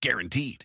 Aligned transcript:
Guaranteed. 0.00 0.64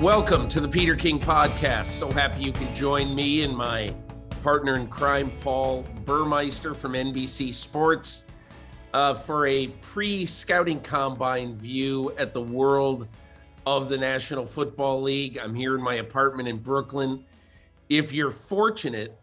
Welcome 0.00 0.48
to 0.48 0.60
the 0.60 0.68
Peter 0.70 0.96
King 0.96 1.20
Podcast. 1.20 1.88
So 1.88 2.10
happy 2.10 2.44
you 2.44 2.52
could 2.52 2.74
join 2.74 3.14
me 3.14 3.42
and 3.42 3.54
my 3.54 3.94
partner 4.42 4.76
in 4.76 4.86
crime, 4.86 5.30
Paul 5.42 5.84
Burmeister 6.06 6.72
from 6.72 6.92
NBC 6.92 7.52
Sports, 7.52 8.24
uh, 8.94 9.12
for 9.12 9.46
a 9.46 9.66
pre 9.82 10.24
scouting 10.24 10.80
combine 10.80 11.54
view 11.54 12.10
at 12.16 12.32
the 12.32 12.40
world 12.40 13.06
of 13.66 13.90
the 13.90 13.98
National 13.98 14.46
Football 14.46 15.02
League. 15.02 15.36
I'm 15.36 15.54
here 15.54 15.74
in 15.74 15.82
my 15.82 15.96
apartment 15.96 16.48
in 16.48 16.56
Brooklyn. 16.56 17.22
If 17.90 18.12
you're 18.12 18.30
fortunate, 18.30 19.18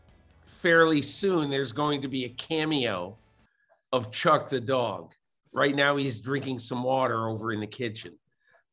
fairly 0.63 1.01
soon 1.01 1.49
there's 1.49 1.73
going 1.73 2.01
to 2.01 2.07
be 2.07 2.23
a 2.23 2.29
cameo 2.29 3.17
of 3.91 4.11
Chuck 4.11 4.47
the 4.47 4.61
dog. 4.61 5.11
Right 5.51 5.75
now, 5.75 5.97
he's 5.97 6.21
drinking 6.21 6.59
some 6.59 6.81
water 6.81 7.27
over 7.27 7.51
in 7.51 7.59
the 7.59 7.67
kitchen. 7.67 8.17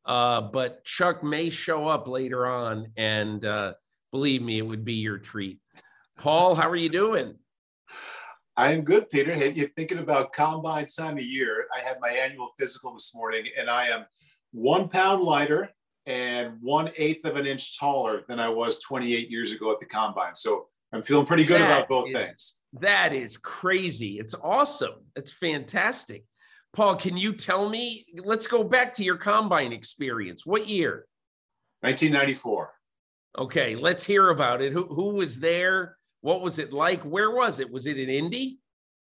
Uh, 0.05 0.41
but 0.41 0.83
Chuck 0.85 1.21
may 1.21 1.49
show 1.49 1.87
up 1.87 2.07
later 2.07 2.47
on, 2.47 2.87
and 2.95 3.45
uh, 3.45 3.73
believe 4.11 4.41
me, 4.41 4.57
it 4.57 4.65
would 4.65 4.85
be 4.85 4.93
your 4.93 5.19
treat. 5.19 5.59
Paul, 6.17 6.55
how 6.55 6.67
are 6.69 6.77
you 6.77 6.89
doing? 6.89 7.35
I 8.55 8.71
am 8.71 8.81
good, 8.81 9.09
Peter. 9.09 9.35
Hey, 9.35 9.51
you're 9.51 9.69
thinking 9.75 9.99
about 9.99 10.33
combine 10.33 10.87
time 10.87 11.17
of 11.17 11.23
year. 11.23 11.67
I 11.75 11.87
had 11.87 11.97
my 11.99 12.09
annual 12.09 12.49
physical 12.57 12.93
this 12.93 13.13
morning, 13.13 13.45
and 13.59 13.69
I 13.69 13.87
am 13.87 14.05
one 14.53 14.87
pound 14.87 15.23
lighter 15.23 15.69
and 16.05 16.53
one 16.61 16.89
eighth 16.97 17.25
of 17.25 17.35
an 17.35 17.45
inch 17.45 17.77
taller 17.77 18.23
than 18.27 18.39
I 18.39 18.49
was 18.49 18.79
28 18.79 19.29
years 19.29 19.51
ago 19.51 19.71
at 19.71 19.79
the 19.79 19.85
combine. 19.85 20.35
So 20.35 20.67
I'm 20.93 21.03
feeling 21.03 21.25
pretty 21.25 21.45
good 21.45 21.61
that 21.61 21.65
about 21.65 21.89
both 21.89 22.09
is, 22.09 22.15
things. 22.15 22.55
That 22.73 23.13
is 23.13 23.37
crazy. 23.37 24.19
It's 24.19 24.35
awesome. 24.35 25.05
It's 25.15 25.31
fantastic. 25.31 26.25
Paul, 26.73 26.95
can 26.95 27.17
you 27.17 27.33
tell 27.33 27.69
me? 27.69 28.05
Let's 28.23 28.47
go 28.47 28.63
back 28.63 28.93
to 28.93 29.03
your 29.03 29.17
combine 29.17 29.73
experience. 29.73 30.45
What 30.45 30.67
year? 30.67 31.05
1994. 31.81 32.73
Okay, 33.37 33.75
let's 33.75 34.05
hear 34.05 34.29
about 34.29 34.61
it. 34.61 34.73
Who, 34.73 34.83
who 34.85 35.13
was 35.13 35.39
there? 35.39 35.97
What 36.21 36.41
was 36.41 36.59
it 36.59 36.71
like? 36.71 37.01
Where 37.03 37.31
was 37.31 37.59
it? 37.59 37.71
Was 37.71 37.87
it 37.87 37.97
in 37.97 38.09
Indy? 38.09 38.59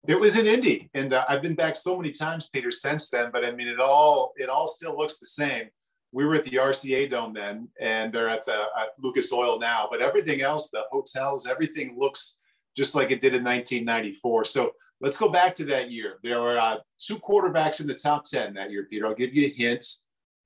It 0.08 0.18
was 0.18 0.38
in 0.38 0.46
Indy, 0.46 0.88
and 0.94 1.12
uh, 1.12 1.26
I've 1.28 1.42
been 1.42 1.54
back 1.54 1.76
so 1.76 1.96
many 1.96 2.10
times, 2.10 2.48
Peter, 2.48 2.72
since 2.72 3.10
then. 3.10 3.30
But 3.30 3.44
I 3.44 3.52
mean, 3.52 3.68
it 3.68 3.78
all 3.78 4.32
it 4.36 4.48
all 4.48 4.66
still 4.66 4.96
looks 4.96 5.18
the 5.18 5.26
same. 5.26 5.68
We 6.12 6.25
were 6.25 6.34
at 6.34 6.44
the 6.44 6.56
RCA 6.56 7.10
Dome 7.10 7.32
then, 7.32 7.69
and 7.81 8.12
they're 8.12 8.28
at 8.28 8.44
the 8.44 8.65
at 8.78 8.88
Lucas 8.98 9.32
Oil 9.32 9.59
now. 9.59 9.88
But 9.91 10.03
everything 10.03 10.41
else, 10.41 10.71
the 10.71 10.82
hotels, 10.91 11.47
everything 11.47 11.97
looks 11.98 12.41
just 12.76 12.94
like 12.94 13.10
it 13.10 13.21
did 13.21 13.34
in 13.34 13.44
1994. 13.44 14.44
So 14.44 14.72
let's 15.00 15.16
go 15.16 15.28
back 15.28 15.54
to 15.56 15.65
that 15.66 15.91
year. 15.91 16.19
There 16.22 16.41
were 16.41 16.59
uh, 16.59 16.78
two 16.98 17.19
quarterbacks 17.19 17.81
in 17.81 17.87
the 17.87 17.94
top 17.94 18.25
10 18.25 18.54
that 18.54 18.71
year, 18.71 18.87
Peter. 18.88 19.06
I'll 19.06 19.15
give 19.15 19.34
you 19.34 19.47
a 19.47 19.50
hint. 19.50 19.84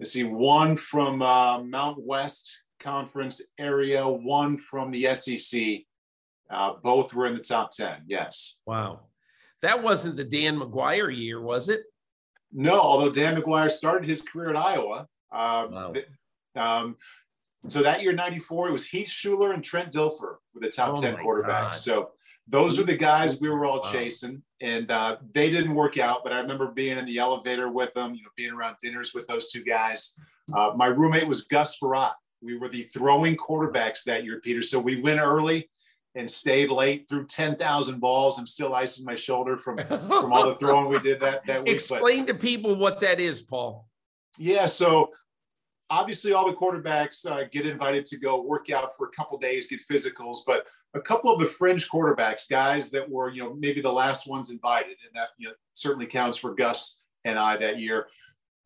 I 0.01 0.05
see 0.05 0.25
one 0.25 0.77
from 0.77 1.23
uh, 1.23 1.63
Mount 1.63 1.99
West 2.03 2.63
Conference 2.81 3.43
area, 3.59 4.07
one 4.07 4.59
from 4.59 4.91
the 4.91 5.15
SEC. 5.15 5.63
Uh, 6.51 6.75
both 6.83 7.15
were 7.15 7.27
in 7.27 7.35
the 7.35 7.41
top 7.41 7.73
10. 7.73 8.03
Yes. 8.07 8.59
Wow. 8.67 9.01
That 9.63 9.83
wasn't 9.83 10.17
the 10.17 10.25
Dan 10.25 10.59
McGwire 10.59 11.17
year, 11.17 11.41
was 11.41 11.69
it? 11.69 11.85
No, 12.53 12.79
although 12.81 13.11
Dan 13.11 13.37
McGwire 13.37 13.71
started 13.71 14.07
his 14.07 14.23
career 14.23 14.51
at 14.51 14.57
Iowa. 14.57 15.09
Um, 15.34 15.72
wow. 15.72 15.95
Um, 16.56 16.97
so 17.67 17.83
that 17.83 18.03
year, 18.03 18.12
94, 18.12 18.69
it 18.69 18.72
was 18.72 18.87
Heath 18.87 19.09
Shuler 19.09 19.55
and 19.55 19.65
Trent 19.65 19.93
Dilfer 19.93 20.37
were 20.55 20.61
the 20.61 20.69
top 20.69 20.99
oh 20.99 21.00
10 21.00 21.17
quarterbacks. 21.17 21.47
God. 21.47 21.75
So 21.75 22.11
those 22.47 22.78
were 22.78 22.84
the 22.84 22.97
guys 22.97 23.41
we 23.41 23.49
were 23.49 23.65
all 23.65 23.81
wow. 23.81 23.91
chasing. 23.91 24.43
And 24.61 24.91
uh, 24.91 25.17
they 25.33 25.50
didn't 25.50 25.75
work 25.75 25.99
out, 25.99 26.21
but 26.25 26.33
I 26.33 26.39
remember 26.39 26.69
being 26.69 26.99
in 26.99 27.06
the 27.06 27.19
elevator 27.19 27.71
with 27.71 27.93
them, 27.95 28.15
you 28.15 28.22
know, 28.22 28.31
being 28.37 28.53
around 28.53 28.77
dinners 28.81 29.12
with 29.15 29.27
those 29.27 29.50
two 29.50 29.65
guys. 29.65 30.19
Uh, 30.55 30.72
my 30.77 30.87
roommate 30.87 31.27
was 31.27 31.45
Gus 31.45 31.78
Frerotte. 31.78 32.15
We 32.43 32.59
were 32.59 32.69
the 32.69 32.84
throwing 32.84 33.37
quarterbacks 33.37 34.05
that 34.05 34.25
year, 34.25 34.41
Peter. 34.43 34.61
So 34.61 34.78
we 34.78 35.01
went 35.01 35.21
early 35.21 35.71
and 36.15 36.31
stayed 36.31 36.71
late 36.71 37.09
through 37.09 37.27
10,000 37.27 37.99
balls. 37.99 38.39
I'm 38.39 38.47
still 38.47 38.75
icing 38.75 39.05
my 39.05 39.15
shoulder 39.15 39.56
from, 39.56 39.78
from 39.78 40.33
all 40.33 40.49
the 40.49 40.55
throwing 40.61 40.89
we 40.89 41.01
did 41.01 41.21
that, 41.21 41.45
that 41.47 41.65
week. 41.65 41.77
Explain 41.77 42.27
but, 42.27 42.33
to 42.33 42.39
people 42.39 42.77
what 42.77 43.01
that 43.01 43.21
is, 43.21 43.41
Paul. 43.41 43.89
Yeah. 44.39 44.66
So 44.66 45.11
obviously 45.94 46.32
all 46.32 46.47
the 46.47 46.56
quarterbacks 46.56 47.25
uh, 47.31 47.44
get 47.53 47.66
invited 47.66 48.05
to 48.05 48.19
go 48.19 48.43
work 48.43 48.69
out 48.69 48.97
for 48.97 49.06
a 49.06 49.10
couple 49.10 49.38
days, 49.38 49.69
get 49.69 49.81
physicals, 49.88 50.38
but 50.44 50.66
a 50.94 51.00
couple 51.00 51.32
of 51.32 51.38
the 51.38 51.47
fringe 51.47 51.88
quarterbacks, 51.88 52.50
guys 52.50 52.91
that 52.91 53.09
were, 53.09 53.31
you 53.31 53.43
know, 53.43 53.55
maybe 53.55 53.81
the 53.81 53.93
last 53.93 54.27
ones 54.27 54.50
invited, 54.50 54.97
and 55.06 55.15
that 55.15 55.28
you 55.38 55.47
know, 55.47 55.54
certainly 55.72 56.06
counts 56.06 56.37
for 56.37 56.53
Gus 56.54 57.04
and 57.25 57.38
I 57.38 57.56
that 57.59 57.78
year. 57.78 58.09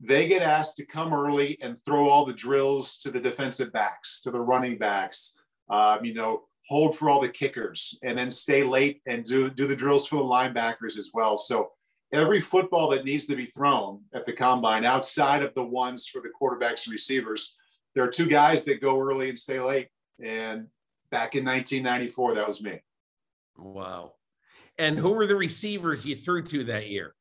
They 0.00 0.26
get 0.26 0.42
asked 0.42 0.76
to 0.78 0.86
come 0.86 1.12
early 1.12 1.58
and 1.60 1.76
throw 1.84 2.08
all 2.08 2.24
the 2.24 2.32
drills 2.32 2.96
to 2.98 3.10
the 3.10 3.20
defensive 3.20 3.72
backs, 3.72 4.22
to 4.22 4.30
the 4.30 4.40
running 4.40 4.78
backs, 4.78 5.38
um, 5.68 6.04
you 6.04 6.14
know, 6.14 6.44
hold 6.66 6.96
for 6.96 7.10
all 7.10 7.20
the 7.20 7.28
kickers, 7.28 7.98
and 8.02 8.16
then 8.18 8.30
stay 8.30 8.62
late 8.62 9.02
and 9.06 9.24
do 9.24 9.50
do 9.50 9.66
the 9.66 9.76
drills 9.76 10.08
for 10.08 10.16
the 10.16 10.22
linebackers 10.22 10.96
as 10.96 11.10
well. 11.12 11.36
So 11.36 11.72
every 12.12 12.40
football 12.40 12.90
that 12.90 13.04
needs 13.04 13.26
to 13.26 13.36
be 13.36 13.46
thrown 13.46 14.00
at 14.14 14.24
the 14.26 14.32
combine 14.32 14.84
outside 14.84 15.42
of 15.42 15.54
the 15.54 15.64
ones 15.64 16.06
for 16.06 16.20
the 16.22 16.30
quarterbacks 16.40 16.86
and 16.86 16.92
receivers 16.92 17.56
there 17.98 18.04
are 18.04 18.10
two 18.10 18.26
guys 18.26 18.64
that 18.64 18.80
go 18.80 19.00
early 19.00 19.28
and 19.28 19.36
stay 19.36 19.58
late. 19.58 19.88
And 20.22 20.68
back 21.10 21.34
in 21.34 21.44
1994 21.44 22.36
that 22.36 22.46
was 22.46 22.62
me. 22.62 22.80
Wow. 23.56 24.12
And 24.78 24.96
who 24.96 25.12
were 25.12 25.26
the 25.26 25.34
receivers 25.34 26.06
you 26.06 26.14
threw 26.14 26.44
to 26.44 26.62
that 26.64 26.88
year? 26.88 27.14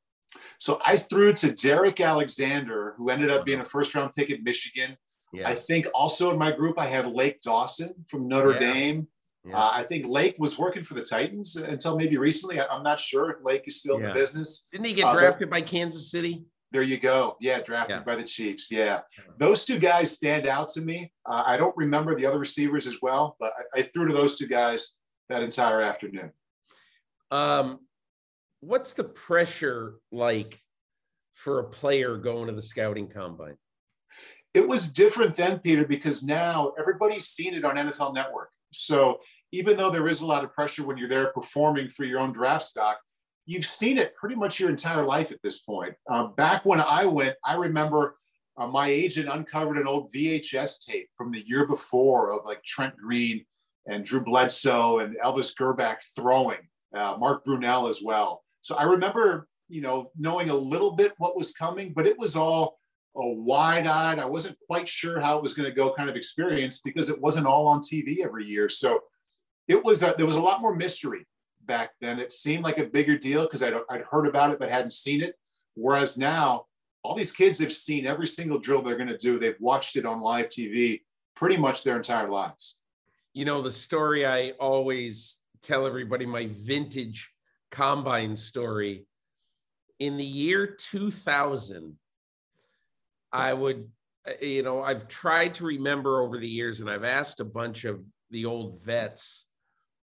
So 0.59 0.80
i 0.86 0.97
threw 0.97 1.34
to 1.34 1.53
derrick 1.53 2.00
alexander 2.00 2.94
who 2.97 3.09
ended 3.09 3.31
up 3.31 3.46
being 3.46 3.62
a 3.62 3.66
first 3.66 3.96
round 3.96 4.14
pick 4.14 4.30
at 4.30 4.44
michigan. 4.44 4.97
Yeah. 5.34 5.47
i 5.47 5.56
think 5.56 5.88
also 5.94 6.31
in 6.31 6.38
my 6.38 6.52
group 6.52 6.78
i 6.78 6.86
had 6.86 7.08
lake 7.08 7.42
dawson 7.42 7.94
from 8.08 8.28
notre 8.28 8.53
yeah. 8.53 8.59
dame 8.59 9.08
yeah. 9.47 9.58
Uh, 9.58 9.72
I 9.74 9.84
think 9.84 10.06
Lake 10.06 10.35
was 10.38 10.58
working 10.58 10.84
for 10.84 10.94
the 10.94 11.03
Titans 11.03 11.56
until 11.56 11.97
maybe 11.97 12.18
recently. 12.18 12.59
I, 12.59 12.75
am 12.75 12.84
not 12.84 13.00
sure 13.00 13.30
if 13.31 13.38
Lake 13.44 13.64
is 13.66 13.79
still 13.79 13.99
yeah. 13.99 14.08
in 14.08 14.09
the 14.09 14.14
business. 14.14 14.67
Didn't 14.72 14.85
he 14.85 14.94
get 14.94 15.05
uh, 15.05 15.14
drafted 15.14 15.47
uh, 15.47 15.52
by 15.52 15.61
Kansas 15.61 16.11
City? 16.11 16.46
There 16.72 16.82
you 16.82 16.97
go. 16.97 17.38
Yeah, 17.40 17.61
drafted 17.61 17.97
yeah. 17.97 18.03
by 18.03 18.16
the 18.16 18.23
Chiefs. 18.23 18.72
Yeah. 18.72 19.02
Those 19.38 19.64
two 19.64 19.79
guys 19.79 20.11
stand 20.11 20.47
out 20.47 20.70
to 20.70 20.82
me. 20.82 21.14
Uh, 21.26 21.44
I 21.46 21.55
don't 21.55 21.76
remember 21.78 22.16
the 22.16 22.26
other 22.26 22.40
receivers 22.40 22.88
as 22.88 22.97
well, 23.02 23.38
but 23.40 23.53
I, 23.76 23.79
I, 23.79 23.82
threw 23.84 24.05
to 24.05 24.14
those 24.14 24.35
two 24.35 24.47
guys 24.47 24.94
that 25.29 25.41
entire 25.41 25.82
afternoon. 25.82 26.32
Um, 27.32 27.79
what's 28.59 28.94
the 28.94 29.05
pressure 29.05 29.96
like 30.11 30.59
for 31.35 31.59
a 31.59 31.64
player 31.64 32.17
going 32.17 32.47
to 32.47 32.53
the 32.53 32.61
scouting 32.61 33.08
combine? 33.08 33.55
It 34.53 34.67
was 34.67 34.91
different 34.91 35.35
then, 35.35 35.59
Peter, 35.59 35.85
because 35.85 36.23
now 36.23 36.73
everybody's 36.79 37.28
seen 37.28 37.53
it 37.53 37.64
on 37.64 37.76
NFL 37.76 38.14
Network. 38.14 38.49
So 38.72 39.20
even 39.58 39.76
though 39.76 39.90
there 39.90 40.08
is 40.08 40.22
a 40.22 40.26
lot 40.26 40.44
of 40.44 40.54
pressure 40.54 40.86
when 40.86 40.98
you're 40.98 41.08
there 41.08 41.28
performing 41.28 41.90
for 41.90 42.04
your 42.04 42.20
own 42.20 42.32
draft 42.32 42.64
stock, 42.64 43.00
you've 43.48 43.66
seen 43.66 43.98
it 43.98 44.16
pretty 44.16 44.36
much 44.36 44.59
your 44.59 44.70
entire 44.70 45.04
life 45.04 45.32
at 45.32 45.42
this 45.42 45.59
point. 45.59 45.96
Uh, 46.08 46.28
back 46.28 46.64
when 46.64 46.80
I 46.80 47.06
went, 47.06 47.36
I 47.44 47.56
remember 47.56 48.18
uh, 48.56 48.68
my 48.68 48.88
agent 48.88 49.30
uncovered 49.30 49.78
an 49.78 49.88
old 49.88 50.12
VHS 50.14 50.86
tape 50.86 51.09
from 51.16 51.32
the 51.32 51.44
year 51.48 51.66
before 51.66 52.34
of 52.34 52.46
like 52.46 52.64
Trent 52.64 52.96
Green 52.98 53.46
and 53.88 54.06
Drew 54.06 54.24
Bledsoe 54.24 55.00
and 55.00 55.16
Elvis 55.26 55.56
Grbac 55.59 55.98
throwing 56.16 56.59
uh, 56.96 57.16
Mark 57.18 57.44
Brunell 57.44 57.90
as 57.90 58.02
well. 58.04 58.44
So 58.62 58.76
I 58.76 58.84
remember, 58.84 59.48
you 59.70 59.82
know, 59.82 60.12
knowing 60.16 60.52
a 60.52 60.56
little 60.56 60.92
bit 60.92 61.14
what 61.18 61.36
was 61.36 61.54
coming, 61.54 61.94
but 61.94 62.06
it 62.06 62.20
was 62.20 62.36
all 62.36 62.78
a 63.16 63.28
wide-eyed. 63.28 64.20
I 64.20 64.26
wasn't 64.26 64.58
quite 64.68 64.88
sure 64.88 65.20
how 65.20 65.38
it 65.38 65.42
was 65.42 65.56
going 65.56 65.68
to 65.68 65.76
go 65.76 65.92
kind 65.92 66.09
of 66.09 66.16
experience 66.16 66.82
because 66.82 67.09
it 67.09 67.20
wasn't 67.20 67.48
all 67.48 67.66
on 67.68 67.82
TV 67.82 68.18
every 68.24 68.46
year. 68.46 68.70
So 68.70 69.00
it 69.67 69.84
was 69.84 70.03
a, 70.03 70.14
there 70.16 70.25
was 70.25 70.35
a 70.35 70.41
lot 70.41 70.61
more 70.61 70.75
mystery 70.75 71.28
back 71.66 71.91
then. 72.02 72.19
It 72.19 72.31
seemed 72.31 72.64
like 72.64 72.78
a 72.78 72.85
bigger 72.85 73.17
deal 73.17 73.43
because 73.43 73.64
I'd, 73.64 73.73
I'd 73.90 74.03
heard 74.09 74.28
about 74.28 74.52
it 74.52 74.59
but 74.59 74.72
hadn't 74.72 74.93
seen 74.93 75.22
it. 75.22 75.35
Whereas 75.75 76.17
now, 76.17 76.66
all 77.03 77.16
these 77.16 77.31
kids 77.31 77.59
have 77.59 77.73
seen 77.73 78.08
every 78.08 78.28
single 78.28 78.59
drill 78.59 78.81
they're 78.81 78.97
going 78.97 79.08
to 79.08 79.17
do. 79.17 79.40
They've 79.40 79.59
watched 79.59 79.96
it 79.96 80.05
on 80.05 80.22
live 80.22 80.49
TV 80.49 81.02
pretty 81.35 81.58
much 81.58 81.84
their 81.84 81.96
entire 81.96 82.29
lives. 82.29 82.79
You 83.34 83.46
know, 83.46 83.61
the 83.61 83.72
story 83.72 84.25
I 84.25 84.52
always 84.59 85.41
tell 85.61 85.85
everybody 85.85 86.25
my 86.25 86.49
vintage 86.52 87.29
combine 87.72 88.35
story. 88.35 89.05
In 89.99 90.17
the 90.17 90.25
year 90.25 90.67
2000, 90.67 91.97
I 93.31 93.53
would, 93.53 93.90
uh, 94.28 94.34
you 94.41 94.63
know, 94.63 94.81
I've 94.81 95.08
tried 95.08 95.55
to 95.55 95.66
remember 95.66 96.22
over 96.22 96.37
the 96.37 96.47
years 96.47 96.81
and 96.81 96.90
I've 96.90 97.03
asked 97.03 97.40
a 97.40 97.46
bunch 97.46 97.85
of 97.85 98.02
the 98.31 98.46
old 98.46 98.81
vets, 98.81 99.47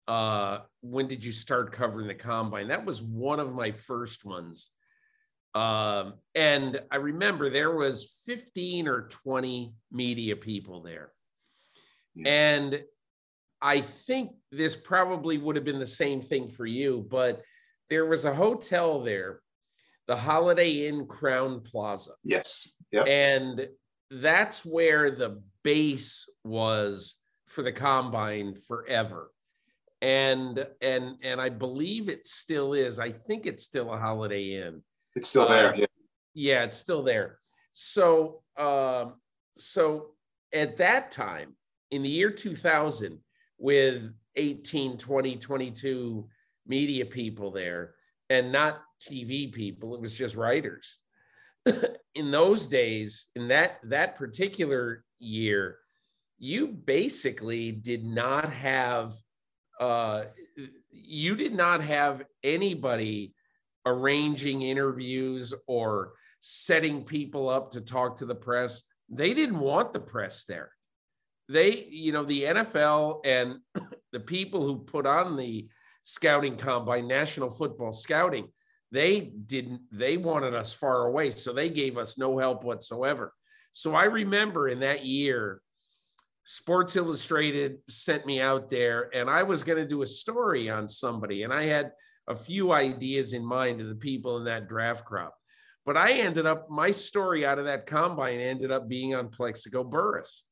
uh, 0.09 0.61
when 0.81 1.07
did 1.07 1.23
you 1.23 1.33
start 1.33 1.71
covering 1.71 2.09
the 2.09 2.15
combine? 2.15 2.69
That 2.69 2.85
was 2.85 3.03
one 3.03 3.39
of 3.39 3.55
my 3.55 3.71
first 3.71 4.25
ones. 4.25 4.71
Um, 5.55 6.15
and 6.35 6.81
I 6.91 6.97
remember 6.97 7.51
there 7.51 7.75
was 7.75 8.21
15 8.25 8.89
or 8.89 9.03
20 9.09 9.75
media 9.93 10.35
people 10.35 10.83
there. 10.83 11.13
Yeah. 12.15 12.29
And 12.29 12.85
I 13.61 13.83
think 13.83 14.31
this 14.51 14.75
probably 14.75 15.37
would 15.37 15.57
have 15.57 15.65
been 15.65 15.79
the 15.79 15.87
same 15.87 16.23
thing 16.23 16.49
for 16.49 16.65
you, 16.65 17.07
but 17.11 17.43
there 17.91 18.07
was 18.07 18.25
a 18.25 18.35
hotel 18.35 19.03
there, 19.03 19.41
the 20.07 20.17
Holiday 20.17 20.87
Inn 20.87 21.07
Crowne 21.07 21.65
Plaza. 21.65 22.13
Yes. 22.25 22.77
Yep. 22.93 23.07
And 23.09 23.69
that's 24.11 24.65
where 24.65 25.11
the 25.11 25.43
base 25.65 26.29
was 26.45 27.17
for 27.49 27.63
the 27.63 27.73
combine 27.73 28.55
forever. 28.55 29.33
And 30.01 30.65
and 30.81 31.17
and 31.23 31.41
I 31.41 31.49
believe 31.49 32.09
it 32.09 32.25
still 32.25 32.73
is. 32.73 32.99
I 32.99 33.11
think 33.11 33.47
it's 33.47 33.65
still 33.65 33.93
a 33.93 33.99
Holiday 33.99 34.55
Inn. 34.63 34.83
It's 35.17 35.29
still 35.29 35.49
there. 35.49 35.73
Uh, 35.73 35.77
yeah. 35.77 35.87
yeah, 36.35 36.65
it's 36.65 36.77
still 36.77 37.03
there. 37.03 37.39
So 37.73 38.43
um 38.57 39.15
so 39.57 40.11
at 40.53 40.77
that 40.77 41.11
time 41.11 41.55
in 41.91 42.03
the 42.03 42.09
year 42.09 42.31
2000 42.31 43.19
with 43.59 44.13
18, 44.37 44.99
20, 44.99 45.37
22 45.37 46.29
media 46.67 47.05
people 47.05 47.51
there 47.51 47.95
and 48.31 48.53
not 48.53 48.83
TV 49.01 49.53
people. 49.53 49.95
It 49.95 50.01
was 50.01 50.15
just 50.15 50.37
writers. 50.37 51.01
in 52.15 52.31
those 52.31 52.67
days, 52.67 53.27
in 53.35 53.49
that 53.49 53.79
that 53.85 54.17
particular 54.17 55.05
year, 55.19 55.79
you 56.39 56.69
basically 56.69 57.73
did 57.73 58.05
not 58.05 58.53
have 58.53 59.13
uh, 59.81 60.25
you 60.91 61.37
did 61.37 61.55
not 61.55 61.83
have 61.83 62.25
anybody 62.43 63.35
arranging 63.87 64.63
interviews 64.63 65.55
or 65.67 66.13
setting 66.41 67.05
people 67.05 67.49
up 67.49 67.71
to 67.71 67.81
talk 67.81 68.17
to 68.17 68.27
the 68.27 68.35
press. 68.35 68.83
They 69.09 69.35
didn't 69.35 69.59
want 69.59 69.93
the 69.93 70.01
press 70.01 70.45
there 70.45 70.73
they, 71.49 71.87
you 71.91 72.13
know, 72.13 72.25
the 72.25 72.43
NFL 72.43 73.21
and 73.25 73.59
the 74.13 74.21
people 74.21 74.63
who 74.63 74.79
put 74.79 75.07
on 75.07 75.37
the 75.37 75.69
scouting 76.03 76.57
combine, 76.57 77.09
National 77.09 77.51
Football 77.51 77.93
Scouting, 77.93 78.49
they 78.91 79.33
didn't, 79.47 79.81
they 79.93 80.17
wanted 80.17 80.55
us 80.55 80.73
far 80.73 81.07
away. 81.07 81.31
So 81.31 81.53
they 81.53 81.69
gave 81.69 81.99
us 81.99 82.19
no 82.19 82.39
help 82.39 82.65
whatsoever. 82.65 83.33
So 83.73 83.95
I 83.95 84.05
remember 84.05 84.69
in 84.69 84.81
that 84.81 85.05
year, 85.05 85.61
Sports 86.51 86.97
Illustrated 86.97 87.77
sent 87.91 88.25
me 88.25 88.41
out 88.41 88.71
there 88.71 89.11
and 89.15 89.29
I 89.29 89.43
was 89.43 89.63
going 89.63 89.77
to 89.77 89.87
do 89.87 90.01
a 90.01 90.07
story 90.07 90.71
on 90.71 90.89
somebody. 90.89 91.43
And 91.43 91.53
I 91.53 91.65
had 91.65 91.93
a 92.27 92.35
few 92.35 92.73
ideas 92.73 93.35
in 93.35 93.45
mind 93.45 93.83
of 93.83 93.89
the 93.89 93.95
people 93.95 94.39
in 94.39 94.45
that 94.45 94.67
draft 94.67 95.05
crop. 95.05 95.35
But 95.85 95.99
I 95.99 96.13
ended 96.13 96.47
up, 96.47 96.71
my 96.71 96.91
story 96.91 97.45
out 97.45 97.59
of 97.59 97.67
that 97.67 97.85
combine 97.85 98.41
ended 98.41 98.73
up 98.73 98.89
being 98.89 99.15
on 99.15 99.29
Plaxico 99.29 99.85
Burress. 99.85 100.47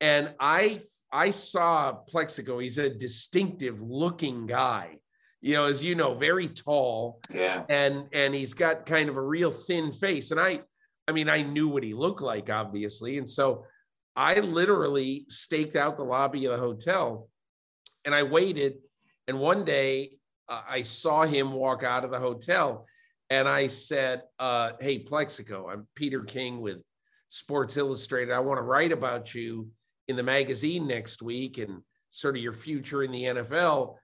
and 0.00 0.32
I 0.38 0.78
I 1.10 1.32
saw 1.32 1.92
Plaxico, 1.92 2.60
He's 2.60 2.78
a 2.78 2.88
distinctive 2.88 3.80
looking 3.82 4.46
guy. 4.46 4.98
You 5.40 5.54
know, 5.54 5.64
as 5.64 5.82
you 5.82 5.96
know, 5.96 6.14
very 6.14 6.46
tall. 6.46 7.20
Yeah. 7.34 7.64
And 7.68 8.06
and 8.12 8.32
he's 8.32 8.54
got 8.54 8.86
kind 8.86 9.08
of 9.08 9.16
a 9.16 9.22
real 9.22 9.50
thin 9.50 9.90
face. 9.90 10.30
And 10.30 10.38
I 10.38 10.62
I 11.08 11.12
mean, 11.12 11.28
I 11.28 11.42
knew 11.42 11.66
what 11.66 11.82
he 11.82 11.94
looked 11.94 12.22
like, 12.22 12.48
obviously. 12.48 13.18
And 13.18 13.28
so 13.28 13.66
I 14.16 14.38
literally 14.40 15.26
staked 15.28 15.76
out 15.76 15.96
the 15.96 16.04
lobby 16.04 16.44
of 16.44 16.52
the 16.52 16.58
hotel 16.58 17.28
and 18.04 18.14
I 18.14 18.22
waited. 18.22 18.74
And 19.26 19.40
one 19.40 19.64
day 19.64 20.18
uh, 20.48 20.62
I 20.68 20.82
saw 20.82 21.24
him 21.24 21.52
walk 21.52 21.82
out 21.82 22.04
of 22.04 22.10
the 22.10 22.18
hotel 22.18 22.86
and 23.30 23.48
I 23.48 23.66
said, 23.66 24.22
uh, 24.38 24.72
Hey, 24.80 24.98
Plaxico, 25.00 25.68
I'm 25.68 25.86
Peter 25.94 26.22
King 26.22 26.60
with 26.60 26.78
Sports 27.28 27.76
Illustrated. 27.76 28.32
I 28.32 28.40
want 28.40 28.58
to 28.58 28.62
write 28.62 28.92
about 28.92 29.34
you 29.34 29.68
in 30.08 30.16
the 30.16 30.22
magazine 30.22 30.86
next 30.86 31.22
week 31.22 31.58
and 31.58 31.80
sort 32.10 32.36
of 32.36 32.42
your 32.42 32.52
future 32.52 33.02
in 33.02 33.10
the 33.10 33.24
NFL. 33.24 33.96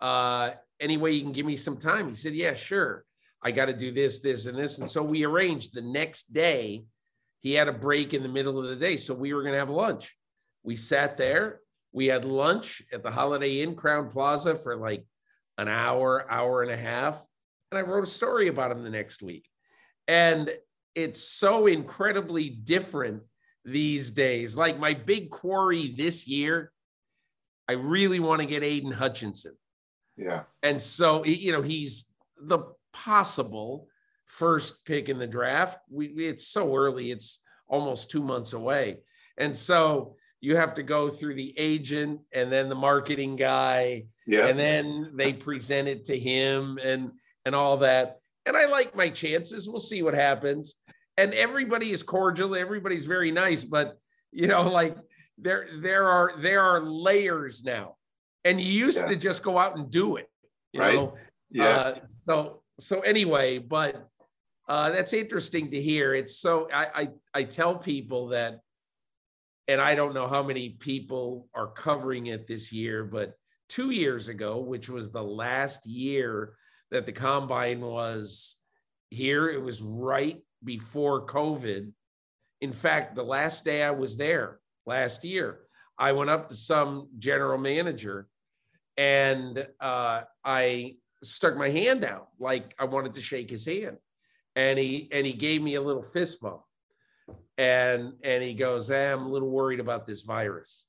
Uh, 0.00 0.50
any 0.80 0.96
way 0.96 1.12
you 1.12 1.22
can 1.22 1.32
give 1.32 1.46
me 1.46 1.56
some 1.56 1.78
time? 1.78 2.08
He 2.08 2.14
said, 2.14 2.34
Yeah, 2.34 2.54
sure. 2.54 3.04
I 3.42 3.50
got 3.50 3.66
to 3.66 3.74
do 3.74 3.92
this, 3.92 4.20
this, 4.20 4.46
and 4.46 4.58
this. 4.58 4.78
And 4.78 4.88
so 4.88 5.02
we 5.02 5.24
arranged 5.24 5.74
the 5.74 5.82
next 5.82 6.32
day. 6.32 6.84
He 7.44 7.52
had 7.52 7.68
a 7.68 7.72
break 7.72 8.14
in 8.14 8.22
the 8.22 8.28
middle 8.28 8.58
of 8.58 8.66
the 8.66 8.74
day. 8.74 8.96
So 8.96 9.12
we 9.12 9.34
were 9.34 9.42
going 9.42 9.52
to 9.52 9.58
have 9.58 9.68
lunch. 9.68 10.16
We 10.62 10.76
sat 10.76 11.18
there. 11.18 11.60
We 11.92 12.06
had 12.06 12.24
lunch 12.24 12.82
at 12.90 13.02
the 13.02 13.10
Holiday 13.10 13.60
Inn 13.60 13.76
Crowne 13.76 14.10
Plaza 14.10 14.56
for 14.56 14.76
like 14.76 15.04
an 15.58 15.68
hour, 15.68 16.26
hour 16.30 16.62
and 16.62 16.72
a 16.72 16.76
half. 16.76 17.22
And 17.70 17.78
I 17.78 17.82
wrote 17.82 18.02
a 18.02 18.06
story 18.06 18.48
about 18.48 18.72
him 18.72 18.82
the 18.82 18.88
next 18.88 19.22
week. 19.22 19.46
And 20.08 20.50
it's 20.94 21.22
so 21.22 21.66
incredibly 21.66 22.48
different 22.48 23.22
these 23.66 24.10
days. 24.10 24.56
Like 24.56 24.78
my 24.78 24.94
big 24.94 25.28
quarry 25.28 25.94
this 25.98 26.26
year, 26.26 26.72
I 27.68 27.72
really 27.72 28.20
want 28.20 28.40
to 28.40 28.46
get 28.46 28.62
Aidan 28.62 28.90
Hutchinson. 28.90 29.54
Yeah. 30.16 30.44
And 30.62 30.80
so, 30.80 31.26
you 31.26 31.52
know, 31.52 31.62
he's 31.62 32.10
the 32.40 32.60
possible 32.94 33.88
first 34.34 34.84
pick 34.84 35.08
in 35.08 35.18
the 35.18 35.26
draft. 35.26 35.78
We, 35.90 36.06
it's 36.08 36.48
so 36.48 36.74
early, 36.74 37.10
it's 37.10 37.40
almost 37.68 38.10
two 38.10 38.22
months 38.22 38.52
away. 38.52 38.98
And 39.38 39.56
so 39.56 40.16
you 40.40 40.56
have 40.56 40.74
to 40.74 40.82
go 40.82 41.08
through 41.08 41.34
the 41.34 41.54
agent 41.58 42.20
and 42.32 42.52
then 42.52 42.68
the 42.68 42.74
marketing 42.74 43.36
guy. 43.36 44.04
Yeah. 44.26 44.46
And 44.46 44.58
then 44.58 45.12
they 45.14 45.32
present 45.32 45.88
it 45.88 46.04
to 46.06 46.18
him 46.18 46.78
and 46.82 47.10
and 47.46 47.54
all 47.54 47.76
that. 47.78 48.18
And 48.46 48.56
I 48.56 48.66
like 48.66 48.94
my 48.94 49.08
chances. 49.08 49.68
We'll 49.68 49.78
see 49.78 50.02
what 50.02 50.14
happens 50.14 50.76
and 51.16 51.32
everybody 51.34 51.90
is 51.92 52.02
cordial 52.02 52.54
everybody's 52.54 53.06
very 53.06 53.30
nice 53.30 53.64
but 53.64 53.98
you 54.32 54.46
know 54.46 54.62
like 54.62 54.96
there 55.38 55.68
there 55.80 56.08
are 56.08 56.32
there 56.40 56.60
are 56.60 56.80
layers 56.80 57.64
now 57.64 57.96
and 58.44 58.60
you 58.60 58.70
used 58.70 59.02
yeah. 59.02 59.08
to 59.08 59.16
just 59.16 59.42
go 59.42 59.58
out 59.58 59.76
and 59.76 59.90
do 59.90 60.16
it 60.16 60.28
you 60.72 60.80
right. 60.80 60.94
know 60.94 61.14
yeah 61.50 61.68
uh, 61.68 61.98
so 62.06 62.62
so 62.78 63.00
anyway 63.00 63.58
but 63.58 64.08
uh 64.68 64.90
that's 64.90 65.12
interesting 65.12 65.70
to 65.70 65.80
hear 65.80 66.14
it's 66.14 66.38
so 66.38 66.68
I, 66.72 66.86
I 66.94 67.08
i 67.34 67.42
tell 67.42 67.76
people 67.76 68.28
that 68.28 68.60
and 69.68 69.80
i 69.80 69.94
don't 69.94 70.14
know 70.14 70.26
how 70.26 70.42
many 70.42 70.70
people 70.70 71.48
are 71.54 71.68
covering 71.68 72.26
it 72.26 72.46
this 72.46 72.72
year 72.72 73.04
but 73.04 73.34
two 73.68 73.90
years 73.90 74.28
ago 74.28 74.58
which 74.58 74.88
was 74.88 75.10
the 75.10 75.22
last 75.22 75.86
year 75.86 76.54
that 76.90 77.06
the 77.06 77.12
combine 77.12 77.80
was 77.80 78.56
here 79.10 79.48
it 79.48 79.62
was 79.62 79.82
right 79.82 80.40
before 80.64 81.26
COVID. 81.26 81.92
In 82.60 82.72
fact, 82.72 83.14
the 83.14 83.22
last 83.22 83.64
day 83.64 83.82
I 83.82 83.90
was 83.90 84.16
there 84.16 84.60
last 84.86 85.24
year, 85.24 85.60
I 85.98 86.12
went 86.12 86.30
up 86.30 86.48
to 86.48 86.54
some 86.54 87.08
general 87.18 87.58
manager 87.58 88.28
and 88.96 89.66
uh, 89.80 90.22
I 90.44 90.96
stuck 91.22 91.56
my 91.56 91.68
hand 91.68 92.04
out 92.04 92.28
like 92.38 92.74
I 92.78 92.84
wanted 92.84 93.12
to 93.14 93.22
shake 93.22 93.50
his 93.50 93.66
hand. 93.66 93.96
And 94.56 94.78
he 94.78 95.08
and 95.12 95.26
he 95.26 95.32
gave 95.32 95.62
me 95.62 95.74
a 95.74 95.82
little 95.82 96.02
fist 96.02 96.40
bump. 96.40 96.62
And 97.58 98.14
and 98.22 98.42
he 98.42 98.54
goes, 98.54 98.88
hey, 98.88 99.10
I'm 99.10 99.26
a 99.26 99.28
little 99.28 99.50
worried 99.50 99.80
about 99.80 100.06
this 100.06 100.22
virus. 100.22 100.86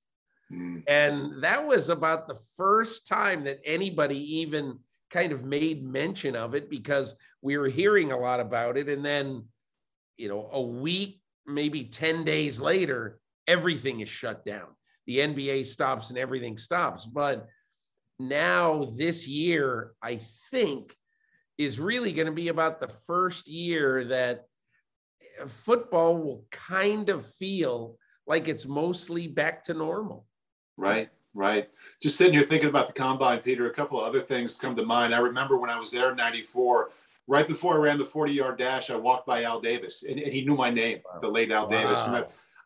Mm. 0.51 0.83
And 0.87 1.41
that 1.41 1.65
was 1.65 1.89
about 1.89 2.27
the 2.27 2.39
first 2.55 3.07
time 3.07 3.43
that 3.45 3.59
anybody 3.65 4.37
even 4.39 4.79
kind 5.09 5.31
of 5.31 5.43
made 5.43 5.83
mention 5.83 6.35
of 6.35 6.55
it 6.55 6.69
because 6.69 7.15
we 7.41 7.57
were 7.57 7.67
hearing 7.67 8.11
a 8.11 8.17
lot 8.17 8.39
about 8.39 8.77
it. 8.77 8.89
And 8.89 9.03
then 9.03 9.45
you 10.17 10.29
know, 10.29 10.49
a 10.51 10.61
week, 10.61 11.21
maybe 11.45 11.83
10 11.83 12.23
days 12.23 12.59
later, 12.59 13.19
everything 13.47 13.99
is 13.99 14.09
shut 14.09 14.45
down. 14.45 14.67
The 15.07 15.19
NBA 15.19 15.65
stops 15.65 16.09
and 16.09 16.17
everything 16.17 16.57
stops. 16.57 17.05
But 17.05 17.47
now 18.19 18.91
this 18.95 19.27
year, 19.27 19.93
I 20.01 20.19
think, 20.51 20.95
is 21.57 21.79
really 21.79 22.11
going 22.11 22.27
to 22.27 22.33
be 22.33 22.49
about 22.49 22.79
the 22.79 22.87
first 22.87 23.47
year 23.47 24.03
that 24.05 24.47
eh, 25.21 25.45
football 25.47 26.17
will 26.17 26.45
kind 26.51 27.09
of 27.09 27.25
feel 27.25 27.97
like 28.27 28.47
it's 28.47 28.65
mostly 28.65 29.27
back 29.27 29.63
to 29.63 29.73
normal. 29.73 30.25
Right, 30.77 31.09
right. 31.33 31.69
Just 32.01 32.17
sitting 32.17 32.33
here 32.33 32.45
thinking 32.45 32.69
about 32.69 32.87
the 32.87 32.93
combine, 32.93 33.39
Peter, 33.39 33.69
a 33.69 33.73
couple 33.73 33.99
of 33.99 34.07
other 34.07 34.21
things 34.21 34.59
come 34.59 34.75
to 34.75 34.83
mind. 34.83 35.15
I 35.15 35.19
remember 35.19 35.57
when 35.57 35.69
I 35.69 35.79
was 35.79 35.91
there 35.91 36.11
in 36.11 36.17
94, 36.17 36.89
right 37.27 37.47
before 37.47 37.75
I 37.75 37.77
ran 37.77 37.97
the 37.97 38.05
40 38.05 38.33
yard 38.33 38.57
dash, 38.57 38.89
I 38.89 38.95
walked 38.95 39.25
by 39.25 39.43
Al 39.43 39.61
Davis 39.61 40.03
and, 40.03 40.19
and 40.19 40.33
he 40.33 40.43
knew 40.43 40.55
my 40.55 40.69
name, 40.69 40.99
wow. 41.05 41.19
the 41.21 41.27
late 41.27 41.51
Al 41.51 41.63
wow. 41.63 41.69
Davis. 41.69 42.07
And 42.07 42.17
I, 42.17 42.23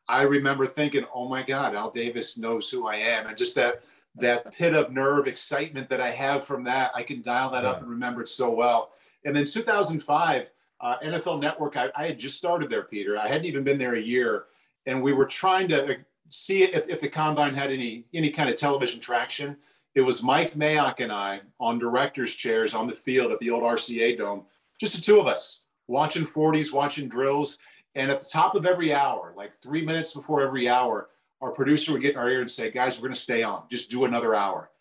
I 0.07 0.21
remember 0.23 0.65
thinking, 0.65 1.05
oh 1.13 1.27
my 1.27 1.43
God, 1.43 1.75
Al 1.75 1.91
Davis 1.91 2.37
knows 2.37 2.69
who 2.71 2.87
I 2.87 2.95
am. 2.95 3.27
And 3.27 3.37
just 3.37 3.55
that, 3.55 3.83
that 4.15 4.53
pit 4.53 4.73
of 4.73 4.91
nerve 4.91 5.27
excitement 5.27 5.89
that 5.89 6.01
I 6.01 6.09
have 6.09 6.43
from 6.43 6.63
that, 6.65 6.91
I 6.95 7.03
can 7.03 7.21
dial 7.21 7.51
that 7.51 7.63
yeah. 7.63 7.71
up 7.71 7.81
and 7.81 7.89
remember 7.89 8.21
it 8.21 8.29
so 8.29 8.51
well. 8.51 8.91
And 9.25 9.35
then 9.35 9.45
2005, 9.45 10.49
uh, 10.81 10.97
NFL 10.99 11.41
Network, 11.41 11.77
I, 11.77 11.91
I, 11.95 12.07
had 12.07 12.19
just 12.19 12.37
started 12.37 12.69
there, 12.69 12.83
Peter. 12.83 13.17
I 13.17 13.27
hadn't 13.27 13.45
even 13.45 13.63
been 13.63 13.77
there 13.77 13.95
a 13.95 14.01
year. 14.01 14.45
And 14.85 15.03
we 15.03 15.11
were 15.11 15.25
trying 15.25 15.67
to 15.69 15.97
see 16.29 16.63
if, 16.63 16.87
if 16.87 17.01
the 17.01 17.09
combine 17.09 17.53
had 17.53 17.71
any, 17.71 18.05
any 18.13 18.29
kind 18.29 18.49
of 18.49 18.55
television 18.55 18.99
traction. 18.99 19.57
It 19.95 20.01
was 20.01 20.23
Mike 20.23 20.55
Mayock 20.55 20.99
and 20.99 21.11
I 21.11 21.41
on 21.59 21.79
director's 21.79 22.33
chairs 22.33 22.73
on 22.73 22.87
the 22.87 22.95
field 22.95 23.31
at 23.31 23.39
the 23.39 23.49
old 23.49 23.63
RCA 23.63 24.17
Dome, 24.17 24.45
just 24.79 24.95
the 24.95 25.01
two 25.01 25.19
of 25.19 25.27
us 25.27 25.65
watching 25.87 26.25
40s, 26.25 26.71
watching 26.71 27.09
drills. 27.09 27.59
And 27.95 28.09
at 28.11 28.19
the 28.19 28.29
top 28.31 28.55
of 28.55 28.65
every 28.65 28.93
hour, 28.93 29.33
like 29.35 29.53
three 29.55 29.83
minutes 29.83 30.13
before 30.13 30.41
every 30.41 30.69
hour, 30.69 31.09
our 31.41 31.51
producer 31.51 31.93
would 31.93 32.01
get 32.01 32.15
in 32.15 32.19
our 32.19 32.29
ear 32.29 32.41
and 32.41 32.51
say, 32.51 32.69
guys, 32.71 32.97
we're 32.97 33.07
going 33.07 33.13
to 33.13 33.19
stay 33.19 33.43
on, 33.43 33.63
just 33.69 33.89
do 33.89 34.05
another 34.05 34.35
hour. 34.35 34.71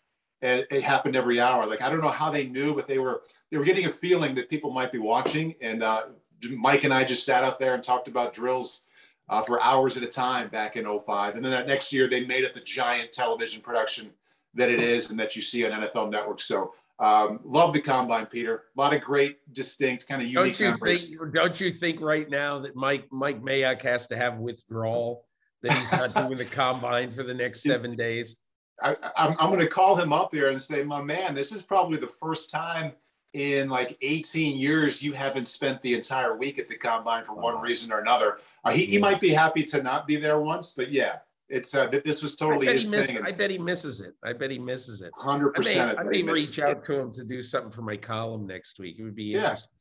And 0.41 0.65
it 0.71 0.83
happened 0.83 1.15
every 1.15 1.39
hour. 1.39 1.65
Like, 1.65 1.81
I 1.81 1.89
don't 1.89 2.01
know 2.01 2.09
how 2.09 2.31
they 2.31 2.47
knew, 2.47 2.73
but 2.73 2.87
they 2.87 2.99
were, 2.99 3.23
they 3.51 3.57
were 3.57 3.65
getting 3.65 3.85
a 3.87 3.91
feeling 3.91 4.35
that 4.35 4.49
people 4.49 4.71
might 4.71 4.91
be 4.91 4.97
watching. 4.97 5.55
And 5.61 5.83
uh, 5.83 6.03
Mike 6.51 6.85
and 6.85 6.93
I 6.93 7.03
just 7.03 7.25
sat 7.25 7.43
out 7.43 7.59
there 7.59 7.73
and 7.73 7.83
talked 7.83 8.07
about 8.07 8.33
drills 8.33 8.83
uh, 9.27 9.41
for 9.41 9.61
hours 9.61 9.97
at 9.97 10.03
a 10.03 10.07
time 10.07 10.47
back 10.47 10.75
in 10.77 10.85
05. 10.85 11.35
And 11.35 11.43
then 11.43 11.51
that 11.51 11.67
next 11.67 11.91
year, 11.91 12.09
they 12.09 12.25
made 12.25 12.43
it 12.43 12.53
the 12.53 12.61
giant 12.61 13.11
television 13.11 13.61
production 13.61 14.11
that 14.53 14.69
it 14.69 14.79
is 14.79 15.09
and 15.09 15.19
that 15.19 15.35
you 15.35 15.41
see 15.41 15.65
on 15.65 15.71
NFL 15.71 16.09
Network. 16.09 16.39
So 16.39 16.73
um, 16.99 17.39
love 17.43 17.73
the 17.73 17.81
combine, 17.81 18.25
Peter. 18.25 18.63
A 18.75 18.79
lot 18.79 18.93
of 18.93 19.01
great, 19.01 19.37
distinct, 19.53 20.07
kind 20.07 20.21
of 20.21 20.27
unique 20.27 20.57
don't 20.57 20.59
you 20.59 20.69
memories. 20.71 21.09
Think, 21.09 21.33
don't 21.33 21.61
you 21.61 21.71
think 21.71 22.01
right 22.01 22.29
now 22.29 22.59
that 22.59 22.75
Mike 22.75 23.07
Mike 23.11 23.41
Mayock 23.41 23.81
has 23.83 24.07
to 24.07 24.17
have 24.17 24.37
withdrawal 24.37 25.25
that 25.61 25.73
he's 25.73 25.91
not 25.91 26.15
doing 26.15 26.37
the 26.37 26.45
combine 26.45 27.11
for 27.11 27.23
the 27.23 27.33
next 27.33 27.63
seven 27.63 27.95
days? 27.95 28.35
I, 28.81 28.95
I'm, 29.17 29.35
I'm 29.39 29.49
going 29.49 29.59
to 29.59 29.67
call 29.67 29.95
him 29.95 30.13
up 30.13 30.33
here 30.33 30.49
and 30.49 30.61
say, 30.61 30.83
my 30.83 31.01
man, 31.01 31.35
this 31.35 31.51
is 31.51 31.61
probably 31.61 31.97
the 31.97 32.07
first 32.07 32.49
time 32.49 32.93
in 33.33 33.69
like 33.69 33.97
18 34.01 34.57
years 34.57 35.03
you 35.03 35.13
haven't 35.13 35.47
spent 35.47 35.81
the 35.81 35.93
entire 35.93 36.35
week 36.37 36.57
at 36.57 36.67
the 36.67 36.75
combine 36.75 37.23
for 37.23 37.33
one 37.33 37.59
reason 37.61 37.91
or 37.91 37.99
another. 37.99 38.39
Uh, 38.63 38.71
he, 38.71 38.85
he 38.85 38.97
might 38.97 39.19
be 39.19 39.29
happy 39.29 39.63
to 39.63 39.83
not 39.83 40.07
be 40.07 40.15
there 40.15 40.39
once, 40.39 40.73
but 40.73 40.91
yeah, 40.91 41.17
it's 41.49 41.75
uh, 41.75 41.87
this 41.87 42.21
was 42.21 42.35
totally 42.35 42.67
his 42.67 42.89
miss, 42.91 43.07
thing. 43.07 43.23
I 43.23 43.31
bet 43.31 43.49
he 43.49 43.57
misses 43.57 44.01
it. 44.01 44.13
I 44.23 44.33
bet 44.33 44.51
he 44.51 44.59
misses 44.59 45.01
it. 45.01 45.11
Hundred 45.17 45.55
percent. 45.55 45.97
I 45.97 46.03
may, 46.03 46.19
I 46.19 46.23
may 46.23 46.31
reach 46.31 46.59
out 46.59 46.77
it. 46.77 46.85
to 46.85 46.99
him 46.99 47.11
to 47.13 47.23
do 47.23 47.41
something 47.41 47.71
for 47.71 47.81
my 47.81 47.97
column 47.97 48.45
next 48.45 48.79
week. 48.79 48.99
It 48.99 49.03
would 49.03 49.15
be 49.15 49.25
yeah. 49.25 49.39
interesting. 49.39 49.71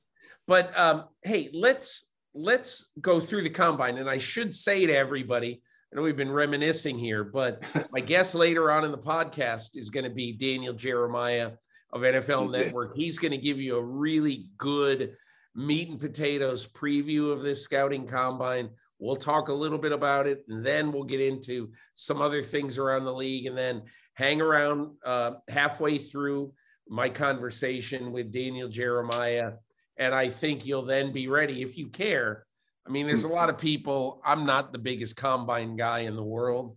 But 0.46 0.78
um, 0.78 1.04
hey, 1.22 1.50
let's 1.52 2.06
let's 2.34 2.88
go 3.02 3.20
through 3.20 3.42
the 3.42 3.50
combine. 3.50 3.98
And 3.98 4.08
I 4.08 4.16
should 4.16 4.54
say 4.54 4.86
to 4.86 4.96
everybody, 4.96 5.60
I 5.90 5.96
know 5.96 6.02
we've 6.02 6.16
been 6.16 6.32
reminiscing 6.32 6.98
here, 6.98 7.24
but 7.24 7.62
my 7.90 8.00
guest 8.06 8.34
later 8.34 8.70
on 8.70 8.84
in 8.84 8.90
the 8.90 8.98
podcast 8.98 9.74
is 9.74 9.88
going 9.88 10.04
to 10.04 10.10
be 10.10 10.32
Daniel 10.32 10.74
Jeremiah 10.74 11.52
of 11.92 12.02
NFL 12.02 12.52
Network. 12.52 12.94
He's 12.94 13.18
going 13.18 13.32
to 13.32 13.38
give 13.38 13.58
you 13.58 13.76
a 13.76 13.82
really 13.82 14.50
good 14.58 15.16
meat 15.54 15.88
and 15.88 15.98
potatoes 15.98 16.66
preview 16.66 17.32
of 17.32 17.40
this 17.40 17.62
scouting 17.62 18.06
combine. 18.06 18.68
We'll 18.98 19.16
talk 19.16 19.48
a 19.48 19.54
little 19.54 19.78
bit 19.78 19.92
about 19.92 20.26
it, 20.26 20.44
and 20.48 20.64
then 20.64 20.92
we'll 20.92 21.04
get 21.04 21.22
into 21.22 21.70
some 21.94 22.20
other 22.20 22.42
things 22.42 22.76
around 22.76 23.04
the 23.04 23.14
league, 23.14 23.46
and 23.46 23.56
then 23.56 23.82
hang 24.12 24.42
around 24.42 24.90
uh, 25.06 25.32
halfway 25.48 25.96
through 25.96 26.52
my 26.86 27.08
conversation 27.08 28.12
with 28.12 28.30
Daniel 28.30 28.68
Jeremiah. 28.68 29.52
And 29.96 30.14
I 30.14 30.28
think 30.28 30.66
you'll 30.66 30.84
then 30.84 31.12
be 31.12 31.28
ready 31.28 31.62
if 31.62 31.78
you 31.78 31.88
care 31.88 32.44
I 32.88 32.90
mean, 32.90 33.06
there's 33.06 33.24
a 33.24 33.28
lot 33.28 33.50
of 33.50 33.58
people. 33.58 34.22
I'm 34.24 34.46
not 34.46 34.72
the 34.72 34.78
biggest 34.78 35.14
combine 35.14 35.76
guy 35.76 36.00
in 36.00 36.16
the 36.16 36.22
world. 36.22 36.76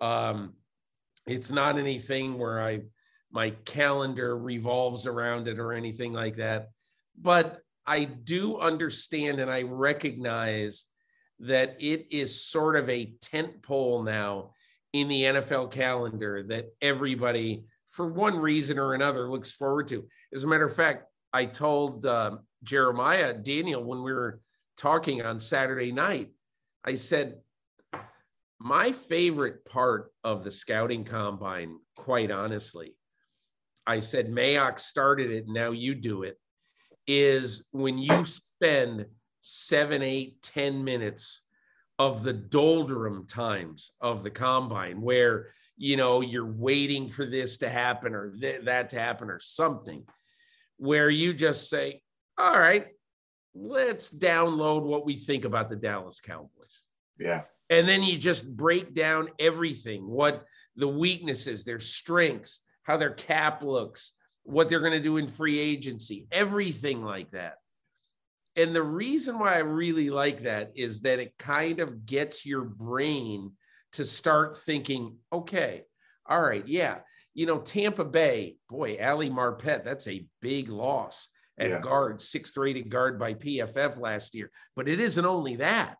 Um, 0.00 0.54
it's 1.26 1.50
not 1.50 1.78
anything 1.78 2.38
where 2.38 2.62
I 2.62 2.82
my 3.30 3.50
calendar 3.66 4.38
revolves 4.38 5.06
around 5.06 5.48
it 5.48 5.58
or 5.58 5.72
anything 5.72 6.12
like 6.12 6.36
that. 6.36 6.70
But 7.20 7.60
I 7.86 8.04
do 8.04 8.58
understand 8.58 9.40
and 9.40 9.50
I 9.50 9.62
recognize 9.62 10.86
that 11.40 11.76
it 11.78 12.06
is 12.10 12.42
sort 12.42 12.76
of 12.76 12.88
a 12.88 13.12
tent 13.20 13.62
pole 13.62 14.02
now 14.02 14.52
in 14.92 15.08
the 15.08 15.22
NFL 15.22 15.70
calendar 15.72 16.42
that 16.44 16.68
everybody, 16.80 17.64
for 17.86 18.06
one 18.06 18.36
reason 18.38 18.78
or 18.78 18.94
another, 18.94 19.30
looks 19.30 19.50
forward 19.50 19.88
to. 19.88 20.06
As 20.32 20.44
a 20.44 20.46
matter 20.46 20.64
of 20.64 20.74
fact, 20.74 21.04
I 21.32 21.44
told 21.44 22.06
uh, 22.06 22.38
Jeremiah 22.62 23.34
Daniel 23.34 23.84
when 23.84 24.02
we 24.02 24.12
were 24.12 24.40
talking 24.78 25.20
on 25.20 25.40
Saturday 25.40 25.92
night, 25.92 26.30
I 26.84 26.94
said, 26.94 27.40
my 28.60 28.92
favorite 28.92 29.64
part 29.64 30.12
of 30.24 30.44
the 30.44 30.50
scouting 30.50 31.04
combine, 31.04 31.78
quite 31.96 32.30
honestly, 32.30 32.94
I 33.86 34.00
said, 34.00 34.28
Mayock 34.28 34.78
started 34.78 35.30
it, 35.30 35.48
now 35.48 35.72
you 35.72 35.94
do 35.94 36.22
it, 36.22 36.38
is 37.06 37.64
when 37.72 37.98
you 37.98 38.24
spend 38.24 39.06
seven, 39.40 40.02
eight, 40.02 40.40
ten 40.42 40.84
minutes 40.84 41.42
of 41.98 42.22
the 42.22 42.32
doldrum 42.32 43.26
times 43.26 43.92
of 44.00 44.22
the 44.22 44.30
combine 44.30 45.00
where, 45.00 45.46
you 45.76 45.96
know, 45.96 46.20
you're 46.20 46.52
waiting 46.52 47.08
for 47.08 47.24
this 47.24 47.58
to 47.58 47.68
happen 47.68 48.14
or 48.14 48.32
th- 48.40 48.64
that 48.64 48.90
to 48.90 48.98
happen 48.98 49.30
or 49.30 49.40
something, 49.40 50.04
where 50.76 51.10
you 51.10 51.32
just 51.32 51.68
say, 51.68 52.02
all 52.36 52.58
right, 52.58 52.88
let's 53.58 54.14
download 54.14 54.82
what 54.82 55.04
we 55.04 55.14
think 55.14 55.44
about 55.44 55.68
the 55.68 55.76
Dallas 55.76 56.20
Cowboys. 56.20 56.82
Yeah. 57.18 57.42
And 57.70 57.88
then 57.88 58.02
you 58.02 58.16
just 58.16 58.56
break 58.56 58.94
down 58.94 59.28
everything 59.38 60.08
what 60.08 60.44
the 60.76 60.88
weaknesses, 60.88 61.64
their 61.64 61.80
strengths, 61.80 62.62
how 62.84 62.96
their 62.96 63.10
cap 63.10 63.62
looks, 63.62 64.12
what 64.44 64.68
they're 64.68 64.80
going 64.80 64.92
to 64.92 65.00
do 65.00 65.18
in 65.18 65.26
free 65.26 65.58
agency, 65.58 66.26
everything 66.32 67.02
like 67.02 67.30
that. 67.32 67.54
And 68.56 68.74
the 68.74 68.82
reason 68.82 69.38
why 69.38 69.54
I 69.54 69.58
really 69.58 70.10
like 70.10 70.44
that 70.44 70.72
is 70.74 71.02
that 71.02 71.18
it 71.18 71.34
kind 71.38 71.80
of 71.80 72.06
gets 72.06 72.46
your 72.46 72.62
brain 72.62 73.52
to 73.92 74.04
start 74.04 74.56
thinking, 74.56 75.16
okay, 75.32 75.82
all 76.26 76.40
right, 76.40 76.66
yeah, 76.66 76.98
you 77.34 77.46
know, 77.46 77.58
Tampa 77.58 78.04
Bay, 78.04 78.56
boy, 78.68 78.98
Ali 79.00 79.30
Marpet, 79.30 79.84
that's 79.84 80.08
a 80.08 80.26
big 80.40 80.68
loss 80.68 81.28
at 81.58 81.70
yeah. 81.70 81.80
guard, 81.80 82.20
sixth 82.20 82.56
rated 82.56 82.88
guard 82.88 83.18
by 83.18 83.34
PFF 83.34 83.98
last 83.98 84.34
year. 84.34 84.50
But 84.76 84.88
it 84.88 85.00
isn't 85.00 85.24
only 85.24 85.56
that. 85.56 85.96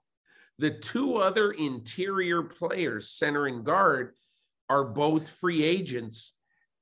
The 0.59 0.71
two 0.71 1.17
other 1.17 1.53
interior 1.53 2.43
players, 2.43 3.11
center 3.11 3.47
and 3.47 3.65
guard, 3.65 4.15
are 4.69 4.85
both 4.85 5.29
free 5.29 5.65
agents 5.65 6.35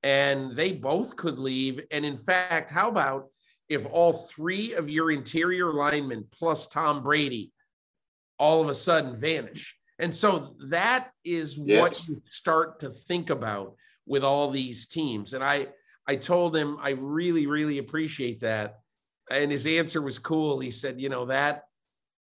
and 0.02 0.56
they 0.56 0.72
both 0.72 1.16
could 1.16 1.38
leave. 1.38 1.80
And 1.90 2.04
in 2.04 2.16
fact, 2.16 2.70
how 2.70 2.88
about 2.88 3.26
if 3.68 3.86
all 3.86 4.12
three 4.12 4.74
of 4.74 4.88
your 4.88 5.10
interior 5.10 5.72
linemen 5.72 6.26
plus 6.30 6.68
Tom 6.68 7.02
Brady 7.02 7.52
all 8.38 8.60
of 8.60 8.68
a 8.68 8.74
sudden 8.74 9.20
vanish? 9.20 9.76
And 9.98 10.14
so 10.14 10.54
that 10.68 11.10
is 11.24 11.56
yes. 11.56 11.80
what 11.80 12.08
you 12.08 12.20
start 12.24 12.80
to 12.80 12.90
think 12.90 13.30
about 13.30 13.74
with 14.06 14.22
all 14.22 14.50
these 14.50 14.86
teams. 14.86 15.34
And 15.34 15.42
I, 15.42 15.68
I 16.06 16.16
told 16.16 16.54
him 16.54 16.78
I 16.80 16.90
really, 16.90 17.46
really 17.46 17.78
appreciate 17.78 18.40
that. 18.40 18.80
And 19.30 19.50
his 19.50 19.66
answer 19.66 20.00
was 20.00 20.18
cool. 20.18 20.60
He 20.60 20.70
said, 20.70 21.00
you 21.00 21.08
know, 21.08 21.26
that 21.26 21.64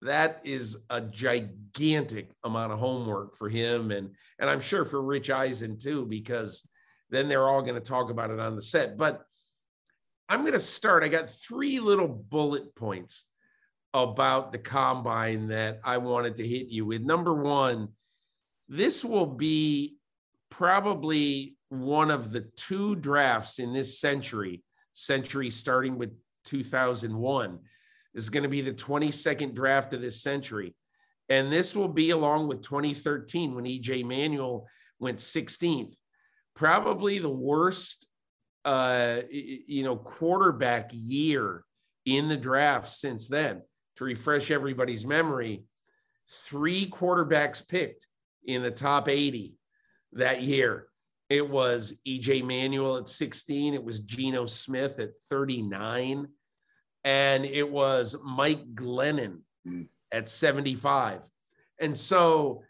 that 0.02 0.40
is 0.44 0.78
a 0.90 1.00
gigantic 1.00 2.30
amount 2.44 2.72
of 2.72 2.78
homework 2.78 3.36
for 3.36 3.48
him 3.48 3.90
and 3.90 4.10
and 4.38 4.50
I'm 4.50 4.60
sure 4.60 4.84
for 4.84 5.02
Rich 5.02 5.30
Eisen 5.30 5.78
too, 5.78 6.04
because 6.06 6.66
then 7.10 7.28
they're 7.28 7.48
all 7.48 7.62
going 7.62 7.74
to 7.74 7.80
talk 7.80 8.10
about 8.10 8.30
it 8.30 8.38
on 8.38 8.54
the 8.54 8.60
set. 8.60 8.96
But 8.96 9.24
I'm 10.28 10.40
going 10.40 10.52
to 10.52 10.60
start. 10.60 11.04
I 11.04 11.08
got 11.08 11.30
three 11.30 11.80
little 11.80 12.08
bullet 12.08 12.74
points 12.74 13.24
about 13.94 14.52
the 14.52 14.58
combine 14.58 15.48
that 15.48 15.80
I 15.84 15.98
wanted 15.98 16.36
to 16.36 16.46
hit 16.46 16.66
you 16.68 16.84
with. 16.84 17.02
Number 17.02 17.34
one, 17.34 17.88
this 18.68 19.04
will 19.04 19.26
be 19.26 19.96
probably 20.50 21.55
one 21.68 22.10
of 22.10 22.32
the 22.32 22.42
two 22.56 22.96
drafts 22.96 23.58
in 23.58 23.72
this 23.72 23.98
century, 23.98 24.62
century 24.92 25.50
starting 25.50 25.98
with 25.98 26.12
2001. 26.44 27.58
Is 28.14 28.30
going 28.30 28.44
to 28.44 28.48
be 28.48 28.62
the 28.62 28.72
22nd 28.72 29.54
draft 29.54 29.92
of 29.92 30.00
this 30.00 30.22
century. 30.22 30.74
And 31.28 31.52
this 31.52 31.76
will 31.76 31.88
be 31.88 32.10
along 32.10 32.48
with 32.48 32.62
2013 32.62 33.54
when 33.54 33.64
EJ 33.64 34.06
Manuel 34.06 34.66
went 34.98 35.18
16th. 35.18 35.92
Probably 36.54 37.18
the 37.18 37.28
worst 37.28 38.06
uh, 38.66 39.20
you 39.30 39.84
know, 39.84 39.96
quarterback 39.96 40.90
year 40.92 41.64
in 42.04 42.28
the 42.28 42.36
draft 42.36 42.90
since 42.90 43.28
then. 43.28 43.62
To 43.96 44.04
refresh 44.04 44.50
everybody's 44.50 45.06
memory, 45.06 45.64
three 46.28 46.90
quarterbacks 46.90 47.66
picked 47.66 48.06
in 48.44 48.62
the 48.62 48.70
top 48.70 49.08
80 49.08 49.54
that 50.12 50.42
year. 50.42 50.88
It 51.28 51.48
was 51.48 51.98
EJ 52.06 52.44
Manuel 52.44 52.98
at 52.98 53.08
16, 53.08 53.74
it 53.74 53.82
was 53.82 54.00
Geno 54.00 54.46
Smith 54.46 55.00
at 55.00 55.16
39, 55.28 56.28
and 57.04 57.44
it 57.44 57.68
was 57.68 58.16
Mike 58.24 58.74
Glennon 58.74 59.40
mm. 59.66 59.88
at 60.12 60.28
75. 60.28 61.28
And 61.80 61.96
so 61.96 62.62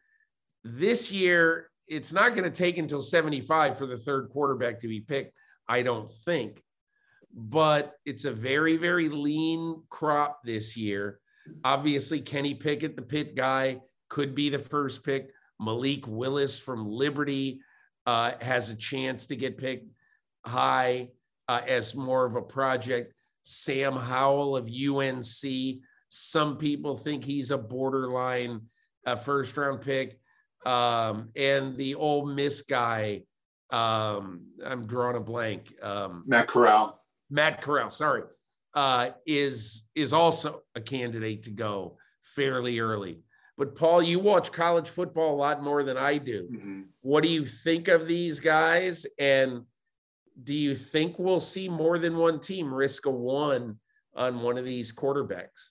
this 0.65 1.13
year, 1.13 1.71
it's 1.87 2.13
not 2.13 2.31
going 2.31 2.45
to 2.45 2.51
take 2.51 2.79
until 2.79 3.01
75 3.01 3.79
for 3.79 3.87
the 3.87 3.97
third 3.97 4.31
quarterback 4.31 4.81
to 4.81 4.89
be 4.89 5.01
picked, 5.01 5.37
I 5.69 5.83
don't 5.83 6.11
think. 6.11 6.63
But 7.33 7.93
it's 8.05 8.25
a 8.25 8.33
very, 8.33 8.77
very 8.77 9.09
lean 9.09 9.83
crop 9.91 10.41
this 10.45 10.77
year. 10.77 11.21
Obviously, 11.63 12.21
Kenny 12.21 12.55
Pickett, 12.55 12.97
the 12.97 13.03
Pitt 13.03 13.37
guy, 13.37 13.81
could 14.09 14.35
be 14.35 14.49
the 14.49 14.59
first 14.59 15.05
pick. 15.05 15.31
Malik 15.61 16.07
Willis 16.07 16.59
from 16.59 16.89
Liberty 16.89 17.61
uh, 18.07 18.33
has 18.41 18.71
a 18.71 18.77
chance 18.77 19.27
to 19.27 19.37
get 19.37 19.59
picked 19.59 19.91
high 20.45 21.09
uh, 21.49 21.61
as 21.67 21.95
more 21.95 22.25
of 22.25 22.37
a 22.37 22.43
project. 22.43 23.13
Sam 23.43 23.95
Howell 23.95 24.57
of 24.57 24.69
UNC. 24.69 25.81
Some 26.09 26.57
people 26.57 26.97
think 26.97 27.25
he's 27.25 27.51
a 27.51 27.59
borderline 27.59 28.63
uh, 29.05 29.17
first 29.17 29.57
round 29.57 29.81
pick 29.81 30.19
um, 30.65 31.31
and 31.37 31.77
the 31.77 31.95
Ole 31.95 32.27
Miss 32.27 32.63
guy. 32.63 33.23
Um, 33.71 34.47
I'm 34.65 34.87
drawing 34.87 35.17
a 35.17 35.21
blank. 35.21 35.75
Um, 35.83 36.25
Matt 36.27 36.49
Corral. 36.49 37.01
Matt 37.31 37.61
Corral, 37.61 37.91
sorry, 37.91 38.23
uh, 38.75 39.11
is 39.27 39.85
is 39.95 40.13
also 40.13 40.63
a 40.75 40.81
candidate 40.81 41.45
to 41.45 41.51
go 41.51 41.99
fairly 42.23 42.79
early. 42.79 43.21
But 43.59 43.75
Paul, 43.75 44.03
you 44.03 44.19
watch 44.19 44.53
college 44.53 44.89
football 44.89 45.35
a 45.35 45.37
lot 45.37 45.63
more 45.63 45.83
than 45.83 45.97
I 45.97 46.19
do. 46.19 46.49
Mm-hmm. 46.53 46.83
What 47.01 47.23
do 47.23 47.31
you 47.31 47.45
think 47.45 47.89
of 47.89 48.07
these 48.07 48.39
guys? 48.39 49.07
And 49.19 49.63
do 50.43 50.55
you 50.55 50.75
think 50.75 51.19
we'll 51.19 51.41
see 51.41 51.69
more 51.69 51.99
than 51.99 52.17
one 52.17 52.39
team 52.39 52.73
risk 52.73 53.07
a 53.07 53.11
one 53.11 53.79
on 54.15 54.43
one 54.43 54.59
of 54.59 54.65
these 54.65 54.93
quarterbacks? 54.93 55.71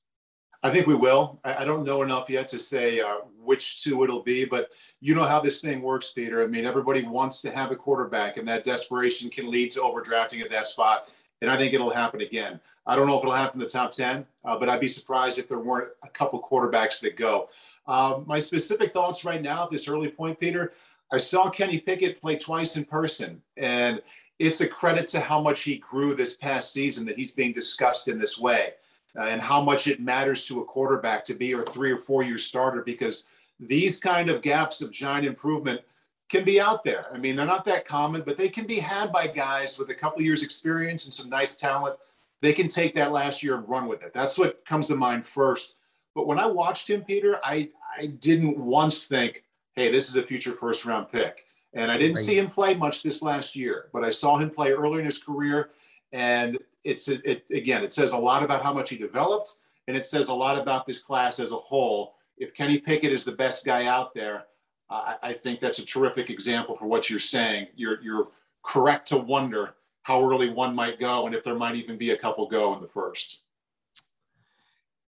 I 0.64 0.72
think 0.72 0.88
we 0.88 0.96
will. 0.96 1.40
I, 1.44 1.64
don't 1.64 1.84
know 1.84 2.02
enough 2.02 2.28
yet 2.28 2.48
to 2.48 2.58
say 2.58 3.00
uh, 3.00 3.18
which 3.40 3.84
two 3.84 4.04
it'll 4.04 4.24
be, 4.24 4.46
but 4.46 4.72
you 5.00 5.14
know 5.14 5.24
how 5.24 5.40
this 5.40 5.62
thing 5.62 5.84
works, 5.84 6.10
Peter. 6.10 6.42
I 6.44 6.48
mean, 6.48 6.66
everybody 6.66 7.04
wants 7.04 7.40
to 7.44 7.52
have 7.52 7.70
a 7.70 7.76
quarterback, 7.76 8.38
and 8.38 8.48
that 8.48 8.66
desperation 8.66 9.30
can 9.30 9.52
lead 9.52 9.70
to 9.72 9.82
overdrafting 9.82 10.42
at 10.42 10.50
that 10.50 10.66
spot. 10.66 11.10
And 11.44 11.52
I 11.52 11.58
think 11.58 11.76
it'll 11.76 11.92
happen 11.92 12.22
again. 12.22 12.60
I 12.88 12.96
don't 12.96 13.06
know 13.06 13.16
if 13.16 13.24
it'll 13.24 13.36
happen 13.36 13.62
in 13.62 13.64
the 13.64 13.70
top 13.70 13.92
10, 13.92 14.26
uh, 14.44 14.58
but 14.58 14.68
I'd 14.68 14.80
be 14.80 14.88
surprised 14.88 15.38
if 15.38 15.48
there 15.48 15.60
weren't 15.60 15.90
a 16.04 16.10
couple 16.10 16.42
quarterbacks 16.42 17.00
that 17.02 17.16
go. 17.16 17.50
Uh, 17.88 18.22
my 18.26 18.40
specific 18.40 18.94
thoughts 18.94 19.26
right 19.26 19.42
now 19.42 19.64
at 19.64 19.72
this 19.72 19.88
early 19.88 20.10
point, 20.10 20.40
Peter, 20.40 20.74
I 21.12 21.18
saw 21.18 21.50
Kenny 21.50 21.80
Pickett 21.80 22.20
play 22.20 22.36
twice 22.36 22.78
in 22.78 22.86
person, 22.86 23.42
and 23.58 24.02
it's 24.40 24.62
a 24.62 24.68
credit 24.68 25.08
to 25.10 25.22
how 25.22 25.42
much 25.42 25.62
he 25.62 25.78
grew 25.78 26.14
this 26.16 26.36
past 26.36 26.74
season 26.74 27.06
that 27.06 27.18
he's 27.18 27.32
being 27.32 27.54
discussed 27.54 28.08
in 28.08 28.20
this 28.20 28.40
way 28.40 28.74
uh, 29.18 29.24
and 29.24 29.42
how 29.42 29.62
much 29.62 29.88
it 29.88 30.02
matters 30.02 30.46
to 30.46 30.62
a 30.62 30.66
quarterback 30.66 31.24
to 31.26 31.34
be 31.34 31.54
a 31.54 31.62
three 31.62 31.92
or 31.92 31.98
four 31.98 32.24
year 32.24 32.38
starter 32.38 32.82
because 32.82 33.26
these 33.60 34.00
kind 34.00 34.30
of 34.30 34.42
gaps 34.42 34.82
of 34.82 34.92
giant 34.92 35.26
improvement 35.26 35.82
can 36.28 36.44
be 36.44 36.60
out 36.60 36.84
there. 36.84 37.06
I 37.14 37.18
mean, 37.18 37.36
they're 37.36 37.46
not 37.46 37.66
that 37.66 37.86
common, 37.86 38.24
but 38.26 38.36
they 38.36 38.50
can 38.50 38.66
be 38.66 38.80
had 38.80 39.12
by 39.12 39.28
guys 39.28 39.78
with 39.78 39.90
a 39.90 39.94
couple 39.94 40.22
years 40.22 40.44
experience 40.44 41.06
and 41.06 41.14
some 41.14 41.30
nice 41.30 41.56
talent. 41.56 41.96
They 42.42 42.52
can 42.52 42.68
take 42.68 42.96
that 42.96 43.12
last 43.12 43.44
year 43.44 43.56
and 43.56 43.70
run 43.70 43.88
with 43.88 44.02
it. 44.02 44.12
That's 44.14 44.38
what 44.38 44.66
comes 44.66 44.88
to 44.88 44.96
mind 44.96 45.26
first. 45.26 45.76
But 46.14 46.28
when 46.28 46.40
I 46.40 46.46
watched 46.46 46.90
him, 46.90 47.04
Peter, 47.04 47.40
I, 47.44 47.70
I 47.98 48.08
didn't 48.08 48.58
once 48.58 49.06
think, 49.06 49.44
hey, 49.76 49.92
this 49.92 50.10
is 50.10 50.16
a 50.16 50.24
future 50.24 50.54
first 50.54 50.86
round 50.86 51.12
pick. 51.12 51.46
And 51.74 51.92
I 51.92 51.98
didn't 51.98 52.16
right. 52.16 52.26
see 52.26 52.38
him 52.38 52.50
play 52.50 52.74
much 52.74 53.04
this 53.04 53.22
last 53.22 53.56
year, 53.56 53.90
but 53.92 54.04
I 54.04 54.10
saw 54.10 54.38
him 54.38 54.50
play 54.50 54.72
early 54.72 55.00
in 55.00 55.06
his 55.06 55.22
career. 55.22 55.72
And 56.14 56.58
it's 56.86 57.08
it, 57.10 57.46
again, 57.52 57.84
it 57.84 57.92
says 57.92 58.14
a 58.14 58.18
lot 58.18 58.44
about 58.44 58.64
how 58.64 58.74
much 58.74 58.90
he 58.92 58.98
developed, 58.98 59.58
and 59.88 59.98
it 59.98 60.06
says 60.06 60.30
a 60.30 60.34
lot 60.34 60.58
about 60.58 60.86
this 60.86 61.02
class 61.02 61.40
as 61.40 61.52
a 61.52 61.58
whole. 61.58 62.16
If 62.38 62.54
Kenny 62.54 62.78
Pickett 62.78 63.12
is 63.12 63.26
the 63.26 63.32
best 63.32 63.66
guy 63.66 63.86
out 63.86 64.14
there, 64.14 64.46
uh, 64.90 65.16
I 65.22 65.34
think 65.34 65.60
that's 65.60 65.80
a 65.80 65.86
terrific 65.86 66.30
example 66.30 66.78
for 66.78 66.86
what 66.86 67.10
you're 67.10 67.20
saying. 67.20 67.68
You're 67.76 68.02
you're 68.02 68.28
correct 68.64 69.08
to 69.10 69.18
wonder 69.18 69.76
how 70.04 70.24
early 70.24 70.50
one 70.50 70.76
might 70.76 71.00
go, 71.00 71.26
and 71.26 71.36
if 71.36 71.44
there 71.44 71.56
might 71.56 71.76
even 71.76 71.98
be 71.98 72.12
a 72.12 72.18
couple 72.18 72.48
go 72.48 72.76
in 72.76 72.82
the 72.82 72.88
first. 72.88 73.42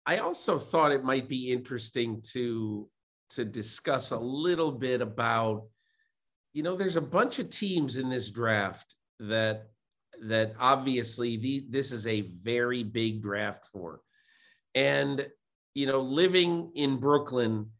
I 0.06 0.18
also 0.18 0.58
thought 0.58 0.92
it 0.92 1.04
might 1.04 1.28
be 1.28 1.52
interesting 1.52 2.22
to 2.32 2.88
to 3.30 3.44
discuss 3.44 4.10
a 4.10 4.18
little 4.18 4.70
bit 4.70 5.00
about, 5.00 5.64
you 6.52 6.62
know, 6.62 6.76
there's 6.76 6.96
a 6.96 7.00
bunch 7.00 7.38
of 7.38 7.50
teams 7.50 7.96
in 7.96 8.08
this 8.08 8.30
draft 8.30 8.94
that 9.18 9.68
that 10.22 10.54
obviously 10.60 11.36
the, 11.36 11.66
this 11.68 11.90
is 11.90 12.06
a 12.06 12.32
very 12.42 12.82
big 12.82 13.22
draft 13.22 13.66
for. 13.72 14.00
And, 14.74 15.26
you 15.74 15.86
know, 15.86 16.00
living 16.00 16.70
in 16.74 16.98
Brooklyn 16.98 17.70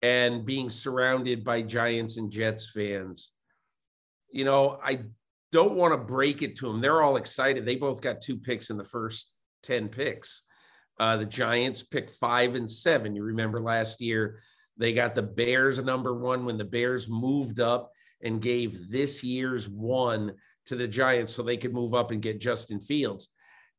and 0.00 0.46
being 0.46 0.70
surrounded 0.70 1.44
by 1.44 1.62
Giants 1.62 2.16
and 2.16 2.30
Jets 2.30 2.70
fans, 2.70 3.32
you 4.30 4.44
know, 4.44 4.78
I 4.82 5.00
don't 5.52 5.74
want 5.74 5.92
to 5.92 5.98
break 5.98 6.40
it 6.42 6.56
to 6.56 6.66
them. 6.66 6.80
They're 6.80 7.02
all 7.02 7.16
excited. 7.16 7.66
They 7.66 7.76
both 7.76 8.00
got 8.00 8.22
two 8.22 8.38
picks 8.38 8.70
in 8.70 8.78
the 8.78 8.84
first 8.84 9.32
10 9.64 9.88
picks. 9.88 10.42
Uh, 10.98 11.16
the 11.16 11.26
Giants 11.26 11.82
picked 11.82 12.10
five 12.10 12.54
and 12.54 12.70
seven. 12.70 13.14
You 13.14 13.24
remember 13.24 13.60
last 13.60 14.00
year, 14.00 14.40
they 14.76 14.92
got 14.92 15.14
the 15.14 15.22
Bears 15.22 15.82
number 15.82 16.14
one 16.14 16.44
when 16.44 16.56
the 16.56 16.64
Bears 16.64 17.08
moved 17.08 17.60
up 17.60 17.92
and 18.22 18.40
gave 18.40 18.88
this 18.90 19.22
year's 19.22 19.68
one 19.68 20.32
to 20.66 20.76
the 20.76 20.88
Giants 20.88 21.34
so 21.34 21.42
they 21.42 21.56
could 21.56 21.74
move 21.74 21.94
up 21.94 22.10
and 22.10 22.22
get 22.22 22.40
Justin 22.40 22.80
Fields. 22.80 23.30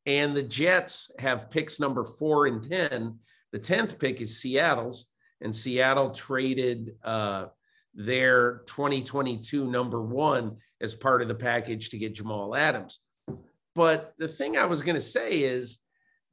And 0.06 0.36
the 0.36 0.42
Jets 0.42 1.10
have 1.18 1.50
picks 1.50 1.80
number 1.80 2.04
four 2.04 2.46
and 2.46 2.62
10. 2.62 3.18
The 3.52 3.58
10th 3.58 3.98
pick 3.98 4.20
is 4.20 4.40
Seattle's, 4.40 5.08
and 5.40 5.54
Seattle 5.54 6.10
traded 6.10 6.96
uh, 7.04 7.46
their 7.94 8.62
2022 8.66 9.70
number 9.70 10.02
one 10.02 10.56
as 10.80 10.94
part 10.94 11.22
of 11.22 11.28
the 11.28 11.34
package 11.34 11.88
to 11.90 11.98
get 11.98 12.14
Jamal 12.14 12.54
Adams. 12.54 13.00
But 13.74 14.14
the 14.18 14.28
thing 14.28 14.56
I 14.56 14.66
was 14.66 14.82
going 14.82 14.96
to 14.96 15.00
say 15.00 15.42
is, 15.42 15.78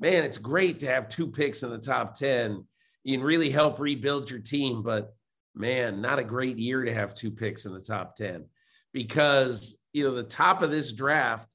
man, 0.01 0.25
it's 0.25 0.37
great 0.37 0.79
to 0.81 0.87
have 0.87 1.07
two 1.07 1.27
picks 1.27 1.63
in 1.63 1.69
the 1.69 1.77
top 1.77 2.15
10. 2.15 2.65
You 3.03 3.17
can 3.17 3.25
really 3.25 3.49
help 3.49 3.79
rebuild 3.79 4.29
your 4.29 4.39
team, 4.39 4.81
but 4.83 5.13
man, 5.55 6.01
not 6.01 6.19
a 6.19 6.23
great 6.23 6.57
year 6.57 6.83
to 6.83 6.93
have 6.93 7.13
two 7.13 7.31
picks 7.31 7.65
in 7.65 7.73
the 7.73 7.79
top 7.79 8.15
10 8.15 8.45
because 8.93 9.77
you 9.93 10.03
know 10.03 10.13
the 10.13 10.23
top 10.23 10.61
of 10.61 10.71
this 10.71 10.93
draft 10.93 11.49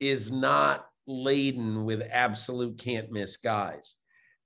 is 0.00 0.30
not 0.30 0.86
laden 1.06 1.84
with 1.84 2.02
absolute 2.10 2.78
can't 2.78 3.10
miss 3.10 3.36
guys 3.36 3.96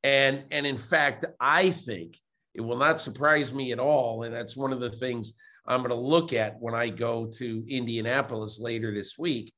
and 0.03 0.45
and 0.51 0.67
in 0.67 0.77
fact 0.77 1.25
i 1.41 1.71
think 1.71 2.19
it 2.55 2.61
will 2.61 2.77
not 2.77 3.01
surprise 3.01 3.53
me 3.53 3.73
at 3.73 3.79
all 3.79 4.23
and 4.23 4.35
that's 4.35 4.57
one 4.57 4.73
of 4.73 4.81
the 4.81 4.91
things 4.91 5.35
i'm 5.67 5.81
going 5.81 5.91
to 5.91 5.95
look 5.95 6.33
at 6.33 6.59
when 6.61 6.75
i 6.75 6.89
go 6.89 7.27
to 7.27 7.65
indianapolis 7.69 8.59
later 8.59 8.93
this 8.93 9.19
week 9.19 9.53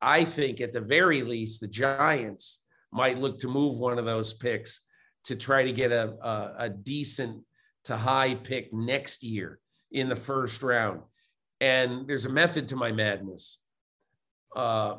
i 0.00 0.24
think 0.24 0.60
at 0.60 0.72
the 0.72 0.80
very 0.80 1.22
least 1.22 1.60
the 1.60 1.68
giants 1.68 2.60
might 2.92 3.18
look 3.18 3.38
to 3.38 3.48
move 3.48 3.78
one 3.78 3.98
of 3.98 4.04
those 4.04 4.32
picks 4.32 4.82
to 5.24 5.36
try 5.36 5.64
to 5.64 5.72
get 5.72 5.92
a, 5.92 6.14
a, 6.22 6.54
a 6.58 6.68
decent 6.70 7.42
to 7.84 7.96
high 7.96 8.34
pick 8.34 8.72
next 8.72 9.22
year 9.22 9.58
in 9.92 10.08
the 10.08 10.16
first 10.16 10.62
round 10.62 11.00
and 11.60 12.08
there's 12.08 12.24
a 12.24 12.30
method 12.30 12.68
to 12.68 12.76
my 12.76 12.90
madness. 12.90 13.58
Uh, 14.56 14.96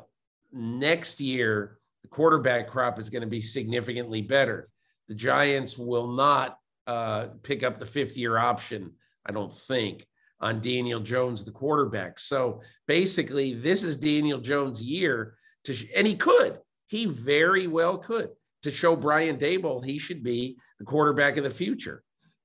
next 0.52 1.20
year, 1.20 1.78
the 2.02 2.08
quarterback 2.08 2.68
crop 2.68 2.98
is 2.98 3.10
going 3.10 3.22
to 3.22 3.28
be 3.28 3.40
significantly 3.40 4.22
better. 4.22 4.68
The 5.08 5.14
Giants 5.14 5.76
will 5.76 6.06
not 6.06 6.58
uh, 6.86 7.28
pick 7.42 7.62
up 7.62 7.78
the 7.78 7.86
fifth 7.86 8.16
year 8.16 8.38
option, 8.38 8.92
I 9.26 9.32
don't 9.32 9.52
think, 9.52 10.06
on 10.40 10.60
Daniel 10.60 11.00
Jones, 11.00 11.44
the 11.44 11.50
quarterback. 11.50 12.18
So 12.18 12.60
basically, 12.86 13.54
this 13.54 13.82
is 13.84 13.96
Daniel 13.96 14.38
Jones' 14.38 14.82
year 14.82 15.34
to, 15.64 15.74
sh- 15.74 15.86
and 15.94 16.06
he 16.06 16.16
could, 16.16 16.58
he 16.92 17.06
very 17.06 17.66
well 17.66 17.96
could, 17.96 18.28
to 18.62 18.70
show 18.70 18.94
Brian 18.94 19.38
Daboll 19.38 19.82
he 19.82 19.98
should 19.98 20.22
be 20.22 20.58
the 20.78 20.84
quarterback 20.84 21.38
of 21.38 21.44
the 21.44 21.48
future. 21.48 22.02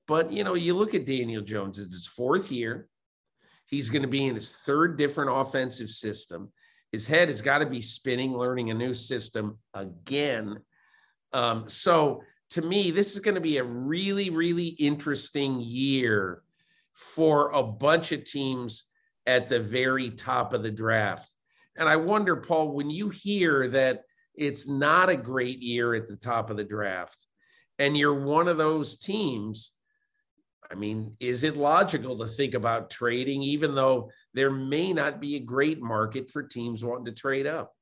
But 0.08 0.32
you 0.32 0.46
know, 0.46 0.54
you 0.54 0.74
look 0.74 0.96
at 0.96 1.06
Daniel 1.06 1.42
Jones; 1.44 1.78
it's 1.78 1.92
his 1.92 2.08
fourth 2.08 2.50
year. 2.50 2.88
He's 3.66 3.90
going 3.90 4.04
to 4.04 4.08
be 4.08 4.26
in 4.26 4.36
his 4.36 4.54
third 4.54 4.98
different 4.98 5.32
offensive 5.34 5.90
system. 5.90 6.50
His 6.94 7.06
head 7.06 7.28
has 7.28 7.42
got 7.42 7.60
to 7.60 7.66
be 7.66 7.82
spinning, 7.82 8.38
learning 8.38 8.72
a 8.72 8.74
new 8.74 8.94
system 8.94 9.58
again. 9.74 10.60
Um, 11.34 11.68
so, 11.68 12.24
to 12.52 12.62
me, 12.62 12.92
this 12.92 13.16
is 13.16 13.20
going 13.20 13.36
to 13.36 13.42
be 13.42 13.58
a 13.58 13.66
really, 13.66 14.30
really 14.30 14.68
interesting 14.68 15.60
year 15.60 16.42
for 16.94 17.52
a 17.52 17.62
bunch 17.62 18.14
of 18.14 18.24
teams 18.24 18.86
at 19.26 19.50
the 19.50 19.60
very 19.60 20.10
top 20.12 20.54
of 20.54 20.64
the 20.64 20.72
draft. 20.72 21.36
and 21.76 21.90
I 21.90 21.98
wonder, 21.98 22.38
Paul, 22.38 22.72
when 22.72 22.90
you 22.90 23.10
hear 23.10 23.68
that 23.68 24.04
it's 24.38 24.68
not 24.68 25.10
a 25.10 25.16
great 25.16 25.60
year 25.60 25.96
at 25.96 26.08
the 26.08 26.16
top 26.16 26.50
of 26.50 26.58
the 26.58 26.64
draft, 26.64 27.28
and 27.80 27.98
you're 27.98 28.24
one 28.24 28.48
of 28.48 28.58
those 28.58 28.98
teams, 28.98 29.72
I 30.72 30.76
mean, 30.76 31.16
is 31.20 31.44
it 31.44 31.58
logical 31.58 32.18
to 32.20 32.28
think 32.28 32.54
about 32.54 32.90
trading, 32.90 33.42
even 33.42 33.76
though 33.76 34.12
there 34.34 34.52
may 34.52 34.94
not 34.94 35.20
be 35.20 35.36
a 35.36 35.40
great 35.40 35.82
market 35.82 36.30
for 36.30 36.44
teams 36.44 36.84
wanting 36.84 37.06
to 37.06 37.12
trade 37.12 37.48
up? 37.48 37.74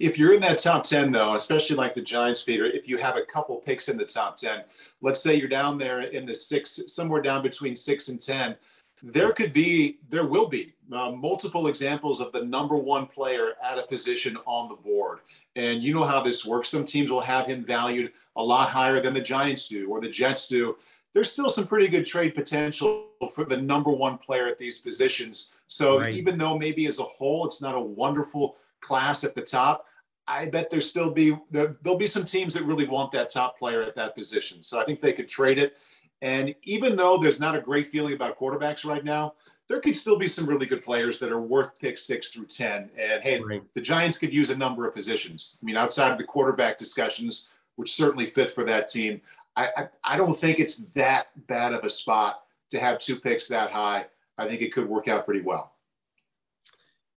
If 0.00 0.18
you're 0.18 0.32
in 0.32 0.40
that 0.40 0.58
top 0.58 0.84
10, 0.84 1.12
though, 1.12 1.34
especially 1.34 1.76
like 1.76 1.94
the 1.94 2.00
Giants, 2.00 2.42
Peter, 2.42 2.64
if 2.64 2.88
you 2.88 2.96
have 2.98 3.16
a 3.16 3.22
couple 3.22 3.56
picks 3.56 3.88
in 3.88 3.98
the 3.98 4.04
top 4.04 4.36
10, 4.36 4.62
let's 5.02 5.22
say 5.22 5.34
you're 5.34 5.48
down 5.48 5.78
there 5.78 6.00
in 6.00 6.24
the 6.24 6.34
six, 6.34 6.80
somewhere 6.86 7.20
down 7.20 7.42
between 7.42 7.74
six 7.74 8.08
and 8.08 8.20
10, 8.20 8.56
there 9.02 9.32
could 9.32 9.52
be, 9.52 9.98
there 10.08 10.26
will 10.26 10.48
be 10.48 10.74
uh, 10.92 11.10
multiple 11.12 11.66
examples 11.66 12.20
of 12.20 12.32
the 12.32 12.44
number 12.44 12.76
one 12.76 13.06
player 13.06 13.54
at 13.62 13.78
a 13.78 13.82
position 13.82 14.36
on 14.46 14.68
the 14.68 14.74
board. 14.74 15.20
And 15.56 15.82
you 15.82 15.94
know 15.94 16.04
how 16.04 16.22
this 16.22 16.44
works. 16.44 16.68
Some 16.68 16.86
teams 16.86 17.10
will 17.10 17.20
have 17.20 17.46
him 17.46 17.64
valued 17.64 18.12
a 18.36 18.42
lot 18.42 18.70
higher 18.70 19.00
than 19.00 19.14
the 19.14 19.20
Giants 19.20 19.68
do 19.68 19.88
or 19.88 20.00
the 20.00 20.08
Jets 20.08 20.48
do. 20.48 20.76
There's 21.14 21.32
still 21.32 21.48
some 21.48 21.66
pretty 21.66 21.88
good 21.88 22.06
trade 22.06 22.34
potential 22.34 23.06
for 23.32 23.44
the 23.44 23.56
number 23.56 23.90
one 23.90 24.18
player 24.18 24.46
at 24.46 24.58
these 24.58 24.80
positions. 24.80 25.54
So 25.66 26.00
right. 26.00 26.14
even 26.14 26.38
though 26.38 26.56
maybe 26.56 26.86
as 26.86 26.98
a 26.98 27.04
whole 27.04 27.46
it's 27.46 27.60
not 27.60 27.74
a 27.74 27.80
wonderful 27.80 28.56
class 28.80 29.24
at 29.24 29.34
the 29.34 29.42
top, 29.42 29.86
I 30.28 30.46
bet 30.46 30.68
there's 30.70 30.88
still 30.88 31.10
be 31.10 31.36
there, 31.50 31.76
there'll 31.82 31.98
be 31.98 32.06
some 32.06 32.26
teams 32.26 32.54
that 32.54 32.64
really 32.64 32.86
want 32.86 33.10
that 33.12 33.30
top 33.30 33.58
player 33.58 33.82
at 33.82 33.96
that 33.96 34.14
position. 34.14 34.62
So 34.62 34.80
I 34.80 34.84
think 34.84 35.00
they 35.00 35.14
could 35.14 35.28
trade 35.28 35.58
it. 35.58 35.78
And 36.22 36.54
even 36.64 36.96
though 36.96 37.18
there's 37.18 37.40
not 37.40 37.54
a 37.54 37.60
great 37.60 37.86
feeling 37.86 38.14
about 38.14 38.38
quarterbacks 38.38 38.84
right 38.84 39.04
now, 39.04 39.34
there 39.68 39.80
could 39.80 39.94
still 39.94 40.16
be 40.16 40.26
some 40.26 40.46
really 40.46 40.66
good 40.66 40.82
players 40.82 41.18
that 41.18 41.30
are 41.30 41.40
worth 41.40 41.78
pick 41.78 41.98
six 41.98 42.28
through 42.28 42.46
10. 42.46 42.90
And 42.98 43.22
hey, 43.22 43.40
right. 43.40 43.62
the 43.74 43.80
Giants 43.80 44.18
could 44.18 44.32
use 44.32 44.50
a 44.50 44.56
number 44.56 44.86
of 44.86 44.94
positions. 44.94 45.58
I 45.62 45.66
mean, 45.66 45.76
outside 45.76 46.10
of 46.10 46.18
the 46.18 46.24
quarterback 46.24 46.78
discussions, 46.78 47.48
which 47.76 47.92
certainly 47.92 48.24
fit 48.24 48.50
for 48.50 48.64
that 48.64 48.88
team, 48.88 49.20
I, 49.56 49.68
I, 49.76 49.88
I 50.04 50.16
don't 50.16 50.34
think 50.34 50.58
it's 50.58 50.76
that 50.94 51.28
bad 51.46 51.74
of 51.74 51.84
a 51.84 51.88
spot 51.90 52.42
to 52.70 52.80
have 52.80 52.98
two 52.98 53.16
picks 53.16 53.46
that 53.48 53.70
high. 53.70 54.06
I 54.38 54.48
think 54.48 54.62
it 54.62 54.72
could 54.72 54.88
work 54.88 55.06
out 55.08 55.24
pretty 55.24 55.42
well. 55.42 55.74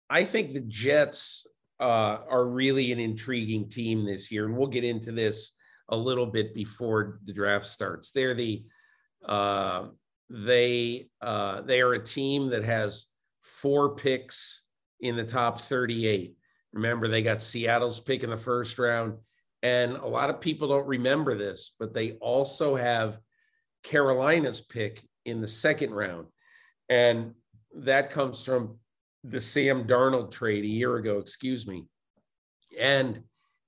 I 0.09 0.23
think 0.23 0.53
the 0.53 0.61
Jets 0.61 1.47
uh, 1.79 2.19
are 2.29 2.45
really 2.45 2.91
an 2.91 2.99
intriguing 2.99 3.69
team 3.69 4.05
this 4.05 4.31
year. 4.31 4.45
And 4.45 4.57
we'll 4.57 4.67
get 4.67 4.83
into 4.83 5.11
this 5.11 5.53
a 5.89 5.97
little 5.97 6.25
bit 6.25 6.53
before 6.53 7.19
the 7.25 7.33
draft 7.33 7.65
starts. 7.65 8.11
They're 8.11 8.33
the 8.33 8.63
uh, 9.25 9.87
they 10.29 11.07
uh, 11.21 11.61
they 11.61 11.81
are 11.81 11.93
a 11.93 12.03
team 12.03 12.49
that 12.49 12.63
has 12.63 13.07
four 13.41 13.95
picks 13.95 14.63
in 14.99 15.15
the 15.15 15.23
top 15.23 15.59
38. 15.59 16.35
Remember, 16.73 17.07
they 17.07 17.23
got 17.23 17.41
Seattle's 17.41 17.99
pick 17.99 18.23
in 18.23 18.29
the 18.29 18.37
first 18.37 18.77
round, 18.77 19.13
and 19.63 19.93
a 19.93 20.05
lot 20.05 20.29
of 20.29 20.39
people 20.39 20.67
don't 20.67 20.87
remember 20.87 21.35
this, 21.35 21.75
but 21.79 21.93
they 21.93 22.13
also 22.13 22.75
have 22.75 23.19
Carolina's 23.83 24.61
pick 24.61 25.01
in 25.25 25.41
the 25.41 25.47
second 25.47 25.91
round, 25.91 26.27
and 26.89 27.33
that 27.75 28.09
comes 28.11 28.43
from 28.43 28.77
the 29.23 29.41
Sam 29.41 29.85
Darnold 29.85 30.31
trade 30.31 30.63
a 30.63 30.67
year 30.67 30.95
ago. 30.97 31.17
Excuse 31.17 31.67
me. 31.67 31.85
And 32.79 33.23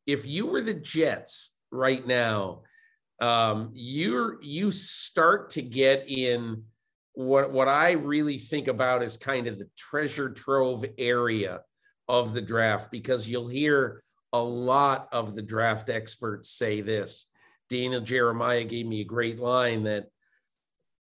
if 0.05 0.25
you 0.25 0.45
were 0.45 0.61
the 0.61 0.73
Jets 0.73 1.53
right 1.71 2.05
now, 2.05 2.61
um, 3.21 3.69
you 3.73 4.39
you 4.41 4.71
start 4.71 5.51
to 5.51 5.61
get 5.61 6.05
in 6.09 6.63
what 7.13 7.51
what 7.51 7.67
I 7.67 7.91
really 7.91 8.37
think 8.37 8.67
about 8.67 9.03
is 9.03 9.15
kind 9.15 9.47
of 9.47 9.59
the 9.59 9.69
treasure 9.77 10.29
trove 10.29 10.85
area 10.97 11.61
of 12.07 12.33
the 12.33 12.41
draft 12.41 12.91
because 12.91 13.29
you'll 13.29 13.47
hear 13.47 14.03
a 14.33 14.41
lot 14.41 15.07
of 15.11 15.35
the 15.35 15.41
draft 15.41 15.89
experts 15.89 16.49
say 16.49 16.81
this. 16.81 17.27
Daniel 17.69 18.01
Jeremiah 18.01 18.63
gave 18.63 18.85
me 18.85 19.01
a 19.01 19.05
great 19.05 19.39
line 19.39 19.83
that 19.83 20.07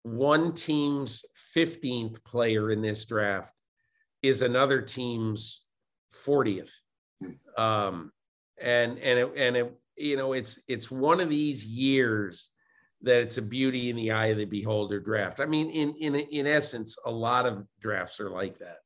one 0.03 0.53
team's 0.53 1.23
15th 1.55 2.23
player 2.23 2.71
in 2.71 2.81
this 2.81 3.05
draft 3.05 3.53
is 4.21 4.41
another 4.41 4.81
team's 4.81 5.61
40th. 6.13 6.71
Hmm. 7.21 7.61
Um, 7.61 8.11
and 8.61 8.97
and 8.99 9.19
it, 9.19 9.31
and 9.37 9.57
it, 9.57 9.78
you 9.99 10.15
know, 10.15 10.33
it's 10.33 10.59
it's 10.67 10.89
one 10.89 11.19
of 11.19 11.29
these 11.29 11.65
years 11.65 12.49
that 13.01 13.21
it's 13.21 13.37
a 13.37 13.41
beauty 13.41 13.89
in 13.89 13.95
the 13.95 14.11
eye 14.11 14.27
of 14.27 14.37
the 14.37 14.45
beholder 14.45 14.99
draft. 14.99 15.39
I 15.39 15.45
mean, 15.45 15.69
in 15.69 15.93
in 15.95 16.15
in 16.15 16.47
essence, 16.47 16.97
a 17.05 17.11
lot 17.11 17.45
of 17.45 17.65
drafts 17.79 18.19
are 18.19 18.29
like 18.29 18.57
that. 18.59 18.77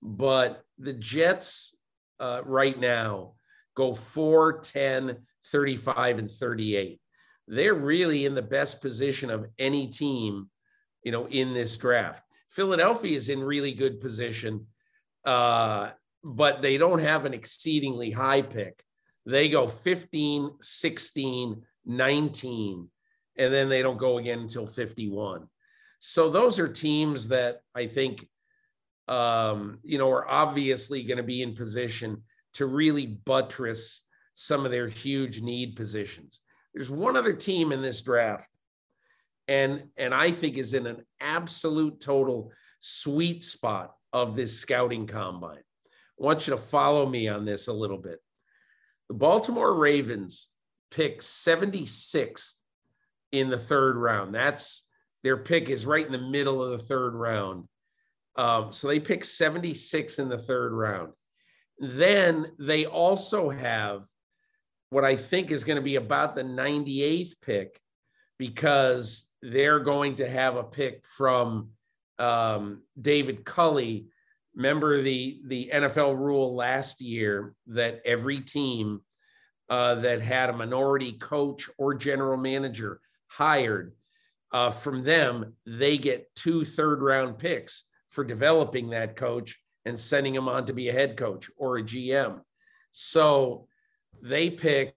But 0.00 0.64
the 0.78 0.92
Jets 0.92 1.76
uh, 2.20 2.42
right 2.44 2.78
now 2.78 3.34
go 3.76 3.94
4, 3.94 4.60
10, 4.60 5.16
35, 5.46 6.18
and 6.18 6.30
38. 6.30 7.00
They're 7.48 7.74
really 7.74 8.26
in 8.26 8.34
the 8.34 8.42
best 8.42 8.80
position 8.80 9.30
of 9.30 9.46
any 9.58 9.88
team, 9.88 10.48
you 11.04 11.12
know, 11.12 11.26
in 11.26 11.54
this 11.54 11.76
draft. 11.76 12.22
Philadelphia 12.50 13.16
is 13.16 13.28
in 13.28 13.42
really 13.42 13.72
good 13.72 14.00
position, 14.00 14.66
uh, 15.24 15.90
but 16.22 16.62
they 16.62 16.78
don't 16.78 17.00
have 17.00 17.24
an 17.24 17.34
exceedingly 17.34 18.10
high 18.10 18.42
pick. 18.42 18.84
They 19.26 19.48
go 19.48 19.66
15, 19.66 20.50
16, 20.60 21.62
19, 21.86 22.88
and 23.38 23.54
then 23.54 23.68
they 23.68 23.82
don't 23.82 23.98
go 23.98 24.18
again 24.18 24.40
until 24.40 24.66
51. 24.66 25.46
So 26.00 26.28
those 26.30 26.58
are 26.58 26.68
teams 26.68 27.28
that 27.28 27.60
I 27.74 27.86
think, 27.86 28.28
um, 29.06 29.78
you 29.84 29.98
know, 29.98 30.10
are 30.10 30.28
obviously 30.28 31.04
going 31.04 31.18
to 31.18 31.22
be 31.22 31.42
in 31.42 31.54
position 31.54 32.22
to 32.54 32.66
really 32.66 33.06
buttress 33.06 34.02
some 34.34 34.64
of 34.64 34.72
their 34.72 34.88
huge 34.88 35.40
need 35.40 35.76
positions. 35.76 36.40
There's 36.74 36.90
one 36.90 37.16
other 37.16 37.32
team 37.32 37.70
in 37.72 37.82
this 37.82 38.02
draft, 38.02 38.48
and 39.46 39.84
and 39.96 40.14
I 40.14 40.32
think 40.32 40.56
is 40.56 40.74
in 40.74 40.86
an 40.86 41.04
absolute 41.20 42.00
total 42.00 42.50
sweet 42.80 43.44
spot 43.44 43.94
of 44.12 44.34
this 44.34 44.58
scouting 44.58 45.06
combine. 45.06 45.58
I 45.58 46.24
want 46.24 46.46
you 46.46 46.52
to 46.52 46.58
follow 46.58 47.08
me 47.08 47.28
on 47.28 47.44
this 47.44 47.68
a 47.68 47.72
little 47.72 47.98
bit. 47.98 48.20
The 49.12 49.18
Baltimore 49.18 49.74
Ravens 49.74 50.48
pick 50.90 51.20
76th 51.20 52.62
in 53.30 53.50
the 53.50 53.58
third 53.58 53.96
round. 53.96 54.34
That's 54.34 54.86
their 55.22 55.36
pick 55.36 55.68
is 55.68 55.84
right 55.84 56.06
in 56.06 56.12
the 56.12 56.30
middle 56.30 56.62
of 56.62 56.70
the 56.70 56.78
third 56.86 57.12
round. 57.12 57.68
Um, 58.36 58.72
so 58.72 58.88
they 58.88 58.98
pick 59.00 59.22
76 59.22 60.18
in 60.18 60.30
the 60.30 60.38
third 60.38 60.72
round. 60.72 61.12
Then 61.78 62.52
they 62.58 62.86
also 62.86 63.50
have 63.50 64.06
what 64.88 65.04
I 65.04 65.16
think 65.16 65.50
is 65.50 65.62
going 65.62 65.76
to 65.76 65.82
be 65.82 65.96
about 65.96 66.34
the 66.34 66.44
98th 66.44 67.34
pick 67.42 67.78
because 68.38 69.26
they're 69.42 69.80
going 69.80 70.14
to 70.14 70.26
have 70.26 70.56
a 70.56 70.64
pick 70.64 71.04
from 71.04 71.68
um, 72.18 72.80
David 72.98 73.44
Culley 73.44 74.06
remember 74.54 75.00
the 75.02 75.40
the 75.46 75.70
NFL 75.72 76.18
rule 76.18 76.54
last 76.54 77.00
year 77.00 77.54
that 77.68 78.02
every 78.04 78.40
team 78.40 79.00
uh, 79.68 79.94
that 79.96 80.20
had 80.20 80.50
a 80.50 80.52
minority 80.52 81.12
coach 81.12 81.68
or 81.78 81.94
general 81.94 82.36
manager 82.36 83.00
hired 83.28 83.94
uh, 84.52 84.70
from 84.70 85.02
them, 85.02 85.54
they 85.66 85.96
get 85.96 86.34
two 86.34 86.64
third 86.64 87.00
round 87.00 87.38
picks 87.38 87.84
for 88.10 88.22
developing 88.24 88.90
that 88.90 89.16
coach 89.16 89.58
and 89.86 89.98
sending 89.98 90.34
him 90.34 90.48
on 90.48 90.66
to 90.66 90.72
be 90.72 90.88
a 90.88 90.92
head 90.92 91.16
coach 91.16 91.50
or 91.56 91.78
a 91.78 91.82
GM. 91.82 92.40
So 92.92 93.66
they 94.20 94.50
pick, 94.50 94.94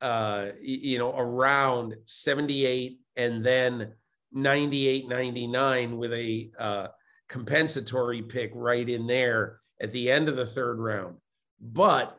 uh, 0.00 0.46
you 0.60 0.98
know, 0.98 1.14
around 1.16 1.94
78 2.06 2.98
and 3.16 3.44
then 3.44 3.92
98, 4.32 5.08
99 5.08 5.96
with 5.98 6.12
a 6.12 6.50
uh, 6.58 6.86
compensatory 7.28 8.22
pick 8.22 8.52
right 8.54 8.88
in 8.88 9.06
there 9.06 9.60
at 9.80 9.92
the 9.92 10.10
end 10.10 10.28
of 10.28 10.36
the 10.36 10.46
third 10.46 10.78
round. 10.78 11.16
But 11.60 12.18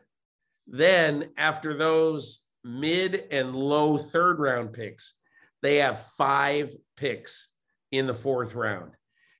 then 0.66 1.30
after 1.36 1.74
those 1.74 2.42
mid 2.64 3.24
and 3.30 3.54
low 3.54 3.96
third 3.98 4.38
round 4.38 4.72
picks, 4.72 5.14
they 5.62 5.76
have 5.76 6.06
five 6.16 6.74
picks 6.96 7.48
in 7.90 8.06
the 8.06 8.14
fourth 8.14 8.54
round. 8.54 8.92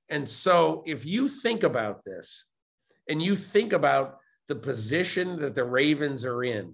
And 0.09 0.27
so 0.27 0.83
if 0.87 1.05
you 1.05 1.27
think 1.27 1.63
about 1.63 2.03
this 2.03 2.45
and 3.07 3.21
you 3.21 3.35
think 3.35 3.73
about 3.73 4.17
the 4.47 4.55
position 4.55 5.39
that 5.41 5.53
the 5.53 5.63
Ravens 5.63 6.25
are 6.25 6.43
in, 6.43 6.73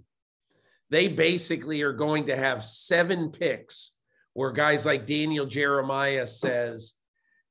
they 0.89 1.07
basically 1.07 1.81
are 1.81 1.93
going 1.93 2.27
to 2.27 2.37
have 2.37 2.63
seven 2.63 3.29
picks 3.29 3.91
where 4.33 4.51
guys 4.51 4.85
like 4.85 5.05
Daniel 5.05 5.45
Jeremiah 5.45 6.27
says, 6.27 6.93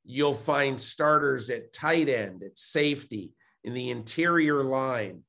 you'll 0.05 0.35
find 0.35 0.81
starters 0.81 1.51
at 1.51 1.73
tight 1.73 2.09
end, 2.09 2.43
at 2.43 2.59
safety, 2.59 3.33
in 3.65 3.75
the 3.75 3.91
interior 3.91 4.63
line, 4.63 5.23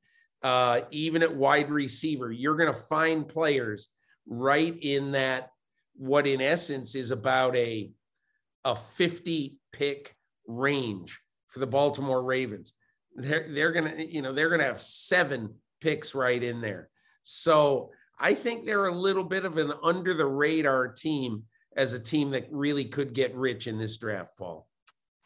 uh, 0.44 0.82
even 0.92 1.24
at 1.24 1.36
wide 1.36 1.70
receiver. 1.70 2.32
You're 2.32 2.58
going 2.58 2.72
to 2.72 2.80
find 2.80 3.28
players 3.28 3.90
right 4.28 4.78
in 4.82 5.14
that, 5.14 5.52
what 5.96 6.28
in 6.28 6.42
essence 6.42 6.96
is 6.96 7.12
about 7.12 7.56
a, 7.56 7.92
a 8.66 8.76
50 8.76 9.58
pick 9.72 10.16
range 10.48 11.20
for 11.48 11.60
the 11.60 11.68
Baltimore 11.68 12.22
Ravens. 12.22 12.74
they're 13.16 13.48
they're 13.54 13.72
gonna 13.72 13.96
you 13.98 14.22
know 14.22 14.34
they're 14.34 14.50
gonna 14.50 14.64
have 14.64 14.82
seven 14.82 15.54
picks 15.80 16.14
right 16.14 16.44
in 16.44 16.60
there. 16.60 16.90
So 17.24 17.92
I 18.20 18.34
think 18.34 18.66
they're 18.66 18.88
a 18.88 18.96
little 18.96 19.24
bit 19.24 19.46
of 19.46 19.58
an 19.58 19.72
under 19.84 20.14
the 20.14 20.26
radar 20.26 20.90
team 20.90 21.44
as 21.76 21.94
a 21.94 22.00
team 22.00 22.32
that 22.32 22.48
really 22.52 22.86
could 22.86 23.14
get 23.14 23.36
rich 23.36 23.68
in 23.68 23.78
this 23.78 23.98
draft, 23.98 24.38
Paul. 24.38 24.68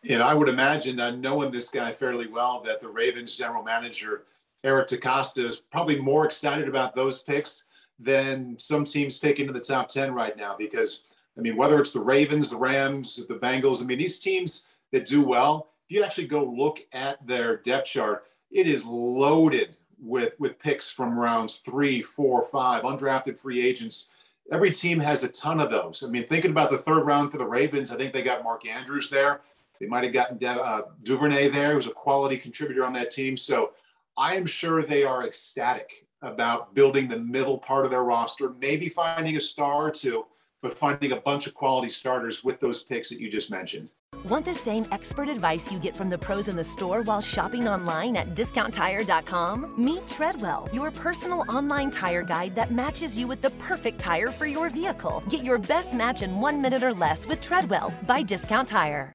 Yeah, 0.04 0.26
I 0.26 0.34
would 0.34 0.50
imagine, 0.50 1.00
uh, 1.00 1.12
knowing 1.12 1.52
this 1.52 1.70
guy 1.70 1.92
fairly 1.92 2.28
well, 2.28 2.62
that 2.66 2.80
the 2.80 2.88
Ravens 2.88 3.38
general 3.38 3.64
manager 3.64 4.24
Eric 4.64 4.88
DeCosta 4.88 5.48
is 5.48 5.58
probably 5.58 6.00
more 6.00 6.26
excited 6.26 6.68
about 6.68 6.96
those 6.96 7.24
picks 7.24 7.68
than 7.98 8.58
some 8.58 8.86
teams 8.86 9.20
pick 9.20 9.40
into 9.40 9.54
the 9.54 9.60
top 9.60 9.90
ten 9.90 10.14
right 10.14 10.36
now. 10.36 10.56
Because 10.58 11.04
I 11.38 11.42
mean, 11.42 11.56
whether 11.56 11.80
it's 11.80 11.94
the 11.94 12.02
Ravens, 12.02 12.50
the 12.50 12.58
Rams, 12.58 13.26
the 13.28 13.36
Bengals, 13.36 13.82
I 13.82 13.86
mean, 13.86 13.98
these 13.98 14.20
teams 14.20 14.68
that 14.92 15.06
do 15.06 15.24
well, 15.24 15.70
if 15.88 15.96
you 15.96 16.04
actually 16.04 16.28
go 16.28 16.44
look 16.44 16.80
at 16.92 17.26
their 17.26 17.58
depth 17.58 17.88
chart, 17.88 18.26
it 18.52 18.68
is 18.68 18.86
loaded 18.86 19.78
with 20.02 20.36
with 20.40 20.60
picks 20.60 20.92
from 20.92 21.18
rounds 21.18 21.58
three, 21.58 22.02
four, 22.02 22.46
five, 22.46 22.84
undrafted 22.84 23.38
free 23.38 23.66
agents. 23.66 24.10
Every 24.52 24.72
team 24.72 25.00
has 25.00 25.24
a 25.24 25.30
ton 25.30 25.60
of 25.60 25.70
those. 25.70 26.04
I 26.04 26.10
mean, 26.10 26.26
thinking 26.26 26.52
about 26.52 26.72
the 26.72 26.78
third 26.78 27.02
round 27.02 27.32
for 27.32 27.38
the 27.38 27.46
Ravens, 27.46 27.92
I 27.92 27.98
think 27.98 28.14
they 28.14 28.24
got 28.24 28.44
Mark 28.44 28.68
Andrews 28.68 29.10
there. 29.10 29.42
They 29.80 29.88
might 29.88 30.04
have 30.04 30.14
gotten 30.14 30.38
De- 30.38 30.48
uh, 30.48 30.82
Duvernay 31.04 31.50
there, 31.50 31.74
who's 31.74 31.88
a 31.88 31.92
quality 31.92 32.38
contributor 32.38 32.86
on 32.86 32.94
that 32.94 33.12
team. 33.12 33.38
So 33.38 33.72
I 34.18 34.36
am 34.36 34.46
sure 34.46 34.82
they 34.82 35.04
are 35.04 35.26
ecstatic 35.26 36.06
about 36.22 36.74
building 36.74 37.08
the 37.08 37.20
middle 37.20 37.58
part 37.58 37.86
of 37.86 37.92
their 37.92 38.04
roster, 38.04 38.54
maybe 38.60 38.90
finding 38.90 39.38
a 39.38 39.40
star 39.40 39.86
or 39.88 39.92
two, 39.92 40.26
but 40.62 40.78
finding 40.78 41.14
a 41.14 41.22
bunch 41.22 41.48
of 41.48 41.54
quality 41.54 41.90
starters 41.90 42.44
with 42.44 42.60
those 42.60 42.84
picks 42.84 43.10
that 43.10 43.20
you 43.20 43.30
just 43.30 43.52
mentioned. 43.52 43.90
Want 44.26 44.44
the 44.44 44.54
same 44.54 44.86
expert 44.92 45.30
advice 45.30 45.72
you 45.72 45.80
get 45.80 45.96
from 45.96 46.10
the 46.10 46.18
pros 46.18 46.50
in 46.50 46.56
the 46.56 46.64
store 46.64 47.02
while 47.04 47.22
shopping 47.22 47.68
online 47.68 48.18
at 48.18 48.36
discounttire.com? 48.36 49.74
Meet 49.78 50.08
Treadwell, 50.10 50.68
your 50.74 50.92
personal 50.92 51.46
online 51.48 51.90
tire 51.90 52.22
guide 52.24 52.54
that 52.56 52.72
matches 52.72 53.18
you 53.18 53.28
with 53.28 53.42
the 53.42 53.52
perfect 53.52 53.98
tire 53.98 54.28
for 54.28 54.46
your 54.46 54.70
vehicle. 54.70 55.24
Get 55.30 55.44
your 55.44 55.58
best 55.58 55.94
match 55.94 56.22
in 56.22 56.42
one 56.42 56.62
minute 56.62 56.84
or 56.84 56.94
less 56.94 57.26
with 57.26 57.42
Treadwell 57.42 57.94
by 58.06 58.22
Discount 58.22 58.68
Tire. 58.68 59.14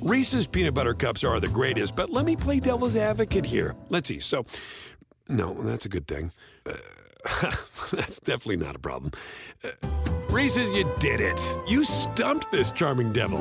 Reese's 0.00 0.46
peanut 0.48 0.74
butter 0.74 0.94
cups 0.94 1.22
are 1.22 1.38
the 1.38 1.46
greatest, 1.46 1.94
but 1.94 2.10
let 2.10 2.24
me 2.24 2.34
play 2.34 2.58
devil's 2.58 2.96
advocate 2.96 3.44
here. 3.44 3.76
Let's 3.90 4.08
see. 4.08 4.18
So, 4.18 4.46
no, 5.28 5.54
that's 5.62 5.84
a 5.84 5.88
good 5.88 6.08
thing. 6.08 6.32
Uh, 6.66 7.54
that's 7.92 8.18
definitely 8.18 8.56
not 8.56 8.74
a 8.74 8.80
problem. 8.80 9.12
Uh, 9.62 10.21
Reese's, 10.32 10.72
you 10.72 10.90
did 10.98 11.20
it. 11.20 11.38
You 11.68 11.84
stumped 11.84 12.50
this 12.50 12.70
charming 12.70 13.12
devil. 13.12 13.38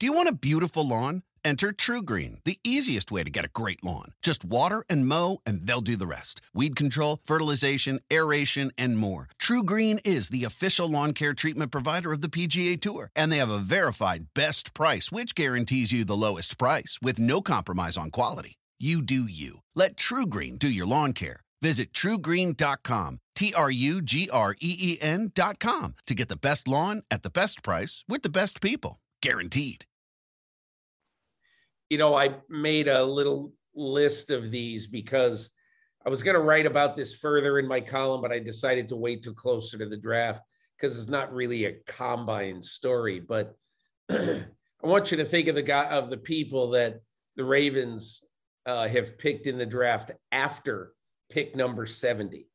Do 0.00 0.06
you 0.06 0.12
want 0.12 0.28
a 0.28 0.32
beautiful 0.32 0.84
lawn? 0.84 1.22
Enter 1.44 1.72
TruGreen, 1.72 2.42
the 2.42 2.58
easiest 2.64 3.12
way 3.12 3.22
to 3.22 3.30
get 3.30 3.44
a 3.44 3.50
great 3.54 3.84
lawn. 3.84 4.12
Just 4.22 4.44
water 4.44 4.84
and 4.88 5.06
mow, 5.06 5.38
and 5.46 5.68
they'll 5.68 5.80
do 5.80 5.94
the 5.94 6.06
rest. 6.06 6.40
Weed 6.52 6.74
control, 6.74 7.20
fertilization, 7.22 8.00
aeration, 8.12 8.72
and 8.76 8.98
more. 8.98 9.28
TruGreen 9.40 10.00
is 10.04 10.30
the 10.30 10.42
official 10.42 10.88
lawn 10.88 11.12
care 11.12 11.32
treatment 11.32 11.70
provider 11.70 12.10
of 12.10 12.20
the 12.20 12.28
PGA 12.28 12.78
Tour, 12.80 13.12
and 13.14 13.30
they 13.30 13.38
have 13.38 13.50
a 13.50 13.58
verified 13.58 14.26
best 14.34 14.74
price, 14.74 15.12
which 15.12 15.36
guarantees 15.36 15.92
you 15.92 16.04
the 16.04 16.16
lowest 16.16 16.58
price 16.58 16.98
with 17.00 17.20
no 17.20 17.40
compromise 17.40 17.96
on 17.96 18.10
quality. 18.10 18.58
You 18.80 19.00
do 19.00 19.26
you. 19.26 19.60
Let 19.76 19.94
TruGreen 19.96 20.58
do 20.58 20.68
your 20.68 20.86
lawn 20.86 21.12
care. 21.12 21.42
Visit 21.62 21.92
trugreen.com, 21.92 23.20
T 23.34 23.52
R 23.54 23.70
U 23.70 24.00
G 24.00 24.30
R 24.30 24.54
E 24.60 24.76
E 24.80 24.98
N.com 25.00 25.94
to 26.06 26.14
get 26.14 26.28
the 26.28 26.36
best 26.36 26.66
lawn 26.66 27.02
at 27.10 27.22
the 27.22 27.30
best 27.30 27.62
price 27.62 28.04
with 28.08 28.22
the 28.22 28.30
best 28.30 28.60
people. 28.60 29.00
Guaranteed. 29.20 29.84
You 31.90 31.98
know, 31.98 32.14
I 32.14 32.36
made 32.48 32.88
a 32.88 33.04
little 33.04 33.52
list 33.74 34.30
of 34.30 34.50
these 34.50 34.86
because 34.86 35.50
I 36.06 36.08
was 36.08 36.22
going 36.22 36.34
to 36.34 36.40
write 36.40 36.66
about 36.66 36.96
this 36.96 37.14
further 37.14 37.58
in 37.58 37.68
my 37.68 37.80
column, 37.80 38.22
but 38.22 38.32
I 38.32 38.38
decided 38.38 38.88
to 38.88 38.96
wait 38.96 39.22
till 39.22 39.34
closer 39.34 39.76
to 39.76 39.86
the 39.86 39.96
draft 39.96 40.40
because 40.76 40.96
it's 40.96 41.08
not 41.08 41.32
really 41.32 41.66
a 41.66 41.76
combine 41.86 42.62
story. 42.62 43.20
But 43.20 43.54
I 44.10 44.46
want 44.82 45.10
you 45.10 45.18
to 45.18 45.24
think 45.24 45.48
of 45.48 45.56
the 45.56 45.62
guy 45.62 45.84
of 45.84 46.08
the 46.08 46.16
people 46.16 46.70
that 46.70 47.00
the 47.36 47.44
Ravens 47.44 48.24
uh, 48.64 48.88
have 48.88 49.18
picked 49.18 49.46
in 49.46 49.58
the 49.58 49.66
draft 49.66 50.10
after 50.32 50.94
pick 51.30 51.56
number 51.56 51.86
70. 51.86 52.46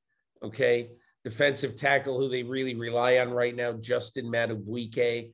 Okay. 0.44 0.92
Defensive 1.24 1.76
tackle 1.76 2.18
who 2.18 2.30
they 2.30 2.44
really 2.44 2.76
rely 2.76 3.18
on 3.18 3.32
right 3.32 3.56
now, 3.56 3.74
Justin 3.74 4.26
Madubuike, 4.26 5.34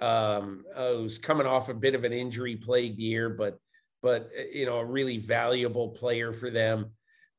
um, 0.00 0.64
uh, 0.74 0.92
who's 0.92 1.18
coming 1.18 1.46
off 1.46 1.68
a 1.68 1.74
bit 1.74 1.94
of 1.94 2.04
an 2.04 2.12
injury 2.12 2.56
plagued 2.56 3.00
year, 3.00 3.30
but, 3.30 3.58
but, 4.02 4.30
you 4.52 4.66
know, 4.66 4.78
a 4.78 4.84
really 4.84 5.18
valuable 5.18 5.88
player 5.88 6.32
for 6.32 6.50
them. 6.50 6.90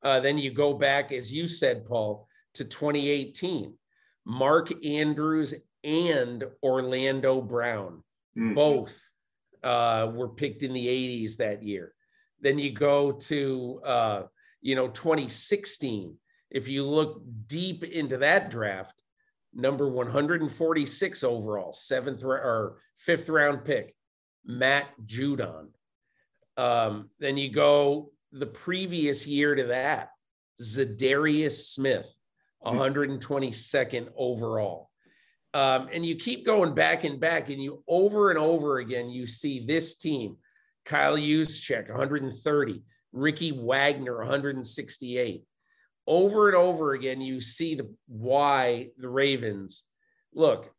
Uh, 0.04 0.20
then 0.20 0.38
you 0.38 0.52
go 0.52 0.74
back, 0.74 1.12
as 1.12 1.32
you 1.32 1.48
said, 1.48 1.86
Paul, 1.86 2.28
to 2.56 2.66
2018. 2.66 3.74
Mark 4.26 4.74
Andrews 4.84 5.54
and 5.84 6.44
Orlando 6.64 7.42
Brown, 7.42 8.04
mm-hmm. 8.38 8.54
both 8.56 9.00
uh, 9.64 10.12
were 10.14 10.30
picked 10.30 10.64
in 10.64 10.74
the 10.74 10.88
80s 10.88 11.38
that 11.38 11.64
year. 11.64 11.94
Then 12.42 12.60
you 12.60 12.72
go 12.72 13.14
to 13.14 13.82
uh, 13.86 14.24
you 14.65 14.75
know 14.75 14.88
2016. 14.88 16.17
If 16.49 16.67
you 16.67 16.88
look 16.88 17.21
deep 17.45 17.84
into 17.84 18.17
that 18.17 18.49
draft, 18.49 18.99
number 19.54 19.88
146 19.88 21.23
overall, 21.23 21.71
seventh 21.71 22.23
or 22.23 22.80
fifth 22.97 23.30
round 23.30 23.63
pick, 23.63 23.95
Matt 24.43 24.88
Judon. 25.06 25.67
Um, 26.58 27.12
then 27.19 27.38
you 27.38 27.51
go 27.51 28.12
the 28.32 28.47
previous 28.47 29.28
year 29.28 29.54
to 29.54 29.65
that, 29.65 30.10
Za'Darius 30.62 31.67
Smith, 31.67 32.12
122nd 32.65 34.08
overall. 34.17 34.89
Um, 35.54 35.89
and 35.93 36.04
you 36.04 36.15
keep 36.15 36.43
going 36.43 36.73
back 36.73 37.04
and 37.04 37.19
back, 37.19 37.49
and 37.49 37.62
you 37.62 37.84
over 37.88 38.32
and 38.32 38.39
over 38.39 38.80
again, 38.80 39.10
you 39.10 39.28
see 39.28 39.63
this 39.63 39.95
team 39.95 40.38
Kyle 40.86 41.17
Juszczyk, 41.17 41.89
130. 41.89 42.82
Ricky 43.15 43.51
Wagner, 43.51 44.17
168. 44.17 45.43
Over 46.06 46.49
and 46.49 46.58
over 46.58 46.93
again, 46.93 47.21
you 47.21 47.41
see 47.41 47.75
the 47.75 47.89
why 48.08 48.89
the 48.97 49.10
Ravens. 49.10 49.86
Look, 50.34 50.71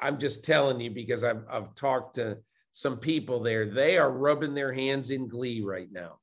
I'm 0.00 0.18
just 0.18 0.44
telling 0.44 0.80
you 0.80 0.90
because 0.90 1.22
I've, 1.22 1.44
I've 1.48 1.74
talked 1.76 2.16
to 2.16 2.38
some 2.72 2.96
people 2.96 3.40
there. 3.40 3.66
They 3.66 3.98
are 3.98 4.10
rubbing 4.10 4.54
their 4.54 4.72
hands 4.72 5.10
in 5.10 5.28
glee 5.28 5.60
right 5.60 5.88
now. 5.92 6.18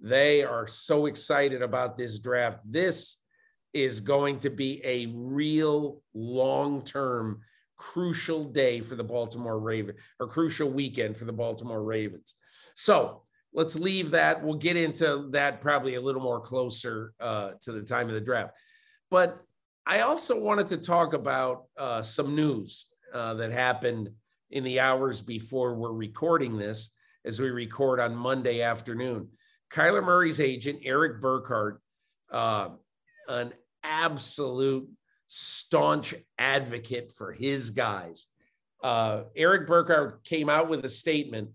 They 0.00 0.42
are 0.42 0.66
so 0.66 1.06
excited 1.06 1.60
about 1.60 1.96
this 1.96 2.18
draft. 2.18 2.60
This 2.64 3.16
is 3.74 4.00
going 4.00 4.38
to 4.40 4.50
be 4.50 4.80
a 4.84 5.06
real 5.14 6.00
long 6.14 6.82
term 6.82 7.40
crucial 7.76 8.44
day 8.44 8.80
for 8.80 8.94
the 8.94 9.04
Baltimore 9.04 9.58
Ravens 9.58 9.98
or 10.20 10.28
crucial 10.28 10.70
weekend 10.70 11.16
for 11.16 11.24
the 11.24 11.32
Baltimore 11.32 11.82
Ravens. 11.82 12.34
So 12.74 13.22
let's 13.54 13.76
leave 13.76 14.10
that. 14.10 14.42
We'll 14.42 14.56
get 14.56 14.76
into 14.76 15.28
that 15.30 15.60
probably 15.62 15.94
a 15.94 16.00
little 16.00 16.20
more 16.20 16.40
closer 16.40 17.14
uh, 17.20 17.52
to 17.62 17.72
the 17.72 17.82
time 17.82 18.08
of 18.08 18.14
the 18.14 18.20
draft. 18.20 18.52
But 19.10 19.38
I 19.86 20.00
also 20.00 20.38
wanted 20.38 20.66
to 20.68 20.78
talk 20.78 21.12
about 21.12 21.64
uh, 21.78 22.02
some 22.02 22.34
news 22.34 22.86
uh, 23.14 23.34
that 23.34 23.52
happened 23.52 24.10
in 24.50 24.64
the 24.64 24.80
hours 24.80 25.20
before 25.20 25.74
we're 25.74 25.92
recording 25.92 26.58
this, 26.58 26.90
as 27.24 27.40
we 27.40 27.50
record 27.50 28.00
on 28.00 28.14
Monday 28.14 28.60
afternoon. 28.60 29.28
Kyler 29.72 30.04
Murray's 30.04 30.40
agent, 30.40 30.80
Erik 30.82 31.20
Burkhardt, 31.20 31.80
uh, 32.30 32.70
an 33.28 33.52
absolute 33.82 34.88
staunch 35.26 36.14
advocate 36.38 37.12
for 37.12 37.32
his 37.32 37.70
guys. 37.70 38.26
Uh, 38.82 39.24
Erik 39.36 39.66
Burkhardt 39.66 40.24
came 40.24 40.48
out 40.48 40.68
with 40.68 40.84
a 40.84 40.90
statement 40.90 41.50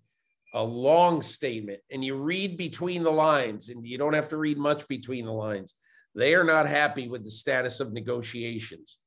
a 0.53 0.63
long 0.63 1.21
statement 1.21 1.79
and 1.91 2.03
you 2.03 2.15
read 2.15 2.57
between 2.57 3.03
the 3.03 3.11
lines, 3.11 3.69
and 3.69 3.85
you 3.85 3.97
don't 3.97 4.13
have 4.13 4.29
to 4.29 4.37
read 4.37 4.57
much 4.57 4.87
between 4.87 5.25
the 5.25 5.31
lines, 5.31 5.75
they 6.15 6.33
are 6.33 6.43
not 6.43 6.67
happy 6.67 7.07
with 7.07 7.23
the 7.23 7.31
status 7.31 7.79
of 7.79 7.93
negotiations 7.93 8.99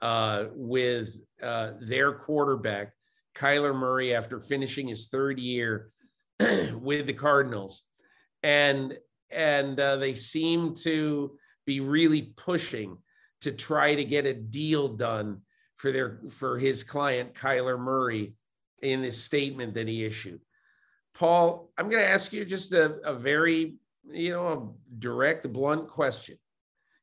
uh, 0.00 0.46
with 0.52 1.16
uh, 1.42 1.72
their 1.80 2.12
quarterback, 2.12 2.92
Kyler 3.36 3.74
Murray, 3.74 4.14
after 4.14 4.40
finishing 4.40 4.88
his 4.88 5.08
third 5.08 5.38
year 5.38 5.90
with 6.40 7.06
the 7.06 7.12
Cardinals. 7.12 7.82
And 8.42 8.96
and 9.30 9.78
uh, 9.78 9.96
they 9.96 10.14
seem 10.14 10.72
to 10.72 11.36
be 11.66 11.80
really 11.80 12.32
pushing 12.36 12.96
to 13.42 13.52
try 13.52 13.94
to 13.94 14.04
get 14.04 14.24
a 14.24 14.34
deal 14.34 14.88
done 14.88 15.42
for 15.76 15.92
their 15.92 16.20
for 16.30 16.58
his 16.58 16.82
client 16.82 17.34
Kyler 17.34 17.78
Murray 17.78 18.34
in 18.82 19.02
this 19.02 19.22
statement 19.22 19.74
that 19.74 19.88
he 19.88 20.04
issued. 20.04 20.40
Paul, 21.18 21.68
I'm 21.76 21.90
going 21.90 22.02
to 22.02 22.08
ask 22.08 22.32
you 22.32 22.44
just 22.44 22.72
a, 22.72 23.00
a 23.04 23.12
very, 23.12 23.74
you 24.08 24.30
know, 24.30 24.46
a 24.46 24.98
direct, 25.00 25.52
blunt 25.52 25.88
question. 25.88 26.38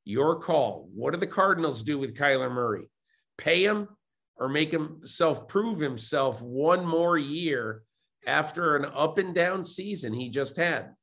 Your 0.05 0.39
call. 0.39 0.87
What 0.93 1.13
do 1.13 1.19
the 1.19 1.27
Cardinals 1.27 1.83
do 1.83 1.99
with 1.99 2.15
Kyler 2.15 2.49
Murray? 2.49 2.89
Pay 3.37 3.65
him 3.65 3.89
or 4.37 4.47
make 4.47 4.71
himself 4.71 5.49
prove 5.49 5.79
himself 5.79 6.41
one 6.41 6.85
more 6.85 7.17
year 7.17 7.83
after 8.25 8.77
an 8.77 8.85
up 8.85 9.17
and 9.17 9.35
down 9.35 9.65
season 9.65 10.13
he 10.13 10.29
just 10.29 10.55
had. 10.55 10.95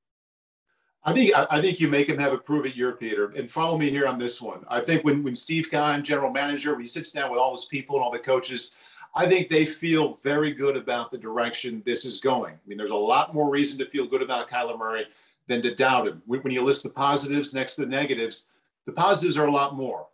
I 1.05 1.13
think 1.13 1.33
I 1.35 1.61
think 1.61 1.81
you 1.81 1.89
make 1.89 2.09
him 2.09 2.19
have 2.19 2.33
a 2.33 2.39
prove 2.39 2.65
it 2.65 2.77
year, 2.77 2.93
Peter. 2.93 3.33
And 3.37 3.51
follow 3.51 3.77
me 3.77 3.91
here 3.91 4.07
on 4.07 4.21
this 4.21 4.41
one. 4.41 4.65
I 4.69 4.81
think 4.81 5.05
when 5.05 5.25
when 5.25 5.35
Steve 5.35 5.69
Keim, 5.69 6.05
general 6.05 6.31
manager, 6.31 6.71
when 6.71 6.81
he 6.81 6.87
sits 6.87 7.11
down 7.11 7.31
with 7.31 7.41
all 7.41 7.51
his 7.51 7.65
people 7.65 7.97
and 7.97 8.05
all 8.05 8.13
the 8.13 8.21
coaches, 8.21 8.71
I 9.15 9.27
think 9.27 9.49
they 9.49 9.67
feel 9.67 10.13
very 10.13 10.53
good 10.53 10.77
about 10.77 11.11
the 11.11 11.19
direction 11.19 11.83
this 11.85 12.05
is 12.05 12.21
going. 12.21 12.55
I 12.55 12.69
mean, 12.69 12.79
there's 12.79 12.91
a 12.91 12.97
lot 12.97 13.35
more 13.35 13.51
reason 13.51 13.79
to 13.79 13.87
feel 13.87 14.07
good 14.07 14.23
about 14.23 14.49
Kyler 14.49 14.79
Murray 14.79 15.07
than 15.49 15.61
to 15.63 15.75
doubt 15.75 16.09
him. 16.09 16.23
When 16.27 16.53
you 16.53 16.63
list 16.63 16.83
the 16.83 16.91
positives 16.91 17.53
next 17.53 17.77
to 17.77 17.83
the 17.83 17.91
negatives, 17.91 18.49
the 18.87 18.93
positives 18.93 19.37
are 19.37 19.47
a 19.47 19.53
lot 19.53 19.75
more. 19.75 20.07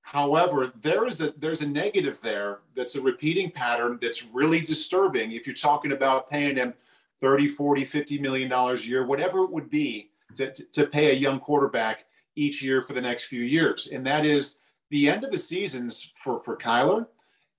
However, 0.00 0.72
there 0.80 1.06
is 1.06 1.20
a 1.20 1.34
there's 1.36 1.62
a 1.62 1.68
negative 1.68 2.20
there 2.20 2.60
that's 2.76 2.94
a 2.94 3.02
repeating 3.02 3.50
pattern 3.50 3.98
that's 4.00 4.24
really 4.24 4.60
disturbing 4.60 5.32
if 5.32 5.46
you're 5.46 5.54
talking 5.54 5.92
about 5.92 6.30
paying 6.30 6.56
him 6.56 6.74
30, 7.20 7.48
40, 7.48 7.84
50 7.84 8.20
million 8.20 8.48
dollars 8.48 8.84
a 8.84 8.88
year, 8.88 9.04
whatever 9.04 9.40
it 9.40 9.50
would 9.50 9.68
be 9.68 10.10
to, 10.36 10.52
to 10.52 10.86
pay 10.86 11.10
a 11.10 11.14
young 11.14 11.40
quarterback 11.40 12.04
each 12.36 12.62
year 12.62 12.82
for 12.82 12.92
the 12.92 13.00
next 13.00 13.24
few 13.24 13.42
years. 13.42 13.88
And 13.88 14.06
that 14.06 14.24
is 14.24 14.58
the 14.90 15.08
end 15.08 15.24
of 15.24 15.32
the 15.32 15.38
seasons 15.38 16.12
for, 16.16 16.38
for 16.38 16.56
Kyler 16.56 17.06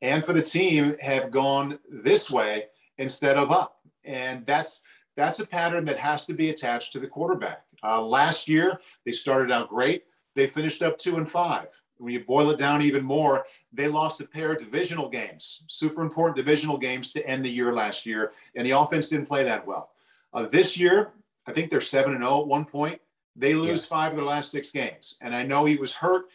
and 0.01 0.23
for 0.23 0.33
the 0.33 0.41
team 0.41 0.95
have 1.01 1.31
gone 1.31 1.79
this 1.89 2.29
way 2.29 2.65
instead 2.97 3.37
of 3.37 3.51
up. 3.51 3.79
And 4.03 4.45
that's 4.45 4.83
that's 5.15 5.39
a 5.39 5.47
pattern 5.47 5.85
that 5.85 5.97
has 5.97 6.25
to 6.27 6.33
be 6.33 6.49
attached 6.49 6.93
to 6.93 6.99
the 6.99 7.07
quarterback. 7.07 7.63
Uh, 7.83 8.01
last 8.01 8.47
year, 8.47 8.79
they 9.05 9.11
started 9.11 9.51
out 9.51 9.69
great. 9.69 10.03
They 10.35 10.47
finished 10.47 10.83
up 10.83 10.97
two 10.97 11.17
and 11.17 11.29
five. 11.29 11.69
When 11.97 12.13
you 12.13 12.23
boil 12.23 12.51
it 12.51 12.59
down 12.59 12.83
even 12.83 13.03
more, 13.03 13.45
they 13.73 13.87
lost 13.87 14.21
a 14.21 14.25
pair 14.25 14.53
of 14.53 14.59
divisional 14.59 15.09
games, 15.09 15.63
super 15.67 16.03
important 16.03 16.37
divisional 16.37 16.77
games 16.77 17.11
to 17.13 17.27
end 17.27 17.43
the 17.43 17.49
year 17.49 17.73
last 17.73 18.05
year, 18.05 18.33
and 18.55 18.65
the 18.65 18.77
offense 18.79 19.09
didn't 19.09 19.25
play 19.25 19.43
that 19.43 19.65
well. 19.65 19.89
Uh, 20.31 20.45
this 20.47 20.77
year, 20.77 21.09
I 21.47 21.53
think 21.53 21.71
they're 21.71 21.81
seven 21.81 22.13
and 22.13 22.21
zero 22.21 22.33
oh 22.33 22.41
at 22.41 22.47
one 22.47 22.65
point. 22.65 23.01
They 23.35 23.55
lose 23.55 23.81
yeah. 23.81 23.89
five 23.89 24.11
of 24.11 24.17
their 24.17 24.25
last 24.25 24.51
six 24.51 24.71
games, 24.71 25.17
and 25.21 25.35
I 25.35 25.41
know 25.41 25.65
he 25.65 25.77
was 25.77 25.93
hurt, 25.93 26.25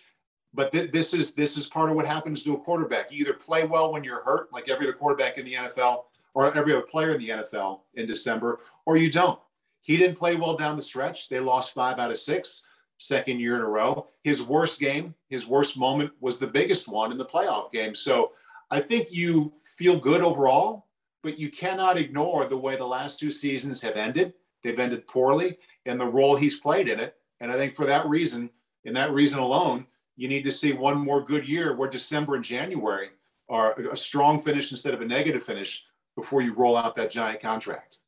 but 0.55 0.73
th- 0.73 0.91
this 0.93 1.15
is 1.15 1.33
this 1.33 1.57
is 1.57 1.69
part 1.69 1.91
of 1.91 1.97
what 1.97 2.07
happens 2.07 2.43
to 2.45 2.55
a 2.55 2.59
quarterback. 2.59 3.11
You 3.11 3.25
either 3.25 3.35
play 3.35 3.67
well 3.67 3.93
when 3.93 4.05
you're 4.05 4.23
hurt, 4.23 4.53
like 4.53 4.69
every 4.69 4.87
other 4.87 4.97
quarterback 4.97 5.39
in 5.39 5.45
the 5.45 5.55
NFL, 5.55 6.05
or 6.35 6.55
every 6.57 6.73
other 6.73 6.83
player 6.83 7.11
in 7.11 7.19
the 7.19 7.29
NFL 7.29 7.81
in 7.95 8.07
December, 8.07 8.61
or 8.87 8.97
you 8.97 9.11
don't. 9.11 9.39
He 9.81 9.97
didn't 9.97 10.17
play 10.17 10.37
well 10.37 10.57
down 10.57 10.77
the 10.77 10.83
stretch. 10.83 11.29
They 11.29 11.41
lost 11.41 11.75
five 11.75 11.99
out 11.99 12.11
of 12.11 12.19
six, 12.19 12.69
second 12.99 13.41
year 13.41 13.57
in 13.57 13.63
a 13.63 13.69
row. 13.69 14.07
His 14.23 14.43
worst 14.43 14.79
game, 14.79 15.15
his 15.29 15.47
worst 15.47 15.77
moment 15.77 16.13
was 16.21 16.39
the 16.39 16.47
biggest 16.47 16.87
one 16.87 17.11
in 17.11 17.19
the 17.19 17.25
playoff 17.25 17.73
game. 17.73 17.95
So 17.95 18.33
I 18.71 18.79
think 18.81 19.09
you 19.11 19.53
feel 19.65 19.99
good 19.99 20.23
overall, 20.23 20.87
but 21.23 21.39
you 21.39 21.51
cannot 21.51 21.97
ignore 21.97 22.47
the 22.47 22.57
way 22.57 22.77
the 22.77 22.85
last 22.85 23.19
two 23.19 23.31
seasons 23.31 23.83
have 23.83 23.97
ended 23.97 24.35
They've 24.63 24.79
ended 24.79 25.07
poorly 25.07 25.59
and 25.87 26.01
the 26.01 26.07
role 26.07 26.37
he's 26.37 26.61
played 26.61 26.89
in 26.89 27.01
it. 27.01 27.17
And 27.41 27.51
I 27.51 27.57
think 27.57 27.75
for 27.75 27.87
that 27.87 28.07
reason, 28.07 28.51
in 28.85 28.95
that 28.95 29.13
reason 29.13 29.41
alone, 29.41 29.87
you 30.23 30.29
need 30.29 30.45
to 30.45 30.53
see 30.53 30.73
one 30.73 30.97
more 30.99 31.21
good 31.21 31.49
year 31.49 31.75
where 31.75 31.91
December 31.91 32.37
and 32.37 32.45
January 32.45 33.09
are 33.49 33.73
a 33.91 33.97
strong 33.97 34.39
finish 34.39 34.71
instead 34.71 34.95
of 34.95 35.01
a 35.01 35.05
negative 35.05 35.43
finish 35.43 35.85
before 36.15 36.43
you 36.43 36.55
roll 36.55 36.77
out 36.77 36.95
that 36.95 37.11
giant 37.11 37.43
contract. 37.43 37.99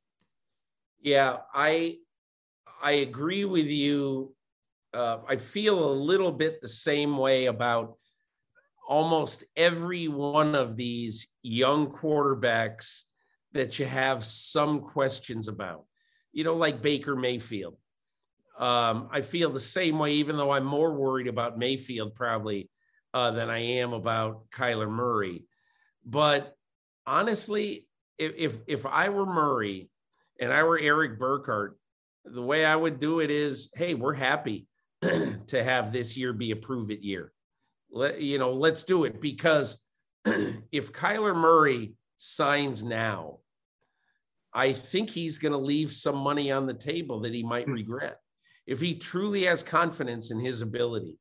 Yeah, 1.03 1.38
I 1.53 1.96
I 2.81 2.92
agree 3.09 3.44
with 3.44 3.66
you. 3.66 4.33
Uh, 4.92 5.18
I 5.29 5.37
feel 5.38 5.90
a 5.90 6.00
little 6.11 6.31
bit 6.31 6.61
the 6.61 6.68
same 6.68 7.18
way 7.18 7.46
about 7.46 7.96
almost 8.88 9.42
every 9.57 10.07
one 10.07 10.55
of 10.55 10.77
these 10.77 11.27
young 11.42 11.88
quarterbacks 11.90 13.03
that 13.55 13.81
you 13.81 13.87
have 13.87 14.24
some 14.24 14.81
questions 14.81 15.48
about 15.48 15.85
you 16.35 16.42
know, 16.42 16.55
like 16.55 16.83
Baker 16.83 17.16
Mayfield. 17.16 17.77
Um, 18.59 19.09
I 19.11 19.21
feel 19.23 19.51
the 19.51 19.61
same 19.61 19.99
way, 19.99 20.14
even 20.14 20.37
though 20.37 20.53
I'm 20.53 20.64
more 20.64 20.93
worried 20.93 21.27
about 21.27 21.59
Mayfield 21.59 22.14
probably 22.14 22.71
uh, 23.12 23.33
than 23.33 23.51
I 23.51 23.59
am 23.59 23.93
about 23.93 24.51
Kyler 24.51 24.88
Murray. 24.88 25.45
But 26.05 26.57
honestly, 27.07 27.88
if, 28.19 28.33
if 28.37 28.61
if 28.67 28.87
I 28.87 29.09
were 29.09 29.27
Murray 29.27 29.90
and 30.40 30.53
I 30.53 30.62
were 30.62 30.79
Erik 30.79 31.19
Burkhardt, 31.19 31.79
the 32.25 32.43
way 32.43 32.64
I 32.64 32.77
would 32.77 33.01
do 33.01 33.21
it 33.21 33.31
is, 33.31 33.71
hey, 33.75 33.95
we're 33.95 34.14
happy 34.14 34.67
to 35.03 35.64
have 35.64 35.93
this 35.93 36.17
year 36.17 36.33
be 36.33 36.53
a 36.53 36.57
prove 36.57 36.90
it 36.90 37.01
year. 37.01 37.33
Let 37.90 38.21
you 38.21 38.38
know, 38.38 38.53
let's 38.53 38.85
do 38.85 39.05
it 39.05 39.21
because 39.21 39.81
if 40.25 40.93
Kyler 40.93 41.35
Murray 41.35 41.95
signs 42.17 42.85
now 42.85 43.38
I 44.55 44.73
think 44.73 45.11
he's 45.11 45.38
going 45.38 45.53
to 45.53 45.59
leave 45.59 45.93
some 45.93 46.17
money 46.17 46.53
on 46.53 46.67
the 46.67 46.75
table 46.75 47.21
that 47.21 47.35
he 47.35 47.43
might 47.43 47.67
hmm. 47.67 47.73
regret. 47.73 48.21
If 48.66 48.81
he 48.81 48.94
truly 48.94 49.44
has 49.44 49.62
confidence 49.62 50.31
in 50.31 50.40
his 50.40 50.62
ability, 50.62 51.18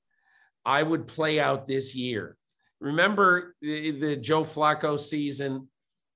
I 0.66 0.82
would 0.82 1.08
play 1.08 1.40
out 1.40 1.68
this 1.68 1.94
year. 1.94 2.38
Remember 2.80 3.56
the, 3.62 3.92
the 3.92 4.16
Joe 4.16 4.44
Flacco 4.44 5.00
season 5.00 5.68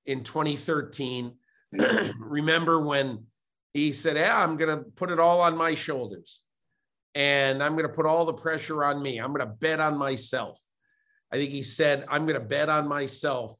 in 0.06 0.22
2013? 0.22 1.32
Remember 2.18 2.80
when 2.80 3.24
he 3.72 3.92
said, 3.92 4.16
Yeah, 4.16 4.42
I'm 4.42 4.56
going 4.56 4.76
to 4.76 4.84
put 4.92 5.10
it 5.10 5.18
all 5.18 5.40
on 5.40 5.56
my 5.56 5.74
shoulders 5.74 6.42
and 7.14 7.62
I'm 7.62 7.72
going 7.72 7.86
to 7.86 7.92
put 7.92 8.06
all 8.06 8.24
the 8.24 8.32
pressure 8.32 8.84
on 8.84 9.02
me. 9.02 9.18
I'm 9.18 9.32
going 9.32 9.46
to 9.46 9.54
bet 9.54 9.80
on 9.80 9.96
myself. 9.96 10.60
I 11.32 11.36
think 11.36 11.50
he 11.50 11.62
said, 11.62 12.04
I'm 12.08 12.26
going 12.26 12.40
to 12.40 12.46
bet 12.46 12.68
on 12.68 12.88
myself 12.88 13.58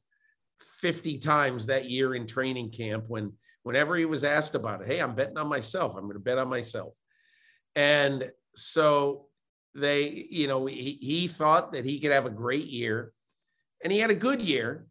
50 0.79 1.19
times 1.19 1.65
that 1.65 1.89
year 1.89 2.15
in 2.15 2.25
training 2.25 2.71
camp 2.71 3.05
when 3.07 3.33
whenever 3.63 3.95
he 3.95 4.05
was 4.05 4.23
asked 4.23 4.55
about 4.55 4.81
it, 4.81 4.87
hey, 4.87 4.99
I'm 4.99 5.13
betting 5.13 5.37
on 5.37 5.47
myself. 5.47 5.95
I'm 5.95 6.03
going 6.03 6.13
to 6.13 6.19
bet 6.19 6.37
on 6.37 6.47
myself. 6.47 6.93
And 7.75 8.31
so 8.55 9.27
they, 9.75 10.27
you 10.29 10.47
know, 10.47 10.65
he, 10.65 10.97
he 11.01 11.27
thought 11.27 11.73
that 11.73 11.85
he 11.85 11.99
could 11.99 12.11
have 12.11 12.25
a 12.25 12.31
great 12.31 12.67
year 12.67 13.13
and 13.83 13.91
he 13.91 13.99
had 13.99 14.11
a 14.11 14.15
good 14.15 14.41
year. 14.41 14.87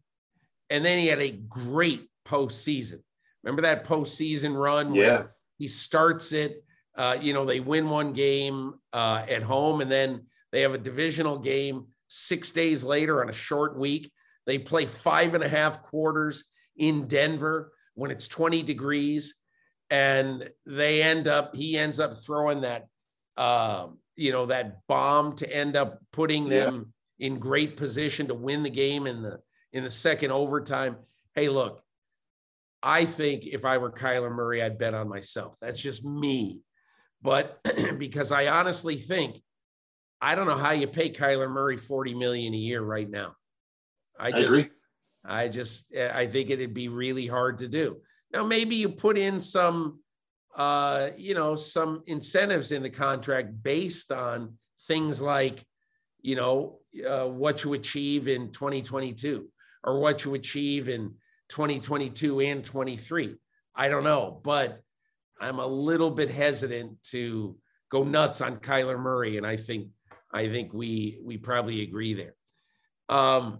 And 0.69 0.85
then 0.85 0.99
he 0.99 1.07
had 1.07 1.21
a 1.21 1.31
great 1.31 2.09
postseason. 2.27 3.01
Remember 3.43 3.61
that 3.63 3.85
postseason 3.85 4.55
run 4.55 4.93
yeah. 4.93 5.01
where 5.01 5.31
he 5.57 5.67
starts 5.67 6.31
it? 6.31 6.63
Uh, 6.95 7.17
you 7.19 7.33
know, 7.33 7.45
they 7.45 7.59
win 7.59 7.89
one 7.89 8.13
game 8.13 8.73
uh, 8.93 9.23
at 9.27 9.41
home 9.41 9.81
and 9.81 9.91
then 9.91 10.25
they 10.51 10.61
have 10.61 10.73
a 10.73 10.77
divisional 10.77 11.37
game 11.37 11.85
six 12.07 12.51
days 12.51 12.83
later 12.83 13.21
on 13.21 13.29
a 13.29 13.33
short 13.33 13.77
week. 13.77 14.11
They 14.45 14.57
play 14.57 14.85
five 14.85 15.35
and 15.35 15.43
a 15.43 15.49
half 15.49 15.83
quarters 15.83 16.45
in 16.75 17.07
Denver 17.07 17.71
when 17.93 18.11
it's 18.11 18.27
20 18.27 18.63
degrees 18.63 19.35
and 19.89 20.49
they 20.65 21.01
end 21.01 21.27
up 21.27 21.55
he 21.55 21.77
ends 21.77 21.99
up 21.99 22.17
throwing 22.17 22.61
that 22.61 22.87
uh, 23.37 23.87
you 24.15 24.31
know 24.31 24.45
that 24.45 24.85
bomb 24.87 25.35
to 25.37 25.51
end 25.51 25.75
up 25.75 25.99
putting 26.11 26.49
them 26.49 26.93
yeah. 27.17 27.27
in 27.27 27.39
great 27.39 27.77
position 27.77 28.27
to 28.27 28.33
win 28.33 28.63
the 28.63 28.69
game 28.69 29.07
in 29.07 29.21
the 29.21 29.39
in 29.73 29.83
the 29.83 29.89
second 29.89 30.31
overtime 30.31 30.97
hey 31.35 31.49
look 31.49 31.81
i 32.81 33.05
think 33.05 33.45
if 33.45 33.65
i 33.65 33.77
were 33.77 33.91
kyler 33.91 34.31
murray 34.31 34.61
i'd 34.61 34.77
bet 34.77 34.93
on 34.93 35.07
myself 35.07 35.55
that's 35.61 35.79
just 35.79 36.03
me 36.03 36.59
but 37.21 37.59
because 37.97 38.31
i 38.31 38.47
honestly 38.47 38.97
think 38.97 39.41
i 40.21 40.33
don't 40.35 40.47
know 40.47 40.57
how 40.57 40.71
you 40.71 40.87
pay 40.87 41.11
kyler 41.11 41.49
murray 41.49 41.77
40 41.77 42.15
million 42.15 42.53
a 42.53 42.57
year 42.57 42.81
right 42.81 43.09
now 43.09 43.35
i 44.19 44.31
just. 44.31 44.69
I 45.25 45.49
just 45.49 45.93
I 45.95 46.27
think 46.27 46.49
it'd 46.49 46.73
be 46.73 46.87
really 46.87 47.27
hard 47.27 47.59
to 47.59 47.67
do. 47.67 47.97
Now 48.31 48.45
maybe 48.45 48.75
you 48.75 48.89
put 48.89 49.17
in 49.17 49.39
some 49.39 49.99
uh, 50.55 51.09
you 51.17 51.33
know 51.33 51.55
some 51.55 52.03
incentives 52.07 52.71
in 52.71 52.83
the 52.83 52.89
contract 52.89 53.63
based 53.63 54.11
on 54.11 54.53
things 54.87 55.21
like 55.21 55.63
you 56.21 56.35
know 56.35 56.79
uh, 57.07 57.27
what 57.27 57.63
you 57.63 57.73
achieve 57.73 58.27
in 58.27 58.51
2022 58.51 59.47
or 59.83 59.99
what 59.99 60.25
you 60.25 60.33
achieve 60.33 60.89
in 60.89 61.13
2022 61.49 62.41
and 62.41 62.65
23. 62.65 63.35
I 63.75 63.89
don't 63.89 64.03
know, 64.03 64.41
but 64.43 64.81
I'm 65.39 65.59
a 65.59 65.65
little 65.65 66.11
bit 66.11 66.29
hesitant 66.29 67.01
to 67.11 67.57
go 67.89 68.03
nuts 68.03 68.41
on 68.41 68.57
Kyler 68.57 68.99
Murray, 68.99 69.37
and 69.37 69.47
I 69.47 69.55
think 69.55 69.89
I 70.31 70.47
think 70.47 70.73
we 70.73 71.19
we 71.23 71.37
probably 71.37 71.81
agree 71.81 72.13
there. 72.13 72.35
Um, 73.07 73.59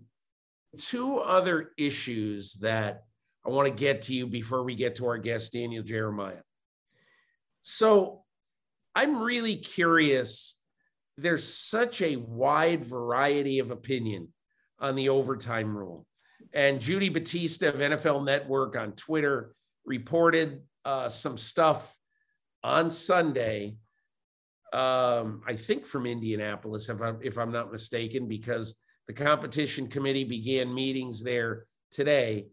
two 0.77 1.17
other 1.17 1.71
issues 1.77 2.53
that 2.55 3.03
I 3.45 3.49
want 3.49 3.67
to 3.67 3.73
get 3.73 4.03
to 4.03 4.13
you 4.13 4.27
before 4.27 4.63
we 4.63 4.75
get 4.75 4.95
to 4.97 5.07
our 5.07 5.17
guest, 5.17 5.53
Daniel 5.53 5.83
Jeremiah. 5.83 6.41
So 7.61 8.23
I'm 8.95 9.21
really 9.21 9.55
curious. 9.55 10.55
There's 11.17 11.43
such 11.43 12.01
a 12.01 12.17
wide 12.17 12.85
variety 12.85 13.59
of 13.59 13.71
opinion 13.71 14.29
on 14.79 14.95
the 14.95 15.09
overtime 15.09 15.75
rule. 15.75 16.05
And 16.53 16.79
Judy 16.79 17.09
Batista 17.09 17.69
of 17.69 17.75
NFL 17.75 18.25
Network 18.25 18.75
on 18.75 18.93
Twitter 18.93 19.53
reported 19.85 20.61
uh, 20.85 21.09
some 21.09 21.37
stuff 21.37 21.95
on 22.63 22.89
Sunday, 22.89 23.75
um, 24.73 25.41
I 25.47 25.55
think 25.55 25.85
from 25.85 26.05
Indianapolis, 26.05 26.89
if 26.89 27.01
I'm, 27.01 27.19
if 27.21 27.37
I'm 27.37 27.51
not 27.51 27.71
mistaken, 27.71 28.27
because 28.27 28.75
the 29.07 29.13
competition 29.13 29.87
committee 29.87 30.23
began 30.23 30.73
meetings 30.73 31.23
there 31.23 31.65
today. 31.91 32.47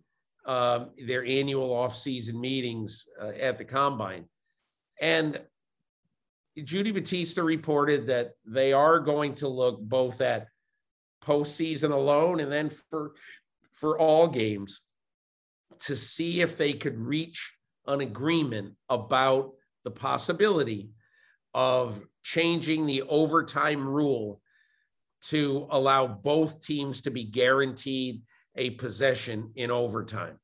Their 0.46 1.24
annual 1.24 1.72
off-season 1.72 2.40
meetings 2.40 3.06
uh, 3.20 3.32
at 3.40 3.58
the 3.58 3.64
combine. 3.64 4.24
And 5.00 5.40
Judy 6.62 6.90
Batista 6.90 7.42
reported 7.42 8.06
that 8.06 8.32
they 8.46 8.72
are 8.72 8.98
going 8.98 9.34
to 9.36 9.48
look 9.48 9.80
both 9.80 10.20
at 10.20 10.48
postseason 11.22 11.90
alone 11.90 12.40
and 12.40 12.50
then 12.50 12.70
for 12.70 13.14
for 13.72 13.98
all 13.98 14.26
games 14.26 14.82
to 15.80 15.96
see 15.96 16.40
if 16.40 16.56
they 16.56 16.72
could 16.72 16.98
reach 16.98 17.52
an 17.86 18.00
agreement 18.00 18.72
about 18.88 19.52
the 19.84 19.90
possibility 19.90 20.90
of 21.52 22.02
changing 22.22 22.86
the 22.86 23.02
overtime 23.02 23.86
rule 23.86 24.40
to 25.20 25.66
allow 25.70 26.06
both 26.06 26.60
teams 26.60 27.02
to 27.02 27.10
be 27.10 27.24
guaranteed 27.24 28.22
a 28.56 28.70
possession 28.70 29.52
in 29.54 29.70
overtime. 29.70 30.38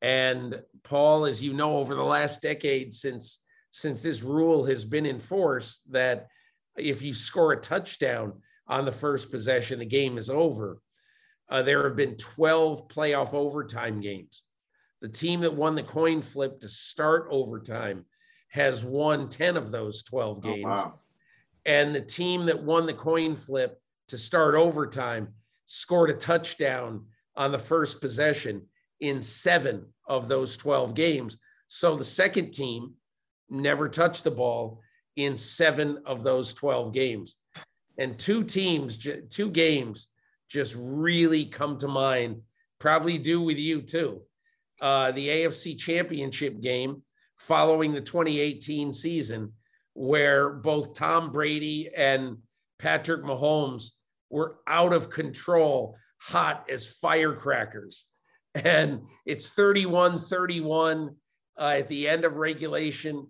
And 0.00 0.62
Paul, 0.84 1.26
as 1.26 1.42
you 1.42 1.52
know, 1.52 1.78
over 1.78 1.94
the 1.94 2.02
last 2.02 2.42
decade 2.42 2.94
since 2.94 3.40
since 3.70 4.02
this 4.02 4.22
rule 4.22 4.64
has 4.64 4.84
been 4.84 5.06
in 5.06 5.18
force, 5.18 5.82
that 5.90 6.28
if 6.76 7.02
you 7.02 7.12
score 7.12 7.52
a 7.52 7.60
touchdown 7.60 8.32
on 8.66 8.84
the 8.84 8.92
first 8.92 9.30
possession, 9.30 9.78
the 9.78 9.84
game 9.84 10.16
is 10.16 10.30
over. 10.30 10.80
Uh, 11.50 11.62
there 11.62 11.84
have 11.84 11.96
been 11.96 12.16
12 12.16 12.88
playoff 12.88 13.34
overtime 13.34 14.00
games. 14.00 14.44
The 15.00 15.08
team 15.08 15.40
that 15.40 15.54
won 15.54 15.74
the 15.74 15.82
coin 15.82 16.22
flip 16.22 16.60
to 16.60 16.68
start 16.68 17.28
overtime 17.30 18.04
has 18.50 18.84
won 18.84 19.28
10 19.28 19.56
of 19.56 19.70
those 19.70 20.02
12 20.02 20.42
games. 20.42 20.64
Oh, 20.64 20.68
wow. 20.68 21.00
And 21.66 21.94
the 21.94 22.00
team 22.00 22.46
that 22.46 22.62
won 22.62 22.86
the 22.86 22.94
coin 22.94 23.36
flip 23.36 23.80
to 24.08 24.18
start 24.18 24.54
overtime 24.54 25.28
scored 25.66 26.10
a 26.10 26.14
touchdown 26.14 27.04
on 27.38 27.52
the 27.52 27.58
first 27.58 28.02
possession 28.02 28.60
in 29.00 29.22
seven 29.22 29.86
of 30.06 30.28
those 30.28 30.56
12 30.58 30.92
games. 30.94 31.38
So 31.68 31.96
the 31.96 32.04
second 32.04 32.50
team 32.50 32.94
never 33.48 33.88
touched 33.88 34.24
the 34.24 34.30
ball 34.30 34.80
in 35.16 35.36
seven 35.36 36.02
of 36.04 36.22
those 36.22 36.52
12 36.52 36.92
games. 36.92 37.36
And 37.96 38.18
two 38.18 38.44
teams, 38.44 38.98
two 39.30 39.50
games 39.50 40.08
just 40.48 40.74
really 40.78 41.44
come 41.44 41.78
to 41.78 41.88
mind, 41.88 42.42
probably 42.78 43.18
do 43.18 43.40
with 43.40 43.58
you 43.58 43.82
too. 43.82 44.22
Uh, 44.80 45.12
the 45.12 45.28
AFC 45.28 45.78
Championship 45.78 46.60
game 46.60 47.02
following 47.36 47.92
the 47.92 48.00
2018 48.00 48.92
season, 48.92 49.52
where 49.94 50.50
both 50.50 50.94
Tom 50.94 51.32
Brady 51.32 51.90
and 51.96 52.38
Patrick 52.78 53.22
Mahomes 53.22 53.90
were 54.30 54.58
out 54.66 54.92
of 54.92 55.10
control, 55.10 55.96
hot 56.18 56.66
as 56.70 56.86
firecrackers. 56.86 58.04
And 58.54 59.02
it's 59.24 59.50
31 59.50 60.18
31 60.18 61.14
uh, 61.58 61.74
at 61.78 61.88
the 61.88 62.08
end 62.08 62.24
of 62.24 62.36
regulation. 62.36 63.26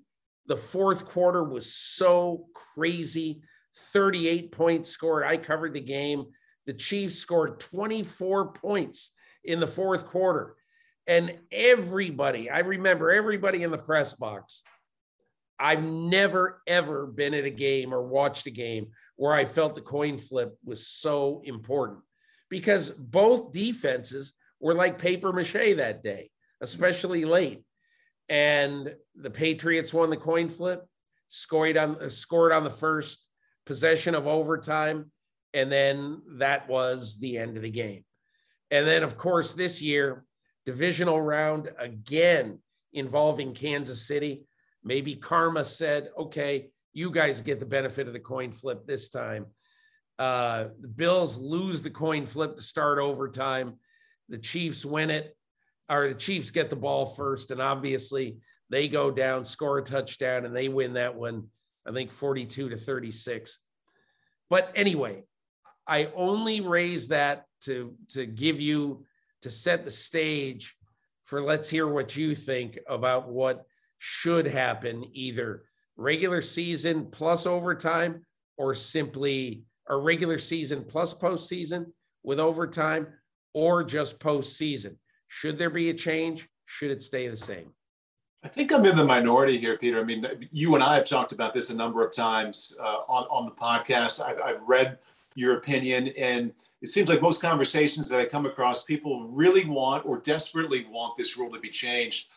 The 0.46 0.56
fourth 0.56 1.04
quarter 1.04 1.44
was 1.44 1.74
so 1.74 2.46
crazy 2.54 3.42
38 3.92 4.52
points 4.52 4.88
scored. 4.88 5.24
I 5.24 5.36
covered 5.36 5.74
the 5.74 5.80
game. 5.80 6.26
The 6.66 6.72
Chiefs 6.72 7.16
scored 7.16 7.60
24 7.60 8.52
points 8.52 9.12
in 9.44 9.60
the 9.60 9.66
fourth 9.66 10.06
quarter. 10.06 10.56
And 11.06 11.38
everybody, 11.50 12.50
I 12.50 12.58
remember 12.60 13.10
everybody 13.10 13.62
in 13.62 13.70
the 13.70 13.78
press 13.78 14.14
box. 14.14 14.62
I've 15.58 15.82
never, 15.82 16.62
ever 16.66 17.06
been 17.06 17.34
at 17.34 17.44
a 17.44 17.50
game 17.50 17.92
or 17.92 18.02
watched 18.02 18.46
a 18.46 18.50
game 18.50 18.88
where 19.16 19.34
I 19.34 19.44
felt 19.44 19.74
the 19.74 19.80
coin 19.80 20.18
flip 20.18 20.56
was 20.64 20.86
so 20.86 21.40
important 21.44 22.00
because 22.48 22.90
both 22.90 23.52
defenses 23.52 24.32
were 24.60 24.74
like 24.74 24.98
paper 24.98 25.32
mache 25.32 25.76
that 25.76 26.02
day, 26.02 26.30
especially 26.60 27.24
late. 27.24 27.64
And 28.28 28.94
the 29.14 29.30
Patriots 29.30 29.94
won 29.94 30.10
the 30.10 30.16
coin 30.16 30.48
flip, 30.48 30.86
scored 31.28 31.76
on 31.76 32.10
scored 32.10 32.52
on 32.52 32.64
the 32.64 32.70
first 32.70 33.24
possession 33.64 34.14
of 34.14 34.26
overtime, 34.26 35.10
and 35.54 35.70
then 35.72 36.22
that 36.36 36.68
was 36.68 37.18
the 37.18 37.38
end 37.38 37.56
of 37.56 37.62
the 37.62 37.70
game. 37.70 38.04
And 38.70 38.86
then, 38.86 39.02
of 39.02 39.16
course, 39.16 39.54
this 39.54 39.80
year, 39.80 40.24
divisional 40.66 41.20
round 41.20 41.70
again 41.78 42.58
involving 42.92 43.54
Kansas 43.54 44.06
City. 44.06 44.44
Maybe 44.84 45.14
karma 45.14 45.64
said, 45.64 46.10
okay, 46.18 46.68
you 46.92 47.10
guys 47.10 47.40
get 47.40 47.60
the 47.60 47.66
benefit 47.66 48.06
of 48.06 48.12
the 48.12 48.20
coin 48.20 48.52
flip 48.52 48.86
this 48.86 49.08
time. 49.08 49.46
Uh, 50.18 50.68
the 50.80 50.88
Bills 50.88 51.38
lose 51.38 51.82
the 51.82 51.90
coin 51.90 52.26
flip 52.26 52.56
to 52.56 52.62
start 52.62 52.98
overtime. 52.98 53.74
The 54.28 54.38
Chiefs 54.38 54.84
win 54.84 55.10
it, 55.10 55.36
or 55.88 56.08
the 56.08 56.14
Chiefs 56.14 56.50
get 56.50 56.70
the 56.70 56.76
ball 56.76 57.06
first. 57.06 57.50
And 57.50 57.62
obviously, 57.62 58.38
they 58.70 58.88
go 58.88 59.10
down, 59.10 59.44
score 59.44 59.78
a 59.78 59.82
touchdown, 59.82 60.44
and 60.44 60.54
they 60.54 60.68
win 60.68 60.94
that 60.94 61.14
one, 61.14 61.46
I 61.86 61.92
think 61.92 62.10
42 62.10 62.70
to 62.70 62.76
36. 62.76 63.58
But 64.50 64.72
anyway, 64.74 65.24
I 65.86 66.10
only 66.14 66.60
raise 66.60 67.08
that 67.08 67.44
to 67.62 67.94
to 68.10 68.26
give 68.26 68.60
you 68.60 69.04
to 69.42 69.50
set 69.50 69.84
the 69.84 69.90
stage 69.90 70.76
for 71.24 71.40
let's 71.40 71.68
hear 71.68 71.86
what 71.86 72.16
you 72.16 72.34
think 72.34 72.78
about 72.88 73.28
what 73.28 73.64
should 73.98 74.46
happen 74.46 75.04
either 75.12 75.64
regular 75.96 76.40
season 76.40 77.06
plus 77.10 77.46
overtime 77.46 78.24
or 78.56 78.74
simply 78.74 79.64
a 79.88 79.96
regular 79.96 80.38
season 80.38 80.84
plus 80.84 81.14
postseason 81.14 81.86
with 82.22 82.40
overtime 82.40 83.06
or 83.54 83.82
just 83.82 84.20
postseason. 84.20 84.96
Should 85.28 85.58
there 85.58 85.70
be 85.70 85.90
a 85.90 85.94
change? 85.94 86.48
Should 86.66 86.90
it 86.90 87.02
stay 87.02 87.28
the 87.28 87.36
same? 87.36 87.72
I 88.42 88.48
think 88.48 88.72
I'm 88.72 88.86
in 88.86 88.96
the 88.96 89.04
minority 89.04 89.58
here, 89.58 89.76
Peter. 89.76 89.98
I 89.98 90.04
mean, 90.04 90.24
you 90.52 90.74
and 90.74 90.84
I 90.84 90.94
have 90.94 91.04
talked 91.04 91.32
about 91.32 91.54
this 91.54 91.70
a 91.70 91.76
number 91.76 92.04
of 92.04 92.12
times 92.12 92.76
uh, 92.80 92.98
on, 93.08 93.24
on 93.30 93.44
the 93.46 93.50
podcast. 93.50 94.24
I've, 94.24 94.40
I've 94.40 94.62
read 94.62 94.98
your 95.34 95.56
opinion. 95.56 96.08
And 96.16 96.52
it 96.80 96.88
seems 96.88 97.08
like 97.08 97.20
most 97.20 97.42
conversations 97.42 98.08
that 98.10 98.20
I 98.20 98.26
come 98.26 98.46
across, 98.46 98.84
people 98.84 99.28
really 99.28 99.64
want 99.64 100.06
or 100.06 100.18
desperately 100.18 100.86
want 100.88 101.16
this 101.16 101.36
rule 101.36 101.52
to 101.52 101.58
be 101.58 101.68
changed. 101.68 102.28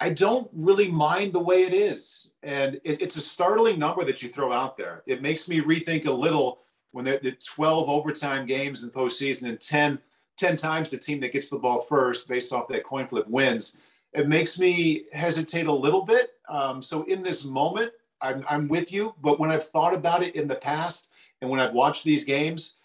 I 0.00 0.10
don't 0.10 0.50
really 0.52 0.90
mind 0.90 1.32
the 1.32 1.40
way 1.40 1.62
it 1.62 1.72
is. 1.72 2.32
And 2.42 2.80
it, 2.82 3.00
it's 3.00 3.16
a 3.16 3.20
startling 3.20 3.78
number 3.78 4.04
that 4.04 4.22
you 4.22 4.30
throw 4.30 4.52
out 4.52 4.76
there. 4.76 5.04
It 5.06 5.22
makes 5.22 5.48
me 5.48 5.60
rethink 5.60 6.06
a 6.06 6.10
little 6.10 6.63
when 6.94 7.04
the, 7.04 7.18
the 7.20 7.32
12 7.32 7.88
overtime 7.88 8.46
games 8.46 8.84
in 8.84 8.90
postseason 8.90 9.48
and 9.48 9.60
10, 9.60 9.98
10 10.36 10.56
times 10.56 10.90
the 10.90 10.96
team 10.96 11.18
that 11.18 11.32
gets 11.32 11.50
the 11.50 11.58
ball 11.58 11.82
first 11.82 12.28
based 12.28 12.52
off 12.52 12.68
that 12.68 12.84
coin 12.84 13.08
flip 13.08 13.26
wins. 13.26 13.80
It 14.12 14.28
makes 14.28 14.60
me 14.60 15.02
hesitate 15.12 15.66
a 15.66 15.72
little 15.72 16.02
bit. 16.02 16.34
Um, 16.48 16.80
so 16.80 17.02
in 17.04 17.20
this 17.20 17.44
moment, 17.44 17.90
I'm, 18.20 18.44
I'm 18.48 18.68
with 18.68 18.92
you. 18.92 19.12
But 19.20 19.40
when 19.40 19.50
I've 19.50 19.68
thought 19.68 19.92
about 19.92 20.22
it 20.22 20.36
in 20.36 20.46
the 20.46 20.54
past, 20.54 21.10
and 21.40 21.50
when 21.50 21.58
I've 21.58 21.74
watched 21.74 22.04
these 22.04 22.24
games, 22.24 22.76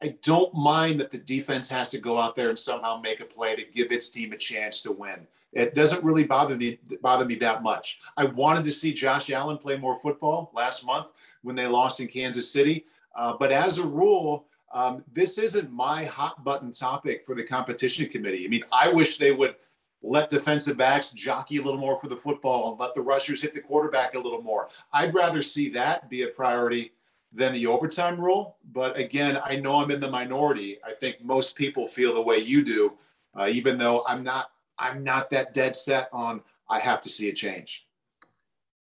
I 0.00 0.14
don't 0.22 0.54
mind 0.54 1.00
that 1.00 1.10
the 1.10 1.18
defense 1.18 1.68
has 1.70 1.88
to 1.88 1.98
go 1.98 2.20
out 2.20 2.36
there 2.36 2.50
and 2.50 2.58
somehow 2.58 3.00
make 3.00 3.18
a 3.18 3.24
play 3.24 3.56
to 3.56 3.64
give 3.74 3.90
its 3.90 4.10
team 4.10 4.32
a 4.32 4.36
chance 4.36 4.80
to 4.82 4.92
win. 4.92 5.26
It 5.52 5.74
doesn't 5.74 6.04
really 6.04 6.24
bother 6.24 6.54
me 6.54 6.78
bother 7.00 7.24
me 7.24 7.34
that 7.36 7.64
much. 7.64 7.98
I 8.16 8.26
wanted 8.26 8.64
to 8.66 8.70
see 8.70 8.94
Josh 8.94 9.30
Allen 9.30 9.58
play 9.58 9.76
more 9.76 9.98
football 9.98 10.52
last 10.54 10.86
month 10.86 11.06
when 11.42 11.56
they 11.56 11.66
lost 11.66 11.98
in 11.98 12.06
Kansas 12.06 12.48
City, 12.48 12.84
uh, 13.16 13.36
but 13.38 13.50
as 13.50 13.78
a 13.78 13.86
rule, 13.86 14.46
um, 14.72 15.04
this 15.12 15.38
isn't 15.38 15.72
my 15.72 16.04
hot 16.04 16.44
button 16.44 16.70
topic 16.70 17.24
for 17.24 17.34
the 17.34 17.42
competition 17.42 18.08
committee. 18.08 18.44
I 18.44 18.48
mean, 18.48 18.64
I 18.72 18.88
wish 18.88 19.16
they 19.16 19.32
would 19.32 19.56
let 20.02 20.30
defensive 20.30 20.76
backs 20.76 21.10
jockey 21.10 21.56
a 21.56 21.62
little 21.62 21.80
more 21.80 21.98
for 21.98 22.08
the 22.08 22.16
football 22.16 22.70
and 22.70 22.80
let 22.80 22.94
the 22.94 23.00
rushers 23.00 23.40
hit 23.40 23.54
the 23.54 23.60
quarterback 23.60 24.14
a 24.14 24.18
little 24.18 24.42
more. 24.42 24.68
I'd 24.92 25.14
rather 25.14 25.42
see 25.42 25.70
that 25.70 26.10
be 26.10 26.22
a 26.22 26.28
priority 26.28 26.92
than 27.32 27.54
the 27.54 27.66
overtime 27.66 28.20
rule. 28.20 28.56
But 28.72 28.96
again, 28.96 29.38
I 29.42 29.56
know 29.56 29.76
I'm 29.76 29.90
in 29.90 30.00
the 30.00 30.10
minority. 30.10 30.78
I 30.84 30.92
think 30.92 31.24
most 31.24 31.56
people 31.56 31.86
feel 31.86 32.14
the 32.14 32.22
way 32.22 32.38
you 32.38 32.64
do, 32.64 32.92
uh, 33.38 33.48
even 33.48 33.78
though 33.78 34.04
I'm 34.06 34.22
not. 34.22 34.50
I'm 34.78 35.02
not 35.02 35.30
that 35.30 35.54
dead 35.54 35.74
set 35.74 36.10
on. 36.12 36.42
I 36.68 36.80
have 36.80 37.00
to 37.00 37.08
see 37.08 37.30
a 37.30 37.32
change. 37.32 37.86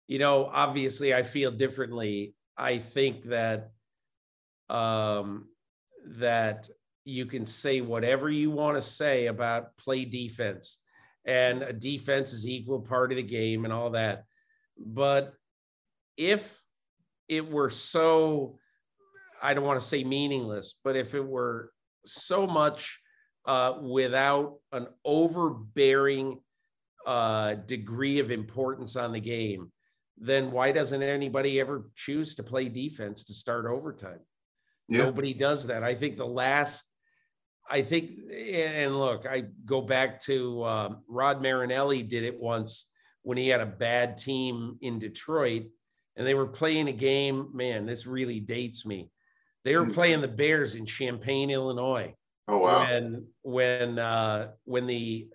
You 0.07 0.18
know, 0.18 0.47
obviously, 0.47 1.12
I 1.12 1.22
feel 1.22 1.51
differently. 1.51 2.35
I 2.57 2.79
think 2.79 3.25
that 3.25 3.72
um, 4.75 5.47
that 6.18 6.68
you 7.05 7.27
can 7.27 7.47
say 7.47 7.81
whatever 7.81 8.29
you 8.29 8.51
want 8.51 8.77
to 8.77 8.83
say 8.83 9.27
about 9.27 9.77
play 9.77 10.05
defense, 10.05 10.81
and 11.25 11.62
a 11.62 11.72
defense 11.72 12.33
is 12.33 12.47
equal 12.47 12.81
part 12.81 13.12
of 13.12 13.16
the 13.16 13.22
game 13.22 13.64
and 13.64 13.72
all 13.72 13.91
that. 13.91 14.25
But 14.77 15.35
if 16.16 16.61
it 17.29 17.49
were 17.49 17.70
so 17.70 18.59
I 19.41 19.55
don't 19.55 19.64
want 19.64 19.81
to 19.81 19.87
say 19.87 20.03
meaningless, 20.05 20.81
but 20.83 20.97
if 20.97 21.14
it 21.14 21.25
were 21.25 21.70
so 22.07 22.47
much 22.47 22.99
uh, 23.47 23.75
without 23.83 24.57
an 24.72 24.87
overbearing 25.05 26.41
uh, 27.07 27.55
degree 27.55 28.18
of 28.18 28.31
importance 28.31 28.97
on 28.97 29.12
the 29.12 29.20
game, 29.20 29.70
then 30.16 30.51
why 30.51 30.72
doesn't 30.72 31.03
anybody 31.03 31.61
ever 31.61 31.91
choose 31.95 32.35
to 32.37 32.43
play 32.43 32.68
defense 32.68 33.25
to 33.25 33.35
start 33.35 33.66
overtime? 33.66 34.20
Yeah. 34.89 35.05
Nobody 35.05 35.35
does 35.35 35.66
that. 35.68 35.82
I 35.82 35.95
think 35.95 36.16
the 36.16 36.26
last 36.26 36.85
I 37.70 37.80
think, 37.80 38.11
and 38.30 38.99
look, 38.99 39.26
I 39.26 39.45
go 39.64 39.80
back 39.80 40.20
to 40.24 40.62
uh, 40.62 40.95
Rod 41.09 41.41
Marinelli 41.41 42.03
did 42.03 42.24
it 42.24 42.39
once 42.39 42.89
when 43.22 43.39
he 43.39 43.49
had 43.49 43.62
a 43.62 43.66
bad 43.66 44.18
team 44.18 44.76
in 44.82 44.99
Detroit 44.99 45.64
and 46.16 46.26
they 46.26 46.35
were 46.35 46.47
playing 46.47 46.89
a 46.89 46.93
game. 46.93 47.49
Man, 47.53 47.87
this 47.87 48.07
really 48.07 48.41
dates 48.41 48.87
me. 48.87 49.11
They 49.64 49.76
were 49.76 49.87
hmm. 49.87 49.93
playing 49.93 50.20
the 50.20 50.28
Bears 50.28 50.74
in 50.74 50.87
Champaign, 50.87 51.51
Illinois. 51.51 52.14
Oh 52.47 52.59
wow! 52.59 52.85
When 52.85 53.26
when 53.43 53.99
uh, 53.99 54.51
when 54.64 54.87
the 54.87 55.28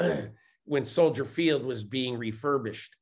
uh, 0.00 0.16
when 0.64 0.84
Soldier 0.84 1.24
Field 1.24 1.64
was 1.64 1.84
being 1.84 2.18
refurbished, 2.18 2.96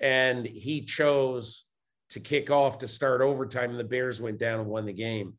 and 0.00 0.46
he 0.46 0.82
chose 0.82 1.66
to 2.12 2.20
kick 2.20 2.50
off 2.50 2.78
to 2.78 2.88
start 2.88 3.20
overtime, 3.20 3.70
and 3.70 3.80
the 3.80 3.84
Bears 3.84 4.20
went 4.20 4.38
down 4.38 4.60
and 4.60 4.68
won 4.68 4.86
the 4.86 4.92
game. 4.92 5.34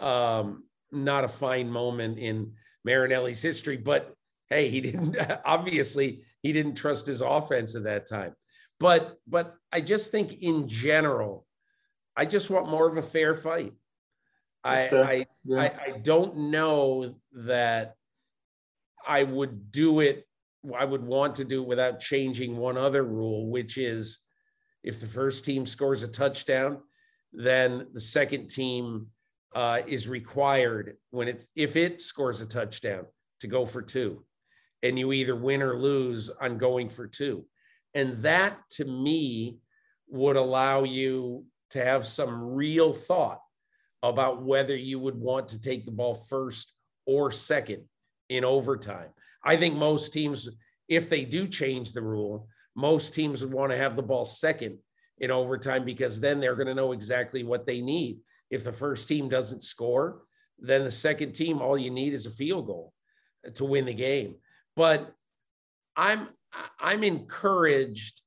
Um, 0.00 0.64
not 0.90 1.24
a 1.24 1.28
fine 1.28 1.70
moment 1.70 2.18
in 2.18 2.52
Marinelli's 2.84 3.40
history, 3.40 3.76
but 3.76 4.14
hey, 4.50 4.68
he 4.68 4.80
didn't 4.80 5.16
obviously 5.44 6.22
he 6.42 6.52
didn't 6.52 6.74
trust 6.74 7.06
his 7.06 7.20
offense 7.20 7.74
at 7.74 7.84
that 7.84 8.06
time. 8.08 8.34
But 8.80 9.16
but 9.26 9.54
I 9.72 9.80
just 9.80 10.10
think 10.10 10.42
in 10.42 10.68
general, 10.68 11.46
I 12.16 12.26
just 12.26 12.50
want 12.50 12.68
more 12.68 12.88
of 12.88 12.96
a 12.96 13.02
fair 13.02 13.34
fight. 13.34 13.74
I 14.64 14.76
I, 14.76 15.26
yeah. 15.44 15.60
I 15.60 15.64
I 15.64 15.98
don't 16.02 16.50
know 16.50 17.14
that 17.32 17.94
I 19.06 19.22
would 19.22 19.70
do 19.70 20.00
it. 20.00 20.26
I 20.76 20.84
would 20.84 21.02
want 21.02 21.36
to 21.36 21.44
do 21.44 21.62
it 21.62 21.68
without 21.68 22.00
changing 22.00 22.56
one 22.56 22.76
other 22.76 23.04
rule, 23.04 23.50
which 23.50 23.78
is 23.78 24.18
if 24.82 25.00
the 25.00 25.06
first 25.06 25.44
team 25.44 25.66
scores 25.66 26.02
a 26.02 26.08
touchdown, 26.08 26.78
then 27.32 27.86
the 27.92 28.00
second 28.00 28.48
team 28.48 29.06
uh, 29.54 29.80
is 29.86 30.08
required 30.08 30.96
when 31.10 31.28
it's 31.28 31.48
if 31.54 31.76
it 31.76 32.00
scores 32.00 32.40
a 32.40 32.46
touchdown 32.46 33.06
to 33.40 33.46
go 33.46 33.64
for 33.64 33.82
two, 33.82 34.24
and 34.82 34.98
you 34.98 35.12
either 35.12 35.36
win 35.36 35.62
or 35.62 35.78
lose 35.78 36.30
on 36.40 36.58
going 36.58 36.88
for 36.88 37.06
two, 37.06 37.44
and 37.94 38.22
that 38.22 38.58
to 38.70 38.84
me 38.84 39.58
would 40.08 40.36
allow 40.36 40.84
you 40.84 41.44
to 41.70 41.84
have 41.84 42.06
some 42.06 42.54
real 42.54 42.92
thought 42.92 43.40
about 44.02 44.42
whether 44.42 44.76
you 44.76 44.98
would 44.98 45.16
want 45.16 45.48
to 45.48 45.60
take 45.60 45.84
the 45.84 45.92
ball 45.92 46.14
first 46.14 46.72
or 47.06 47.30
second 47.30 47.82
in 48.28 48.44
overtime. 48.44 49.08
I 49.44 49.56
think 49.56 49.74
most 49.74 50.12
teams, 50.12 50.48
if 50.88 51.08
they 51.08 51.24
do 51.24 51.48
change 51.48 51.92
the 51.92 52.02
rule, 52.02 52.48
most 52.74 53.14
teams 53.14 53.42
would 53.42 53.52
want 53.52 53.70
to 53.72 53.78
have 53.78 53.96
the 53.96 54.02
ball 54.02 54.24
second 54.24 54.78
in 55.18 55.30
overtime 55.30 55.84
because 55.84 56.20
then 56.20 56.40
they're 56.40 56.56
going 56.56 56.66
to 56.66 56.74
know 56.74 56.92
exactly 56.92 57.44
what 57.44 57.66
they 57.66 57.80
need. 57.80 58.18
If 58.50 58.64
the 58.64 58.72
first 58.72 59.08
team 59.08 59.28
doesn't 59.28 59.62
score, 59.62 60.22
then 60.58 60.84
the 60.84 60.90
second 60.90 61.32
team, 61.32 61.60
all 61.60 61.78
you 61.78 61.90
need 61.90 62.12
is 62.12 62.26
a 62.26 62.30
field 62.30 62.66
goal 62.66 62.92
to 63.54 63.64
win 63.64 63.86
the 63.86 63.94
game. 63.94 64.36
But 64.76 65.14
I'm 65.96 66.28
I'm 66.78 67.02
encouraged 67.02 68.22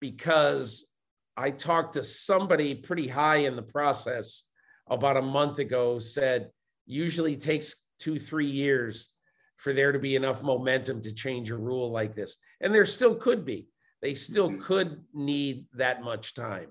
because 0.00 0.88
I 1.36 1.50
talked 1.50 1.94
to 1.94 2.02
somebody 2.02 2.74
pretty 2.74 3.08
high 3.08 3.38
in 3.38 3.56
the 3.56 3.62
process 3.62 4.44
about 4.88 5.16
a 5.16 5.22
month 5.22 5.58
ago 5.58 5.98
said 5.98 6.50
usually 6.86 7.36
takes 7.36 7.76
two 7.98 8.18
three 8.18 8.50
years 8.50 9.08
for 9.56 9.72
there 9.72 9.92
to 9.92 9.98
be 9.98 10.16
enough 10.16 10.42
momentum 10.42 11.00
to 11.02 11.14
change 11.14 11.50
a 11.50 11.56
rule 11.56 11.90
like 11.90 12.14
this. 12.14 12.36
And 12.60 12.74
there 12.74 12.84
still 12.84 13.14
could 13.14 13.44
be. 13.44 13.68
They 14.02 14.14
still 14.14 14.50
mm-hmm. 14.50 14.60
could 14.60 15.04
need 15.14 15.66
that 15.74 16.02
much 16.02 16.34
time. 16.34 16.68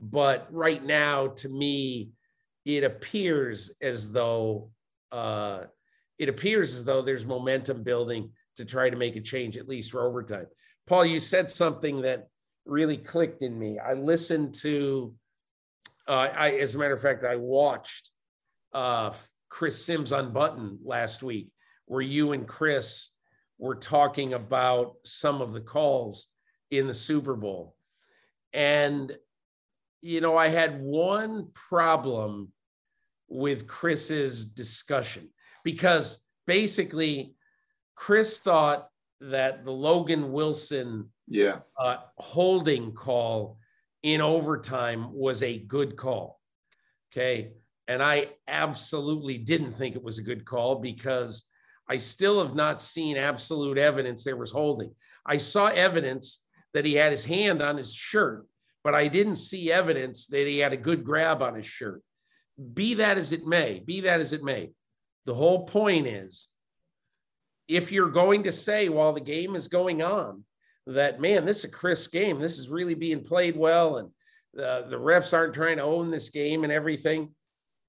But 0.00 0.46
right 0.50 0.84
now 0.84 1.28
to 1.28 1.48
me 1.48 2.10
it 2.64 2.84
appears 2.84 3.72
as 3.80 4.12
though 4.12 4.70
uh, 5.10 5.64
it 6.18 6.28
appears 6.28 6.74
as 6.74 6.84
though 6.84 7.02
there's 7.02 7.24
momentum 7.24 7.82
building 7.82 8.30
to 8.56 8.64
try 8.64 8.90
to 8.90 8.96
make 8.96 9.16
a 9.16 9.20
change 9.20 9.56
at 9.56 9.68
least 9.68 9.90
for 9.90 10.06
overtime. 10.06 10.46
Paul 10.86 11.06
you 11.06 11.18
said 11.18 11.50
something 11.50 12.02
that 12.02 12.28
really 12.66 12.98
clicked 12.98 13.42
in 13.42 13.58
me. 13.58 13.78
I 13.78 13.94
listened 13.94 14.54
to 14.56 15.14
uh, 16.06 16.28
I, 16.34 16.50
as 16.52 16.74
a 16.74 16.78
matter 16.78 16.94
of 16.94 17.02
fact, 17.02 17.22
I 17.24 17.36
watched 17.36 18.10
uh, 18.72 19.12
Chris 19.50 19.84
Simms 19.84 20.12
Unbuttoned 20.12 20.78
last 20.82 21.22
week, 21.22 21.50
where 21.88 22.02
you 22.02 22.32
and 22.32 22.46
Chris 22.46 23.10
were 23.58 23.74
talking 23.74 24.34
about 24.34 24.94
some 25.04 25.42
of 25.42 25.52
the 25.52 25.60
calls 25.60 26.28
in 26.70 26.86
the 26.86 26.94
Super 26.94 27.34
Bowl. 27.34 27.74
And, 28.52 29.16
you 30.00 30.20
know, 30.20 30.36
I 30.36 30.48
had 30.48 30.80
one 30.80 31.48
problem 31.52 32.52
with 33.28 33.66
Chris's 33.66 34.46
discussion 34.46 35.28
because 35.64 36.20
basically 36.46 37.34
Chris 37.94 38.40
thought 38.40 38.88
that 39.20 39.64
the 39.64 39.72
Logan 39.72 40.30
Wilson 40.30 41.10
yeah. 41.26 41.60
uh, 41.78 41.96
holding 42.16 42.92
call 42.92 43.58
in 44.02 44.20
overtime 44.20 45.12
was 45.12 45.42
a 45.42 45.58
good 45.58 45.96
call. 45.96 46.40
Okay. 47.12 47.52
And 47.88 48.02
I 48.02 48.28
absolutely 48.46 49.38
didn't 49.38 49.72
think 49.72 49.96
it 49.96 50.02
was 50.02 50.18
a 50.18 50.22
good 50.22 50.44
call 50.44 50.76
because 50.76 51.47
I 51.88 51.96
still 51.96 52.42
have 52.42 52.54
not 52.54 52.82
seen 52.82 53.16
absolute 53.16 53.78
evidence 53.78 54.24
there 54.24 54.36
was 54.36 54.50
holding. 54.50 54.92
I 55.24 55.38
saw 55.38 55.66
evidence 55.66 56.42
that 56.74 56.84
he 56.84 56.94
had 56.94 57.12
his 57.12 57.24
hand 57.24 57.62
on 57.62 57.76
his 57.76 57.94
shirt, 57.94 58.46
but 58.84 58.94
I 58.94 59.08
didn't 59.08 59.36
see 59.36 59.72
evidence 59.72 60.26
that 60.26 60.46
he 60.46 60.58
had 60.58 60.72
a 60.72 60.76
good 60.76 61.04
grab 61.04 61.42
on 61.42 61.54
his 61.54 61.66
shirt. 61.66 62.02
Be 62.74 62.94
that 62.94 63.18
as 63.18 63.32
it 63.32 63.46
may, 63.46 63.82
be 63.84 64.02
that 64.02 64.20
as 64.20 64.32
it 64.32 64.42
may, 64.42 64.70
the 65.24 65.34
whole 65.34 65.64
point 65.64 66.06
is 66.06 66.48
if 67.68 67.92
you're 67.92 68.10
going 68.10 68.44
to 68.44 68.52
say 68.52 68.88
while 68.88 69.12
the 69.12 69.20
game 69.20 69.54
is 69.54 69.68
going 69.68 70.02
on 70.02 70.44
that 70.86 71.20
man, 71.20 71.44
this 71.44 71.58
is 71.58 71.64
a 71.66 71.70
crisp 71.70 72.12
game. 72.12 72.40
This 72.40 72.58
is 72.58 72.70
really 72.70 72.94
being 72.94 73.22
played 73.22 73.56
well, 73.56 73.98
and 73.98 74.08
uh, 74.58 74.88
the 74.88 74.98
refs 74.98 75.36
aren't 75.36 75.54
trying 75.54 75.76
to 75.76 75.82
own 75.82 76.10
this 76.10 76.30
game 76.30 76.64
and 76.64 76.72
everything. 76.72 77.34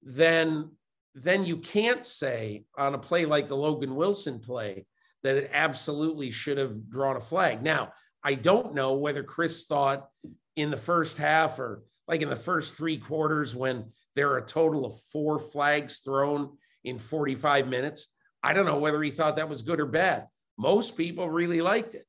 Then, 0.02 0.70
then 1.14 1.44
you 1.44 1.56
can't 1.56 2.06
say 2.06 2.64
on 2.78 2.94
a 2.94 2.98
play 2.98 3.24
like 3.24 3.46
the 3.46 3.56
Logan 3.56 3.96
Wilson 3.96 4.38
play 4.38 4.86
that 5.22 5.36
it 5.36 5.50
absolutely 5.52 6.30
should 6.30 6.58
have 6.58 6.88
drawn 6.88 7.16
a 7.16 7.20
flag. 7.20 7.62
Now, 7.62 7.92
I 8.22 8.34
don't 8.34 8.74
know 8.74 8.94
whether 8.94 9.22
Chris 9.22 9.66
thought 9.66 10.08
in 10.56 10.70
the 10.70 10.76
first 10.76 11.18
half 11.18 11.58
or 11.58 11.82
like 12.06 12.22
in 12.22 12.28
the 12.28 12.36
first 12.36 12.76
three 12.76 12.98
quarters 12.98 13.54
when 13.54 13.86
there 14.16 14.30
are 14.30 14.38
a 14.38 14.46
total 14.46 14.84
of 14.84 15.00
four 15.12 15.38
flags 15.38 16.00
thrown 16.00 16.56
in 16.84 16.98
45 16.98 17.68
minutes. 17.68 18.08
I 18.42 18.52
don't 18.52 18.66
know 18.66 18.78
whether 18.78 19.02
he 19.02 19.10
thought 19.10 19.36
that 19.36 19.48
was 19.48 19.62
good 19.62 19.80
or 19.80 19.86
bad. 19.86 20.26
Most 20.58 20.96
people 20.96 21.28
really 21.28 21.60
liked 21.60 21.94
it. 21.94 22.06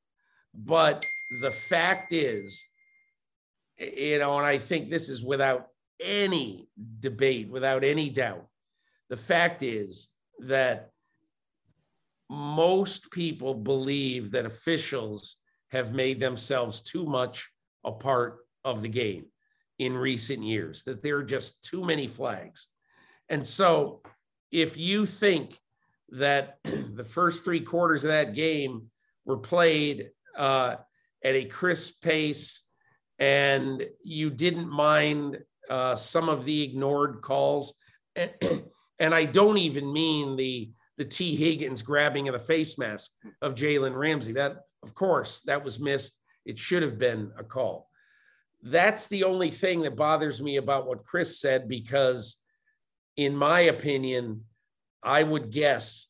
But 0.54 1.06
the 1.42 1.52
fact 1.52 2.14
is, 2.14 2.66
you 3.78 4.20
know, 4.20 4.38
and 4.38 4.46
I 4.46 4.58
think 4.58 4.90
this 4.90 5.10
is 5.10 5.24
without 5.24 5.68
any 6.04 6.68
debate, 7.00 7.50
without 7.50 7.84
any 7.84 8.10
doubt, 8.10 8.48
the 9.12 9.18
fact 9.18 9.62
is 9.62 10.08
that 10.40 10.92
most 12.30 13.12
people 13.12 13.54
believe 13.54 14.32
that 14.32 14.46
officials 14.46 15.36
have 15.70 15.94
made 15.94 16.18
themselves 16.18 16.80
too 16.80 17.06
much 17.06 17.52
a 17.84 17.92
part 17.92 18.38
of 18.64 18.82
the 18.82 18.88
game 18.88 19.26
in 19.80 19.98
recent 19.98 20.42
years, 20.42 20.86
that 20.86 21.04
there 21.04 21.18
are 21.18 21.24
just 21.24 21.62
too 21.62 21.84
many 21.84 22.08
flags. 22.08 22.70
And 23.28 23.46
so 23.46 24.02
if 24.50 24.78
you 24.78 25.06
think 25.06 25.60
that 26.12 26.60
the 26.64 27.04
first 27.04 27.44
three 27.44 27.60
quarters 27.60 28.06
of 28.06 28.12
that 28.12 28.34
game 28.34 28.90
were 29.26 29.40
played 29.40 30.12
uh, 30.38 30.76
at 31.22 31.36
a 31.36 31.44
crisp 31.44 32.02
pace, 32.02 32.64
and 33.20 33.86
you 34.06 34.30
didn't 34.30 34.70
mind 34.70 35.40
uh, 35.70 35.98
some 35.98 36.30
of 36.30 36.46
the 36.46 36.62
ignored 36.62 37.22
calls. 37.22 37.74
And, 39.02 39.16
I 39.16 39.26
don't 39.26 39.58
even 39.58 39.92
mean 39.92 40.36
the 40.36 40.72
the 40.98 41.06
Tee 41.06 41.36
Higgins 41.36 41.82
grabbing 41.82 42.28
of 42.28 42.34
the 42.34 42.40
face 42.40 42.78
mask 42.78 43.10
of 43.42 43.56
Jalen 43.56 43.96
Ramsey. 43.96 44.34
That, 44.34 44.66
of 44.84 44.94
course, 44.94 45.42
that 45.42 45.64
was 45.64 45.80
missed. 45.80 46.14
It 46.46 46.60
should 46.60 46.84
have 46.84 47.00
been 47.00 47.32
a 47.40 47.44
call. 47.44 47.90
That's 48.62 49.08
the 49.08 49.24
only 49.24 49.50
thing 49.50 49.82
that 49.82 49.96
bothers 49.96 50.44
me 50.44 50.58
about 50.58 50.86
what 50.86 51.04
Chris 51.04 51.40
said, 51.40 51.68
because 51.68 52.38
in 53.18 53.36
my 53.36 53.62
opinion, 53.62 54.44
I 55.02 55.24
would 55.24 55.50
guess 55.50 56.08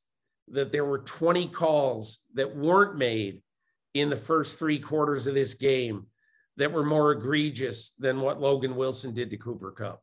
that 0.49 0.73
there 0.73 0.83
were 0.83 0.99
20 0.99 1.47
calls 1.47 2.21
that 2.33 2.57
weren't 2.57 2.97
made 2.97 3.41
in 3.93 4.09
the 4.09 4.17
first 4.17 4.59
three 4.59 4.79
quarters 4.79 5.27
of 5.27 5.33
this 5.33 5.53
game 5.53 6.07
that 6.57 6.73
were 6.73 6.83
more 6.83 7.13
egregious 7.13 7.91
than 7.91 8.19
what 8.19 8.41
Logan 8.41 8.75
Wilson 8.75 9.13
did 9.13 9.29
to 9.29 9.37
Cooper 9.37 9.71
Kupp. 9.71 10.01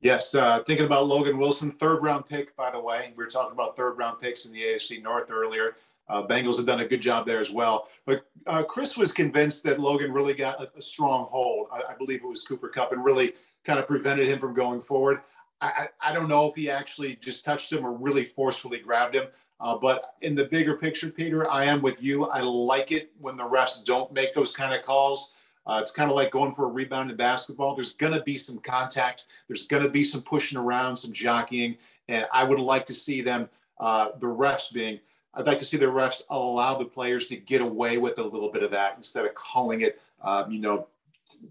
Yes, 0.00 0.34
uh, 0.34 0.62
thinking 0.64 0.86
about 0.86 1.06
Logan 1.06 1.38
Wilson, 1.38 1.70
third 1.70 2.02
round 2.02 2.26
pick, 2.26 2.54
by 2.56 2.70
the 2.70 2.80
way. 2.80 3.12
We 3.16 3.24
were 3.24 3.30
talking 3.30 3.52
about 3.52 3.76
third 3.76 3.96
round 3.96 4.20
picks 4.20 4.44
in 4.44 4.52
the 4.52 4.62
AFC 4.62 5.02
North 5.02 5.30
earlier. 5.30 5.76
Uh, 6.08 6.22
Bengals 6.22 6.56
have 6.58 6.66
done 6.66 6.80
a 6.80 6.86
good 6.86 7.02
job 7.02 7.26
there 7.26 7.40
as 7.40 7.50
well. 7.50 7.88
But 8.04 8.26
uh, 8.46 8.62
Chris 8.62 8.96
was 8.96 9.12
convinced 9.12 9.64
that 9.64 9.80
Logan 9.80 10.12
really 10.12 10.34
got 10.34 10.62
a, 10.62 10.70
a 10.76 10.82
strong 10.82 11.26
hold. 11.26 11.66
I, 11.72 11.92
I, 11.92 11.96
believe 11.96 12.22
it 12.22 12.28
was 12.28 12.46
Cooper 12.46 12.68
Kupp 12.68 12.92
and 12.92 13.04
really 13.04 13.32
kind 13.64 13.80
of 13.80 13.88
prevented 13.88 14.28
him 14.28 14.38
from 14.38 14.54
going 14.54 14.82
forward. 14.82 15.22
I, 15.60 15.88
I 16.00 16.12
don't 16.12 16.28
know 16.28 16.46
if 16.46 16.54
he 16.54 16.70
actually 16.70 17.16
just 17.16 17.44
touched 17.44 17.72
him 17.72 17.84
or 17.84 17.92
really 17.92 18.24
forcefully 18.24 18.78
grabbed 18.78 19.16
him. 19.16 19.26
Uh, 19.58 19.76
but 19.76 20.14
in 20.20 20.34
the 20.34 20.44
bigger 20.44 20.76
picture, 20.76 21.08
Peter, 21.08 21.50
I 21.50 21.64
am 21.64 21.80
with 21.80 22.00
you. 22.02 22.26
I 22.26 22.40
like 22.40 22.92
it 22.92 23.10
when 23.18 23.36
the 23.36 23.44
refs 23.44 23.82
don't 23.84 24.12
make 24.12 24.34
those 24.34 24.54
kind 24.54 24.74
of 24.74 24.82
calls. 24.82 25.34
Uh, 25.66 25.78
it's 25.80 25.90
kind 25.90 26.08
of 26.08 26.16
like 26.16 26.30
going 26.30 26.52
for 26.52 26.66
a 26.66 26.68
rebound 26.68 27.10
in 27.10 27.16
basketball. 27.16 27.74
There's 27.74 27.94
going 27.94 28.12
to 28.12 28.22
be 28.22 28.36
some 28.36 28.58
contact. 28.58 29.26
There's 29.48 29.66
going 29.66 29.82
to 29.82 29.88
be 29.88 30.04
some 30.04 30.22
pushing 30.22 30.58
around, 30.58 30.96
some 30.96 31.12
jockeying, 31.12 31.76
and 32.08 32.26
I 32.32 32.44
would 32.44 32.60
like 32.60 32.86
to 32.86 32.94
see 32.94 33.20
them, 33.20 33.48
uh, 33.80 34.10
the 34.18 34.28
refs 34.28 34.72
being. 34.72 35.00
I'd 35.34 35.46
like 35.46 35.58
to 35.58 35.64
see 35.64 35.76
the 35.76 35.86
refs 35.86 36.22
allow 36.30 36.78
the 36.78 36.84
players 36.84 37.26
to 37.28 37.36
get 37.36 37.60
away 37.60 37.98
with 37.98 38.18
a 38.18 38.24
little 38.24 38.50
bit 38.50 38.62
of 38.62 38.70
that 38.70 38.94
instead 38.96 39.26
of 39.26 39.34
calling 39.34 39.82
it, 39.82 40.00
um, 40.22 40.50
you 40.50 40.60
know, 40.60 40.86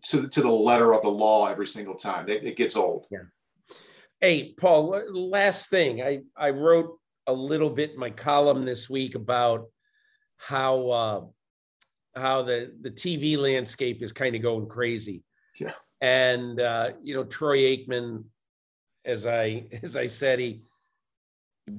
to, 0.03 0.28
to 0.28 0.41
the 0.41 0.49
letter 0.49 0.93
of 0.93 1.03
the 1.03 1.09
law 1.09 1.47
every 1.47 1.68
single 1.68 1.95
time. 1.95 2.30
It, 2.30 2.43
it 2.43 2.55
gets 2.55 2.76
old. 2.76 3.05
Yeah. 3.11 3.20
Hey, 4.22 4.53
Paul. 4.57 5.03
Last 5.11 5.70
thing, 5.70 6.01
I 6.01 6.22
I 6.38 6.51
wrote 6.51 6.97
a 7.28 7.34
little 7.34 7.70
bit 7.70 7.91
in 7.91 7.99
my 7.99 8.09
column 8.09 8.66
this 8.66 8.89
week 8.89 9.16
about 9.16 9.68
how 10.38 10.89
uh, 10.89 11.26
how 12.16 12.41
the 12.41 12.72
the 12.82 12.91
TV 12.91 13.38
landscape 13.38 14.01
is 14.01 14.11
kind 14.11 14.36
of 14.36 14.41
going 14.41 14.68
crazy. 14.68 15.24
Yeah. 15.59 15.74
And 16.01 16.59
uh, 16.59 16.91
you 17.01 17.16
know, 17.16 17.24
Troy 17.24 17.57
Aikman, 17.57 18.24
as 19.05 19.26
I 19.26 19.66
as 19.84 19.95
I 19.95 20.07
said, 20.07 20.39
he 20.39 20.63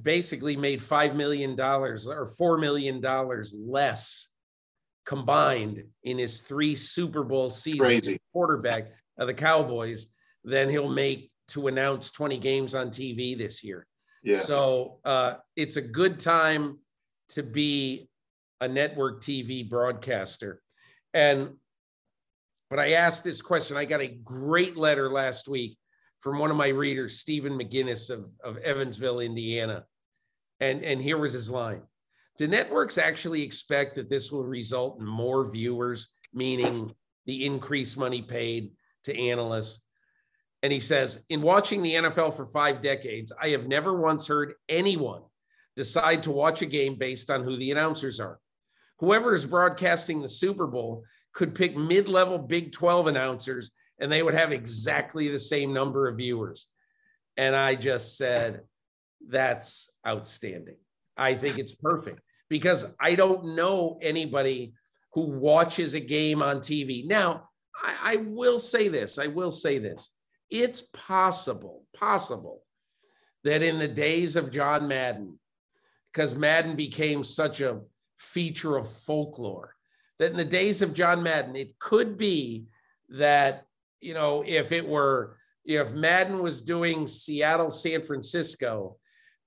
basically 0.01 0.57
made 0.57 0.81
five 0.83 1.15
million 1.15 1.55
dollars 1.55 2.07
or 2.07 2.25
four 2.25 2.57
million 2.57 2.99
dollars 2.99 3.53
less 3.57 4.27
combined 5.05 5.83
in 6.03 6.17
his 6.17 6.41
three 6.41 6.75
Super 6.75 7.23
Bowl 7.23 7.49
seasons 7.49 7.79
Crazy. 7.79 8.19
quarterback 8.33 8.91
of 9.17 9.27
the 9.27 9.33
Cowboys 9.33 10.07
than 10.43 10.69
he'll 10.69 10.89
make 10.89 11.31
to 11.49 11.67
announce 11.67 12.11
20 12.11 12.37
games 12.37 12.75
on 12.75 12.89
TV 12.89 13.37
this 13.37 13.63
year. 13.63 13.87
Yeah. 14.21 14.39
So 14.39 14.99
uh, 15.05 15.35
it's 15.55 15.77
a 15.77 15.81
good 15.81 16.19
time 16.19 16.79
to 17.29 17.41
be 17.41 18.09
a 18.61 18.67
network 18.67 19.21
TV 19.21 19.67
broadcaster. 19.67 20.61
And 21.13 21.51
but 22.69 22.79
I 22.79 22.93
asked 22.93 23.23
this 23.23 23.41
question. 23.41 23.77
I 23.77 23.85
got 23.85 24.01
a 24.01 24.07
great 24.07 24.75
letter 24.75 25.09
last 25.09 25.47
week 25.47 25.77
from 26.19 26.39
one 26.39 26.51
of 26.51 26.57
my 26.57 26.67
readers, 26.67 27.19
Stephen 27.19 27.57
McGinnis 27.57 28.09
of, 28.09 28.25
of 28.43 28.57
Evansville, 28.57 29.21
Indiana. 29.21 29.85
And, 30.59 30.83
and 30.83 31.01
here 31.01 31.17
was 31.17 31.33
his 31.33 31.49
line. 31.49 31.81
Do 32.37 32.47
networks 32.47 32.97
actually 32.97 33.41
expect 33.41 33.95
that 33.95 34.09
this 34.09 34.31
will 34.31 34.43
result 34.43 34.99
in 34.99 35.05
more 35.05 35.49
viewers, 35.49 36.09
meaning 36.33 36.93
the 37.25 37.45
increased 37.45 37.97
money 37.97 38.21
paid 38.21 38.71
to 39.05 39.17
analysts? 39.17 39.79
And 40.63 40.73
he 40.73 40.79
says, 40.79 41.23
in 41.29 41.41
watching 41.41 41.81
the 41.81 41.93
NFL 41.93 42.35
for 42.35 42.45
five 42.45 42.81
decades, 42.81 43.31
I 43.41 43.49
have 43.49 43.67
never 43.67 43.99
once 43.99 44.27
heard 44.27 44.55
anyone 44.67 45.21
decide 45.75 46.23
to 46.23 46.31
watch 46.31 46.63
a 46.63 46.65
game 46.65 46.95
based 46.95 47.29
on 47.29 47.43
who 47.43 47.55
the 47.55 47.71
announcers 47.71 48.19
are. 48.19 48.39
Whoever 48.99 49.33
is 49.33 49.45
broadcasting 49.45 50.21
the 50.21 50.27
Super 50.27 50.67
Bowl 50.67 51.03
could 51.33 51.53
pick 51.53 51.77
mid 51.77 52.07
level 52.07 52.37
Big 52.37 52.71
12 52.71 53.07
announcers 53.07 53.71
and 53.99 54.11
they 54.11 54.23
would 54.23 54.33
have 54.33 54.51
exactly 54.51 55.27
the 55.27 55.39
same 55.39 55.73
number 55.73 56.07
of 56.07 56.17
viewers. 56.17 56.67
And 57.35 57.55
I 57.55 57.75
just 57.75 58.17
said, 58.17 58.61
that's 59.27 59.91
outstanding. 60.05 60.77
I 61.15 61.33
think 61.33 61.57
it's 61.57 61.75
perfect 61.75 62.21
because 62.49 62.85
I 62.99 63.15
don't 63.15 63.55
know 63.55 63.99
anybody 64.01 64.73
who 65.13 65.21
watches 65.21 65.93
a 65.93 65.99
game 65.99 66.41
on 66.41 66.59
TV. 66.59 67.05
Now, 67.07 67.49
I, 67.75 67.97
I 68.03 68.15
will 68.17 68.59
say 68.59 68.87
this 68.87 69.17
I 69.17 69.27
will 69.27 69.51
say 69.51 69.79
this 69.79 70.11
it's 70.49 70.83
possible, 70.93 71.83
possible 71.93 72.63
that 73.43 73.61
in 73.61 73.79
the 73.79 73.87
days 73.87 74.35
of 74.35 74.51
John 74.51 74.87
Madden, 74.87 75.37
because 76.11 76.35
Madden 76.35 76.75
became 76.75 77.23
such 77.23 77.61
a 77.61 77.81
feature 78.17 78.77
of 78.77 78.91
folklore, 78.91 79.73
that 80.19 80.31
in 80.31 80.37
the 80.37 80.45
days 80.45 80.81
of 80.81 80.93
John 80.93 81.23
Madden, 81.23 81.55
it 81.55 81.77
could 81.79 82.17
be 82.17 82.65
that, 83.09 83.65
you 84.01 84.13
know, 84.13 84.43
if 84.45 84.71
it 84.71 84.87
were, 84.87 85.37
if 85.65 85.91
Madden 85.93 86.41
was 86.41 86.61
doing 86.61 87.07
Seattle, 87.07 87.69
San 87.69 88.01
Francisco, 88.03 88.97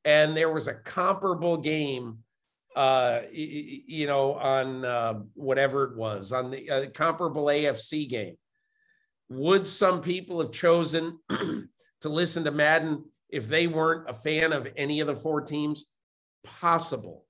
and 0.04 0.36
there 0.36 0.52
was 0.52 0.68
a 0.68 0.74
comparable 0.74 1.56
game, 1.56 2.18
uh, 2.76 3.20
you 3.32 4.06
know, 4.06 4.34
on 4.34 4.84
uh, 4.84 5.20
whatever 5.34 5.84
it 5.84 5.96
was, 5.96 6.32
on 6.32 6.50
the 6.50 6.70
uh, 6.70 6.86
comparable 6.90 7.46
AFC 7.46 8.08
game, 8.08 8.36
would 9.28 9.66
some 9.66 10.02
people 10.02 10.40
have 10.40 10.52
chosen 10.52 11.18
to 11.28 12.08
listen 12.08 12.44
to 12.44 12.50
Madden 12.50 13.04
if 13.28 13.48
they 13.48 13.66
weren't 13.66 14.08
a 14.08 14.12
fan 14.12 14.52
of 14.52 14.68
any 14.76 15.00
of 15.00 15.06
the 15.06 15.14
four 15.14 15.40
teams? 15.40 15.86
Possible. 16.42 17.24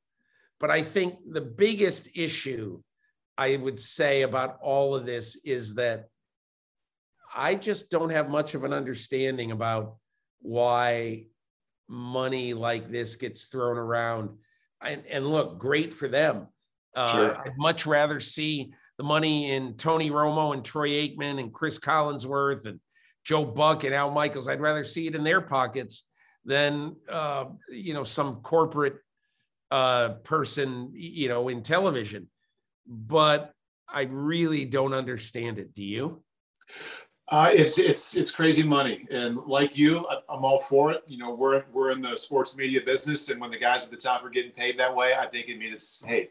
But 0.61 0.71
I 0.71 0.83
think 0.83 1.17
the 1.33 1.41
biggest 1.41 2.11
issue 2.15 2.81
I 3.39 3.57
would 3.57 3.79
say 3.79 4.23
about 4.23 4.59
all 4.63 4.95
of 4.95 5.07
this 5.07 5.37
is 5.45 5.75
that 5.77 6.09
I 7.35 7.55
just 7.55 7.91
don't 7.91 8.11
have 8.11 8.29
much 8.29 8.55
of 8.55 8.65
an 8.65 8.73
understanding 8.73 9.53
about 9.53 9.97
why 10.41 11.27
money 11.89 12.53
like 12.55 12.91
this 12.91 13.17
gets 13.17 13.47
thrown 13.47 13.79
around. 13.79 14.31
And, 14.83 15.03
and 15.11 15.27
look, 15.27 15.59
great 15.59 15.95
for 15.95 16.09
them. 16.09 16.49
Uh, 16.95 17.13
sure. 17.13 17.37
I'd 17.39 17.57
much 17.57 17.87
rather 17.87 18.21
see 18.21 18.73
the 18.99 19.05
money 19.05 19.53
in 19.53 19.75
Tony 19.75 20.11
Romo 20.11 20.53
and 20.53 20.65
Troy 20.65 20.89
Aikman 20.89 21.39
and 21.39 21.53
Cris 21.53 21.79
Collinsworth 21.79 22.67
and 22.67 22.81
Joe 23.25 23.45
Buck 23.45 23.85
and 23.85 23.95
Al 23.95 24.11
Michaels. 24.11 24.49
I'd 24.49 24.61
rather 24.61 24.85
see 24.85 25.07
it 25.07 25.15
in 25.15 25.23
their 25.25 25.41
pockets 25.41 26.07
than 26.45 26.97
uh, 27.09 27.45
you 27.69 27.95
know 27.95 28.03
some 28.03 28.37
corporate 28.37 28.97
uh, 29.71 30.11
person 30.25 30.91
you 30.95 31.29
know 31.29 31.49
in 31.49 31.63
television. 31.63 32.29
But 32.87 33.53
I 33.89 34.03
really 34.03 34.65
don't 34.65 34.95
understand 34.95 35.59
it. 35.59 35.75
Do 35.75 35.85
you? 35.85 36.23
Uh, 37.29 37.49
it's 37.53 37.79
it's 37.79 38.17
it's 38.17 38.33
crazy 38.33 38.65
money, 38.65 39.07
and 39.11 39.37
like 39.47 39.79
you, 39.79 40.05
I'm 40.29 40.45
all 40.45 40.59
for 40.59 40.91
it. 40.91 41.05
You 41.07 41.19
know, 41.19 41.33
we're 41.33 41.65
we're 41.73 41.93
in 41.93 42.03
the 42.03 42.17
sports 42.17 42.57
media 42.57 42.81
business, 42.81 43.31
and 43.31 43.41
when 43.41 43.53
the 43.53 43.59
guys 43.59 43.85
at 43.85 43.93
the 43.93 43.97
top 43.97 44.25
are 44.25 44.31
getting 44.31 44.51
paid 44.51 44.79
that 44.79 44.95
way, 44.95 45.15
I 45.15 45.27
think 45.27 45.49
it 45.49 45.57
means 45.57 45.75
it's 45.75 46.05
hey, 46.05 46.31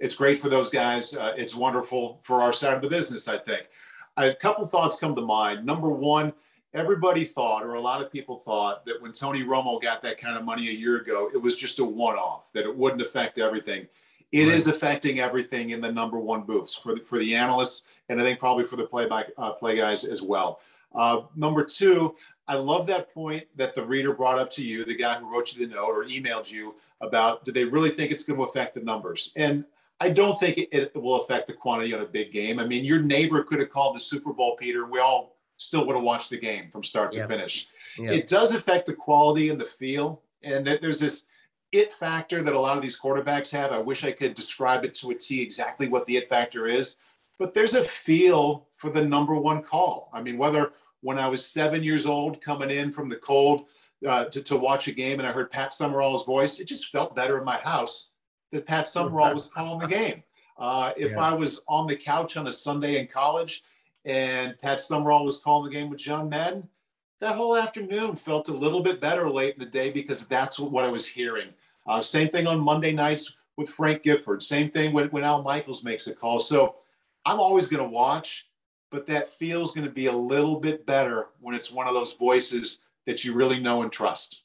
it's 0.00 0.16
great 0.16 0.38
for 0.38 0.48
those 0.48 0.68
guys. 0.68 1.14
Uh, 1.14 1.32
it's 1.36 1.54
wonderful 1.54 2.18
for 2.22 2.40
our 2.42 2.52
side 2.52 2.74
of 2.74 2.82
the 2.82 2.88
business, 2.88 3.28
I 3.28 3.38
think. 3.38 3.68
A 4.16 4.34
couple 4.34 4.66
thoughts 4.66 4.98
come 4.98 5.14
to 5.14 5.22
mind. 5.22 5.64
Number 5.64 5.90
one, 5.90 6.32
everybody 6.72 7.24
thought, 7.24 7.64
or 7.64 7.74
a 7.74 7.80
lot 7.80 8.00
of 8.00 8.12
people 8.12 8.36
thought, 8.36 8.84
that 8.86 9.00
when 9.00 9.12
Tony 9.12 9.42
Romo 9.42 9.80
got 9.80 10.02
that 10.02 10.18
kind 10.18 10.36
of 10.36 10.44
money 10.44 10.68
a 10.68 10.72
year 10.72 10.96
ago, 10.96 11.30
it 11.32 11.38
was 11.38 11.56
just 11.56 11.78
a 11.78 11.84
one 11.84 12.16
off, 12.16 12.52
that 12.52 12.64
it 12.64 12.76
wouldn't 12.76 13.02
affect 13.02 13.38
everything. 13.38 13.86
It 14.32 14.44
right. 14.44 14.54
is 14.54 14.68
affecting 14.68 15.18
everything 15.18 15.70
in 15.70 15.80
the 15.80 15.90
number 15.90 16.18
one 16.18 16.42
booths 16.42 16.76
for 16.76 16.94
the, 16.94 17.00
for 17.00 17.18
the 17.18 17.34
analysts, 17.34 17.88
and 18.08 18.20
I 18.20 18.24
think 18.24 18.38
probably 18.38 18.64
for 18.64 18.76
the 18.76 18.86
play 18.86 19.06
by 19.06 19.26
uh, 19.36 19.52
play 19.52 19.76
guys 19.76 20.04
as 20.04 20.22
well. 20.22 20.60
Uh, 20.94 21.22
number 21.36 21.64
two, 21.64 22.14
I 22.46 22.54
love 22.54 22.86
that 22.88 23.12
point 23.12 23.44
that 23.56 23.74
the 23.74 23.84
reader 23.84 24.12
brought 24.12 24.38
up 24.38 24.50
to 24.52 24.64
you, 24.64 24.84
the 24.84 24.96
guy 24.96 25.18
who 25.18 25.32
wrote 25.32 25.54
you 25.54 25.66
the 25.66 25.72
note 25.72 25.90
or 25.90 26.04
emailed 26.04 26.50
you 26.50 26.74
about, 27.00 27.44
do 27.44 27.52
they 27.52 27.64
really 27.64 27.90
think 27.90 28.10
it's 28.10 28.24
going 28.24 28.38
to 28.38 28.44
affect 28.44 28.74
the 28.74 28.82
numbers? 28.82 29.32
And 29.36 29.64
I 30.00 30.10
don't 30.10 30.38
think 30.40 30.58
it, 30.58 30.68
it, 30.72 30.96
will 30.96 31.22
affect 31.22 31.46
the 31.46 31.52
quantity 31.52 31.94
on 31.94 32.00
a 32.00 32.06
big 32.06 32.32
game. 32.32 32.58
I 32.58 32.66
mean, 32.66 32.84
your 32.84 33.02
neighbor 33.02 33.44
could 33.44 33.60
have 33.60 33.70
called 33.70 33.94
the 33.94 34.00
Super 34.00 34.32
Bowl, 34.32 34.56
Peter. 34.56 34.86
We 34.86 34.98
all 34.98 35.36
still 35.60 35.86
would 35.86 35.94
have 35.94 36.04
watched 36.04 36.30
the 36.30 36.38
game 36.38 36.70
from 36.70 36.82
start 36.82 37.12
to 37.12 37.26
finish. 37.26 37.68
Yeah. 37.98 38.12
It 38.12 38.28
does 38.28 38.54
affect 38.54 38.86
the 38.86 38.94
quality 38.94 39.50
and 39.50 39.60
the 39.60 39.66
feel. 39.66 40.22
And 40.42 40.66
that 40.66 40.80
there's 40.80 40.98
this 40.98 41.26
it 41.70 41.92
factor 41.92 42.42
that 42.42 42.54
a 42.54 42.58
lot 42.58 42.76
of 42.76 42.82
these 42.82 42.98
quarterbacks 42.98 43.52
have. 43.52 43.70
I 43.70 43.78
wish 43.78 44.02
I 44.02 44.10
could 44.10 44.34
describe 44.34 44.84
it 44.84 44.94
to 44.96 45.10
a 45.10 45.14
T 45.14 45.42
exactly 45.42 45.88
what 45.88 46.06
the 46.06 46.16
it 46.16 46.28
factor 46.28 46.66
is, 46.66 46.96
but 47.38 47.52
there's 47.52 47.74
a 47.74 47.84
feel 47.84 48.68
for 48.72 48.90
the 48.90 49.04
number 49.04 49.34
one 49.34 49.62
call. 49.62 50.10
I 50.14 50.22
mean, 50.22 50.38
whether 50.38 50.72
when 51.02 51.18
I 51.18 51.28
was 51.28 51.44
seven 51.44 51.82
years 51.82 52.06
old 52.06 52.40
coming 52.40 52.70
in 52.70 52.90
from 52.90 53.08
the 53.08 53.16
cold 53.16 53.66
uh, 54.06 54.24
to, 54.24 54.42
to 54.42 54.56
watch 54.56 54.88
a 54.88 54.92
game 54.92 55.20
and 55.20 55.28
I 55.28 55.32
heard 55.32 55.50
Pat 55.50 55.74
Summerall's 55.74 56.24
voice, 56.24 56.58
it 56.58 56.66
just 56.66 56.90
felt 56.90 57.14
better 57.14 57.38
in 57.38 57.44
my 57.44 57.58
house 57.58 58.12
that 58.50 58.66
Pat 58.66 58.88
Summerall 58.88 59.34
was 59.34 59.48
calling 59.48 59.78
the 59.78 59.94
game. 59.94 60.22
Uh, 60.58 60.92
if 60.96 61.12
yeah. 61.12 61.20
I 61.20 61.34
was 61.34 61.60
on 61.68 61.86
the 61.86 61.96
couch 61.96 62.36
on 62.36 62.46
a 62.46 62.52
Sunday 62.52 62.98
in 62.98 63.06
college 63.06 63.62
and 64.04 64.58
Pat 64.60 64.80
Summerall 64.80 65.24
was 65.24 65.40
calling 65.40 65.70
the 65.70 65.76
game 65.76 65.90
with 65.90 65.98
John 65.98 66.28
Madden, 66.28 66.68
that 67.20 67.36
whole 67.36 67.56
afternoon 67.56 68.16
felt 68.16 68.48
a 68.48 68.56
little 68.56 68.82
bit 68.82 69.00
better 69.00 69.28
late 69.28 69.54
in 69.54 69.60
the 69.60 69.66
day 69.66 69.90
because 69.90 70.26
that's 70.26 70.58
what 70.58 70.84
I 70.84 70.88
was 70.88 71.06
hearing. 71.06 71.48
Uh, 71.86 72.00
same 72.00 72.28
thing 72.28 72.46
on 72.46 72.60
Monday 72.60 72.92
nights 72.92 73.36
with 73.56 73.68
Frank 73.68 74.02
Gifford. 74.02 74.42
Same 74.42 74.70
thing 74.70 74.92
when, 74.92 75.08
when 75.08 75.24
Al 75.24 75.42
Michaels 75.42 75.84
makes 75.84 76.06
a 76.06 76.14
call. 76.14 76.40
So 76.40 76.76
I'm 77.26 77.40
always 77.40 77.68
going 77.68 77.82
to 77.82 77.90
watch, 77.90 78.48
but 78.90 79.06
that 79.06 79.28
feels 79.28 79.74
going 79.74 79.86
to 79.86 79.92
be 79.92 80.06
a 80.06 80.12
little 80.12 80.60
bit 80.60 80.86
better 80.86 81.28
when 81.40 81.54
it's 81.54 81.70
one 81.70 81.86
of 81.86 81.94
those 81.94 82.14
voices 82.14 82.80
that 83.06 83.24
you 83.24 83.34
really 83.34 83.60
know 83.60 83.82
and 83.82 83.92
trust 83.92 84.42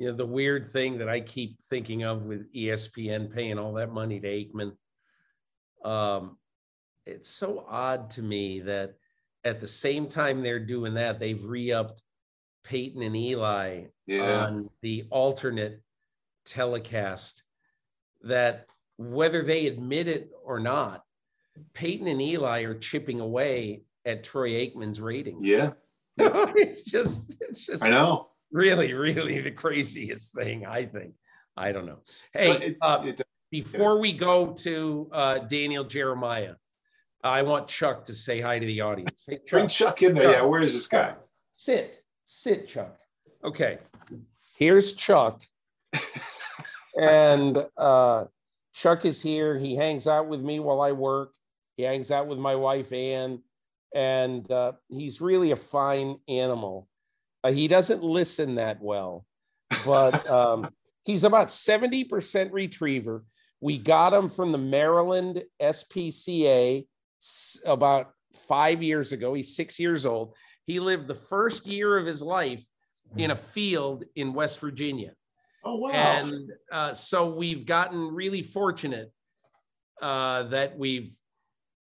you 0.00 0.06
know, 0.06 0.14
the 0.14 0.26
weird 0.26 0.66
thing 0.66 0.96
that 0.98 1.10
I 1.10 1.20
keep 1.20 1.62
thinking 1.62 2.04
of 2.04 2.26
with 2.26 2.50
ESPN 2.54 3.32
paying 3.32 3.58
all 3.58 3.74
that 3.74 3.92
money 3.92 4.18
to 4.18 4.26
Aikman, 4.26 4.72
um, 5.84 6.38
it's 7.06 7.28
so 7.28 7.64
odd 7.68 8.10
to 8.10 8.22
me 8.22 8.60
that 8.60 8.94
at 9.44 9.60
the 9.60 9.66
same 9.66 10.08
time 10.08 10.42
they're 10.42 10.58
doing 10.64 10.94
that, 10.94 11.18
they've 11.18 11.42
re-upped 11.44 12.02
Peyton 12.64 13.02
and 13.02 13.16
Eli 13.16 13.84
Yeah. 14.06 14.44
on 14.46 14.70
the 14.82 15.04
alternate 15.10 15.80
telecast 16.44 17.42
that 18.22 18.66
whether 18.96 19.42
they 19.42 19.66
admit 19.66 20.08
it 20.08 20.30
or 20.44 20.60
not, 20.60 21.04
Peyton 21.72 22.06
and 22.06 22.20
Eli 22.20 22.62
are 22.62 22.74
chipping 22.78 23.20
away 23.20 23.82
at 24.04 24.22
Troy 24.24 24.50
Aikman's 24.50 25.00
ratings. 25.00 25.46
Yeah. 25.46 25.72
it's 26.18 26.82
just, 26.82 27.36
it's 27.40 27.64
just 27.64 27.82
I 27.84 27.88
know. 27.90 28.28
really, 28.52 28.92
really 28.92 29.40
the 29.40 29.50
craziest 29.50 30.34
thing, 30.34 30.66
I 30.66 30.84
think. 30.84 31.14
I 31.56 31.72
don't 31.72 31.86
know. 31.86 32.00
Hey, 32.32 32.50
it- 32.58 32.76
uh, 32.82 33.02
it- 33.06 33.22
before 33.50 33.98
we 33.98 34.12
go 34.12 34.52
to 34.52 35.08
uh, 35.12 35.38
Daniel 35.40 35.82
Jeremiah, 35.82 36.54
I 37.22 37.42
want 37.42 37.68
Chuck 37.68 38.04
to 38.04 38.14
say 38.14 38.40
hi 38.40 38.58
to 38.58 38.66
the 38.66 38.80
audience. 38.80 39.26
Hey, 39.28 39.40
bring 39.48 39.68
Chuck, 39.68 39.96
Chuck 39.96 40.02
in 40.02 40.14
there. 40.14 40.24
Chuck. 40.24 40.36
Yeah. 40.36 40.42
Where 40.42 40.62
is 40.62 40.72
this 40.72 40.88
guy? 40.88 41.14
sit, 41.60 42.02
sit, 42.24 42.66
Chuck. 42.66 42.98
Okay, 43.44 43.78
here's 44.56 44.94
Chuck, 44.94 45.42
and 47.00 47.66
uh, 47.76 48.24
Chuck 48.72 49.04
is 49.04 49.20
here. 49.20 49.58
He 49.58 49.76
hangs 49.76 50.06
out 50.06 50.26
with 50.26 50.40
me 50.40 50.58
while 50.58 50.80
I 50.80 50.92
work. 50.92 51.32
He 51.76 51.82
hangs 51.82 52.10
out 52.10 52.28
with 52.28 52.38
my 52.38 52.54
wife 52.54 52.92
Ann, 52.92 53.42
and 53.94 54.50
uh, 54.50 54.72
he's 54.88 55.20
really 55.20 55.50
a 55.50 55.56
fine 55.56 56.18
animal. 56.28 56.88
Uh, 57.44 57.52
he 57.52 57.68
doesn't 57.68 58.02
listen 58.02 58.54
that 58.54 58.80
well, 58.80 59.26
but 59.84 60.26
um, 60.30 60.70
he's 61.02 61.24
about 61.24 61.50
seventy 61.50 62.04
percent 62.04 62.54
retriever. 62.54 63.22
We 63.60 63.76
got 63.76 64.14
him 64.14 64.30
from 64.30 64.50
the 64.52 64.58
Maryland 64.58 65.42
SPCA 65.60 66.86
about 67.66 68.12
five 68.48 68.82
years 68.82 69.12
ago. 69.12 69.34
He's 69.34 69.56
six 69.56 69.78
years 69.78 70.06
old. 70.06 70.34
He 70.66 70.80
lived 70.80 71.08
the 71.08 71.14
first 71.14 71.66
year 71.66 71.98
of 71.98 72.06
his 72.06 72.22
life 72.22 72.64
in 73.16 73.32
a 73.32 73.36
field 73.36 74.04
in 74.14 74.32
West 74.32 74.60
Virginia. 74.60 75.12
Oh 75.64 75.76
wow. 75.76 75.90
And 75.90 76.50
uh, 76.72 76.94
so 76.94 77.34
we've 77.34 77.66
gotten 77.66 78.14
really 78.14 78.42
fortunate 78.42 79.12
uh, 80.00 80.44
that 80.44 80.78
we've, 80.78 81.12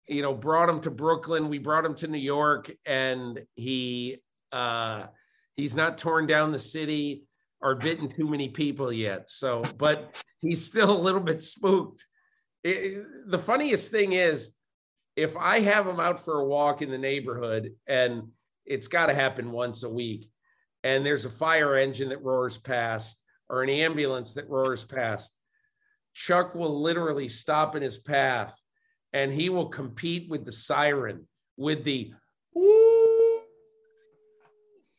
you 0.08 0.22
know, 0.22 0.34
brought 0.34 0.70
him 0.70 0.82
to 0.82 0.92
Brooklyn. 0.92 1.50
We 1.50 1.58
brought 1.58 1.86
him 1.86 1.96
to 1.96 2.08
New 2.08 2.20
York, 2.20 2.70
and 2.86 3.40
he 3.56 4.18
uh, 4.52 5.06
he's 5.56 5.76
not 5.76 5.98
torn 5.98 6.28
down 6.28 6.52
the 6.52 6.60
city 6.60 7.24
or 7.62 7.76
bitten 7.76 8.08
too 8.10 8.28
many 8.28 8.50
people 8.50 8.92
yet. 8.92 9.30
So, 9.30 9.64
but 9.78 10.22
he's 10.42 10.64
still 10.66 10.92
a 10.92 11.02
little 11.02 11.22
bit 11.22 11.42
spooked. 11.42 12.06
It- 12.64 13.04
the 13.28 13.40
funniest 13.40 13.90
thing 13.92 14.14
is, 14.14 14.55
if 15.16 15.38
I 15.38 15.60
have 15.62 15.88
him 15.88 16.00
out 16.00 16.20
for 16.20 16.40
a 16.40 16.46
walk 16.46 16.82
in 16.82 16.90
the 16.90 16.98
neighborhood, 16.98 17.74
and 17.88 18.30
it's 18.66 18.88
got 18.88 19.08
to 19.08 19.14
happen 19.14 19.52
once 19.52 19.84
a 19.84 19.90
week, 19.90 20.30
and 20.84 21.06
there's 21.06 21.26
a 21.26 21.30
fire 21.30 21.76
engine 21.76 22.10
that 22.10 22.24
roars 22.24 22.58
past 22.58 23.22
or 23.50 23.64
an 23.64 23.70
ambulance 23.70 24.34
that 24.34 24.50
roars 24.50 24.84
past, 24.84 25.34
Chuck 26.14 26.56
will 26.56 26.82
literally 26.82 27.28
stop 27.28 27.76
in 27.76 27.82
his 27.82 27.98
path 27.98 28.58
and 29.14 29.34
he 29.34 29.50
will 29.50 29.68
compete 29.68 30.30
with 30.30 30.46
the 30.46 30.52
siren 30.52 31.28
with 31.58 31.84
the 31.84 32.12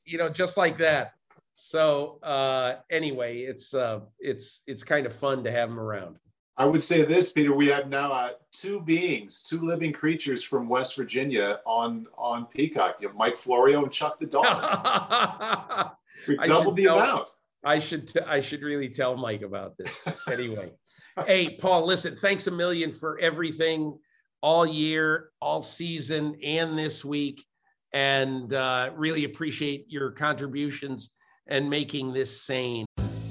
you 0.09 0.19
know, 0.19 0.29
just 0.29 0.57
like 0.57 0.79
that. 0.79 1.13
So 1.55 2.19
uh 2.23 2.77
anyway, 2.91 3.41
it's 3.41 3.75
uh 3.75 4.01
it's 4.19 4.63
it's 4.67 4.85
kind 4.85 5.07
of 5.07 5.15
fun 5.15 5.45
to 5.45 5.51
have 5.51 5.71
him 5.71 5.81
around. 5.81 6.19
I 6.59 6.65
would 6.65 6.83
say 6.83 7.05
this, 7.05 7.33
Peter. 7.33 7.55
We 7.55 7.67
have 7.67 7.91
now 7.91 8.13
uh, 8.13 8.31
two 8.51 8.81
beings, 8.81 9.43
two 9.43 9.61
living 9.61 9.93
creatures 9.93 10.43
from 10.43 10.69
West 10.69 10.97
Virginia 10.97 11.61
on 11.67 12.07
on 12.17 12.47
Peacock. 12.47 12.97
You 13.01 13.09
have 13.09 13.17
Mike 13.17 13.37
Florio 13.37 13.83
and 13.83 13.93
Chuck 13.93 14.19
the 14.19 14.27
dog. 14.27 15.91
We 16.27 16.37
doubled 16.39 16.77
the 16.77 16.85
tell- 16.85 16.99
amount. 16.99 17.29
I 17.63 17.79
should 17.79 18.09
t- 18.09 18.21
I 18.21 18.41
should 18.41 18.63
really 18.63 18.89
tell 18.89 19.17
Mike 19.17 19.43
about 19.43 19.77
this. 19.77 20.01
Anyway, 20.31 20.73
hey 21.27 21.57
Paul, 21.61 21.85
listen, 21.85 22.17
thanks 22.17 22.47
a 22.47 22.51
million 22.51 22.91
for 22.91 23.19
everything 23.19 23.99
all 24.41 24.65
year, 24.65 25.31
all 25.43 25.63
season, 25.63 26.37
and 26.43 26.79
this 26.79 27.05
week, 27.05 27.45
and 27.93 28.53
uh, 28.55 28.91
really 28.95 29.25
appreciate 29.25 29.87
your 29.89 30.11
contributions 30.13 31.11
and 31.49 31.69
making 31.69 32.13
this 32.13 32.41
sane. 32.43 32.87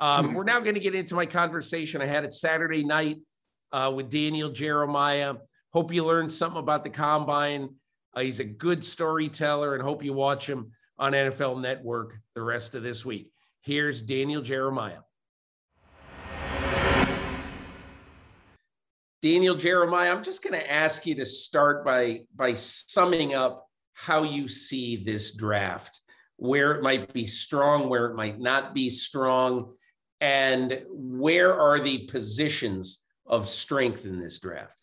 Um, 0.00 0.34
we're 0.34 0.44
now 0.44 0.60
going 0.60 0.74
to 0.74 0.80
get 0.80 0.94
into 0.94 1.14
my 1.14 1.26
conversation 1.26 2.00
I 2.00 2.06
had 2.06 2.24
it 2.24 2.32
Saturday 2.32 2.84
night 2.84 3.18
uh, 3.72 3.92
with 3.94 4.10
Daniel 4.10 4.50
Jeremiah. 4.50 5.34
Hope 5.72 5.92
you 5.92 6.04
learned 6.04 6.30
something 6.30 6.60
about 6.60 6.84
the 6.84 6.90
combine. 6.90 7.70
Uh, 8.14 8.20
he's 8.20 8.40
a 8.40 8.44
good 8.44 8.84
storyteller, 8.84 9.74
and 9.74 9.82
hope 9.82 10.04
you 10.04 10.12
watch 10.12 10.48
him 10.48 10.70
on 10.98 11.12
NFL 11.12 11.60
Network 11.60 12.18
the 12.34 12.42
rest 12.42 12.74
of 12.74 12.82
this 12.82 13.04
week. 13.04 13.30
Here's 13.62 14.00
Daniel 14.00 14.40
Jeremiah. 14.40 15.00
Daniel 19.20 19.56
Jeremiah, 19.56 20.12
I'm 20.12 20.22
just 20.22 20.44
going 20.44 20.58
to 20.58 20.72
ask 20.72 21.04
you 21.04 21.16
to 21.16 21.26
start 21.26 21.84
by 21.84 22.20
by 22.36 22.54
summing 22.54 23.34
up 23.34 23.66
how 23.94 24.22
you 24.22 24.46
see 24.46 24.96
this 24.96 25.34
draft, 25.34 26.00
where 26.36 26.72
it 26.76 26.84
might 26.84 27.12
be 27.12 27.26
strong, 27.26 27.88
where 27.88 28.06
it 28.06 28.14
might 28.14 28.38
not 28.38 28.74
be 28.74 28.88
strong, 28.88 29.74
and 30.20 30.82
where 30.88 31.58
are 31.58 31.78
the 31.78 31.98
positions 32.06 33.02
of 33.26 33.48
strength 33.48 34.04
in 34.04 34.20
this 34.20 34.38
draft? 34.38 34.78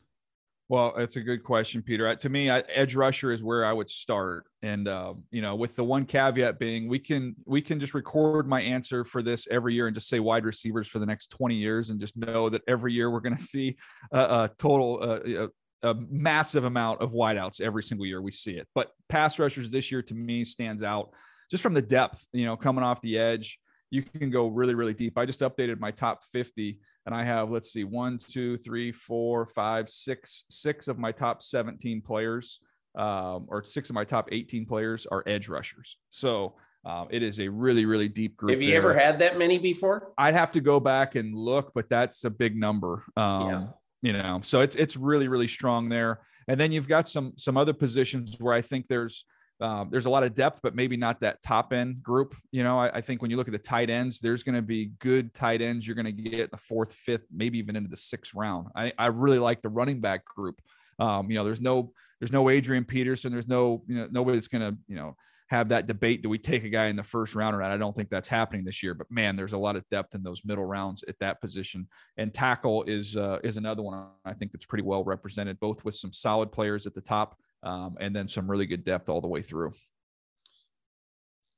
Well, 0.68 0.94
that's 0.98 1.16
a 1.16 1.22
good 1.22 1.44
question, 1.44 1.84
Peter. 1.84 2.16
To 2.16 2.30
me, 2.30 2.50
I, 2.50 2.60
edge 2.62 2.96
rusher 2.96 3.32
is 3.32 3.44
where 3.44 3.66
I 3.66 3.72
would 3.72 3.90
start, 3.90 4.46
and 4.64 4.88
uh, 4.88 5.14
you 5.30 5.44
know, 5.44 5.56
with 5.56 5.76
the 5.76 5.84
one 5.84 6.06
caveat 6.06 6.58
being, 6.58 6.88
we 6.90 6.98
can 6.98 7.36
we 7.46 7.62
can 7.62 7.80
just 7.80 7.94
record 7.94 8.48
my 8.48 8.62
answer 8.62 9.04
for 9.04 9.22
this 9.22 9.48
every 9.52 9.76
year 9.76 9.86
and 9.86 9.96
just 9.96 10.10
say 10.10 10.20
wide 10.20 10.44
receivers 10.44 10.88
for 10.88 10.98
the 10.98 11.06
next 11.06 11.28
twenty 11.28 11.56
years, 11.56 11.92
and 11.92 12.00
just 12.00 12.18
know 12.18 12.50
that 12.50 12.64
every 12.68 12.94
year 12.94 13.12
we're 13.12 13.20
going 13.20 13.36
to 13.38 13.42
see 13.42 13.78
a, 14.12 14.20
a 14.20 14.52
total 14.58 15.04
a, 15.04 15.50
a 15.84 15.94
massive 16.10 16.66
amount 16.66 17.00
of 17.00 17.12
wideouts 17.12 17.62
every 17.62 17.84
single 17.84 18.08
year. 18.08 18.20
We 18.24 18.32
see 18.32 18.54
it, 18.54 18.68
but 18.74 18.90
pass 19.08 19.38
rushers 19.38 19.70
this 19.70 19.92
year 19.92 20.02
to 20.02 20.16
me 20.16 20.44
stands 20.44 20.82
out 20.82 21.12
just 21.52 21.62
from 21.62 21.76
the 21.76 21.82
depth. 21.82 22.26
You 22.34 22.48
know, 22.48 22.58
coming 22.58 22.84
off 22.84 23.02
the 23.02 23.20
edge, 23.20 23.60
you 23.96 24.04
can 24.20 24.30
go 24.30 24.48
really 24.48 24.76
really 24.76 24.94
deep. 24.94 25.18
I 25.18 25.26
just 25.26 25.40
updated 25.40 25.80
my 25.80 25.92
top 25.92 26.24
fifty 26.24 26.80
and 27.06 27.14
I 27.14 27.24
have 27.24 27.52
let's 27.52 27.72
see 27.72 27.84
one, 27.84 28.18
two, 28.18 28.58
three, 28.58 28.92
four, 28.92 29.46
five, 29.48 29.90
six, 29.90 30.44
six 30.50 30.88
of 30.88 30.98
my 30.98 31.12
top 31.12 31.42
17 31.42 32.02
players, 32.02 32.60
um, 32.96 33.46
or 33.48 33.64
six 33.64 33.90
of 33.90 33.96
my 33.96 34.04
top 34.04 34.30
18 34.32 34.66
players 34.66 35.06
are 35.06 35.24
edge 35.28 35.48
rushers. 35.48 35.98
So 36.10 36.56
um, 36.84 37.08
it 37.12 37.24
is 37.24 37.40
a 37.40 37.48
really 37.48 37.86
really 37.86 38.08
deep 38.08 38.38
group. 38.38 38.52
Have 38.52 38.62
you 38.62 38.70
there. 38.70 38.78
ever 38.78 38.94
had 38.94 39.20
that 39.20 39.38
many 39.38 39.58
before? 39.58 40.14
I'd 40.18 40.34
have 40.34 40.52
to 40.54 40.62
go 40.62 40.80
back 40.80 41.16
and 41.16 41.36
look, 41.36 41.72
but 41.74 41.90
that's 41.90 42.24
a 42.24 42.30
big 42.30 42.56
number. 42.56 43.04
Um, 43.16 43.50
Yeah. 43.50 43.66
You 44.02 44.14
know, 44.14 44.40
so 44.44 44.62
it's 44.62 44.76
it's 44.76 44.96
really 44.96 45.28
really 45.28 45.48
strong 45.48 45.90
there. 45.90 46.20
And 46.48 46.60
then 46.60 46.72
you've 46.72 46.88
got 46.88 47.10
some 47.10 47.34
some 47.38 47.58
other 47.58 47.74
positions 47.74 48.36
where 48.40 48.54
I 48.54 48.62
think 48.62 48.88
there's 48.88 49.26
um, 49.62 49.90
there's 49.90 50.06
a 50.06 50.10
lot 50.10 50.24
of 50.24 50.34
depth, 50.34 50.60
but 50.62 50.76
maybe 50.76 50.98
not 50.98 51.22
that 51.22 51.42
top 51.42 51.72
end 51.72 52.04
group. 52.04 52.36
You 52.52 52.64
know, 52.64 52.78
I, 52.78 52.98
I 52.98 53.02
think 53.02 53.22
when 53.22 53.32
you 53.32 53.38
look 53.38 53.48
at 53.48 53.54
the 53.54 53.58
tight 53.58 53.90
ends, 53.90 54.20
there's 54.20 54.44
going 54.44 54.56
to 54.56 54.62
be 54.62 54.92
good 55.00 55.34
tight 55.34 55.62
ends 55.62 55.88
you're 55.88 55.96
going 55.96 56.06
to 56.06 56.12
get 56.12 56.52
the 56.52 56.58
fourth, 56.58 56.94
fifth, 56.94 57.26
maybe 57.32 57.58
even 57.58 57.76
into 57.76 57.90
the 57.90 57.98
sixth 57.98 58.34
round. 58.34 58.68
I, 58.76 58.92
I 58.98 59.08
really 59.08 59.40
like 59.40 59.62
the 59.62 59.70
running 59.70 60.02
back 60.02 60.26
group. 60.26 60.62
Um, 61.00 61.30
you 61.30 61.38
know, 61.38 61.44
there's 61.44 61.62
no 61.62 61.94
there's 62.20 62.32
no 62.32 62.50
Adrian 62.50 62.86
Peterson. 62.86 63.32
There's 63.32 63.48
no 63.48 63.84
you 63.88 63.96
know 63.96 64.08
nobody 64.12 64.38
that's 64.38 64.48
going 64.48 64.74
to 64.74 64.78
you 64.88 64.96
know 64.96 65.16
have 65.48 65.70
that 65.70 65.88
debate. 65.88 66.22
Do 66.22 66.30
we 66.30 66.38
take 66.38 66.64
a 66.64 66.70
guy 66.70 66.88
in 66.88 66.96
the 66.96 67.04
first 67.04 67.36
round 67.36 67.56
or 67.56 67.60
not? 67.60 67.72
I 67.72 67.78
don't 67.78 67.96
think 67.96 68.10
that's 68.10 68.28
happening 68.28 68.66
this 68.66 68.82
year. 68.82 68.94
But 68.94 69.10
man, 69.10 69.36
there's 69.36 69.54
a 69.54 69.58
lot 69.58 69.76
of 69.76 69.88
depth 69.90 70.16
in 70.16 70.24
those 70.24 70.44
middle 70.44 70.66
rounds 70.66 71.04
at 71.08 71.20
that 71.20 71.40
position. 71.40 71.88
And 72.18 72.34
tackle 72.34 72.84
is 72.84 73.16
uh, 73.16 73.40
is 73.44 73.56
another 73.56 73.84
one 73.84 74.08
I 74.26 74.34
think 74.34 74.52
that's 74.52 74.66
pretty 74.66 74.84
well 74.84 75.04
represented, 75.04 75.60
both 75.62 75.86
with 75.86 75.96
some 75.96 76.12
solid 76.12 76.52
players 76.52 76.86
at 76.88 76.94
the 76.94 77.02
top 77.02 77.38
um, 77.64 77.96
and 78.00 78.16
then 78.16 78.28
some 78.28 78.50
really 78.50 78.66
good 78.66 78.86
depth 78.86 79.10
all 79.10 79.22
the 79.22 79.28
way 79.28 79.42
through. 79.42 79.72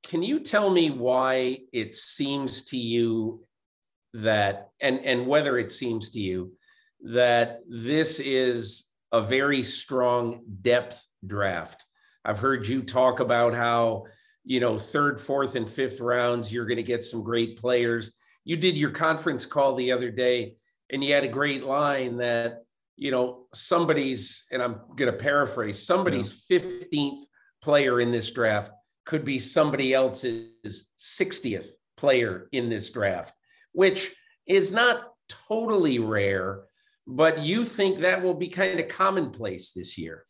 Can 0.03 0.23
you 0.23 0.39
tell 0.39 0.69
me 0.69 0.89
why 0.89 1.59
it 1.73 1.93
seems 1.93 2.63
to 2.63 2.77
you 2.77 3.43
that, 4.13 4.69
and 4.79 4.99
and 5.03 5.27
whether 5.27 5.57
it 5.57 5.71
seems 5.71 6.11
to 6.11 6.19
you 6.19 6.53
that 7.03 7.59
this 7.67 8.19
is 8.19 8.85
a 9.11 9.21
very 9.21 9.63
strong 9.63 10.43
depth 10.61 11.05
draft? 11.25 11.83
I've 12.23 12.39
heard 12.39 12.67
you 12.67 12.83
talk 12.83 13.19
about 13.19 13.53
how 13.53 14.05
you 14.45 14.61
know 14.61 14.77
third, 14.77 15.19
fourth, 15.19 15.55
and 15.55 15.67
fifth 15.67 15.99
rounds 15.99 16.53
you're 16.53 16.65
going 16.65 16.77
to 16.77 16.83
get 16.83 17.03
some 17.03 17.23
great 17.23 17.59
players. 17.59 18.13
You 18.45 18.55
did 18.55 18.77
your 18.77 18.91
conference 18.91 19.45
call 19.45 19.75
the 19.75 19.91
other 19.91 20.09
day, 20.09 20.55
and 20.89 21.03
you 21.03 21.13
had 21.13 21.25
a 21.25 21.29
great 21.29 21.65
line 21.65 22.17
that 22.17 22.63
you 22.97 23.11
know, 23.11 23.45
somebody's, 23.53 24.45
and 24.51 24.61
I'm 24.61 24.81
going 24.95 25.11
to 25.11 25.17
paraphrase, 25.17 25.81
somebody's 25.81 26.45
yeah. 26.49 26.59
15th 26.59 27.21
player 27.61 28.01
in 28.01 28.11
this 28.11 28.31
draft 28.31 28.71
could 29.05 29.23
be 29.23 29.39
somebody 29.39 29.93
else's 29.93 30.89
60th 30.99 31.69
player 31.95 32.49
in 32.51 32.69
this 32.69 32.89
draft, 32.89 33.33
which 33.71 34.13
is 34.47 34.71
not 34.71 35.11
totally 35.29 35.99
rare, 35.99 36.63
but 37.05 37.39
you 37.39 37.63
think 37.63 38.01
that 38.01 38.21
will 38.21 38.33
be 38.33 38.47
kind 38.47 38.79
of 38.79 38.87
commonplace 38.87 39.71
this 39.71 39.97
year. 39.97 40.25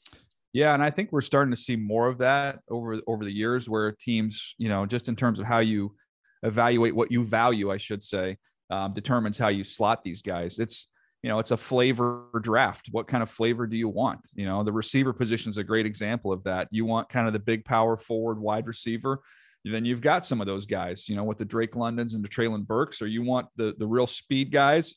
Yeah, 0.54 0.74
and 0.74 0.84
I 0.84 0.90
think 0.90 1.12
we're 1.12 1.22
starting 1.22 1.52
to 1.52 1.58
see 1.58 1.76
more 1.76 2.08
of 2.08 2.20
that 2.20 2.60
over 2.70 3.00
over 3.06 3.24
the 3.24 3.32
years 3.32 3.70
where 3.70 3.92
teams, 3.92 4.56
you 4.58 4.70
know, 4.70 4.86
just 4.86 5.08
in 5.08 5.16
terms 5.16 5.40
of 5.40 5.46
how 5.46 5.60
you 5.60 5.96
evaluate 6.44 6.96
what 6.96 7.12
you 7.12 7.24
value, 7.24 7.72
I 7.72 7.78
should 7.78 8.02
say, 8.02 8.38
um, 8.70 8.94
determines 8.94 9.38
how 9.38 9.50
you 9.50 9.64
slot 9.64 10.04
these 10.04 10.22
guys. 10.22 10.58
It's 10.58 10.88
you 11.24 11.30
know, 11.30 11.40
it's 11.40 11.52
a 11.52 11.58
flavor 11.58 12.26
draft. 12.42 12.90
What 12.92 13.08
kind 13.08 13.24
of 13.24 13.30
flavor 13.30 13.66
do 13.66 13.76
you 13.76 13.90
want? 13.90 14.30
You 14.36 14.46
know, 14.46 14.64
the 14.64 14.72
receiver 14.72 15.14
position 15.14 15.50
is 15.50 15.58
a 15.58 15.64
great 15.64 15.86
example 15.86 16.32
of 16.32 16.44
that. 16.44 16.68
You 16.72 16.86
want 16.86 17.10
kind 17.10 17.28
of 17.28 17.34
the 17.34 17.40
big 17.40 17.66
power 17.66 17.98
forward 17.98 18.40
wide 18.40 18.68
receiver. 18.68 19.22
Then 19.66 19.84
you've 19.84 20.02
got 20.02 20.26
some 20.26 20.40
of 20.40 20.48
those 20.48 20.66
guys, 20.66 21.10
you 21.10 21.16
know, 21.16 21.24
with 21.24 21.40
the 21.40 21.46
Drake 21.46 21.76
Londons 21.76 22.14
and 22.14 22.24
the 22.24 22.30
Treylon 22.30 22.66
Burks, 22.66 23.02
or 23.02 23.08
you 23.08 23.24
want 23.24 23.48
the 23.58 23.74
the 23.78 23.88
real 23.88 24.08
speed 24.08 24.52
guys. 24.52 24.96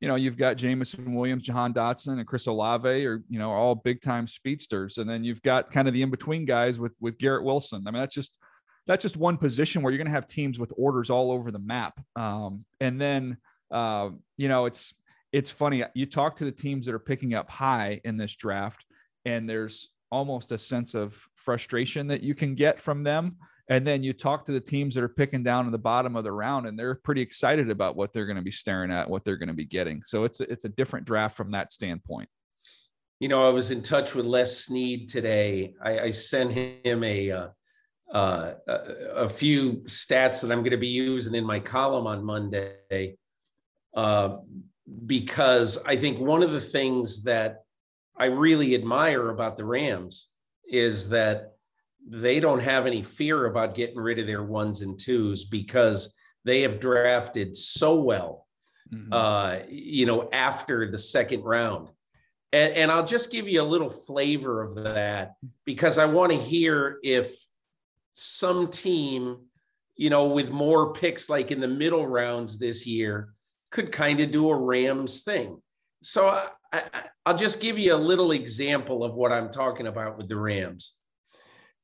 You 0.00 0.08
know, 0.08 0.16
you've 0.16 0.36
got 0.36 0.56
Jameson 0.56 1.14
Williams, 1.14 1.44
Jahan 1.44 1.72
Dotson, 1.72 2.18
and 2.18 2.26
Chris 2.26 2.46
Olave, 2.46 3.06
or 3.06 3.22
you 3.28 3.38
know, 3.38 3.50
all 3.50 3.74
big 3.74 4.02
time 4.02 4.26
speedsters. 4.26 4.98
And 4.98 5.08
then 5.08 5.24
you've 5.24 5.42
got 5.42 5.70
kind 5.70 5.88
of 5.88 5.94
the 5.94 6.02
in 6.02 6.10
between 6.10 6.44
guys 6.44 6.78
with 6.78 6.96
with 7.00 7.18
Garrett 7.18 7.44
Wilson. 7.44 7.84
I 7.86 7.90
mean, 7.90 8.00
that's 8.00 8.14
just 8.14 8.36
that's 8.86 9.02
just 9.02 9.16
one 9.16 9.38
position 9.38 9.82
where 9.82 9.92
you're 9.92 9.98
going 9.98 10.06
to 10.06 10.12
have 10.12 10.26
teams 10.26 10.58
with 10.58 10.72
orders 10.76 11.08
all 11.08 11.30
over 11.30 11.50
the 11.50 11.60
map. 11.60 11.98
Um, 12.14 12.64
and 12.80 13.00
then 13.00 13.38
uh, 13.72 14.10
you 14.36 14.48
know, 14.48 14.66
it's 14.66 14.94
it's 15.32 15.50
funny. 15.50 15.82
You 15.94 16.06
talk 16.06 16.36
to 16.36 16.44
the 16.44 16.52
teams 16.52 16.86
that 16.86 16.94
are 16.94 16.98
picking 16.98 17.34
up 17.34 17.50
high 17.50 18.00
in 18.04 18.16
this 18.16 18.36
draft, 18.36 18.84
and 19.24 19.48
there's 19.48 19.88
almost 20.10 20.52
a 20.52 20.58
sense 20.58 20.94
of 20.94 21.26
frustration 21.36 22.06
that 22.08 22.22
you 22.22 22.34
can 22.34 22.54
get 22.54 22.80
from 22.80 23.02
them. 23.02 23.38
And 23.68 23.86
then 23.86 24.02
you 24.02 24.12
talk 24.12 24.44
to 24.44 24.52
the 24.52 24.60
teams 24.60 24.94
that 24.94 25.04
are 25.04 25.08
picking 25.08 25.42
down 25.42 25.66
in 25.66 25.72
the 25.72 25.78
bottom 25.78 26.16
of 26.16 26.24
the 26.24 26.32
round, 26.32 26.66
and 26.66 26.78
they're 26.78 26.96
pretty 26.96 27.22
excited 27.22 27.70
about 27.70 27.96
what 27.96 28.12
they're 28.12 28.26
going 28.26 28.36
to 28.36 28.42
be 28.42 28.50
staring 28.50 28.90
at, 28.90 29.08
what 29.08 29.24
they're 29.24 29.38
going 29.38 29.48
to 29.48 29.54
be 29.54 29.64
getting. 29.64 30.02
So 30.02 30.24
it's 30.24 30.40
a, 30.40 30.52
it's 30.52 30.66
a 30.66 30.68
different 30.68 31.06
draft 31.06 31.36
from 31.36 31.52
that 31.52 31.72
standpoint. 31.72 32.28
You 33.20 33.28
know, 33.28 33.46
I 33.46 33.50
was 33.50 33.70
in 33.70 33.80
touch 33.80 34.14
with 34.14 34.26
Les 34.26 34.64
Snead 34.64 35.08
today. 35.08 35.74
I, 35.82 35.98
I 36.00 36.10
sent 36.10 36.52
him 36.52 37.04
a, 37.04 37.30
uh, 37.30 37.48
uh, 38.12 38.54
a 38.66 38.72
a 39.14 39.28
few 39.28 39.74
stats 39.84 40.42
that 40.42 40.50
I'm 40.52 40.58
going 40.58 40.72
to 40.72 40.76
be 40.76 40.88
using 40.88 41.34
in 41.34 41.46
my 41.46 41.60
column 41.60 42.06
on 42.06 42.22
Monday. 42.22 43.16
Uh, 43.94 44.38
because 45.06 45.78
I 45.86 45.96
think 45.96 46.18
one 46.18 46.42
of 46.42 46.52
the 46.52 46.60
things 46.60 47.22
that 47.24 47.64
I 48.16 48.26
really 48.26 48.74
admire 48.74 49.30
about 49.30 49.56
the 49.56 49.64
Rams 49.64 50.28
is 50.68 51.08
that 51.10 51.52
they 52.06 52.40
don't 52.40 52.62
have 52.62 52.86
any 52.86 53.02
fear 53.02 53.46
about 53.46 53.74
getting 53.74 53.98
rid 53.98 54.18
of 54.18 54.26
their 54.26 54.42
ones 54.42 54.82
and 54.82 54.98
twos 54.98 55.44
because 55.44 56.14
they 56.44 56.62
have 56.62 56.80
drafted 56.80 57.56
so 57.56 57.94
well, 57.94 58.46
mm-hmm. 58.92 59.12
uh, 59.12 59.58
you 59.68 60.06
know, 60.06 60.28
after 60.32 60.90
the 60.90 60.98
second 60.98 61.42
round. 61.42 61.88
And, 62.52 62.74
and 62.74 62.92
I'll 62.92 63.06
just 63.06 63.30
give 63.30 63.48
you 63.48 63.62
a 63.62 63.64
little 63.64 63.88
flavor 63.88 64.62
of 64.62 64.74
that 64.74 65.34
because 65.64 65.98
I 65.98 66.04
want 66.06 66.32
to 66.32 66.38
hear 66.38 66.98
if 67.02 67.34
some 68.12 68.68
team, 68.68 69.38
you 69.96 70.10
know, 70.10 70.26
with 70.26 70.50
more 70.50 70.92
picks 70.92 71.30
like 71.30 71.50
in 71.50 71.60
the 71.60 71.68
middle 71.68 72.06
rounds 72.06 72.58
this 72.58 72.86
year, 72.86 73.32
could 73.72 73.90
kind 73.90 74.20
of 74.20 74.30
do 74.30 74.48
a 74.50 74.56
Rams 74.56 75.22
thing. 75.22 75.60
So 76.02 76.28
I, 76.72 76.82
will 77.26 77.36
just 77.36 77.60
give 77.60 77.78
you 77.78 77.94
a 77.94 77.96
little 77.96 78.32
example 78.32 79.02
of 79.02 79.14
what 79.14 79.32
I'm 79.32 79.50
talking 79.50 79.88
about 79.88 80.16
with 80.16 80.28
the 80.28 80.36
Rams. 80.36 80.94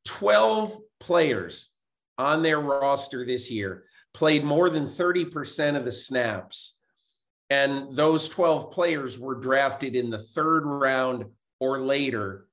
12 0.04 0.76
players 1.00 1.70
on 2.18 2.42
their 2.42 2.60
roster 2.60 3.24
this 3.24 3.50
year 3.50 3.84
played 4.14 4.44
more 4.44 4.70
than 4.70 4.84
30% 4.84 5.76
of 5.76 5.84
the 5.84 5.92
snaps. 5.92 6.78
And 7.50 7.92
those 7.92 8.28
12 8.28 8.70
players 8.70 9.18
were 9.18 9.36
drafted 9.36 9.96
in 9.96 10.10
the 10.10 10.18
third 10.18 10.64
round 10.66 11.24
or 11.60 11.78
later 11.78 12.46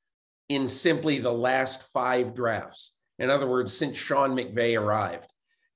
in 0.50 0.68
simply 0.68 1.20
the 1.20 1.32
last 1.32 1.84
five 1.92 2.34
drafts. 2.34 2.94
In 3.20 3.30
other 3.30 3.48
words, 3.48 3.74
since 3.76 3.98
Sean 3.98 4.36
McVay 4.36 4.80
arrived. 4.80 5.32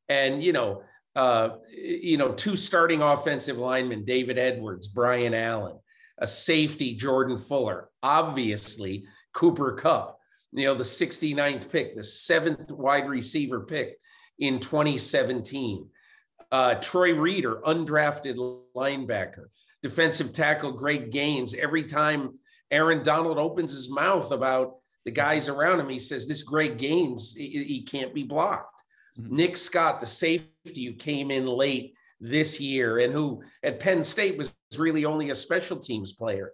And, 0.07 0.43
you 0.43 0.53
know, 0.53 0.83
uh, 1.19 1.57
you 1.69 2.17
know, 2.17 2.31
two 2.31 2.55
starting 2.55 3.01
offensive 3.01 3.57
linemen, 3.57 4.05
David 4.05 4.37
Edwards, 4.37 4.87
Brian 4.87 5.33
Allen, 5.33 5.77
a 6.19 6.25
safety, 6.25 6.95
Jordan 6.95 7.37
Fuller, 7.37 7.89
obviously 8.01 9.03
Cooper 9.33 9.73
Kupp, 9.73 10.17
you 10.53 10.63
know, 10.63 10.75
the 10.75 10.85
69th 10.85 11.69
pick, 11.69 11.97
the 11.97 12.05
seventh 12.05 12.71
wide 12.71 13.09
receiver 13.09 13.65
pick 13.65 13.97
in 14.39 14.61
2017. 14.61 15.89
Uh, 16.53 16.75
Troy 16.75 17.13
Reeder, 17.13 17.59
undrafted 17.65 18.37
linebacker, 18.73 19.47
defensive 19.83 20.31
tackle 20.31 20.71
Greg 20.71 21.11
Gaines. 21.11 21.53
Every 21.53 21.83
time 21.83 22.39
Aaron 22.71 23.03
Donald 23.03 23.37
opens 23.37 23.71
his 23.71 23.89
mouth 23.89 24.31
about 24.31 24.77
the 25.03 25.11
guys 25.11 25.49
around 25.49 25.81
him, 25.81 25.89
he 25.89 25.99
says, 25.99 26.29
This 26.29 26.43
Greg 26.43 26.77
Gaines, 26.77 27.35
he, 27.35 27.65
he 27.65 27.83
can't 27.83 28.13
be 28.13 28.23
blocked. 28.23 28.78
Mm-hmm. 29.19 29.35
Nick 29.35 29.57
Scott, 29.57 29.99
the 29.99 30.05
safety 30.05 30.85
who 30.85 30.93
came 30.93 31.31
in 31.31 31.45
late 31.45 31.93
this 32.19 32.59
year 32.59 32.99
and 32.99 33.13
who 33.13 33.41
at 33.63 33.79
Penn 33.79 34.03
State 34.03 34.37
was 34.37 34.53
really 34.77 35.05
only 35.05 35.29
a 35.29 35.35
special 35.35 35.77
teams 35.77 36.11
player 36.11 36.53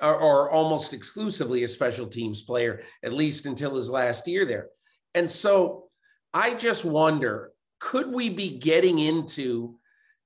or, 0.00 0.14
or, 0.14 0.50
almost 0.50 0.92
exclusively 0.92 1.62
a 1.64 1.68
special 1.68 2.06
teams 2.06 2.42
player, 2.42 2.82
at 3.02 3.14
least 3.14 3.46
until 3.46 3.74
his 3.74 3.88
last 3.88 4.28
year 4.28 4.44
there. 4.44 4.68
And 5.14 5.30
so 5.30 5.84
I 6.34 6.54
just 6.54 6.84
wonder 6.84 7.52
could 7.78 8.12
we 8.12 8.28
be 8.28 8.58
getting 8.58 8.98
into, 8.98 9.78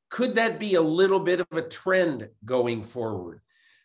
could 0.09 0.35
that 0.35 0.59
be 0.59 0.75
a 0.75 0.81
little 0.81 1.21
bit 1.21 1.41
of 1.41 1.47
a 1.53 1.63
trend 1.63 2.29
going 2.45 2.83
forward? 2.83 3.41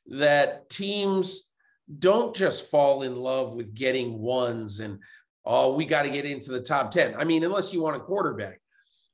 That 0.08 0.70
teams 0.70 1.52
don't 2.00 2.36
just 2.36 2.70
fall 2.70 3.04
in 3.04 3.16
love 3.16 3.54
with 3.54 3.76
getting 3.76 4.20
ones 4.20 4.80
and 4.80 5.00
oh, 5.46 5.74
we 5.74 5.86
got 5.86 6.04
to 6.04 6.10
get 6.10 6.26
into 6.26 6.52
the 6.52 6.62
top 6.62 6.92
10. 6.92 7.16
I 7.16 7.24
mean, 7.24 7.44
unless 7.44 7.74
you 7.74 7.82
want 7.82 7.96
a 7.96 8.00
quarterback, 8.00 8.60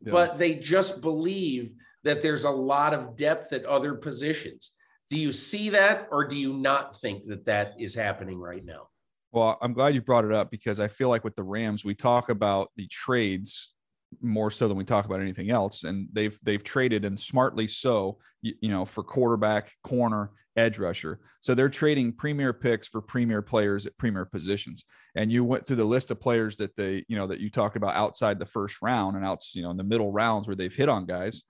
yeah. 0.02 0.12
but 0.12 0.38
they 0.38 0.56
just 0.56 1.02
believe 1.02 1.74
that 2.04 2.22
there's 2.22 2.46
a 2.46 2.50
lot 2.50 2.94
of 2.94 3.16
depth 3.16 3.54
at 3.54 3.66
other 3.66 3.96
positions. 3.96 4.74
Do 5.10 5.20
you 5.20 5.32
see 5.32 5.70
that, 5.70 6.08
or 6.12 6.26
do 6.26 6.38
you 6.38 6.54
not 6.54 6.96
think 6.96 7.28
that 7.28 7.46
that 7.46 7.74
is 7.78 7.94
happening 7.94 8.40
right 8.40 8.64
now? 8.64 8.88
Well, 9.32 9.58
I'm 9.62 9.74
glad 9.74 9.94
you 9.94 10.02
brought 10.02 10.26
it 10.26 10.32
up 10.32 10.52
because 10.52 10.80
I 10.80 10.88
feel 10.88 11.10
like 11.10 11.24
with 11.24 11.36
the 11.36 11.44
Rams, 11.44 11.86
we 11.86 11.96
talk 11.96 12.30
about 12.30 12.72
the 12.76 12.88
trades 12.88 13.74
more 14.20 14.51
so 14.51 14.68
than 14.68 14.78
we 14.78 14.84
talk 14.84 15.05
about 15.05 15.22
anything 15.22 15.49
else, 15.49 15.84
and 15.84 16.07
they've 16.12 16.38
they've 16.43 16.64
traded 16.64 17.05
and 17.05 17.20
smartly 17.20 17.68
so, 17.68 18.18
you, 18.41 18.53
you 18.62 18.70
know, 18.70 18.86
for 18.86 19.03
quarterback, 19.03 19.72
corner, 19.84 20.32
edge 20.57 20.80
rusher. 20.80 21.20
So 21.39 21.55
they're 21.55 21.70
trading 21.70 22.12
premier 22.12 22.51
picks 22.51 22.88
for 22.88 23.01
premier 23.01 23.41
players 23.41 23.86
at 23.86 23.97
premier 23.97 24.26
positions. 24.26 24.84
And 25.16 25.32
you 25.32 25.45
went 25.45 25.66
through 25.66 25.78
the 25.78 25.86
list 25.86 26.12
of 26.12 26.20
players 26.20 26.57
that 26.57 26.76
they, 26.76 27.05
you 27.07 27.16
know, 27.16 27.28
that 27.28 27.39
you 27.39 27.49
talked 27.49 27.78
about 27.78 27.95
outside 27.95 28.38
the 28.38 28.45
first 28.45 28.82
round 28.82 29.16
and 29.16 29.26
out, 29.26 29.43
you 29.53 29.62
know, 29.62 29.72
in 29.72 29.78
the 29.78 29.84
middle 29.84 30.12
rounds 30.12 30.47
where 30.47 30.55
they've 30.55 30.76
hit 30.76 30.89
on 30.89 31.05
guys. 31.05 31.43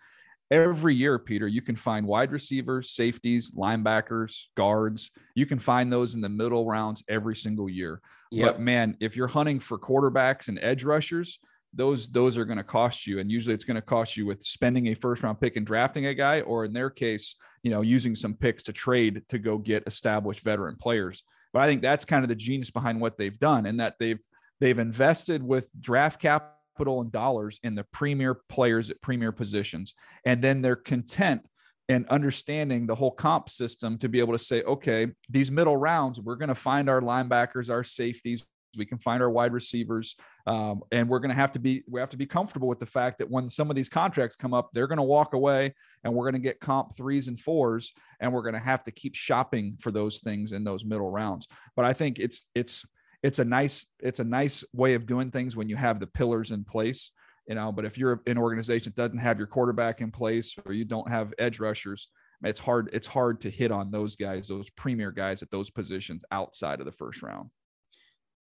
every 0.51 0.93
year, 0.93 1.17
Peter, 1.17 1.47
you 1.47 1.61
can 1.61 1.75
find 1.75 2.05
wide 2.05 2.31
receivers, 2.31 2.91
safeties, 2.91 3.51
linebackers, 3.51 4.47
guards. 4.55 5.09
You 5.33 5.45
can 5.45 5.57
find 5.59 5.91
those 5.91 6.13
in 6.13 6.21
the 6.21 6.29
middle 6.29 6.65
rounds 6.65 7.03
every 7.07 7.35
single 7.35 7.69
year. 7.69 8.01
Yep. 8.31 8.45
But 8.45 8.61
man, 8.61 8.97
if 8.99 9.15
you're 9.15 9.27
hunting 9.27 9.59
for 9.59 9.79
quarterbacks 9.79 10.49
and 10.49 10.59
edge 10.61 10.83
rushers, 10.83 11.39
those 11.73 12.07
those 12.07 12.37
are 12.37 12.45
going 12.45 12.57
to 12.57 12.63
cost 12.63 13.07
you. 13.07 13.19
And 13.19 13.31
usually 13.31 13.53
it's 13.53 13.65
going 13.65 13.75
to 13.75 13.81
cost 13.81 14.17
you 14.17 14.25
with 14.25 14.43
spending 14.43 14.87
a 14.87 14.93
first 14.93 15.23
round 15.23 15.39
pick 15.39 15.55
and 15.55 15.65
drafting 15.65 16.07
a 16.07 16.13
guy 16.13 16.41
or 16.41 16.65
in 16.65 16.73
their 16.73 16.89
case 16.89 17.35
you 17.63 17.71
know 17.71 17.81
using 17.81 18.15
some 18.15 18.33
picks 18.33 18.63
to 18.63 18.73
trade 18.73 19.23
to 19.29 19.39
go 19.39 19.57
get 19.57 19.83
established 19.87 20.43
veteran 20.43 20.75
players. 20.75 21.23
But 21.53 21.63
i 21.63 21.67
think 21.67 21.81
that's 21.81 22.05
kind 22.05 22.23
of 22.23 22.29
the 22.29 22.35
genius 22.35 22.71
behind 22.71 22.99
what 22.99 23.17
they've 23.17 23.39
done 23.39 23.65
and 23.65 23.79
that 23.79 23.95
they've 23.99 24.19
they've 24.59 24.79
invested 24.79 25.43
with 25.43 25.69
draft 25.79 26.21
capital 26.21 27.01
and 27.01 27.11
dollars 27.11 27.59
in 27.63 27.75
the 27.75 27.83
premier 27.85 28.35
players 28.49 28.89
at 28.89 29.01
premier 29.01 29.31
positions. 29.31 29.93
And 30.25 30.41
then 30.41 30.61
they're 30.61 30.75
content 30.75 31.41
and 31.89 32.07
understanding 32.07 32.87
the 32.87 32.95
whole 32.95 33.11
comp 33.11 33.49
system 33.49 33.97
to 33.97 34.07
be 34.07 34.19
able 34.19 34.33
to 34.33 34.43
say, 34.43 34.63
okay, 34.63 35.07
these 35.29 35.51
middle 35.51 35.75
rounds, 35.75 36.21
we're 36.21 36.35
going 36.35 36.49
to 36.49 36.55
find 36.55 36.89
our 36.89 37.01
linebackers, 37.01 37.69
our 37.69 37.83
safeties, 37.83 38.45
we 38.77 38.85
can 38.85 38.97
find 38.97 39.21
our 39.21 39.29
wide 39.29 39.53
receivers, 39.53 40.15
um, 40.47 40.81
and 40.91 41.07
we're 41.09 41.19
going 41.19 41.29
to 41.29 41.35
have 41.35 41.51
to 41.53 41.59
be 41.59 41.83
we 41.87 41.99
have 41.99 42.09
to 42.09 42.17
be 42.17 42.25
comfortable 42.25 42.67
with 42.67 42.79
the 42.79 42.85
fact 42.85 43.19
that 43.19 43.29
when 43.29 43.49
some 43.49 43.69
of 43.69 43.75
these 43.75 43.89
contracts 43.89 44.35
come 44.35 44.53
up, 44.53 44.69
they're 44.73 44.87
going 44.87 44.97
to 44.97 45.03
walk 45.03 45.33
away, 45.33 45.73
and 46.03 46.13
we're 46.13 46.25
going 46.25 46.41
to 46.41 46.47
get 46.47 46.59
comp 46.59 46.95
threes 46.95 47.27
and 47.27 47.39
fours, 47.39 47.93
and 48.19 48.31
we're 48.31 48.43
going 48.43 48.53
to 48.53 48.59
have 48.59 48.83
to 48.83 48.91
keep 48.91 49.15
shopping 49.15 49.77
for 49.79 49.91
those 49.91 50.19
things 50.19 50.51
in 50.51 50.63
those 50.63 50.85
middle 50.85 51.09
rounds. 51.09 51.47
But 51.75 51.85
I 51.85 51.93
think 51.93 52.19
it's 52.19 52.47
it's 52.55 52.85
it's 53.23 53.39
a 53.39 53.45
nice 53.45 53.85
it's 53.99 54.19
a 54.19 54.23
nice 54.23 54.63
way 54.73 54.93
of 54.93 55.05
doing 55.05 55.31
things 55.31 55.55
when 55.55 55.69
you 55.69 55.75
have 55.75 55.99
the 55.99 56.07
pillars 56.07 56.51
in 56.51 56.63
place 56.63 57.11
you 57.47 57.55
know 57.55 57.71
but 57.71 57.85
if 57.85 57.97
you're 57.97 58.21
an 58.27 58.37
organization 58.37 58.93
that 58.95 59.01
doesn't 59.01 59.19
have 59.19 59.37
your 59.37 59.47
quarterback 59.47 60.01
in 60.01 60.11
place 60.11 60.55
or 60.65 60.73
you 60.73 60.85
don't 60.85 61.09
have 61.09 61.33
edge 61.39 61.59
rushers 61.59 62.09
it's 62.43 62.59
hard 62.59 62.89
it's 62.93 63.07
hard 63.07 63.41
to 63.41 63.49
hit 63.49 63.71
on 63.71 63.91
those 63.91 64.15
guys 64.15 64.47
those 64.47 64.69
premier 64.71 65.11
guys 65.11 65.41
at 65.43 65.51
those 65.51 65.69
positions 65.69 66.23
outside 66.31 66.79
of 66.79 66.85
the 66.85 66.91
first 66.91 67.21
round 67.21 67.49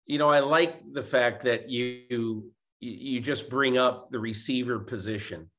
you 0.07 0.19
know 0.19 0.29
i 0.29 0.41
like 0.41 0.83
the 0.93 1.03
fact 1.03 1.43
that 1.43 1.69
you 1.69 2.51
you 2.81 3.21
just 3.21 3.49
bring 3.49 3.79
up 3.79 4.11
the 4.11 4.19
receiver 4.19 4.79
position 4.79 5.51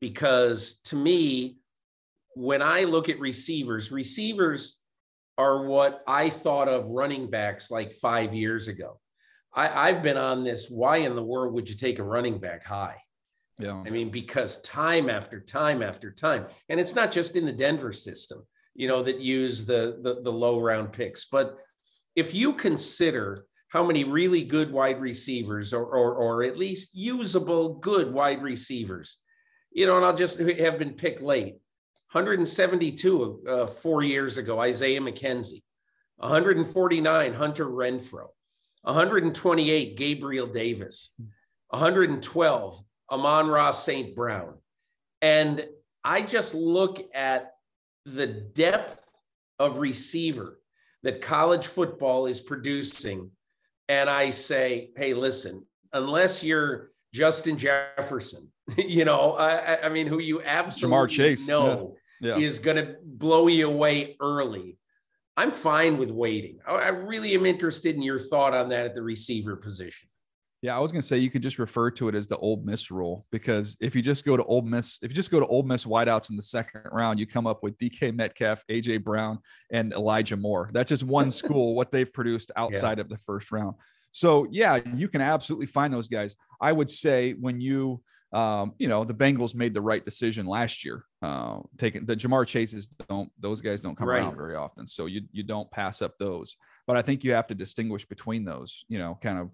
because 0.00 0.80
to 0.84 0.96
me 0.96 1.58
when 2.34 2.62
i 2.62 2.84
look 2.84 3.08
at 3.08 3.18
receivers 3.18 3.90
receivers 3.90 4.78
are 5.36 5.64
what 5.64 6.02
i 6.06 6.28
thought 6.28 6.68
of 6.68 6.90
running 6.90 7.30
backs 7.30 7.70
like 7.70 7.92
5 7.92 8.34
years 8.34 8.68
ago 8.68 8.98
I, 9.58 9.88
I've 9.88 10.02
been 10.02 10.16
on 10.16 10.44
this. 10.44 10.68
Why 10.68 10.98
in 10.98 11.16
the 11.16 11.22
world 11.22 11.52
would 11.54 11.68
you 11.68 11.74
take 11.74 11.98
a 11.98 12.04
running 12.04 12.38
back 12.38 12.64
high? 12.64 12.96
Yeah. 13.58 13.82
I 13.84 13.90
mean, 13.90 14.10
because 14.10 14.60
time 14.62 15.10
after 15.10 15.40
time 15.40 15.82
after 15.82 16.12
time, 16.12 16.46
and 16.68 16.78
it's 16.78 16.94
not 16.94 17.10
just 17.10 17.34
in 17.34 17.44
the 17.44 17.52
Denver 17.52 17.92
system, 17.92 18.46
you 18.74 18.86
know, 18.86 19.02
that 19.02 19.18
use 19.18 19.66
the, 19.66 19.98
the, 20.02 20.20
the 20.22 20.32
low 20.32 20.60
round 20.60 20.92
picks. 20.92 21.24
But 21.24 21.56
if 22.14 22.34
you 22.34 22.52
consider 22.52 23.46
how 23.68 23.84
many 23.84 24.04
really 24.04 24.42
good 24.42 24.72
wide 24.72 25.00
receivers 25.00 25.72
or, 25.72 25.84
or, 25.84 26.14
or 26.14 26.42
at 26.42 26.58
least 26.58 26.94
usable 26.94 27.74
good 27.74 28.12
wide 28.12 28.42
receivers, 28.42 29.18
you 29.70 29.86
know, 29.86 29.96
and 29.96 30.04
I'll 30.04 30.16
just 30.16 30.38
have 30.38 30.78
been 30.78 30.94
picked 30.94 31.22
late. 31.22 31.56
172 32.12 33.42
uh, 33.46 33.66
four 33.66 34.02
years 34.02 34.38
ago, 34.38 34.60
Isaiah 34.60 35.00
McKenzie. 35.00 35.62
149, 36.16 37.32
Hunter 37.34 37.66
Renfrow. 37.66 38.28
128, 38.82 39.96
Gabriel 39.96 40.46
Davis, 40.46 41.12
112, 41.68 42.82
Amon-Ra 43.10 43.70
St. 43.70 44.14
Brown. 44.14 44.54
And 45.20 45.66
I 46.04 46.22
just 46.22 46.54
look 46.54 47.06
at 47.14 47.52
the 48.06 48.26
depth 48.26 49.04
of 49.58 49.78
receiver 49.78 50.60
that 51.02 51.20
college 51.20 51.66
football 51.66 52.26
is 52.26 52.40
producing. 52.40 53.30
And 53.88 54.10
I 54.10 54.30
say, 54.30 54.90
hey, 54.96 55.14
listen, 55.14 55.66
unless 55.92 56.44
you're 56.44 56.90
Justin 57.12 57.56
Jefferson, 57.56 58.50
you 58.76 59.04
know, 59.04 59.32
I, 59.32 59.86
I 59.86 59.88
mean, 59.88 60.06
who 60.06 60.18
you 60.18 60.42
absolutely 60.42 61.08
Chase. 61.08 61.48
know 61.48 61.96
yeah. 62.20 62.36
Yeah. 62.36 62.46
is 62.46 62.58
going 62.58 62.76
to 62.76 62.96
blow 63.02 63.48
you 63.48 63.68
away 63.68 64.16
early. 64.20 64.76
I'm 65.36 65.52
fine 65.52 65.98
with 65.98 66.10
waiting. 66.10 66.58
I, 66.66 66.88
really 66.88 67.34
am 67.34 67.46
interested 67.46 67.94
in 67.94 68.02
your 68.02 68.18
thought 68.18 68.54
on 68.54 68.70
that 68.70 68.86
at 68.86 68.94
the 68.94 69.02
receiver 69.02 69.54
position. 69.54 70.08
Yeah, 70.60 70.76
I 70.76 70.80
was 70.80 70.90
going 70.90 71.02
to 71.02 71.06
say 71.06 71.18
you 71.18 71.30
could 71.30 71.42
just 71.42 71.60
refer 71.60 71.90
to 71.92 72.08
it 72.08 72.16
as 72.16 72.26
the 72.26 72.36
Ole 72.38 72.60
Miss 72.64 72.90
rule 72.90 73.24
because 73.30 73.76
if 73.80 73.94
you 73.94 74.02
just 74.02 74.24
go 74.24 74.36
to 74.36 74.42
Ole 74.44 74.62
Miss, 74.62 74.98
if 75.02 75.10
you 75.10 75.14
just 75.14 75.30
go 75.30 75.38
to 75.38 75.46
Ole 75.46 75.62
Miss 75.62 75.84
wideouts 75.84 76.30
in 76.30 76.36
the 76.36 76.42
second 76.42 76.82
round, 76.90 77.20
you 77.20 77.26
come 77.26 77.46
up 77.46 77.62
with 77.62 77.78
DK 77.78 78.12
Metcalf, 78.14 78.64
AJ 78.68 79.04
Brown, 79.04 79.38
and 79.70 79.92
Elijah 79.92 80.36
Moore. 80.36 80.68
That's 80.72 80.88
just 80.88 81.04
one 81.04 81.30
school 81.32 81.76
what 81.76 81.92
they've 81.92 82.12
produced 82.12 82.50
outside 82.56 82.98
yeah. 82.98 83.02
of 83.02 83.08
the 83.08 83.18
first 83.18 83.52
round. 83.52 83.76
So 84.10 84.48
yeah, 84.50 84.80
you 84.94 85.08
can 85.08 85.20
absolutely 85.20 85.66
find 85.66 85.94
those 85.94 86.08
guys. 86.08 86.34
I 86.60 86.72
would 86.72 86.90
say 86.90 87.34
when 87.34 87.60
you 87.60 88.02
um, 88.32 88.74
you 88.78 88.88
know, 88.88 89.04
the 89.04 89.14
Bengals 89.14 89.54
made 89.54 89.72
the 89.72 89.80
right 89.80 90.04
decision 90.04 90.46
last 90.46 90.84
year. 90.84 91.04
Uh, 91.22 91.60
taking 91.78 92.04
the 92.04 92.14
Ja'Marr 92.14 92.46
Chases 92.46 92.86
don't; 92.86 93.30
those 93.40 93.60
guys 93.60 93.80
don't 93.80 93.96
come 93.96 94.08
right. 94.08 94.20
around 94.20 94.36
very 94.36 94.54
often, 94.54 94.86
so 94.86 95.06
you 95.06 95.22
you 95.32 95.42
don't 95.42 95.70
pass 95.70 96.02
up 96.02 96.18
those. 96.18 96.56
But 96.86 96.96
I 96.96 97.02
think 97.02 97.24
you 97.24 97.32
have 97.32 97.46
to 97.46 97.54
distinguish 97.54 98.04
between 98.04 98.44
those. 98.44 98.84
You 98.88 98.98
know, 98.98 99.18
kind 99.22 99.38
of 99.38 99.50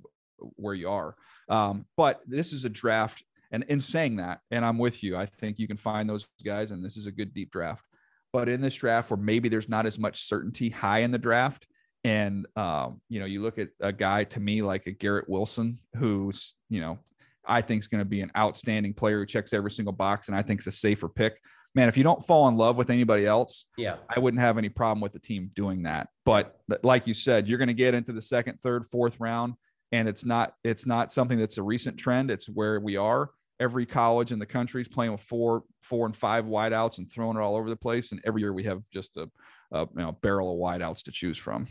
where 0.57 0.75
you 0.75 0.89
are. 0.89 1.17
Um, 1.49 1.87
but 1.97 2.21
this 2.27 2.53
is 2.53 2.65
a 2.65 2.71
draft, 2.71 3.25
and 3.51 3.65
in 3.69 3.81
saying 3.81 4.17
that, 4.17 4.41
and 4.51 4.65
I'm 4.65 4.79
with 4.79 5.03
you. 5.03 5.17
I 5.17 5.27
think 5.27 5.59
you 5.59 5.69
can 5.69 5.77
find 5.77 6.09
those 6.09 6.27
guys, 6.45 6.71
and 6.71 6.85
this 6.85 6.97
is 6.97 7.07
a 7.07 7.13
good 7.13 7.35
deep 7.35 7.51
draft. 7.51 7.85
But 8.33 8.49
in 8.49 8.61
this 8.61 8.75
draft, 8.75 9.11
where 9.11 9.17
maybe 9.17 9.49
there's 9.49 9.69
not 9.69 9.87
as 9.87 9.99
much 9.99 10.23
certainty 10.25 10.69
high 10.71 11.01
in 11.01 11.11
the 11.11 11.19
draft, 11.19 11.67
and 12.03 12.47
um, 12.57 13.01
you 13.09 13.21
know, 13.21 13.27
you 13.27 13.43
look 13.43 13.59
at 13.59 13.69
a 13.81 13.93
guy 13.93 14.25
to 14.25 14.41
me 14.41 14.63
like 14.63 14.87
a 14.87 14.93
Garrett 14.93 15.29
Wilson, 15.29 15.79
who's 15.97 16.55
you 16.69 16.81
know 16.81 16.99
I 17.47 17.61
think 17.61 17.81
is 17.81 17.89
going 17.89 18.01
to 18.01 18.09
be 18.09 18.21
an 18.21 18.31
outstanding 18.37 18.95
player 18.95 19.21
who 19.21 19.27
checks 19.27 19.53
every 19.53 19.71
single 19.71 19.93
box, 19.93 20.29
and 20.29 20.37
I 20.37 20.43
think 20.43 20.61
it's 20.61 20.67
a 20.67 20.73
safer 20.73 21.09
pick. 21.09 21.41
Man, 21.75 21.89
if 21.89 21.97
you 21.97 22.05
don't 22.05 22.25
fall 22.25 22.47
in 22.49 22.57
love 22.57 22.77
with 22.77 22.91
anybody 22.91 23.27
else, 23.27 23.67
yeah, 23.77 23.97
I 24.09 24.21
wouldn't 24.21 24.41
have 24.41 24.59
any 24.59 24.69
problem 24.69 25.01
with 25.01 25.13
the 25.13 25.19
team 25.19 25.51
doing 25.55 25.83
that. 25.85 26.09
But 26.25 26.57
like 26.83 27.07
you 27.07 27.15
said, 27.15 27.49
you're 27.49 27.59
going 27.59 27.69
to 27.69 27.75
get 27.75 27.95
into 27.95 28.13
the 28.13 28.23
second, 28.23 28.61
third, 28.63 28.87
fourth 28.87 29.19
round, 29.19 29.55
and 29.95 30.09
it's 30.09 30.25
not 30.25 30.55
it's 30.65 30.87
not 30.87 31.13
something 31.13 31.39
that's 31.39 31.59
a 31.59 31.63
recent 31.63 31.97
trend. 31.97 32.31
It's 32.31 32.49
where 32.49 32.81
we 32.81 32.97
are. 32.97 33.31
Every 33.61 33.87
college 33.87 34.33
in 34.33 34.41
the 34.41 34.47
country 34.47 34.81
is 34.81 34.89
playing 34.89 35.13
with 35.13 35.21
four, 35.21 35.63
four 35.81 36.07
and 36.07 36.17
five 36.17 36.47
wideouts 36.47 36.99
and 36.99 37.11
throwing 37.11 37.37
it 37.37 37.41
all 37.41 37.55
over 37.55 37.71
the 37.71 37.77
place. 37.77 38.11
And 38.11 38.21
every 38.25 38.41
year 38.41 38.53
we 38.53 38.65
have 38.65 38.83
just 38.91 39.17
a, 39.17 39.31
a 39.71 39.83
you 39.83 39.89
know, 39.95 40.13
barrel 40.21 40.53
of 40.53 40.59
wideouts 40.59 41.05
to 41.05 41.13
choose 41.13 41.39
from 41.39 41.69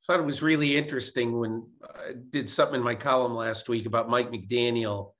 I 0.00 0.02
thought 0.04 0.20
it 0.20 0.26
was 0.26 0.42
really 0.42 0.76
interesting 0.76 1.38
when 1.38 1.66
I 1.84 2.14
did 2.30 2.48
something 2.48 2.76
in 2.76 2.82
my 2.82 2.94
column 2.94 3.34
last 3.34 3.68
week 3.68 3.84
about 3.84 4.08
Mike 4.08 4.30
McDaniel 4.30 5.12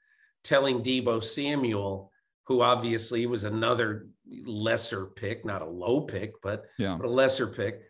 telling 0.43 0.83
Deebo 0.83 1.23
Samuel, 1.23 2.11
who 2.47 2.63
obviously 2.63 3.27
was 3.27 3.45
another 3.45 4.09
lesser 4.47 5.05
pick, 5.05 5.45
not 5.45 5.61
a 5.61 5.67
low 5.67 6.01
pick, 6.01 6.33
but, 6.43 6.65
yeah. 6.79 6.97
but 6.99 7.07
a 7.07 7.11
lesser 7.11 7.47
pick, 7.47 7.83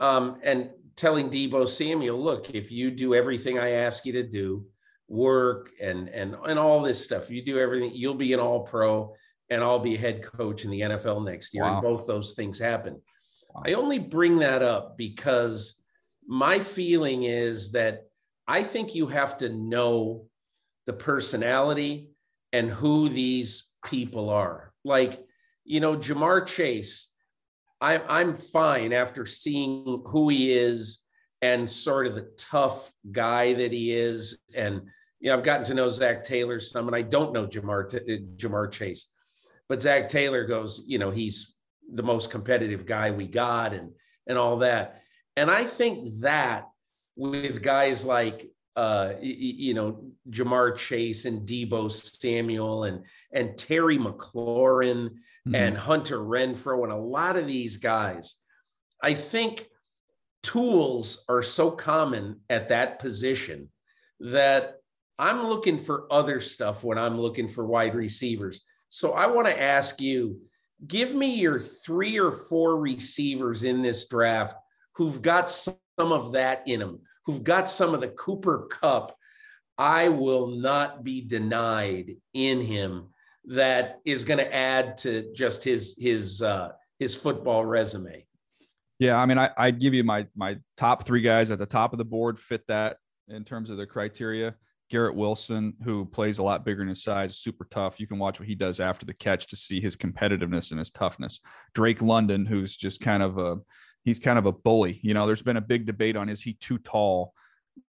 um, 0.00 0.38
and 0.42 0.68
telling 0.98 1.30
Deebo 1.30 1.68
Samuel, 1.68 2.20
look, 2.20 2.50
if 2.50 2.72
you 2.72 2.90
do 2.90 3.14
everything 3.14 3.58
I 3.58 3.70
ask 3.70 4.04
you 4.04 4.12
to 4.14 4.22
do, 4.24 4.66
work 5.06 5.70
and 5.80 6.08
and 6.10 6.36
and 6.46 6.58
all 6.58 6.82
this 6.82 7.02
stuff, 7.02 7.30
you 7.30 7.42
do 7.42 7.58
everything, 7.58 7.92
you'll 7.94 8.14
be 8.14 8.32
an 8.34 8.40
all 8.40 8.60
pro 8.60 9.14
and 9.48 9.62
I'll 9.62 9.78
be 9.78 9.96
head 9.96 10.22
coach 10.22 10.64
in 10.64 10.70
the 10.70 10.80
NFL 10.80 11.24
next 11.24 11.54
year. 11.54 11.64
Wow. 11.64 11.74
And 11.74 11.82
both 11.82 12.06
those 12.06 12.34
things 12.34 12.58
happen. 12.58 13.00
Wow. 13.54 13.62
I 13.64 13.72
only 13.74 13.98
bring 13.98 14.40
that 14.40 14.62
up 14.62 14.98
because 14.98 15.82
my 16.26 16.58
feeling 16.58 17.24
is 17.24 17.72
that 17.72 18.02
I 18.46 18.62
think 18.62 18.94
you 18.94 19.06
have 19.06 19.38
to 19.38 19.48
know 19.48 20.26
the 20.86 20.92
personality 20.92 22.10
and 22.52 22.70
who 22.70 23.08
these 23.08 23.70
people 23.84 24.28
are. 24.28 24.72
Like, 24.84 25.24
you 25.64 25.80
know, 25.80 25.96
Ja'Marr 25.96 26.46
Chase, 26.46 27.08
I'm 27.80 28.02
I'm 28.08 28.34
fine 28.34 28.92
after 28.92 29.24
seeing 29.24 30.02
who 30.06 30.28
he 30.28 30.52
is 30.52 31.00
and 31.42 31.68
sort 31.68 32.06
of 32.06 32.14
the 32.14 32.30
tough 32.36 32.92
guy 33.12 33.54
that 33.54 33.72
he 33.72 33.92
is. 33.92 34.38
And 34.54 34.82
you 35.20 35.30
know, 35.30 35.36
I've 35.36 35.44
gotten 35.44 35.64
to 35.66 35.74
know 35.74 35.88
Zac 35.88 36.24
Taylor 36.24 36.60
some, 36.60 36.86
and 36.86 36.96
I 36.96 37.02
don't 37.02 37.32
know 37.32 37.46
Ja'Marr 37.46 37.94
uh, 37.94 38.22
Ja'Marr 38.36 38.70
Chase, 38.70 39.10
but 39.68 39.82
Zac 39.82 40.08
Taylor 40.08 40.44
goes, 40.44 40.84
you 40.86 40.98
know, 40.98 41.10
he's 41.10 41.54
the 41.92 42.02
most 42.02 42.30
competitive 42.30 42.86
guy 42.86 43.10
we 43.10 43.26
got, 43.26 43.74
and 43.74 43.92
and 44.26 44.38
all 44.38 44.58
that. 44.58 45.02
And 45.36 45.50
I 45.50 45.64
think 45.64 46.20
that 46.20 46.68
with 47.16 47.62
guys 47.62 48.04
like 48.04 48.50
uh, 48.78 49.14
you 49.20 49.74
know, 49.74 50.04
Ja'Marr 50.30 50.76
Chase 50.76 51.24
and 51.24 51.44
Deebo 51.44 51.90
Samuel 51.90 52.84
and 52.84 53.04
and 53.32 53.58
Terry 53.58 53.98
McLaurin 53.98 55.08
mm-hmm. 55.08 55.54
and 55.56 55.76
Hunter 55.76 56.20
Renfrow 56.20 56.84
and 56.84 56.92
a 56.92 56.96
lot 56.96 57.36
of 57.36 57.48
these 57.48 57.76
guys, 57.76 58.36
I 59.02 59.14
think 59.14 59.66
tools 60.44 61.24
are 61.28 61.42
so 61.42 61.72
common 61.72 62.38
at 62.50 62.68
that 62.68 63.00
position 63.00 63.68
that 64.20 64.76
I'm 65.18 65.44
looking 65.48 65.76
for 65.76 66.06
other 66.12 66.38
stuff 66.38 66.84
when 66.84 66.98
I'm 66.98 67.20
looking 67.20 67.48
for 67.48 67.66
wide 67.66 67.96
receivers. 67.96 68.60
So 68.90 69.14
I 69.14 69.26
want 69.26 69.48
to 69.48 69.60
ask 69.60 70.00
you 70.00 70.40
give 70.86 71.16
me 71.16 71.34
your 71.34 71.58
three 71.58 72.16
or 72.16 72.30
four 72.30 72.78
receivers 72.78 73.64
in 73.64 73.82
this 73.82 74.06
draft 74.06 74.54
who've 74.94 75.20
got 75.20 75.50
some 75.50 75.74
of 75.98 76.30
that 76.30 76.62
in 76.68 76.78
them, 76.78 77.00
who've 77.28 77.44
got 77.44 77.68
some 77.68 77.92
of 77.92 78.00
the 78.00 78.08
Cooper 78.08 78.68
Kupp, 78.70 79.14
I 79.76 80.08
will 80.08 80.46
not 80.46 81.04
be 81.04 81.20
denied 81.20 82.16
in 82.32 82.62
him 82.62 83.10
that 83.44 84.00
is 84.06 84.24
going 84.24 84.38
to 84.38 84.54
add 84.54 84.96
to 84.98 85.30
just 85.34 85.62
his 85.62 85.94
his 86.00 86.40
uh, 86.40 86.72
his 86.98 87.14
football 87.14 87.66
resume. 87.66 88.24
Yeah, 88.98 89.16
I 89.16 89.26
mean, 89.26 89.36
I, 89.36 89.50
I'd 89.58 89.78
give 89.78 89.92
you 89.92 90.04
my 90.04 90.26
my 90.34 90.56
top 90.78 91.04
three 91.04 91.20
guys 91.20 91.50
at 91.50 91.58
the 91.58 91.66
top 91.66 91.92
of 91.92 91.98
the 91.98 92.04
board 92.06 92.40
fit 92.40 92.66
that 92.68 92.96
in 93.28 93.44
terms 93.44 93.68
of 93.68 93.76
the 93.76 93.86
criteria. 93.86 94.54
Garrett 94.90 95.14
Wilson, 95.14 95.74
who 95.84 96.06
plays 96.06 96.38
a 96.38 96.42
lot 96.42 96.64
bigger 96.64 96.80
in 96.80 96.88
his 96.88 97.02
size, 97.02 97.36
super 97.36 97.66
tough. 97.70 98.00
You 98.00 98.06
can 98.06 98.18
watch 98.18 98.40
what 98.40 98.48
he 98.48 98.54
does 98.54 98.80
after 98.80 99.04
the 99.04 99.12
catch 99.12 99.46
to 99.48 99.56
see 99.56 99.82
his 99.82 99.98
competitiveness 99.98 100.70
and 100.70 100.78
his 100.78 100.90
toughness. 100.90 101.40
Drake 101.74 102.00
London, 102.00 102.46
who's 102.46 102.74
just 102.74 103.02
kind 103.02 103.22
of 103.22 103.36
a 103.36 103.58
he's 104.08 104.18
kind 104.18 104.38
of 104.38 104.46
a 104.46 104.52
bully. 104.52 104.98
You 105.02 105.14
know, 105.14 105.26
there's 105.26 105.42
been 105.42 105.58
a 105.58 105.62
big 105.62 105.86
debate 105.86 106.16
on 106.16 106.28
is 106.28 106.42
he 106.42 106.54
too 106.54 106.78
tall? 106.78 107.34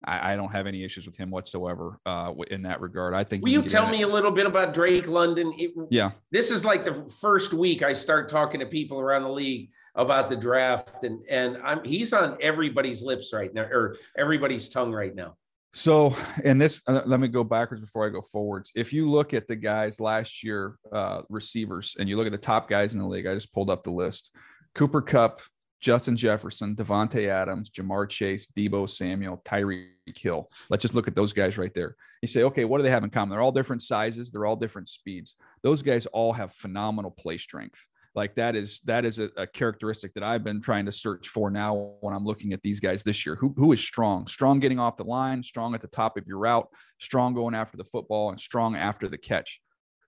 I, 0.05 0.33
I 0.33 0.37
don't 0.37 0.51
have 0.51 0.67
any 0.67 0.83
issues 0.83 1.07
with 1.07 1.17
him 1.17 1.31
whatsoever 1.31 2.01
uh, 2.07 2.33
in 2.51 2.63
that 2.63 2.81
regard. 2.81 3.15
I 3.15 3.23
think. 3.23 3.45
Will 3.45 3.53
you 3.53 3.63
tell 3.63 3.89
me 3.89 4.03
a 4.03 4.09
little 4.09 4.33
bit 4.33 4.47
about 4.47 4.75
Drake 4.75 5.07
London? 5.07 5.53
It, 5.57 5.73
yeah. 5.91 6.11
This 6.33 6.51
is 6.51 6.65
like 6.65 6.85
the 6.85 7.09
first 7.21 7.53
week 7.53 7.83
I 7.83 7.93
start 7.93 8.29
talking 8.29 8.59
to 8.61 8.67
people 8.67 8.99
around 8.99 9.23
the 9.23 9.31
league 9.31 9.71
about 9.95 10.29
the 10.29 10.37
draft, 10.37 11.05
and 11.05 11.25
and 11.29 11.59
I'm 11.63 11.85
he's 11.85 12.13
on 12.13 12.37
everybody's 12.41 13.03
lips 13.03 13.33
right 13.33 13.53
now, 13.55 13.63
or 13.63 13.97
everybody's 14.19 14.69
tongue 14.69 14.93
right 14.93 15.15
now. 15.15 15.37
So, 15.73 16.17
and 16.43 16.59
this, 16.59 16.81
uh, 16.89 17.03
let 17.05 17.21
me 17.21 17.29
go 17.29 17.45
backwards 17.45 17.83
before 17.83 18.07
I 18.07 18.09
go 18.09 18.23
forwards. 18.23 18.73
If 18.75 18.95
you 18.95 19.11
look 19.11 19.35
at 19.35 19.47
the 19.47 19.57
guys 19.57 20.01
last 20.01 20.43
year, 20.43 20.77
uh, 20.91 21.21
receivers, 21.29 21.95
and 21.99 22.09
you 22.09 22.17
look 22.17 22.25
at 22.27 22.33
the 22.33 22.39
top 22.39 22.71
guys 22.71 22.95
in 22.95 23.01
the 23.01 23.07
league, 23.07 23.27
I 23.27 23.35
just 23.35 23.53
pulled 23.53 23.69
up 23.69 23.85
the 23.85 23.91
list 23.91 24.31
Cooper 24.75 25.03
Kupp, 25.03 25.41
Justin 25.87 26.17
Jefferson, 26.17 26.75
Davante 26.75 27.29
Adams, 27.29 27.71
Ja'Marr 27.71 28.09
Chase, 28.09 28.49
Deebo 28.57 28.91
Samuel, 28.91 29.41
Tyreek 29.45 30.19
Hill. 30.19 30.51
Let's 30.69 30.83
just 30.83 30.97
look 30.97 31.07
at 31.07 31.15
those 31.15 31.33
guys 31.33 31.59
right 31.59 31.73
there. 31.73 31.95
You 32.23 32.27
say, 32.27 32.43
okay, 32.43 32.65
what 32.65 32.79
do 32.79 32.83
they 32.83 32.91
have 32.91 33.05
in 33.05 33.11
common? 33.11 33.31
They're 33.31 33.41
all 33.41 33.53
different 33.53 33.83
sizes, 33.83 34.33
they're 34.33 34.47
all 34.47 34.57
different 34.57 34.89
speeds. 34.89 35.37
Those 35.63 35.83
guys 35.83 36.07
all 36.07 36.33
have 36.33 36.53
phenomenal 36.53 37.13
play 37.13 37.39
strength 37.39 37.87
like 38.17 38.35
that 38.35 38.57
is 38.57 38.81
that 38.81 39.05
is 39.05 39.21
a, 39.21 39.31
a, 39.37 39.47
characteristic 39.47 40.13
that 40.15 40.25
I've 40.25 40.43
been 40.43 40.61
trying 40.61 40.87
to 40.87 40.93
search 40.93 41.29
for 41.29 41.51
now 41.51 41.93
when 42.01 42.15
I'm 42.15 42.25
looking 42.25 42.53
at 42.53 42.63
these 42.63 42.81
guys 42.81 43.05
this 43.05 43.25
year. 43.25 43.37
Who 43.37 43.55
who 43.57 43.71
is 43.71 43.81
strong? 43.81 44.27
Strong 44.27 44.61
getting 44.61 44.81
off 44.81 44.97
the 44.97 45.05
line, 45.05 45.43
strong 45.45 45.73
at 45.75 45.83
the 45.83 45.87
top 45.87 46.17
of 46.17 46.27
your 46.27 46.39
route, 46.39 46.67
strong 46.99 47.33
going 47.35 47.55
after 47.55 47.77
the 47.77 47.85
football, 47.85 48.31
and 48.31 48.41
strong 48.41 48.75
after 48.75 49.07
the 49.07 49.19
catch. 49.19 49.61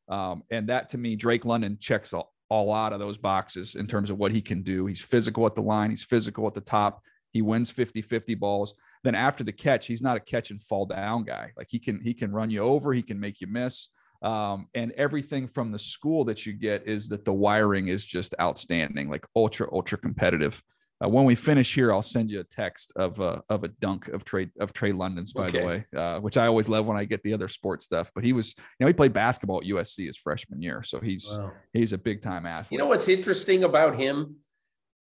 Um, 0.09 0.43
and 0.51 0.71
that 0.71 0.89
to 0.89 0.99
me, 0.99 1.15
Drake 1.15 1.45
London 1.45 1.77
checks 1.79 2.15
a, 2.15 2.23
a 2.51 2.57
lot 2.57 2.93
of 2.93 2.99
those 2.99 3.19
boxes 3.19 3.75
in 3.75 3.87
terms 3.87 4.11
of 4.11 4.19
what 4.19 4.33
he 4.33 4.41
can 4.41 4.63
do. 4.63 4.87
He's 4.87 5.01
physical 5.01 5.47
at 5.47 5.55
the 5.55 5.63
line, 5.63 5.91
he's 5.91 6.05
physical 6.05 6.47
at 6.47 6.55
the 6.55 6.61
top. 6.61 7.03
He 7.31 7.43
wins 7.43 7.71
50-50 7.71 8.39
balls. 8.39 8.75
Then 9.05 9.15
after 9.15 9.45
the 9.45 9.53
catch, 9.53 9.87
he's 9.87 10.01
not 10.01 10.17
a 10.17 10.21
catch 10.21 10.51
and 10.51 10.61
fall 10.61 10.87
down 10.87 11.25
guy. 11.25 11.53
Like 11.57 11.69
he 11.71 11.79
can 11.79 12.01
he 12.03 12.15
can 12.15 12.33
run 12.33 12.51
you 12.51 12.61
over, 12.61 12.93
he 12.93 13.03
can 13.03 13.21
make 13.21 13.41
you 13.41 13.47
miss. 13.47 13.91
Um, 14.23 14.67
and 14.75 14.93
everything 14.93 15.47
from 15.47 15.71
the 15.71 15.79
school 15.79 16.25
that 16.25 16.45
you 16.45 16.53
get 16.53 16.89
is 16.89 17.09
that 17.09 17.25
the 17.25 17.33
wiring 17.33 17.89
is 17.89 18.05
just 18.05 18.35
outstanding, 18.41 19.09
like 19.09 19.25
ultra, 19.37 19.69
ultra 19.73 19.99
competitive. 19.99 20.61
Uh, 21.03 21.09
when 21.09 21.25
we 21.25 21.35
finish 21.35 21.75
here, 21.75 21.93
I'll 21.93 22.03
send 22.03 22.29
you 22.31 22.41
a 22.41 22.45
text 22.45 22.93
of 22.97 23.21
a 23.21 23.43
of 23.49 23.63
a 23.63 23.69
dunk 23.69 24.09
of 24.09 24.25
Trey 24.25 24.51
of 24.59 24.73
Drake 24.73 24.95
London's, 24.95 25.33
by 25.33 25.45
okay. 25.45 25.61
the 25.61 25.67
way, 25.67 25.85
uh, 25.97 26.19
which 26.21 26.37
I 26.37 26.47
always 26.47 26.69
love 26.69 26.87
when 26.87 26.97
I 26.97 27.05
get 27.05 27.23
the 27.23 27.33
other 27.33 27.49
sports 27.49 27.85
stuff. 27.85 28.11
But 28.15 28.25
he 28.25 28.33
was, 28.33 28.55
you 28.59 28.65
know, 28.81 28.87
he 28.89 28.93
played 28.93 29.13
basketball 29.13 29.59
at 29.59 29.65
USC 29.65 30.07
his 30.07 30.17
freshman 30.17 30.61
year, 30.61 30.83
so 30.83 30.99
he's 30.99 31.39
wow. 31.39 31.53
he's 31.73 31.93
a 31.93 31.99
big 31.99 32.21
time 32.21 32.47
athlete. 32.47 32.73
You 32.73 32.79
know 32.79 32.87
what's 32.87 33.09
interesting 33.09 33.63
about 33.63 33.95
him 33.95 34.37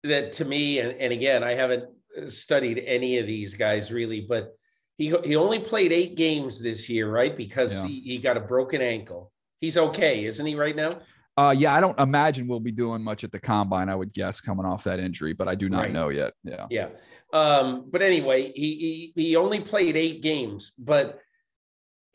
that 0.05 0.33
to 0.33 0.45
me, 0.45 0.79
and, 0.79 0.93
and 0.93 1.13
again, 1.13 1.43
I 1.43 1.55
haven't 1.55 1.85
studied 2.27 2.83
any 2.87 3.19
of 3.19 3.27
these 3.27 3.55
guys 3.55 3.91
really, 3.91 4.21
but 4.21 4.55
he 4.97 5.13
he 5.25 5.35
only 5.35 5.59
played 5.59 5.93
eight 5.93 6.15
games 6.15 6.63
this 6.63 6.89
year, 6.89 7.11
right? 7.11 7.37
Because 7.37 7.81
yeah. 7.81 7.89
he, 7.89 8.01
he 8.01 8.19
got 8.19 8.37
a 8.37 8.41
broken 8.41 8.81
ankle. 8.81 9.33
He's 9.61 9.77
okay, 9.77 10.25
isn't 10.25 10.47
he, 10.47 10.55
right 10.55 10.77
now? 10.77 10.91
Uh, 11.37 11.55
yeah, 11.57 11.75
I 11.75 11.81
don't 11.81 11.99
imagine 11.99 12.47
we'll 12.47 12.61
be 12.61 12.73
doing 12.73 13.03
much 13.03 13.25
at 13.25 13.33
the 13.33 13.39
combine. 13.39 13.89
I 13.89 13.95
would 13.95 14.13
guess 14.13 14.41
coming 14.41 14.67
off 14.67 14.85
that 14.85 15.01
injury, 15.01 15.33
but 15.33 15.49
I 15.49 15.55
do 15.55 15.69
not 15.69 15.83
right. 15.83 15.93
know 15.93 16.09
yet. 16.09 16.35
Yeah, 16.45 16.67
yeah. 16.71 16.89
Um, 17.33 17.87
but 17.91 18.03
anyway, 18.03 18.53
he, 18.55 19.13
he 19.15 19.23
he 19.23 19.37
only 19.37 19.61
played 19.61 19.97
eight 19.97 20.23
games, 20.23 20.73
but 20.79 21.21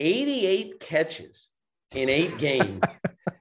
88 0.00 0.78
catches 0.80 1.48
in 1.92 2.08
eight 2.08 2.36
games. 2.38 2.82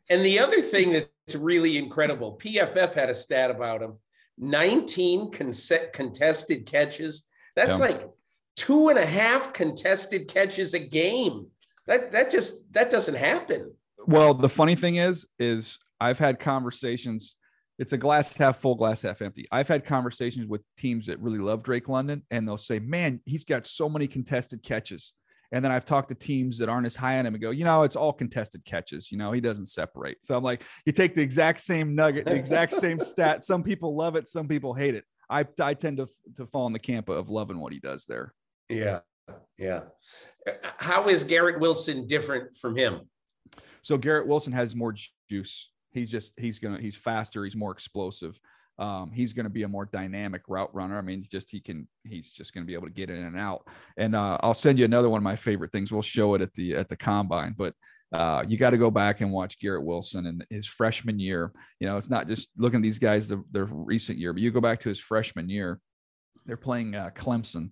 and 0.09 0.25
the 0.25 0.39
other 0.39 0.61
thing 0.61 0.93
that's 0.93 1.35
really 1.35 1.77
incredible, 1.77 2.39
PFF 2.41 2.93
had 2.93 3.09
a 3.09 3.15
stat 3.15 3.51
about 3.51 3.81
him: 3.81 3.97
19 4.37 5.31
con- 5.31 5.51
contested 5.93 6.65
catches. 6.65 7.27
That's 7.55 7.79
yeah. 7.79 7.85
like 7.85 8.09
two 8.55 8.89
and 8.89 8.97
a 8.97 9.05
half 9.05 9.53
contested 9.53 10.27
catches 10.27 10.73
a 10.73 10.79
game. 10.79 11.47
That 11.87 12.11
that 12.13 12.31
just 12.31 12.73
that 12.73 12.89
doesn't 12.89 13.15
happen. 13.15 13.71
Well, 14.07 14.33
the 14.33 14.49
funny 14.49 14.75
thing 14.75 14.95
is, 14.95 15.25
is 15.39 15.79
I've 15.99 16.19
had 16.19 16.39
conversations. 16.39 17.35
It's 17.77 17.93
a 17.93 17.97
glass 17.97 18.35
half 18.35 18.57
full, 18.57 18.75
glass 18.75 19.01
half 19.01 19.21
empty. 19.21 19.45
I've 19.51 19.67
had 19.67 19.85
conversations 19.85 20.47
with 20.47 20.61
teams 20.77 21.07
that 21.07 21.19
really 21.19 21.39
love 21.39 21.63
Drake 21.63 21.89
London, 21.89 22.23
and 22.31 22.47
they'll 22.47 22.57
say, 22.57 22.79
"Man, 22.79 23.21
he's 23.25 23.43
got 23.43 23.65
so 23.65 23.89
many 23.89 24.07
contested 24.07 24.63
catches." 24.63 25.13
And 25.51 25.63
then 25.63 25.71
I've 25.71 25.85
talked 25.85 26.09
to 26.09 26.15
teams 26.15 26.57
that 26.57 26.69
aren't 26.69 26.85
as 26.85 26.95
high 26.95 27.19
on 27.19 27.25
him 27.25 27.35
and 27.35 27.41
go, 27.41 27.51
you 27.51 27.63
know, 27.63 27.83
it's 27.83 27.95
all 27.95 28.11
contested 28.11 28.65
catches. 28.65 29.11
You 29.11 29.17
know, 29.17 29.31
he 29.31 29.39
doesn't 29.39 29.67
separate. 29.67 30.17
So 30.21 30.35
I'm 30.35 30.43
like, 30.43 30.63
you 30.85 30.91
take 30.91 31.13
the 31.13 31.21
exact 31.21 31.61
same 31.61 31.95
nugget, 31.95 32.25
the 32.25 32.33
exact 32.33 32.73
same 32.73 32.99
stat. 32.99 33.45
Some 33.45 33.63
people 33.63 33.95
love 33.95 34.15
it, 34.15 34.27
some 34.27 34.47
people 34.47 34.73
hate 34.73 34.95
it. 34.95 35.05
I 35.29 35.45
I 35.59 35.73
tend 35.73 35.97
to 35.97 36.07
to 36.37 36.45
fall 36.47 36.67
in 36.67 36.73
the 36.73 36.79
camp 36.79 37.09
of 37.09 37.29
loving 37.29 37.59
what 37.59 37.73
he 37.73 37.79
does 37.79 38.05
there. 38.05 38.33
Yeah. 38.69 38.99
Yeah. 39.57 39.81
Uh, 40.47 40.51
how 40.77 41.07
is 41.09 41.23
Garrett 41.23 41.59
Wilson 41.59 42.05
different 42.05 42.55
from 42.57 42.75
him? 42.75 43.01
So 43.85 43.99
Garrett 43.99 44.25
Wilson 44.25 44.51
has 44.53 44.75
more 44.75 44.95
juice. 45.29 45.69
He's 45.91 46.09
just 46.09 46.33
he's 46.37 46.57
gonna 46.57 46.81
he's 46.81 46.95
faster. 46.95 47.43
He's 47.43 47.55
more 47.55 47.71
explosive. 47.71 48.39
Um, 48.79 49.11
he's 49.11 49.31
going 49.31 49.43
to 49.43 49.51
be 49.51 49.61
a 49.61 49.67
more 49.67 49.85
dynamic 49.85 50.41
route 50.47 50.73
runner. 50.73 50.97
I 50.97 51.01
mean, 51.01 51.23
just 51.31 51.51
he 51.51 51.59
can 51.59 51.87
he's 52.03 52.31
just 52.31 52.51
going 52.51 52.63
to 52.63 52.67
be 52.67 52.73
able 52.73 52.87
to 52.87 52.93
get 52.93 53.11
in 53.11 53.23
and 53.23 53.37
out. 53.37 53.67
And 53.95 54.15
uh, 54.15 54.39
I'll 54.41 54.55
send 54.55 54.79
you 54.79 54.85
another 54.85 55.07
one 55.07 55.19
of 55.19 55.23
my 55.23 55.35
favorite 55.35 55.71
things. 55.71 55.91
We'll 55.91 56.01
show 56.01 56.33
it 56.33 56.41
at 56.41 56.51
the 56.55 56.75
at 56.75 56.89
the 56.89 56.97
combine, 56.97 57.53
but 57.55 57.75
uh, 58.11 58.43
you 58.47 58.57
got 58.57 58.71
to 58.71 58.77
go 58.77 58.89
back 58.89 59.21
and 59.21 59.31
watch 59.31 59.59
Garrett 59.59 59.85
Wilson 59.85 60.25
and 60.25 60.43
his 60.49 60.65
freshman 60.65 61.19
year. 61.19 61.51
You 61.79 61.85
know, 61.85 61.97
it's 61.97 62.09
not 62.09 62.27
just 62.27 62.49
looking 62.57 62.79
at 62.79 62.83
these 62.83 62.99
guys 62.99 63.27
the, 63.27 63.43
their 63.51 63.65
recent 63.65 64.17
year, 64.17 64.33
but 64.33 64.41
you 64.41 64.49
go 64.49 64.61
back 64.61 64.79
to 64.79 64.89
his 64.89 64.99
freshman 64.99 65.47
year. 65.47 65.79
They're 66.47 66.57
playing 66.57 66.95
uh, 66.95 67.11
Clemson, 67.15 67.69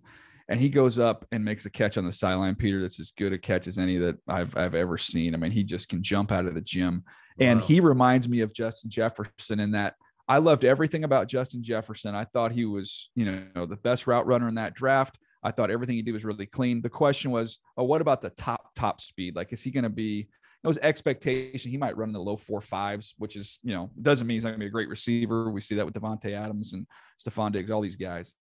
and 0.50 0.60
he 0.60 0.70
goes 0.70 1.00
up 1.00 1.26
and 1.32 1.44
makes 1.44 1.66
a 1.66 1.70
catch 1.70 1.98
on 1.98 2.06
the 2.06 2.12
sideline, 2.12 2.56
Peter. 2.56 2.82
That's 2.82 3.00
as 3.00 3.12
good 3.12 3.34
a 3.34 3.38
catch 3.38 3.68
as 3.68 3.78
any 3.78 3.98
that 3.98 4.18
I've 4.28 4.56
I've 4.57 4.76
ever 4.76 4.98
seen. 4.98 5.34
I 5.34 5.38
mean, 5.38 5.52
he 5.52 5.64
just 5.64 5.90
can 5.90 6.03
jump 6.03 6.32
out 6.32 6.45
of 6.45 6.56
the 6.56 6.61
gym, 6.61 7.03
wow. 7.38 7.48
and 7.48 7.61
he 7.61 7.80
reminds 7.80 8.28
me 8.28 8.41
of 8.41 8.53
Justin 8.53 8.90
Jefferson 8.90 9.60
in 9.60 9.72
that 9.72 9.95
I 10.28 10.38
loved 10.38 10.64
everything 10.64 11.03
about 11.03 11.28
Justin 11.28 11.64
Jefferson. 11.64 12.15
I 12.15 12.26
thought 12.26 12.52
he 12.52 12.65
was, 12.65 13.10
you 13.15 13.26
know, 13.56 13.65
the 13.65 13.76
best 13.76 14.07
route 14.07 14.26
runner 14.26 14.48
in 14.48 14.56
that 14.56 14.74
draft. 14.74 15.18
I 15.44 15.52
thought 15.52 15.72
everything 15.72 15.95
he 15.95 16.02
did 16.02 16.14
was 16.14 16.24
really 16.24 16.45
clean. 16.45 16.82
The 16.82 16.90
question 16.90 17.32
was, 17.32 17.60
oh, 17.78 17.84
what 17.84 18.02
about 18.02 18.22
the 18.22 18.30
top 18.30 18.74
top 18.76 19.02
speed? 19.02 19.36
Like, 19.36 19.52
is 19.52 19.61
he 19.61 19.72
going 19.72 19.84
to 19.84 19.90
be? 19.90 20.30
It 20.64 20.68
was 20.68 20.78
expectation 20.78 21.72
he 21.72 21.78
might 21.78 21.98
run 21.98 22.07
in 22.07 22.14
the 22.14 22.22
low 22.22 22.38
four 22.38 22.61
fives, 22.61 23.15
which 23.18 23.36
is, 23.36 23.60
you 23.64 23.74
know, 23.74 23.91
doesn't 24.02 24.26
mean 24.26 24.36
he's 24.36 24.45
not 24.45 24.52
going 24.52 24.61
to 24.61 24.64
be 24.64 24.70
a 24.70 24.72
great 24.72 24.88
receiver. 24.88 25.52
We 25.52 25.60
see 25.60 25.76
that 25.76 25.86
with 25.86 25.94
Davante 25.94 26.32
Adams 26.32 26.72
and 26.72 26.88
Stefon 27.20 27.52
Diggs, 27.52 27.70
all 27.70 27.82
these 27.82 27.98
guys 27.98 28.34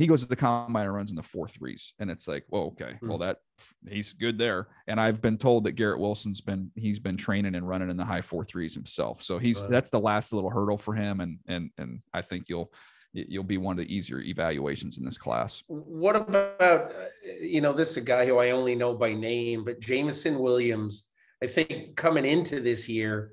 he 0.00 0.06
goes 0.06 0.22
to 0.22 0.28
the 0.28 0.34
combine 0.34 0.86
and 0.86 0.94
runs 0.94 1.10
in 1.10 1.16
the 1.16 1.22
four 1.22 1.46
threes. 1.46 1.92
And 1.98 2.10
it's 2.10 2.26
like, 2.26 2.46
well, 2.48 2.68
okay, 2.68 2.96
well, 3.02 3.18
hmm. 3.18 3.24
that 3.24 3.36
he's 3.86 4.14
good 4.14 4.38
there. 4.38 4.68
And 4.86 4.98
I've 4.98 5.20
been 5.20 5.36
told 5.36 5.64
that 5.64 5.72
Garrett 5.72 6.00
Wilson's 6.00 6.40
been 6.40 6.70
he's 6.74 6.98
been 6.98 7.18
training 7.18 7.54
and 7.54 7.68
running 7.68 7.90
in 7.90 7.98
the 7.98 8.04
high 8.06 8.22
four 8.22 8.42
threes 8.42 8.72
himself. 8.72 9.20
So 9.20 9.36
he's 9.36 9.60
right. 9.60 9.70
that's 9.70 9.90
the 9.90 10.00
last 10.00 10.32
little 10.32 10.48
hurdle 10.48 10.78
for 10.78 10.94
him. 10.94 11.20
And 11.20 11.38
and 11.46 11.70
and 11.76 12.00
I 12.14 12.22
think 12.22 12.48
you'll 12.48 12.72
you'll 13.12 13.44
be 13.44 13.58
one 13.58 13.78
of 13.78 13.86
the 13.86 13.94
easier 13.94 14.20
evaluations 14.20 14.96
in 14.96 15.04
this 15.04 15.18
class. 15.18 15.64
What 15.66 16.16
about 16.16 16.94
you 17.38 17.60
know, 17.60 17.74
this 17.74 17.90
is 17.90 17.98
a 17.98 18.00
guy 18.00 18.24
who 18.24 18.38
I 18.38 18.52
only 18.52 18.74
know 18.74 18.94
by 18.94 19.12
name, 19.12 19.64
but 19.66 19.80
Jameson 19.80 20.38
Williams, 20.38 21.08
I 21.42 21.46
think 21.46 21.94
coming 21.96 22.24
into 22.24 22.60
this 22.60 22.88
year, 22.88 23.32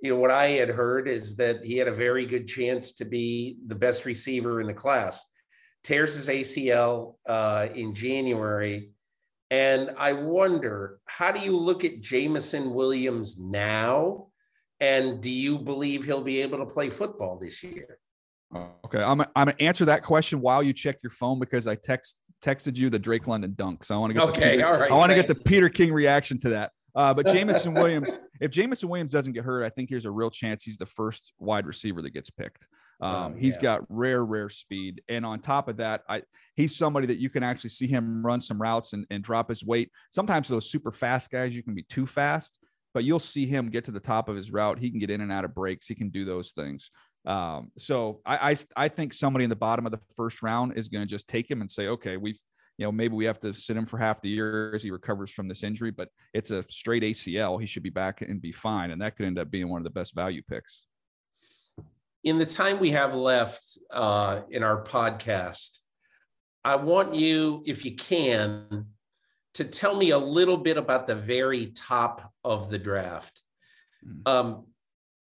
you 0.00 0.10
know, 0.10 0.20
what 0.20 0.30
I 0.30 0.50
had 0.50 0.68
heard 0.68 1.08
is 1.08 1.34
that 1.38 1.64
he 1.64 1.76
had 1.76 1.88
a 1.88 1.92
very 1.92 2.24
good 2.24 2.46
chance 2.46 2.92
to 2.92 3.04
be 3.04 3.58
the 3.66 3.74
best 3.74 4.04
receiver 4.04 4.60
in 4.60 4.68
the 4.68 4.74
class 4.74 5.26
tears 5.84 6.14
his 6.14 6.28
ACL 6.28 7.16
uh, 7.26 7.68
in 7.74 7.94
January. 7.94 8.90
And 9.50 9.90
I 9.98 10.14
wonder, 10.14 10.98
how 11.04 11.30
do 11.30 11.38
you 11.38 11.56
look 11.56 11.84
at 11.84 12.00
Jameson 12.00 12.74
Williams 12.74 13.38
now? 13.38 14.28
And 14.80 15.20
do 15.20 15.30
you 15.30 15.58
believe 15.58 16.04
he'll 16.04 16.22
be 16.22 16.42
able 16.42 16.58
to 16.58 16.66
play 16.66 16.90
football 16.90 17.38
this 17.38 17.62
year? 17.62 17.98
Okay, 18.84 19.02
I'm 19.02 19.20
I'm 19.20 19.26
gonna 19.34 19.54
answer 19.60 19.84
that 19.86 20.04
question 20.04 20.40
while 20.40 20.62
you 20.62 20.72
check 20.72 20.98
your 21.02 21.10
phone 21.10 21.38
because 21.38 21.66
I 21.66 21.74
text 21.74 22.18
texted 22.44 22.76
you 22.76 22.90
the 22.90 22.98
Drake 22.98 23.26
London 23.26 23.54
dunk. 23.56 23.84
So 23.84 23.94
I 23.94 23.98
want 23.98 24.10
to 24.10 24.14
get 24.14 24.28
okay, 24.28 24.56
Peter, 24.56 24.66
all 24.66 24.78
right. 24.78 24.90
I 24.90 24.94
want 24.94 25.10
to 25.10 25.16
get 25.16 25.26
the 25.26 25.34
Peter 25.34 25.68
King 25.68 25.92
reaction 25.92 26.38
to 26.40 26.50
that. 26.50 26.72
Uh, 26.94 27.12
but 27.12 27.26
Jameson 27.26 27.74
Williams, 27.74 28.12
if 28.40 28.50
Jameson 28.50 28.88
Williams 28.88 29.12
doesn't 29.12 29.32
get 29.32 29.44
hurt, 29.44 29.64
I 29.64 29.70
think 29.70 29.90
there's 29.90 30.04
a 30.04 30.10
real 30.10 30.30
chance 30.30 30.62
he's 30.62 30.76
the 30.76 30.86
first 30.86 31.32
wide 31.38 31.66
receiver 31.66 32.02
that 32.02 32.10
gets 32.10 32.30
picked. 32.30 32.68
Um, 33.04 33.34
oh, 33.34 33.38
he's 33.38 33.58
got 33.58 33.82
rare, 33.90 34.24
rare 34.24 34.48
speed, 34.48 35.02
and 35.10 35.26
on 35.26 35.40
top 35.40 35.68
of 35.68 35.76
that, 35.76 36.04
I 36.08 36.22
he's 36.54 36.74
somebody 36.74 37.06
that 37.08 37.18
you 37.18 37.28
can 37.28 37.42
actually 37.42 37.70
see 37.70 37.86
him 37.86 38.24
run 38.24 38.40
some 38.40 38.60
routes 38.60 38.94
and, 38.94 39.06
and 39.10 39.22
drop 39.22 39.50
his 39.50 39.62
weight. 39.62 39.90
Sometimes 40.10 40.48
those 40.48 40.70
super 40.70 40.90
fast 40.90 41.30
guys, 41.30 41.54
you 41.54 41.62
can 41.62 41.74
be 41.74 41.82
too 41.82 42.06
fast, 42.06 42.58
but 42.94 43.04
you'll 43.04 43.18
see 43.18 43.44
him 43.44 43.68
get 43.68 43.84
to 43.84 43.90
the 43.90 44.00
top 44.00 44.30
of 44.30 44.36
his 44.36 44.50
route. 44.50 44.78
He 44.78 44.90
can 44.90 44.98
get 44.98 45.10
in 45.10 45.20
and 45.20 45.30
out 45.30 45.44
of 45.44 45.54
breaks. 45.54 45.86
He 45.86 45.94
can 45.94 46.08
do 46.08 46.24
those 46.24 46.52
things. 46.52 46.90
Um, 47.26 47.72
so 47.76 48.22
I, 48.24 48.52
I, 48.52 48.84
I 48.84 48.88
think 48.88 49.12
somebody 49.12 49.44
in 49.44 49.50
the 49.50 49.56
bottom 49.56 49.84
of 49.84 49.92
the 49.92 50.00
first 50.16 50.42
round 50.42 50.78
is 50.78 50.88
going 50.88 51.06
to 51.06 51.10
just 51.10 51.28
take 51.28 51.50
him 51.50 51.60
and 51.60 51.70
say, 51.70 51.88
okay, 51.88 52.16
we've 52.16 52.40
you 52.78 52.86
know 52.86 52.92
maybe 52.92 53.14
we 53.14 53.26
have 53.26 53.38
to 53.40 53.52
sit 53.52 53.76
him 53.76 53.84
for 53.84 53.98
half 53.98 54.22
the 54.22 54.30
year 54.30 54.74
as 54.74 54.82
he 54.82 54.90
recovers 54.90 55.30
from 55.30 55.46
this 55.46 55.62
injury, 55.62 55.90
but 55.90 56.08
it's 56.32 56.50
a 56.50 56.64
straight 56.70 57.02
ACL. 57.02 57.60
He 57.60 57.66
should 57.66 57.82
be 57.82 57.90
back 57.90 58.22
and 58.22 58.40
be 58.40 58.50
fine, 58.50 58.92
and 58.92 59.00
that 59.02 59.16
could 59.16 59.26
end 59.26 59.38
up 59.38 59.50
being 59.50 59.68
one 59.68 59.80
of 59.80 59.84
the 59.84 59.90
best 59.90 60.14
value 60.14 60.42
picks. 60.48 60.86
In 62.24 62.38
the 62.38 62.46
time 62.46 62.80
we 62.80 62.90
have 62.92 63.14
left 63.14 63.78
uh, 63.90 64.40
in 64.50 64.62
our 64.62 64.82
podcast, 64.82 65.78
I 66.64 66.76
want 66.76 67.14
you, 67.14 67.62
if 67.66 67.84
you 67.84 67.94
can, 67.94 68.86
to 69.54 69.64
tell 69.64 69.94
me 69.94 70.10
a 70.10 70.18
little 70.18 70.56
bit 70.56 70.78
about 70.78 71.06
the 71.06 71.14
very 71.14 71.66
top 71.76 72.32
of 72.42 72.70
the 72.70 72.78
draft. 72.78 73.42
Mm. 74.04 74.28
Um, 74.28 74.66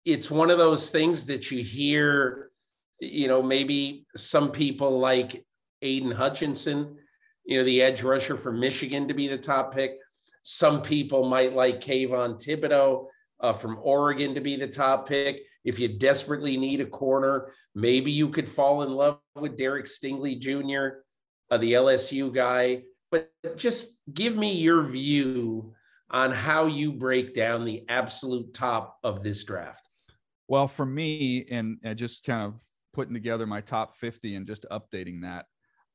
it's 0.06 0.30
one 0.30 0.52
of 0.52 0.60
those 0.60 0.92
things 0.92 1.26
that 1.26 1.50
you 1.50 1.64
hear, 1.64 2.52
you 3.00 3.28
know, 3.28 3.42
maybe 3.42 4.06
some 4.16 4.52
people 4.52 5.00
like 5.00 5.44
Aidan 5.82 6.12
Hutchinson, 6.12 6.98
you 7.44 7.58
know, 7.58 7.64
the 7.64 7.82
edge 7.82 8.04
rusher 8.04 8.38
from 8.38 8.60
Michigan 8.60 9.08
to 9.08 9.16
be 9.16 9.28
the 9.28 9.38
top 9.38 9.74
pick. 9.74 9.98
Some 10.44 10.84
people 10.84 11.26
might 11.26 11.56
like 11.56 11.82
Kayvon 11.82 12.36
Thibodeaux 12.36 13.08
uh, 13.40 13.54
from 13.54 13.80
Oregon 13.82 14.36
to 14.36 14.42
be 14.42 14.56
the 14.56 14.68
top 14.68 15.08
pick. 15.08 15.42
If 15.64 15.80
you 15.80 15.98
desperately 15.98 16.58
need 16.58 16.82
a 16.82 16.86
corner, 16.86 17.52
maybe 17.74 18.12
you 18.12 18.30
could 18.30 18.50
fall 18.50 18.84
in 18.84 18.92
love 18.92 19.20
with 19.36 19.56
Derek 19.56 19.86
Stingley 19.86 20.40
Jr., 20.40 21.00
uh, 21.50 21.58
the 21.58 21.74
LSU 21.74 22.34
guy. 22.34 22.84
But 23.12 23.32
just 23.56 23.98
give 24.14 24.36
me 24.36 24.58
your 24.58 24.84
view 24.84 25.74
on 26.10 26.32
how 26.32 26.66
you 26.66 26.92
break 26.92 27.34
down 27.34 27.66
the 27.66 27.86
absolute 27.90 28.54
top 28.54 28.98
of 29.04 29.24
this 29.24 29.44
draft. 29.44 29.88
Well, 30.48 30.68
for 30.68 30.86
me, 30.86 31.46
and, 31.50 31.78
just 31.96 32.24
kind 32.26 32.46
of 32.48 32.60
putting 32.94 33.14
together 33.14 33.48
my 33.48 33.62
top 33.62 33.96
50 33.98 34.36
and 34.36 34.46
just 34.46 34.66
updating 34.72 35.22
that, 35.22 35.46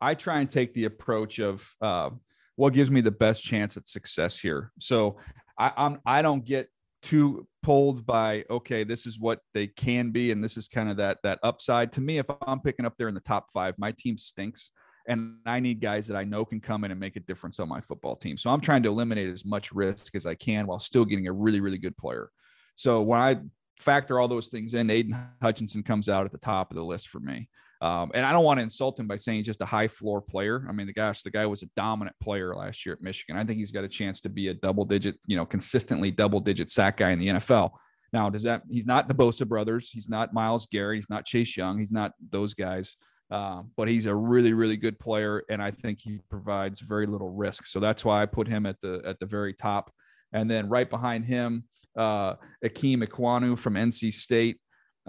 I 0.01 0.15
try 0.15 0.41
and 0.41 0.49
take 0.49 0.75
the 0.75 0.85
approach 0.85 1.39
of 1.39 1.69
uh, 1.81 2.11
what 2.57 2.73
gives 2.73 2.91
me 2.91 3.01
the 3.01 3.11
best 3.11 3.43
chance 3.43 3.77
at 3.77 3.89
success 3.89 4.39
here. 4.39 4.73
So 4.81 5.19
I, 5.59 5.73
I'm 5.77 6.01
I 6.05 6.23
don't 6.23 6.45
get 6.45 6.69
too 7.03 7.47
pulled 7.63 8.07
by 8.07 8.45
okay, 8.51 8.85
this 8.85 9.07
is 9.07 9.19
what 9.19 9.41
they 9.55 9.67
can 9.67 10.11
be, 10.11 10.33
and 10.33 10.43
this 10.43 10.57
is 10.57 10.69
kind 10.69 10.89
of 10.89 10.97
that 10.99 11.19
that 11.23 11.39
upside. 11.43 11.93
To 11.93 12.01
me, 12.01 12.19
if 12.19 12.27
I'm 12.47 12.61
picking 12.61 12.87
up 12.87 12.95
there 12.99 13.09
in 13.09 13.15
the 13.15 13.21
top 13.21 13.51
five, 13.53 13.75
my 13.79 13.93
team 13.93 14.19
stinks. 14.19 14.71
And 15.11 15.37
I 15.47 15.59
need 15.59 15.81
guys 15.81 16.07
that 16.09 16.19
I 16.19 16.25
know 16.25 16.45
can 16.45 16.61
come 16.61 16.85
in 16.85 16.91
and 16.91 17.01
make 17.01 17.17
a 17.17 17.21
difference 17.21 17.59
on 17.61 17.67
my 17.67 17.81
football 17.81 18.15
team. 18.15 18.37
So 18.37 18.51
I'm 18.51 18.61
trying 18.61 18.83
to 18.83 18.91
eliminate 18.91 19.31
as 19.31 19.43
much 19.43 19.73
risk 19.73 20.15
as 20.15 20.27
I 20.27 20.35
can 20.35 20.67
while 20.67 20.79
still 20.79 21.07
getting 21.07 21.29
a 21.29 21.33
really, 21.33 21.61
really 21.61 21.79
good 21.79 21.97
player. 21.97 22.29
So 22.75 23.01
when 23.01 23.19
I 23.19 23.37
factor 23.81 24.21
all 24.21 24.29
those 24.29 24.49
things 24.49 24.75
in, 24.75 24.91
Aidan 24.91 25.19
Hutchinson 25.41 25.83
comes 25.83 26.11
out 26.11 26.27
at 26.27 26.33
the 26.33 26.39
top 26.39 26.71
of 26.71 26.77
the 26.77 26.85
list 26.85 27.09
for 27.09 27.21
me. 27.21 27.49
Um, 27.81 28.11
and 28.13 28.27
I 28.27 28.33
don't 28.33 28.45
want 28.45 28.59
to 28.59 28.65
insult 28.65 28.99
him 28.99 29.07
by 29.07 29.17
saying 29.17 29.39
he's 29.39 29.47
just 29.47 29.61
a 29.61 29.67
high 29.67 29.87
floor 29.87 30.21
player. 30.21 30.67
I 30.69 30.73
mean, 30.73 30.89
the 30.89 30.93
gosh, 30.93 31.23
the 31.23 31.31
guy 31.31 31.47
was 31.47 31.63
a 31.63 31.67
dominant 31.77 32.17
player 32.21 32.55
last 32.55 32.85
year 32.85 32.95
at 32.95 33.03
Michigan. 33.03 33.37
I 33.37 33.45
think 33.45 33.59
he's 33.59 33.71
got 33.71 33.85
a 33.85 33.89
chance 33.89 34.21
to 34.23 34.29
be 34.29 34.49
a 34.49 34.55
double 34.55 34.85
digit, 34.85 35.17
you 35.27 35.37
know, 35.37 35.47
consistently 35.47 36.11
double 36.11 36.41
digit 36.41 36.71
sack 36.71 36.97
guy 36.97 37.11
in 37.11 37.21
the 37.21 37.29
NFL. 37.29 37.71
Now, 38.13 38.31
does 38.31 38.43
that 38.45 38.63
he's 38.69 38.87
not 38.87 39.07
the 39.07 39.15
Bosa 39.15 39.47
brothers, 39.47 39.91
he's 39.91 40.09
not 40.09 40.33
Myles 40.33 40.67
Garrett, 40.67 40.97
he's 40.97 41.11
not 41.11 41.25
Chase 41.25 41.57
Young, 41.57 41.79
he's 41.79 41.93
not 41.93 42.13
those 42.31 42.55
guys. 42.55 42.97
Uh, 43.31 43.63
but 43.77 43.89
he's 43.89 44.07
a 44.07 44.15
really, 44.15 44.55
really 44.55 44.79
good 44.79 44.99
player, 44.99 45.45
and 45.51 45.63
I 45.63 45.71
think 45.71 46.01
he 46.01 46.19
provides 46.31 46.81
very 46.81 47.07
little 47.07 47.29
risk. 47.29 47.67
So 47.67 47.79
that's 47.79 48.03
why 48.03 48.23
I 48.23 48.27
put 48.27 48.49
him 48.49 48.65
at 48.65 48.81
the 48.81 49.03
at 49.05 49.21
the 49.21 49.27
very 49.27 49.53
top. 49.53 49.93
And 50.33 50.51
then 50.51 50.69
right 50.69 50.89
behind 50.89 51.27
him, 51.27 51.65
uh, 51.97 52.35
Ikem 52.65 53.07
Ekwonu 53.07 53.59
from 53.59 53.75
NC 53.75 54.13
State, 54.13 54.59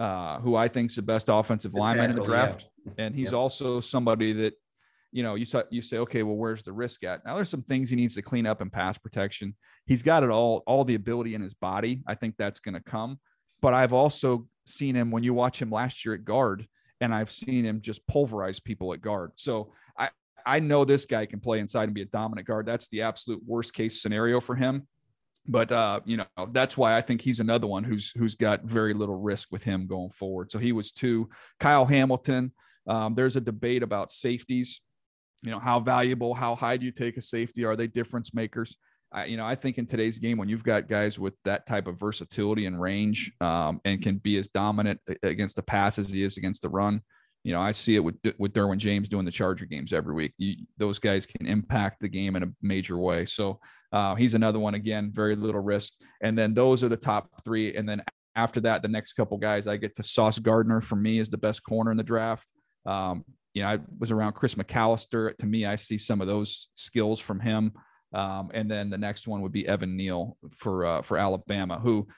uh, 0.00 0.40
who 0.40 0.56
I 0.56 0.66
think 0.68 0.90
is 0.90 0.96
the 0.96 1.02
best 1.02 1.28
offensive 1.28 1.72
the 1.72 1.78
lineman 1.78 2.08
tackle, 2.08 2.24
in 2.24 2.28
the 2.28 2.34
draft. 2.34 2.66
Yeah. 2.86 2.92
And 3.04 3.14
he's 3.14 3.32
yep. 3.32 3.34
also 3.34 3.80
somebody 3.80 4.32
that, 4.32 4.54
you 5.12 5.22
know, 5.22 5.34
you, 5.34 5.44
you 5.70 5.82
say, 5.82 5.98
okay, 5.98 6.22
well, 6.22 6.36
where's 6.36 6.62
the 6.62 6.72
risk 6.72 7.04
at? 7.04 7.24
Now, 7.26 7.34
there's 7.34 7.50
some 7.50 7.62
things 7.62 7.90
he 7.90 7.96
needs 7.96 8.14
to 8.14 8.22
clean 8.22 8.46
up 8.46 8.62
in 8.62 8.70
pass 8.70 8.96
protection. 8.96 9.54
He's 9.84 10.02
got 10.02 10.22
it 10.22 10.30
all, 10.30 10.62
all 10.66 10.84
the 10.84 10.94
ability 10.94 11.34
in 11.34 11.42
his 11.42 11.52
body. 11.52 12.02
I 12.06 12.14
think 12.14 12.36
that's 12.38 12.60
going 12.60 12.74
to 12.74 12.80
come. 12.80 13.20
But 13.60 13.74
I've 13.74 13.92
also 13.92 14.48
seen 14.66 14.94
him 14.94 15.10
when 15.10 15.22
you 15.22 15.34
watch 15.34 15.60
him 15.60 15.70
last 15.70 16.04
year 16.04 16.14
at 16.14 16.24
guard, 16.24 16.66
and 17.02 17.14
I've 17.14 17.30
seen 17.30 17.64
him 17.64 17.82
just 17.82 18.06
pulverize 18.06 18.58
people 18.58 18.94
at 18.94 19.02
guard. 19.02 19.32
So 19.34 19.74
I, 19.98 20.08
I 20.46 20.60
know 20.60 20.86
this 20.86 21.04
guy 21.04 21.26
can 21.26 21.40
play 21.40 21.58
inside 21.58 21.84
and 21.84 21.94
be 21.94 22.02
a 22.02 22.06
dominant 22.06 22.46
guard. 22.46 22.64
That's 22.64 22.88
the 22.88 23.02
absolute 23.02 23.42
worst 23.44 23.74
case 23.74 24.00
scenario 24.00 24.40
for 24.40 24.54
him 24.54 24.86
but 25.48 25.72
uh, 25.72 26.00
you 26.04 26.16
know 26.16 26.26
that's 26.52 26.76
why 26.76 26.96
I 26.96 27.00
think 27.00 27.20
he's 27.20 27.40
another 27.40 27.66
one 27.66 27.84
who's 27.84 28.12
who's 28.16 28.34
got 28.34 28.64
very 28.64 28.94
little 28.94 29.18
risk 29.18 29.48
with 29.50 29.64
him 29.64 29.86
going 29.86 30.10
forward. 30.10 30.52
So 30.52 30.58
he 30.58 30.72
was 30.72 30.92
two. 30.92 31.28
Kyle 31.58 31.86
Hamilton. 31.86 32.52
Um, 32.86 33.14
there's 33.14 33.36
a 33.36 33.40
debate 33.40 33.82
about 33.82 34.10
safeties. 34.10 34.80
You 35.42 35.50
know 35.50 35.58
how 35.58 35.80
valuable, 35.80 36.34
how 36.34 36.54
high 36.54 36.76
do 36.76 36.84
you 36.84 36.92
take 36.92 37.16
a 37.16 37.22
safety? 37.22 37.64
Are 37.64 37.76
they 37.76 37.86
difference 37.86 38.34
makers? 38.34 38.76
I, 39.12 39.24
you 39.24 39.36
know, 39.36 39.46
I 39.46 39.56
think 39.56 39.78
in 39.78 39.86
today's 39.86 40.18
game, 40.18 40.38
when 40.38 40.48
you've 40.48 40.62
got 40.62 40.88
guys 40.88 41.18
with 41.18 41.34
that 41.44 41.66
type 41.66 41.86
of 41.86 41.98
versatility 41.98 42.66
and 42.66 42.80
range, 42.80 43.32
um, 43.40 43.80
and 43.84 44.00
can 44.00 44.18
be 44.18 44.36
as 44.36 44.46
dominant 44.46 45.00
against 45.22 45.56
the 45.56 45.62
pass 45.62 45.98
as 45.98 46.10
he 46.10 46.22
is 46.22 46.36
against 46.36 46.62
the 46.62 46.68
run, 46.68 47.02
you 47.42 47.52
know, 47.52 47.60
I 47.60 47.70
see 47.70 47.96
it 47.96 48.00
with 48.00 48.16
with 48.38 48.52
Derwin 48.52 48.78
James 48.78 49.08
doing 49.08 49.24
the 49.24 49.30
Charger 49.30 49.66
games 49.66 49.92
every 49.92 50.14
week. 50.14 50.34
You, 50.36 50.56
those 50.76 50.98
guys 50.98 51.24
can 51.26 51.46
impact 51.46 52.00
the 52.00 52.08
game 52.08 52.36
in 52.36 52.42
a 52.42 52.52
major 52.60 52.98
way. 52.98 53.24
So 53.24 53.60
uh, 53.92 54.14
he's 54.14 54.34
another 54.34 54.58
one 54.58 54.74
again, 54.74 55.10
very 55.12 55.36
little 55.36 55.60
risk. 55.60 55.94
And 56.22 56.36
then 56.36 56.54
those 56.54 56.84
are 56.84 56.88
the 56.88 56.96
top 56.96 57.42
three. 57.42 57.74
And 57.76 57.88
then 57.88 58.02
after 58.36 58.60
that, 58.60 58.82
the 58.82 58.88
next 58.88 59.14
couple 59.14 59.38
guys, 59.38 59.66
I 59.66 59.76
get 59.76 59.96
to 59.96 60.02
Sauce 60.02 60.38
Gardner 60.38 60.80
for 60.80 60.96
me 60.96 61.18
is 61.18 61.30
the 61.30 61.38
best 61.38 61.64
corner 61.64 61.90
in 61.90 61.96
the 61.96 62.02
draft. 62.02 62.52
Um, 62.86 63.24
you 63.54 63.62
know, 63.62 63.68
I 63.68 63.78
was 63.98 64.10
around 64.10 64.34
Chris 64.34 64.54
McAlister. 64.54 65.36
To 65.38 65.46
me, 65.46 65.66
I 65.66 65.76
see 65.76 65.98
some 65.98 66.20
of 66.20 66.26
those 66.26 66.68
skills 66.74 67.20
from 67.20 67.40
him. 67.40 67.72
Um, 68.12 68.50
and 68.54 68.70
then 68.70 68.90
the 68.90 68.98
next 68.98 69.26
one 69.26 69.40
would 69.40 69.52
be 69.52 69.66
Evan 69.66 69.96
Neal 69.96 70.36
for 70.56 70.84
uh, 70.84 71.02
for 71.02 71.16
Alabama, 71.16 71.78
who 71.78 72.08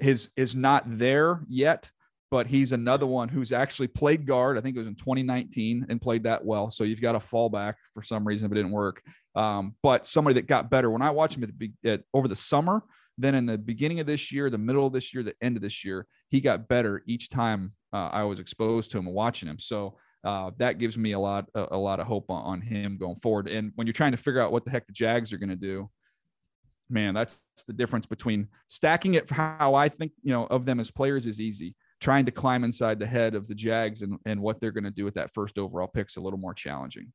is 0.00 0.30
is 0.36 0.56
not 0.56 0.84
there 0.86 1.42
yet 1.48 1.90
but 2.34 2.48
he's 2.48 2.72
another 2.72 3.06
one 3.06 3.28
who's 3.28 3.52
actually 3.52 3.86
played 3.86 4.26
guard. 4.26 4.58
I 4.58 4.60
think 4.60 4.74
it 4.74 4.80
was 4.80 4.88
in 4.88 4.96
2019 4.96 5.86
and 5.88 6.02
played 6.02 6.24
that 6.24 6.44
well. 6.44 6.68
So 6.68 6.82
you've 6.82 7.00
got 7.00 7.14
a 7.14 7.20
fallback 7.20 7.74
for 7.92 8.02
some 8.02 8.26
reason 8.26 8.46
if 8.46 8.50
it 8.50 8.56
didn't 8.56 8.72
work. 8.72 9.04
Um, 9.36 9.76
but 9.84 10.04
somebody 10.04 10.34
that 10.34 10.48
got 10.48 10.68
better 10.68 10.90
when 10.90 11.00
I 11.00 11.12
watched 11.12 11.36
him 11.36 11.44
at 11.44 11.56
the 11.56 11.72
at, 11.88 12.02
over 12.12 12.26
the 12.26 12.34
summer, 12.34 12.82
then 13.16 13.36
in 13.36 13.46
the 13.46 13.56
beginning 13.56 14.00
of 14.00 14.08
this 14.08 14.32
year, 14.32 14.50
the 14.50 14.58
middle 14.58 14.84
of 14.84 14.92
this 14.92 15.14
year, 15.14 15.22
the 15.22 15.36
end 15.40 15.54
of 15.54 15.62
this 15.62 15.84
year, 15.84 16.08
he 16.28 16.40
got 16.40 16.66
better 16.66 17.04
each 17.06 17.30
time 17.30 17.70
uh, 17.92 18.08
I 18.12 18.24
was 18.24 18.40
exposed 18.40 18.90
to 18.90 18.98
him 18.98 19.06
and 19.06 19.14
watching 19.14 19.48
him. 19.48 19.60
So 19.60 19.96
uh, 20.24 20.50
that 20.58 20.78
gives 20.78 20.98
me 20.98 21.12
a 21.12 21.20
lot 21.20 21.48
a, 21.54 21.68
a 21.70 21.78
lot 21.78 22.00
of 22.00 22.08
hope 22.08 22.32
on, 22.32 22.42
on, 22.42 22.60
him 22.60 22.98
going 22.98 23.14
forward. 23.14 23.46
And 23.46 23.70
when 23.76 23.86
you're 23.86 23.94
trying 23.94 24.10
to 24.10 24.18
figure 24.18 24.40
out 24.40 24.50
what 24.50 24.64
the 24.64 24.72
heck 24.72 24.88
the 24.88 24.92
Jags 24.92 25.32
are 25.32 25.38
going 25.38 25.50
to 25.50 25.54
do, 25.54 25.88
man, 26.90 27.14
that's 27.14 27.38
the 27.64 27.72
difference 27.72 28.06
between 28.06 28.48
stacking 28.66 29.14
it 29.14 29.28
for 29.28 29.34
how 29.34 29.76
I 29.76 29.88
think 29.88 30.10
you 30.24 30.32
know 30.32 30.46
of 30.46 30.64
them 30.64 30.80
as 30.80 30.90
players 30.90 31.28
is 31.28 31.40
easy 31.40 31.76
trying 32.04 32.26
to 32.26 32.30
climb 32.30 32.64
inside 32.64 32.98
the 32.98 33.06
head 33.06 33.34
of 33.34 33.48
the 33.48 33.54
Jags 33.54 34.02
and, 34.02 34.18
and 34.26 34.38
what 34.38 34.60
they're 34.60 34.70
going 34.70 34.84
to 34.84 34.90
do 34.90 35.06
with 35.06 35.14
that 35.14 35.32
first 35.32 35.56
overall 35.56 35.88
pick 35.88 36.10
is 36.10 36.16
a 36.16 36.20
little 36.20 36.38
more 36.38 36.52
challenging. 36.52 37.10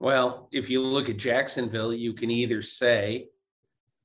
Well, 0.00 0.48
if 0.50 0.68
you 0.68 0.82
look 0.82 1.08
at 1.08 1.16
Jacksonville, 1.16 1.94
you 1.94 2.12
can 2.12 2.28
either 2.28 2.60
say 2.60 3.28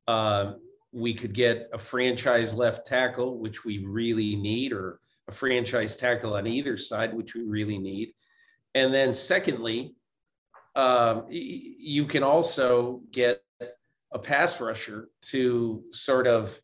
uh, 0.08 0.54
we 0.92 1.16
could 1.16 1.34
get 1.34 1.70
a 1.74 1.80
franchise 1.80 2.54
left 2.54 2.86
tackle, 2.86 3.40
which 3.40 3.66
we 3.66 3.80
really 3.80 4.36
need, 4.36 4.74
or 4.74 5.00
a 5.28 5.32
franchise 5.32 5.96
tackle 5.96 6.36
on 6.36 6.46
either 6.46 6.78
side, 6.78 7.12
which 7.12 7.34
we 7.34 7.42
really 7.42 7.80
need. 7.80 8.14
And 8.76 8.94
then, 8.94 9.12
secondly, 9.12 9.96
um, 10.76 11.26
you 11.30 12.06
can 12.06 12.22
also 12.22 13.02
get 13.12 13.42
a 14.12 14.20
pass 14.20 14.62
rusher 14.62 15.10
to 15.32 15.84
sort 15.92 16.28
of 16.28 16.62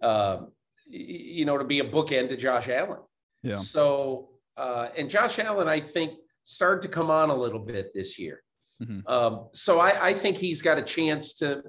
uh, 0.00 0.42
you 0.90 1.44
know, 1.44 1.56
to 1.56 1.64
be 1.64 1.80
a 1.80 1.84
bookend 1.84 2.28
to 2.30 2.36
Josh 2.36 2.68
Allen. 2.68 2.98
Yeah. 3.42 3.56
So, 3.56 4.30
uh, 4.56 4.88
and 4.96 5.08
Josh 5.08 5.38
Allen, 5.38 5.68
I 5.68 5.80
think, 5.80 6.14
started 6.44 6.82
to 6.82 6.88
come 6.88 7.10
on 7.10 7.30
a 7.30 7.34
little 7.34 7.60
bit 7.60 7.92
this 7.94 8.18
year. 8.18 8.42
Mm-hmm. 8.82 9.06
Um, 9.06 9.48
so 9.52 9.78
I, 9.78 10.08
I, 10.08 10.14
think 10.14 10.36
he's 10.36 10.62
got 10.62 10.78
a 10.78 10.82
chance 10.82 11.34
to, 11.34 11.62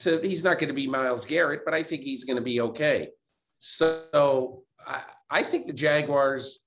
to. 0.00 0.20
He's 0.20 0.42
not 0.42 0.58
going 0.58 0.68
to 0.68 0.74
be 0.74 0.86
Myles 0.88 1.24
Garrett, 1.24 1.62
but 1.64 1.74
I 1.74 1.82
think 1.82 2.02
he's 2.02 2.24
going 2.24 2.36
to 2.36 2.42
be 2.42 2.60
okay. 2.60 3.08
So 3.58 4.64
I, 4.84 5.02
I 5.30 5.42
think 5.42 5.66
the 5.66 5.72
Jaguars 5.72 6.58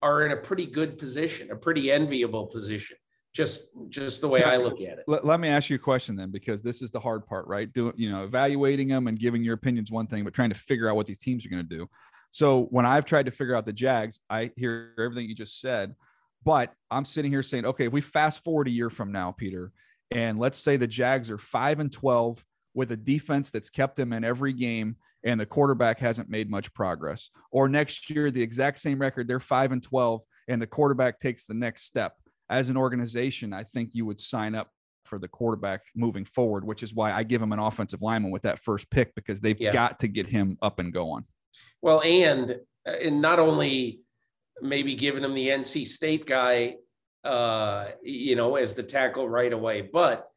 are 0.00 0.24
in 0.24 0.32
a 0.32 0.36
pretty 0.36 0.66
good 0.66 0.96
position, 0.96 1.50
a 1.50 1.56
pretty 1.56 1.90
enviable 1.90 2.46
position. 2.46 2.96
Just 3.38 3.68
just 3.88 4.20
the 4.20 4.26
way 4.26 4.42
I 4.42 4.56
look 4.56 4.80
at 4.80 4.98
it. 4.98 5.04
Let, 5.06 5.24
let 5.24 5.38
me 5.38 5.46
ask 5.46 5.70
you 5.70 5.76
a 5.76 5.78
question 5.78 6.16
then, 6.16 6.32
because 6.32 6.60
this 6.60 6.82
is 6.82 6.90
the 6.90 6.98
hard 6.98 7.24
part, 7.24 7.46
right? 7.46 7.72
Doing 7.72 7.92
you 7.96 8.10
know 8.10 8.24
evaluating 8.24 8.88
them 8.88 9.06
and 9.06 9.16
giving 9.16 9.44
your 9.44 9.54
opinions 9.54 9.92
one 9.92 10.08
thing, 10.08 10.24
but 10.24 10.34
trying 10.34 10.48
to 10.48 10.56
figure 10.56 10.90
out 10.90 10.96
what 10.96 11.06
these 11.06 11.20
teams 11.20 11.46
are 11.46 11.48
going 11.48 11.62
to 11.62 11.76
do. 11.76 11.88
So 12.30 12.64
when 12.70 12.84
I've 12.84 13.04
tried 13.04 13.26
to 13.26 13.30
figure 13.30 13.54
out 13.54 13.64
the 13.64 13.72
Jags, 13.72 14.18
I 14.28 14.50
hear 14.56 14.92
everything 14.98 15.28
you 15.28 15.36
just 15.36 15.60
said, 15.60 15.94
but 16.44 16.72
I'm 16.90 17.04
sitting 17.04 17.30
here 17.30 17.44
saying, 17.44 17.64
okay, 17.64 17.86
if 17.86 17.92
we 17.92 18.00
fast 18.00 18.42
forward 18.42 18.66
a 18.66 18.72
year 18.72 18.90
from 18.90 19.12
now, 19.12 19.30
Peter, 19.30 19.70
and 20.10 20.40
let's 20.40 20.58
say 20.58 20.76
the 20.76 20.88
Jags 20.88 21.30
are 21.30 21.38
five 21.38 21.78
and 21.78 21.92
twelve 21.92 22.44
with 22.74 22.90
a 22.90 22.96
defense 22.96 23.52
that's 23.52 23.70
kept 23.70 23.94
them 23.94 24.12
in 24.12 24.24
every 24.24 24.52
game 24.52 24.96
and 25.22 25.38
the 25.38 25.46
quarterback 25.46 26.00
hasn't 26.00 26.28
made 26.28 26.50
much 26.50 26.74
progress. 26.74 27.30
Or 27.52 27.68
next 27.68 28.10
year, 28.10 28.32
the 28.32 28.42
exact 28.42 28.78
same 28.78 28.98
record, 28.98 29.28
they're 29.28 29.40
five 29.40 29.72
and 29.72 29.82
12, 29.82 30.22
and 30.48 30.60
the 30.60 30.66
quarterback 30.66 31.20
takes 31.20 31.46
the 31.46 31.54
next 31.54 31.82
step. 31.82 32.16
As 32.50 32.68
an 32.68 32.76
organization, 32.76 33.52
I 33.52 33.64
think 33.64 33.90
you 33.92 34.06
would 34.06 34.20
sign 34.20 34.54
up 34.54 34.70
for 35.04 35.18
the 35.18 35.28
quarterback 35.28 35.82
moving 35.94 36.24
forward, 36.24 36.64
which 36.64 36.82
is 36.82 36.94
why 36.94 37.12
I 37.12 37.22
give 37.22 37.42
him 37.42 37.52
an 37.52 37.58
offensive 37.58 38.02
lineman 38.02 38.30
with 38.30 38.42
that 38.42 38.58
first 38.58 38.90
pick 38.90 39.14
because 39.14 39.40
they've 39.40 39.60
yeah. 39.60 39.72
got 39.72 40.00
to 40.00 40.08
get 40.08 40.26
him 40.26 40.58
up 40.62 40.78
and 40.78 40.92
going. 40.92 41.24
Well, 41.82 42.02
and 42.02 42.56
and 42.84 43.20
not 43.20 43.38
only 43.38 44.00
maybe 44.60 44.94
giving 44.94 45.24
him 45.24 45.34
the 45.34 45.48
NC 45.48 45.86
State 45.86 46.26
guy, 46.26 46.76
uh, 47.24 47.88
you 48.02 48.36
know, 48.36 48.56
as 48.56 48.74
the 48.74 48.82
tackle 48.82 49.28
right 49.28 49.52
away, 49.52 49.82
but 49.82 50.28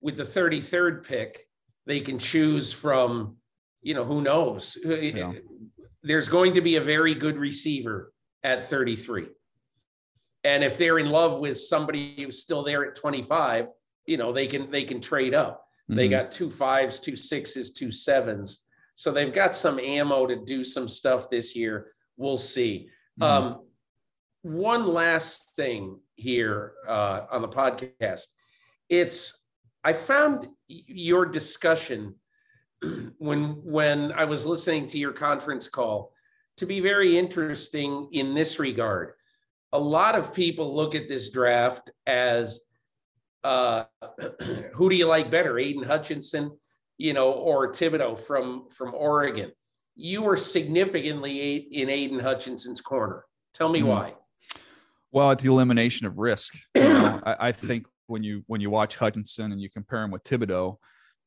with 0.00 0.16
the 0.16 0.24
33rd 0.24 1.06
pick, 1.06 1.46
they 1.86 2.00
can 2.00 2.18
choose 2.18 2.72
from, 2.72 3.36
you 3.82 3.94
know, 3.94 4.04
who 4.04 4.22
knows? 4.22 4.78
Yeah. 4.84 5.32
There's 6.02 6.28
going 6.28 6.54
to 6.54 6.60
be 6.60 6.76
a 6.76 6.80
very 6.80 7.14
good 7.14 7.38
receiver 7.38 8.12
at 8.42 8.68
33. 8.68 9.28
And 10.44 10.64
if 10.64 10.76
they're 10.76 10.98
in 10.98 11.08
love 11.08 11.40
with 11.40 11.58
somebody 11.58 12.14
who's 12.16 12.40
still 12.40 12.62
there 12.62 12.84
at 12.84 12.94
25, 12.94 13.70
you 14.06 14.16
know, 14.16 14.32
they 14.32 14.46
can 14.46 14.70
they 14.70 14.84
can 14.84 15.00
trade 15.00 15.34
up. 15.34 15.64
Mm-hmm. 15.90 15.96
They 15.96 16.08
got 16.08 16.32
two 16.32 16.50
fives, 16.50 16.98
two 16.98 17.16
sixes, 17.16 17.72
two 17.72 17.92
sevens. 17.92 18.64
So 18.94 19.12
they've 19.12 19.32
got 19.32 19.54
some 19.54 19.78
ammo 19.78 20.26
to 20.26 20.36
do 20.36 20.64
some 20.64 20.88
stuff 20.88 21.30
this 21.30 21.56
year. 21.56 21.92
We'll 22.16 22.36
see. 22.36 22.88
Mm-hmm. 23.20 23.44
Um, 23.44 23.60
one 24.42 24.86
last 24.92 25.54
thing 25.54 26.00
here 26.16 26.72
uh, 26.88 27.22
on 27.30 27.42
the 27.42 27.48
podcast. 27.48 28.22
It's 28.88 29.38
I 29.84 29.92
found 29.92 30.48
your 30.68 31.26
discussion 31.26 32.14
when 33.18 33.44
when 33.64 34.12
I 34.12 34.24
was 34.24 34.44
listening 34.44 34.86
to 34.88 34.98
your 34.98 35.12
conference 35.12 35.68
call 35.68 36.12
to 36.56 36.66
be 36.66 36.80
very 36.80 37.16
interesting 37.16 38.08
in 38.12 38.34
this 38.34 38.58
regard. 38.58 39.12
A 39.72 39.78
lot 39.78 40.14
of 40.14 40.34
people 40.34 40.74
look 40.74 40.94
at 40.94 41.08
this 41.08 41.30
draft 41.30 41.90
as 42.06 42.60
uh, 43.44 43.84
who 44.74 44.90
do 44.90 44.96
you 44.96 45.06
like 45.06 45.30
better, 45.30 45.58
Aidan 45.58 45.82
Hutchinson, 45.82 46.56
you 46.98 47.12
know, 47.12 47.32
or 47.32 47.72
Thibodeaux 47.72 48.18
from 48.18 48.68
from 48.70 48.94
Oregon? 48.94 49.52
You 49.94 50.22
were 50.22 50.36
significantly 50.36 51.56
in 51.56 51.90
Aidan 51.90 52.20
Hutchinson's 52.20 52.80
corner. 52.80 53.24
Tell 53.54 53.68
me 53.68 53.80
mm-hmm. 53.80 53.88
why. 53.88 54.14
Well, 55.10 55.30
it's 55.30 55.42
the 55.42 55.50
elimination 55.50 56.06
of 56.06 56.16
risk. 56.16 56.54
You 56.74 56.82
know, 56.82 57.20
I, 57.26 57.48
I, 57.48 57.52
think 57.52 57.86
when 58.06 58.22
you 58.22 58.42
when 58.46 58.60
you 58.62 58.70
watch 58.70 58.96
Hutchinson 58.96 59.52
and 59.52 59.60
you 59.60 59.68
compare 59.68 60.02
him 60.02 60.10
with 60.10 60.24
Thibodeaux, 60.24 60.76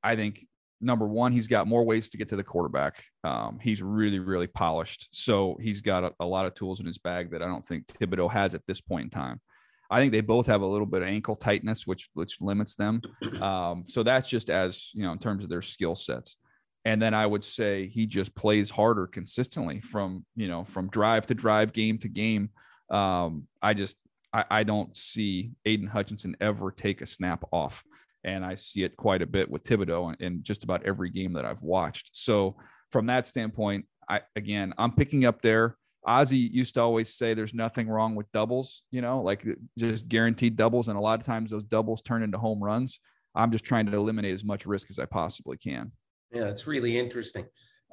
I 0.04 0.16
think 0.16 0.48
number 0.86 1.08
one, 1.08 1.32
he's 1.32 1.48
got 1.48 1.68
more 1.68 1.84
ways 1.84 2.10
to 2.10 2.18
get 2.18 2.30
to 2.30 2.36
the 2.36 2.44
quarterback. 2.44 3.04
Um, 3.24 3.60
he's 3.62 3.82
really, 3.82 4.20
really 4.20 4.48
polished. 4.48 5.10
So 5.12 5.58
he's 5.60 5.82
got 5.82 6.04
a, 6.04 6.14
a, 6.20 6.26
lot 6.26 6.46
of 6.46 6.54
tools 6.54 6.80
in 6.80 6.86
his 6.86 6.98
bag 6.98 7.32
that 7.32 7.42
I 7.42 7.48
don't 7.48 7.66
think 7.66 7.88
Thibodeaux 7.88 8.32
has 8.32 8.54
at 8.54 8.62
this 8.68 8.80
point 8.80 9.06
in 9.06 9.10
time. 9.10 9.42
I 9.90 10.00
think 10.00 10.12
they 10.12 10.22
both 10.22 10.48
have 10.48 10.62
a 10.62 10.66
little 10.66 10.86
bit 10.86 11.02
of 11.02 11.08
ankle 11.08 11.36
tightness, 11.36 11.86
which 11.86 12.10
which 12.14 12.40
limits 12.42 12.76
them. 12.76 13.02
Um, 13.42 13.84
so 13.86 14.02
that's 14.02 14.28
just 14.28 14.50
as 14.50 14.92
you 14.94 15.04
know 15.04 15.12
in 15.12 15.20
terms 15.20 15.44
of 15.44 15.50
their 15.50 15.62
skill 15.62 15.96
sets. 15.96 16.38
And 16.86 17.02
then 17.02 17.14
I 17.14 17.26
would 17.26 17.44
say 17.44 17.88
he 17.88 18.06
just 18.06 18.36
plays 18.36 18.70
harder 18.70 19.08
consistently 19.08 19.82
from 19.82 20.26
you 20.36 20.48
know 20.48 20.64
from 20.64 20.90
drive 20.90 21.26
to 21.28 21.36
drive, 21.36 21.74
game 21.74 21.98
to 22.00 22.08
game. 22.08 22.50
Um, 22.90 23.48
I 23.62 23.74
just 23.74 23.98
I, 24.34 24.46
I 24.50 24.64
don't 24.64 24.96
see 24.96 25.52
Aidan 25.66 25.88
Hutchinson 25.88 26.36
ever 26.42 26.72
take 26.72 27.02
a 27.02 27.06
snap 27.06 27.44
off. 27.52 27.84
And 28.26 28.44
I 28.44 28.56
see 28.56 28.84
it 28.84 28.98
quite 28.98 29.22
a 29.22 29.26
bit 29.26 29.50
with 29.50 29.64
Thibodeaux 29.64 30.16
in, 30.20 30.26
in 30.26 30.44
just 30.44 30.64
about 30.66 30.86
every 30.86 31.10
game 31.10 31.32
that 31.34 31.46
I've 31.46 31.62
watched. 31.62 32.10
So 32.14 32.58
from 32.92 33.06
that 33.06 33.28
standpoint, 33.28 33.86
I 34.10 34.22
again 34.36 34.74
I'm 34.78 34.92
picking 34.92 35.26
up 35.26 35.42
there. 35.42 35.78
Ozzie 36.06 36.38
used 36.38 36.76
to 36.76 36.82
always 36.82 37.14
say 37.16 37.34
there's 37.34 37.54
nothing 37.54 37.88
wrong 37.88 38.14
with 38.14 38.32
doubles, 38.32 38.84
you 38.92 39.02
know, 39.02 39.22
like 39.22 39.46
just 39.78 40.08
guaranteed 40.08 40.56
doubles. 40.56 40.88
And 40.88 40.98
a 40.98 41.02
lot 41.02 41.20
of 41.20 41.26
times 41.26 41.50
those 41.50 41.64
doubles 41.64 42.02
turn 42.02 42.22
into 42.22 42.38
home 42.38 42.64
runs. 42.64 43.00
I'm 43.34 43.52
just 43.52 43.66
trying 43.66 43.88
to 43.88 43.96
eliminate 43.96 44.34
as 44.34 44.44
much 44.44 44.66
risk 44.66 44.90
as 44.90 45.00
I 45.00 45.06
possibly 45.06 45.58
can. 45.58 45.92
Yeah, 46.32 46.46
it's 46.46 46.68
really 46.68 46.98
interesting. 46.98 47.46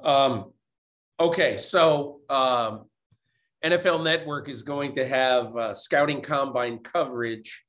Um, 0.03 0.51
okay, 1.19 1.57
so 1.57 2.21
um, 2.29 2.85
NFL 3.63 4.03
Network 4.03 4.49
is 4.49 4.61
going 4.61 4.93
to 4.93 5.07
have 5.07 5.55
uh, 5.55 5.73
scouting 5.73 6.21
combine 6.21 6.79
coverage 6.79 7.63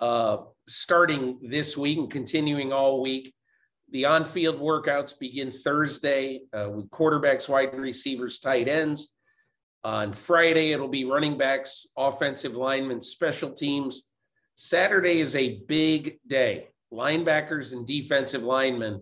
uh, 0.00 0.38
starting 0.68 1.38
this 1.42 1.76
week 1.76 1.98
and 1.98 2.10
continuing 2.10 2.72
all 2.72 3.00
week. 3.00 3.32
The 3.92 4.04
on 4.04 4.24
field 4.24 4.60
workouts 4.60 5.18
begin 5.18 5.50
Thursday 5.50 6.40
uh, 6.52 6.68
with 6.70 6.90
quarterbacks, 6.90 7.48
wide 7.48 7.72
receivers, 7.74 8.40
tight 8.40 8.68
ends. 8.68 9.14
On 9.84 10.12
Friday, 10.12 10.72
it'll 10.72 10.88
be 10.88 11.04
running 11.04 11.38
backs, 11.38 11.86
offensive 11.96 12.56
linemen, 12.56 13.00
special 13.00 13.52
teams. 13.52 14.08
Saturday 14.56 15.20
is 15.20 15.36
a 15.36 15.60
big 15.68 16.18
day, 16.26 16.68
linebackers 16.92 17.72
and 17.72 17.86
defensive 17.86 18.42
linemen. 18.42 19.00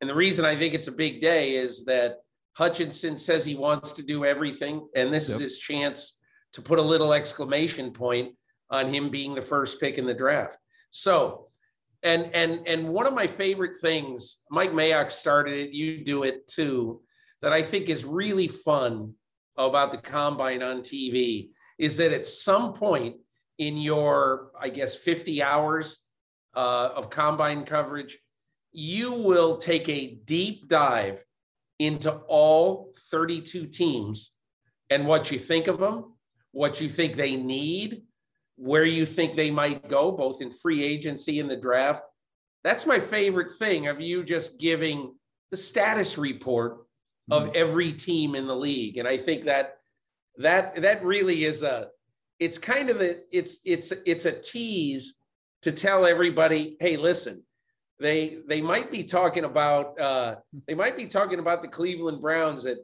And 0.00 0.08
the 0.08 0.14
reason 0.14 0.46
I 0.46 0.56
think 0.56 0.72
it's 0.72 0.88
a 0.88 0.92
big 0.92 1.20
day 1.20 1.56
is 1.56 1.84
that 1.84 2.20
Hutchinson 2.54 3.18
says 3.18 3.44
he 3.44 3.54
wants 3.54 3.92
to 3.92 4.02
do 4.02 4.24
everything, 4.24 4.88
and 4.96 5.12
this 5.12 5.28
yep. 5.28 5.34
is 5.34 5.40
his 5.40 5.58
chance 5.58 6.18
to 6.54 6.62
put 6.62 6.78
a 6.78 6.82
little 6.82 7.12
exclamation 7.12 7.92
point 7.92 8.34
on 8.70 8.88
him 8.88 9.10
being 9.10 9.34
the 9.34 9.40
first 9.40 9.80
pick 9.80 9.98
in 9.98 10.06
the 10.06 10.14
draft. 10.14 10.58
So, 10.90 11.48
and 12.02 12.30
and 12.34 12.66
and 12.66 12.88
one 12.88 13.06
of 13.06 13.14
my 13.14 13.26
favorite 13.26 13.76
things, 13.76 14.40
Mike 14.50 14.72
Mayock 14.72 15.10
started 15.10 15.54
it, 15.54 15.70
you 15.70 16.04
do 16.04 16.22
it 16.22 16.46
too, 16.46 17.02
that 17.42 17.52
I 17.52 17.62
think 17.62 17.88
is 17.88 18.04
really 18.04 18.48
fun 18.48 19.14
about 19.56 19.92
the 19.92 19.98
combine 19.98 20.62
on 20.62 20.80
TV 20.80 21.50
is 21.78 21.96
that 21.96 22.12
at 22.12 22.26
some 22.26 22.72
point 22.72 23.16
in 23.58 23.76
your, 23.76 24.50
I 24.58 24.68
guess, 24.68 24.94
50 24.94 25.42
hours 25.42 26.04
uh, 26.54 26.90
of 26.94 27.10
combine 27.10 27.64
coverage, 27.64 28.18
you 28.72 29.12
will 29.12 29.56
take 29.56 29.88
a 29.88 30.18
deep 30.24 30.68
dive 30.68 31.22
into 31.78 32.12
all 32.28 32.92
32 33.10 33.66
teams 33.66 34.32
and 34.90 35.06
what 35.06 35.30
you 35.30 35.38
think 35.38 35.66
of 35.66 35.78
them, 35.78 36.14
what 36.52 36.80
you 36.80 36.88
think 36.88 37.16
they 37.16 37.36
need, 37.36 38.02
where 38.60 38.84
you 38.84 39.06
think 39.06 39.34
they 39.34 39.50
might 39.50 39.88
go, 39.88 40.12
both 40.12 40.42
in 40.42 40.50
free 40.50 40.84
agency 40.84 41.40
and 41.40 41.50
the 41.50 41.56
draft. 41.56 42.02
That's 42.62 42.84
my 42.84 42.98
favorite 42.98 43.52
thing 43.58 43.86
of 43.86 44.02
you 44.02 44.22
just 44.22 44.60
giving 44.60 45.14
the 45.50 45.56
status 45.56 46.18
report 46.18 46.84
of 47.30 47.44
mm-hmm. 47.44 47.52
every 47.54 47.90
team 47.90 48.34
in 48.34 48.46
the 48.46 48.54
league. 48.54 48.98
And 48.98 49.08
I 49.08 49.16
think 49.16 49.46
that 49.46 49.78
that 50.36 50.76
that 50.76 51.02
really 51.02 51.46
is 51.46 51.62
a 51.62 51.88
it's 52.38 52.58
kind 52.58 52.90
of 52.90 53.00
a 53.00 53.16
it's 53.32 53.60
it's 53.64 53.94
it's 54.04 54.26
a 54.26 54.32
tease 54.32 55.14
to 55.62 55.72
tell 55.72 56.04
everybody, 56.04 56.76
hey, 56.80 56.98
listen, 56.98 57.42
they 57.98 58.40
they 58.46 58.60
might 58.60 58.92
be 58.92 59.04
talking 59.04 59.44
about 59.44 59.98
uh, 59.98 60.36
they 60.68 60.74
might 60.74 60.98
be 60.98 61.06
talking 61.06 61.38
about 61.38 61.62
the 61.62 61.68
Cleveland 61.68 62.20
Browns 62.20 62.66
at 62.66 62.76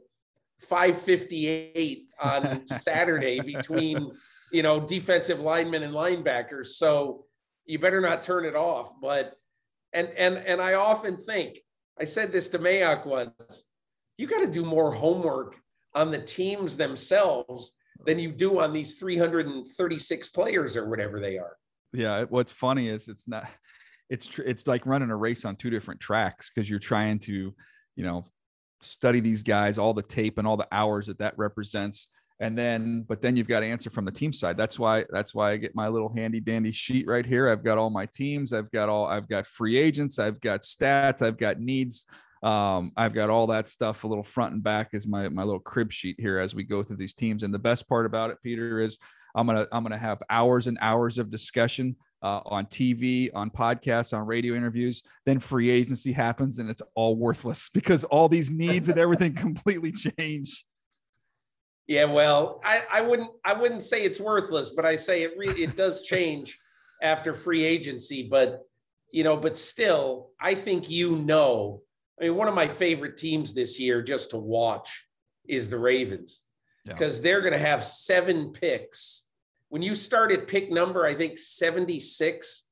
5:58 0.67 2.05
on 2.19 2.65
Saturday 2.67 3.39
between 3.41 4.11
you 4.51 4.63
know 4.63 4.79
defensive 4.79 5.39
linemen 5.39 5.83
and 5.83 5.93
linebackers. 5.93 6.67
So 6.67 7.25
you 7.65 7.79
better 7.79 8.01
not 8.01 8.21
turn 8.21 8.45
it 8.45 8.55
off. 8.55 8.91
But 9.01 9.33
and 9.93 10.09
and 10.17 10.37
and 10.37 10.61
I 10.61 10.73
often 10.73 11.17
think 11.17 11.59
I 11.99 12.03
said 12.03 12.31
this 12.31 12.49
to 12.49 12.59
Mayock 12.59 13.05
once. 13.05 13.63
You 14.17 14.27
got 14.27 14.41
to 14.41 14.51
do 14.51 14.65
more 14.65 14.91
homework 14.91 15.55
on 15.93 16.11
the 16.11 16.19
teams 16.19 16.77
themselves 16.77 17.77
than 18.05 18.19
you 18.19 18.31
do 18.31 18.59
on 18.59 18.73
these 18.73 18.95
336 18.95 20.29
players 20.29 20.77
or 20.77 20.89
whatever 20.89 21.19
they 21.19 21.37
are. 21.37 21.55
Yeah, 21.93 22.25
what's 22.29 22.51
funny 22.51 22.89
is 22.89 23.07
it's 23.07 23.27
not 23.27 23.49
it's 24.09 24.27
tr- 24.27 24.43
it's 24.43 24.67
like 24.67 24.85
running 24.85 25.09
a 25.09 25.15
race 25.15 25.45
on 25.45 25.55
two 25.55 25.69
different 25.69 25.99
tracks 25.99 26.51
because 26.53 26.69
you're 26.69 26.79
trying 26.79 27.19
to, 27.19 27.53
you 27.95 28.03
know, 28.03 28.25
study 28.81 29.19
these 29.19 29.43
guys, 29.43 29.77
all 29.77 29.93
the 29.93 30.03
tape 30.03 30.37
and 30.37 30.47
all 30.47 30.57
the 30.57 30.67
hours 30.71 31.07
that 31.07 31.19
that 31.19 31.37
represents, 31.37 32.09
and 32.39 32.57
then 32.57 33.03
but 33.07 33.21
then 33.21 33.35
you've 33.35 33.47
got 33.47 33.61
to 33.61 33.65
answer 33.65 33.89
from 33.89 34.05
the 34.05 34.11
team 34.11 34.31
side. 34.31 34.57
That's 34.57 34.77
why 34.77 35.05
that's 35.09 35.33
why 35.33 35.51
I 35.51 35.57
get 35.57 35.75
my 35.75 35.87
little 35.87 36.09
handy 36.09 36.39
dandy 36.39 36.71
sheet 36.71 37.07
right 37.07 37.25
here. 37.25 37.49
I've 37.49 37.63
got 37.63 37.77
all 37.77 37.89
my 37.89 38.05
teams. 38.05 38.53
I've 38.53 38.71
got 38.71 38.89
all 38.89 39.05
I've 39.05 39.27
got 39.27 39.47
free 39.47 39.77
agents. 39.77 40.19
I've 40.19 40.39
got 40.39 40.61
stats. 40.61 41.21
I've 41.21 41.37
got 41.37 41.59
needs. 41.59 42.05
Um, 42.43 42.91
I've 42.95 43.15
got 43.15 43.31
all 43.31 43.47
that 43.47 43.67
stuff 43.67 44.03
a 44.03 44.07
little 44.07 44.23
front 44.23 44.53
and 44.53 44.63
back 44.63 44.89
is 44.93 45.07
my 45.07 45.27
my 45.29 45.43
little 45.43 45.59
crib 45.59 45.91
sheet 45.91 46.17
here 46.19 46.39
as 46.39 46.53
we 46.53 46.63
go 46.63 46.83
through 46.83 46.97
these 46.97 47.15
teams. 47.15 47.43
And 47.43 47.53
the 47.53 47.59
best 47.59 47.89
part 47.89 48.05
about 48.05 48.29
it, 48.29 48.37
Peter, 48.43 48.79
is 48.79 48.99
I'm 49.35 49.47
gonna 49.47 49.65
I'm 49.71 49.83
gonna 49.83 49.97
have 49.97 50.21
hours 50.29 50.67
and 50.67 50.77
hours 50.79 51.17
of 51.17 51.31
discussion 51.31 51.95
uh, 52.21 52.41
on 52.45 52.65
TV, 52.67 53.29
on 53.33 53.49
podcasts, 53.49 54.15
on 54.15 54.27
radio 54.27 54.55
interviews. 54.55 55.01
Then 55.25 55.39
free 55.39 55.69
agency 55.71 56.11
happens 56.11 56.59
and 56.59 56.69
it's 56.69 56.81
all 56.93 57.15
worthless 57.15 57.69
because 57.73 58.03
all 58.03 58.29
these 58.29 58.51
needs 58.51 58.89
and 58.89 58.99
everything 58.99 59.33
completely 59.35 59.91
change. 59.91 60.65
Yeah, 61.87 62.05
well, 62.05 62.59
I, 62.65 62.83
I 62.91 63.01
wouldn't 63.01 63.31
I 63.45 63.53
wouldn't 63.53 63.81
say 63.81 64.03
it's 64.03 64.19
worthless, 64.19 64.71
but 64.71 64.85
I 64.85 64.95
say 64.95 65.23
it 65.23 65.37
really 65.37 65.63
it 65.63 65.75
does 65.75 66.01
change 66.03 66.59
after 67.01 67.33
free 67.33 67.63
agency. 67.63 68.27
But 68.29 68.63
you 69.11 69.23
know, 69.23 69.37
but 69.37 69.57
still, 69.57 70.31
I 70.39 70.53
think 70.53 70.89
you 70.89 71.15
know. 71.15 71.81
I 72.19 72.25
mean, 72.25 72.35
one 72.35 72.47
of 72.47 72.55
my 72.55 72.67
favorite 72.67 73.15
teams 73.15 73.53
this 73.53 73.79
year 73.79 74.01
just 74.01 74.31
to 74.31 74.37
watch 74.37 75.05
is 75.47 75.69
the 75.69 75.77
Ravens 75.77 76.43
because 76.85 77.17
yeah. 77.17 77.23
they're 77.23 77.41
going 77.41 77.53
to 77.53 77.59
have 77.59 77.85
seven 77.85 78.51
picks. 78.51 79.25
When 79.69 79.81
you 79.81 79.95
start 79.95 80.31
at 80.31 80.47
pick 80.47 80.71
number, 80.71 81.05
I 81.05 81.13
think 81.13 81.37
76, 81.37 82.63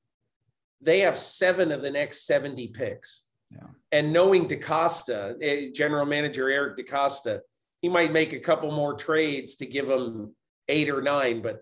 they 0.81 1.01
have 1.01 1.17
seven 1.17 1.71
of 1.71 1.81
the 1.81 1.91
next 1.91 2.25
70 2.25 2.69
picks. 2.69 3.25
Yeah. 3.51 3.67
And 3.91 4.11
knowing 4.11 4.47
DeCosta, 4.47 5.35
eh, 5.41 5.69
general 5.73 6.05
manager 6.05 6.49
Eric 6.49 6.77
DeCosta, 6.77 7.41
he 7.85 7.89
might 7.89 8.11
make 8.11 8.33
a 8.33 8.39
couple 8.39 8.71
more 8.71 8.95
trades 8.95 9.57
to 9.57 9.65
give 9.67 9.85
them 9.85 10.33
eight 10.67 10.89
or 10.89 11.03
nine, 11.03 11.43
but 11.43 11.61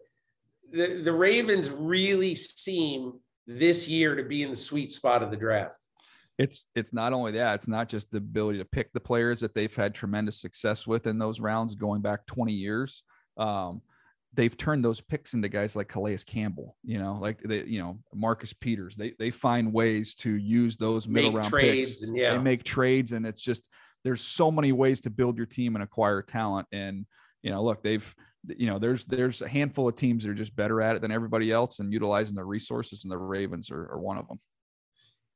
the, 0.71 1.01
the 1.03 1.11
Ravens 1.11 1.69
really 1.69 2.33
seem 2.33 3.19
this 3.45 3.89
year 3.89 4.15
to 4.15 4.23
be 4.23 4.41
in 4.41 4.49
the 4.49 4.55
sweet 4.55 4.93
spot 4.93 5.21
of 5.21 5.31
the 5.31 5.35
draft. 5.35 5.75
It's 6.37 6.65
it's 6.75 6.93
not 6.93 7.11
only 7.11 7.33
that, 7.33 7.55
it's 7.55 7.67
not 7.67 7.89
just 7.89 8.09
the 8.09 8.19
ability 8.19 8.59
to 8.59 8.63
pick 8.63 8.93
the 8.93 9.01
players 9.01 9.41
that 9.41 9.53
they've 9.53 9.75
had 9.75 9.93
tremendous 9.93 10.39
success 10.39 10.87
with 10.87 11.07
in 11.07 11.17
those 11.17 11.41
rounds 11.41 11.75
going 11.75 12.01
back 12.01 12.25
20 12.25 12.53
years. 12.53 13.03
Um, 13.35 13.81
they've 14.33 14.55
turned 14.55 14.85
those 14.85 15.01
picks 15.01 15.33
into 15.33 15.49
guys 15.49 15.75
like 15.75 15.89
Calais 15.89 16.19
Campbell, 16.25 16.77
you 16.85 16.99
know, 16.99 17.17
like 17.19 17.41
they, 17.43 17.65
you 17.65 17.81
know, 17.81 17.99
Marcus 18.15 18.53
Peters. 18.53 18.95
They 18.95 19.11
they 19.19 19.29
find 19.29 19.73
ways 19.73 20.15
to 20.15 20.33
use 20.33 20.77
those 20.77 21.05
middle 21.05 21.33
make 21.33 21.41
round 21.41 21.53
picks. 21.53 22.01
And 22.03 22.15
yeah. 22.15 22.31
They 22.31 22.39
make 22.41 22.63
trades, 22.63 23.11
and 23.11 23.25
it's 23.25 23.41
just 23.41 23.67
there's 24.03 24.21
so 24.21 24.51
many 24.51 24.71
ways 24.71 24.99
to 25.01 25.09
build 25.09 25.37
your 25.37 25.45
team 25.45 25.75
and 25.75 25.83
acquire 25.83 26.21
talent. 26.21 26.67
And 26.71 27.05
you 27.41 27.51
know, 27.51 27.63
look, 27.63 27.83
they've 27.83 28.15
you 28.47 28.67
know 28.67 28.79
there's 28.79 29.05
there's 29.05 29.41
a 29.41 29.47
handful 29.47 29.87
of 29.87 29.95
teams 29.95 30.23
that 30.23 30.31
are 30.31 30.35
just 30.35 30.55
better 30.55 30.81
at 30.81 30.95
it 30.95 31.01
than 31.01 31.11
everybody 31.11 31.51
else 31.51 31.79
and 31.79 31.91
utilizing 31.93 32.35
their 32.35 32.45
resources, 32.45 33.03
and 33.03 33.11
the 33.11 33.17
Ravens 33.17 33.71
are, 33.71 33.91
are 33.91 33.99
one 33.99 34.17
of 34.17 34.27
them. 34.27 34.39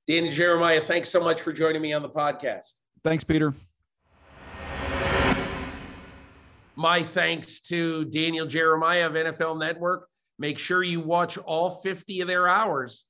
Danny 0.08 0.30
Jeremiah, 0.30 0.82
thanks 0.82 1.10
so 1.10 1.22
much 1.22 1.42
for 1.42 1.52
joining 1.52 1.82
me 1.82 1.94
on 1.94 2.02
the 2.02 2.10
podcast. 2.10 2.82
Thanks, 3.04 3.24
Peter. 3.24 3.54
My 6.76 7.02
thanks 7.02 7.60
to 7.62 8.06
Daniel 8.06 8.46
Jeremiah 8.46 9.08
of 9.08 9.14
NFL 9.14 9.60
Network. 9.60 10.08
Make 10.40 10.60
sure 10.60 10.84
you 10.84 11.00
watch 11.00 11.38
all 11.40 11.70
50 11.70 12.22
of 12.22 12.28
their 12.28 12.48
hours 12.48 13.06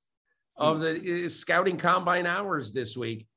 of 0.56 0.80
the 0.80 1.26
uh, 1.26 1.30
scouting 1.30 1.78
combine 1.78 2.26
hours 2.26 2.74
this 2.74 2.98
week. 2.98 3.28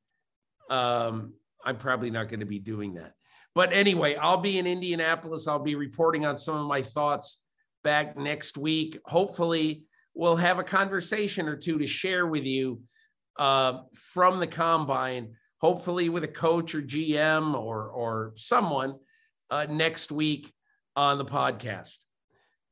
Um, 0.71 1.35
I'm 1.65 1.77
probably 1.77 2.11
not 2.11 2.29
going 2.29 2.41
to 2.41 2.47
be 2.47 2.59
doing 2.59 2.95
that. 2.95 3.13
But 3.55 3.73
anyway, 3.73 4.15
I'll 4.17 4.41
be 4.41 4.59
in 4.59 4.67
Indianapolis. 4.67 5.49
I'll 5.49 5.59
be 5.59 5.75
reporting 5.75 6.25
on 6.25 6.37
some 6.37 6.57
of 6.57 6.67
my 6.67 6.83
thoughts 6.83 7.43
back 7.83 8.17
next 8.17 8.57
week. 8.57 8.99
Hopefully, 9.07 9.85
we'll 10.15 10.37
have 10.37 10.59
a 10.59 10.65
conversation 10.65 11.49
or 11.49 11.57
two 11.57 11.79
to 11.79 11.87
share 11.87 12.27
with 12.27 12.45
you 12.45 12.83
uh, 13.39 13.81
from 13.95 14.39
the 14.39 14.47
combine, 14.47 15.35
hopefully 15.61 16.09
with 16.09 16.25
a 16.25 16.29
coach 16.29 16.75
or 16.75 16.83
GM 16.83 17.55
or, 17.55 17.89
or 17.89 18.33
someone 18.37 18.95
uh, 19.51 19.67
next 19.69 20.13
week 20.13 20.53
on 20.95 21.19
the 21.19 21.25
podcast. 21.25 21.99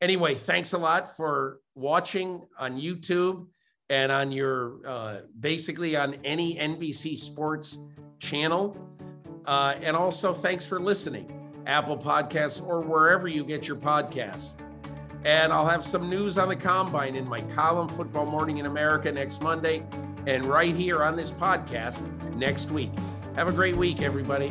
Anyway, 0.00 0.34
thanks 0.34 0.74
a 0.74 0.78
lot 0.78 1.16
for 1.16 1.58
watching 1.74 2.40
on 2.58 2.80
YouTube 2.80 3.46
and 3.90 4.12
on 4.12 4.30
your 4.30 4.86
uh, 4.86 5.16
basically 5.40 5.96
on 5.96 6.16
any 6.24 6.56
NBC 6.56 7.16
Sports 7.16 7.78
channel. 8.18 8.76
Uh, 9.46 9.74
and 9.82 9.96
also, 9.96 10.32
thanks 10.32 10.66
for 10.66 10.78
listening, 10.78 11.50
Apple 11.66 11.96
Podcasts 11.96 12.64
or 12.64 12.80
wherever 12.80 13.28
you 13.28 13.44
get 13.44 13.66
your 13.66 13.78
podcasts. 13.78 14.56
And 15.24 15.52
I'll 15.52 15.66
have 15.68 15.84
some 15.84 16.08
news 16.08 16.38
on 16.38 16.48
the 16.48 16.56
combine 16.56 17.16
in 17.16 17.26
my 17.26 17.40
column, 17.54 17.88
Football 17.88 18.26
Morning 18.26 18.58
in 18.58 18.66
America, 18.66 19.10
next 19.10 19.42
Monday, 19.42 19.84
and 20.26 20.44
right 20.44 20.76
here 20.76 21.02
on 21.02 21.16
this 21.16 21.32
podcast 21.32 22.02
next 22.36 22.70
week. 22.70 22.90
Have 23.34 23.48
a 23.48 23.52
great 23.52 23.76
week, 23.76 24.02
everybody. 24.02 24.50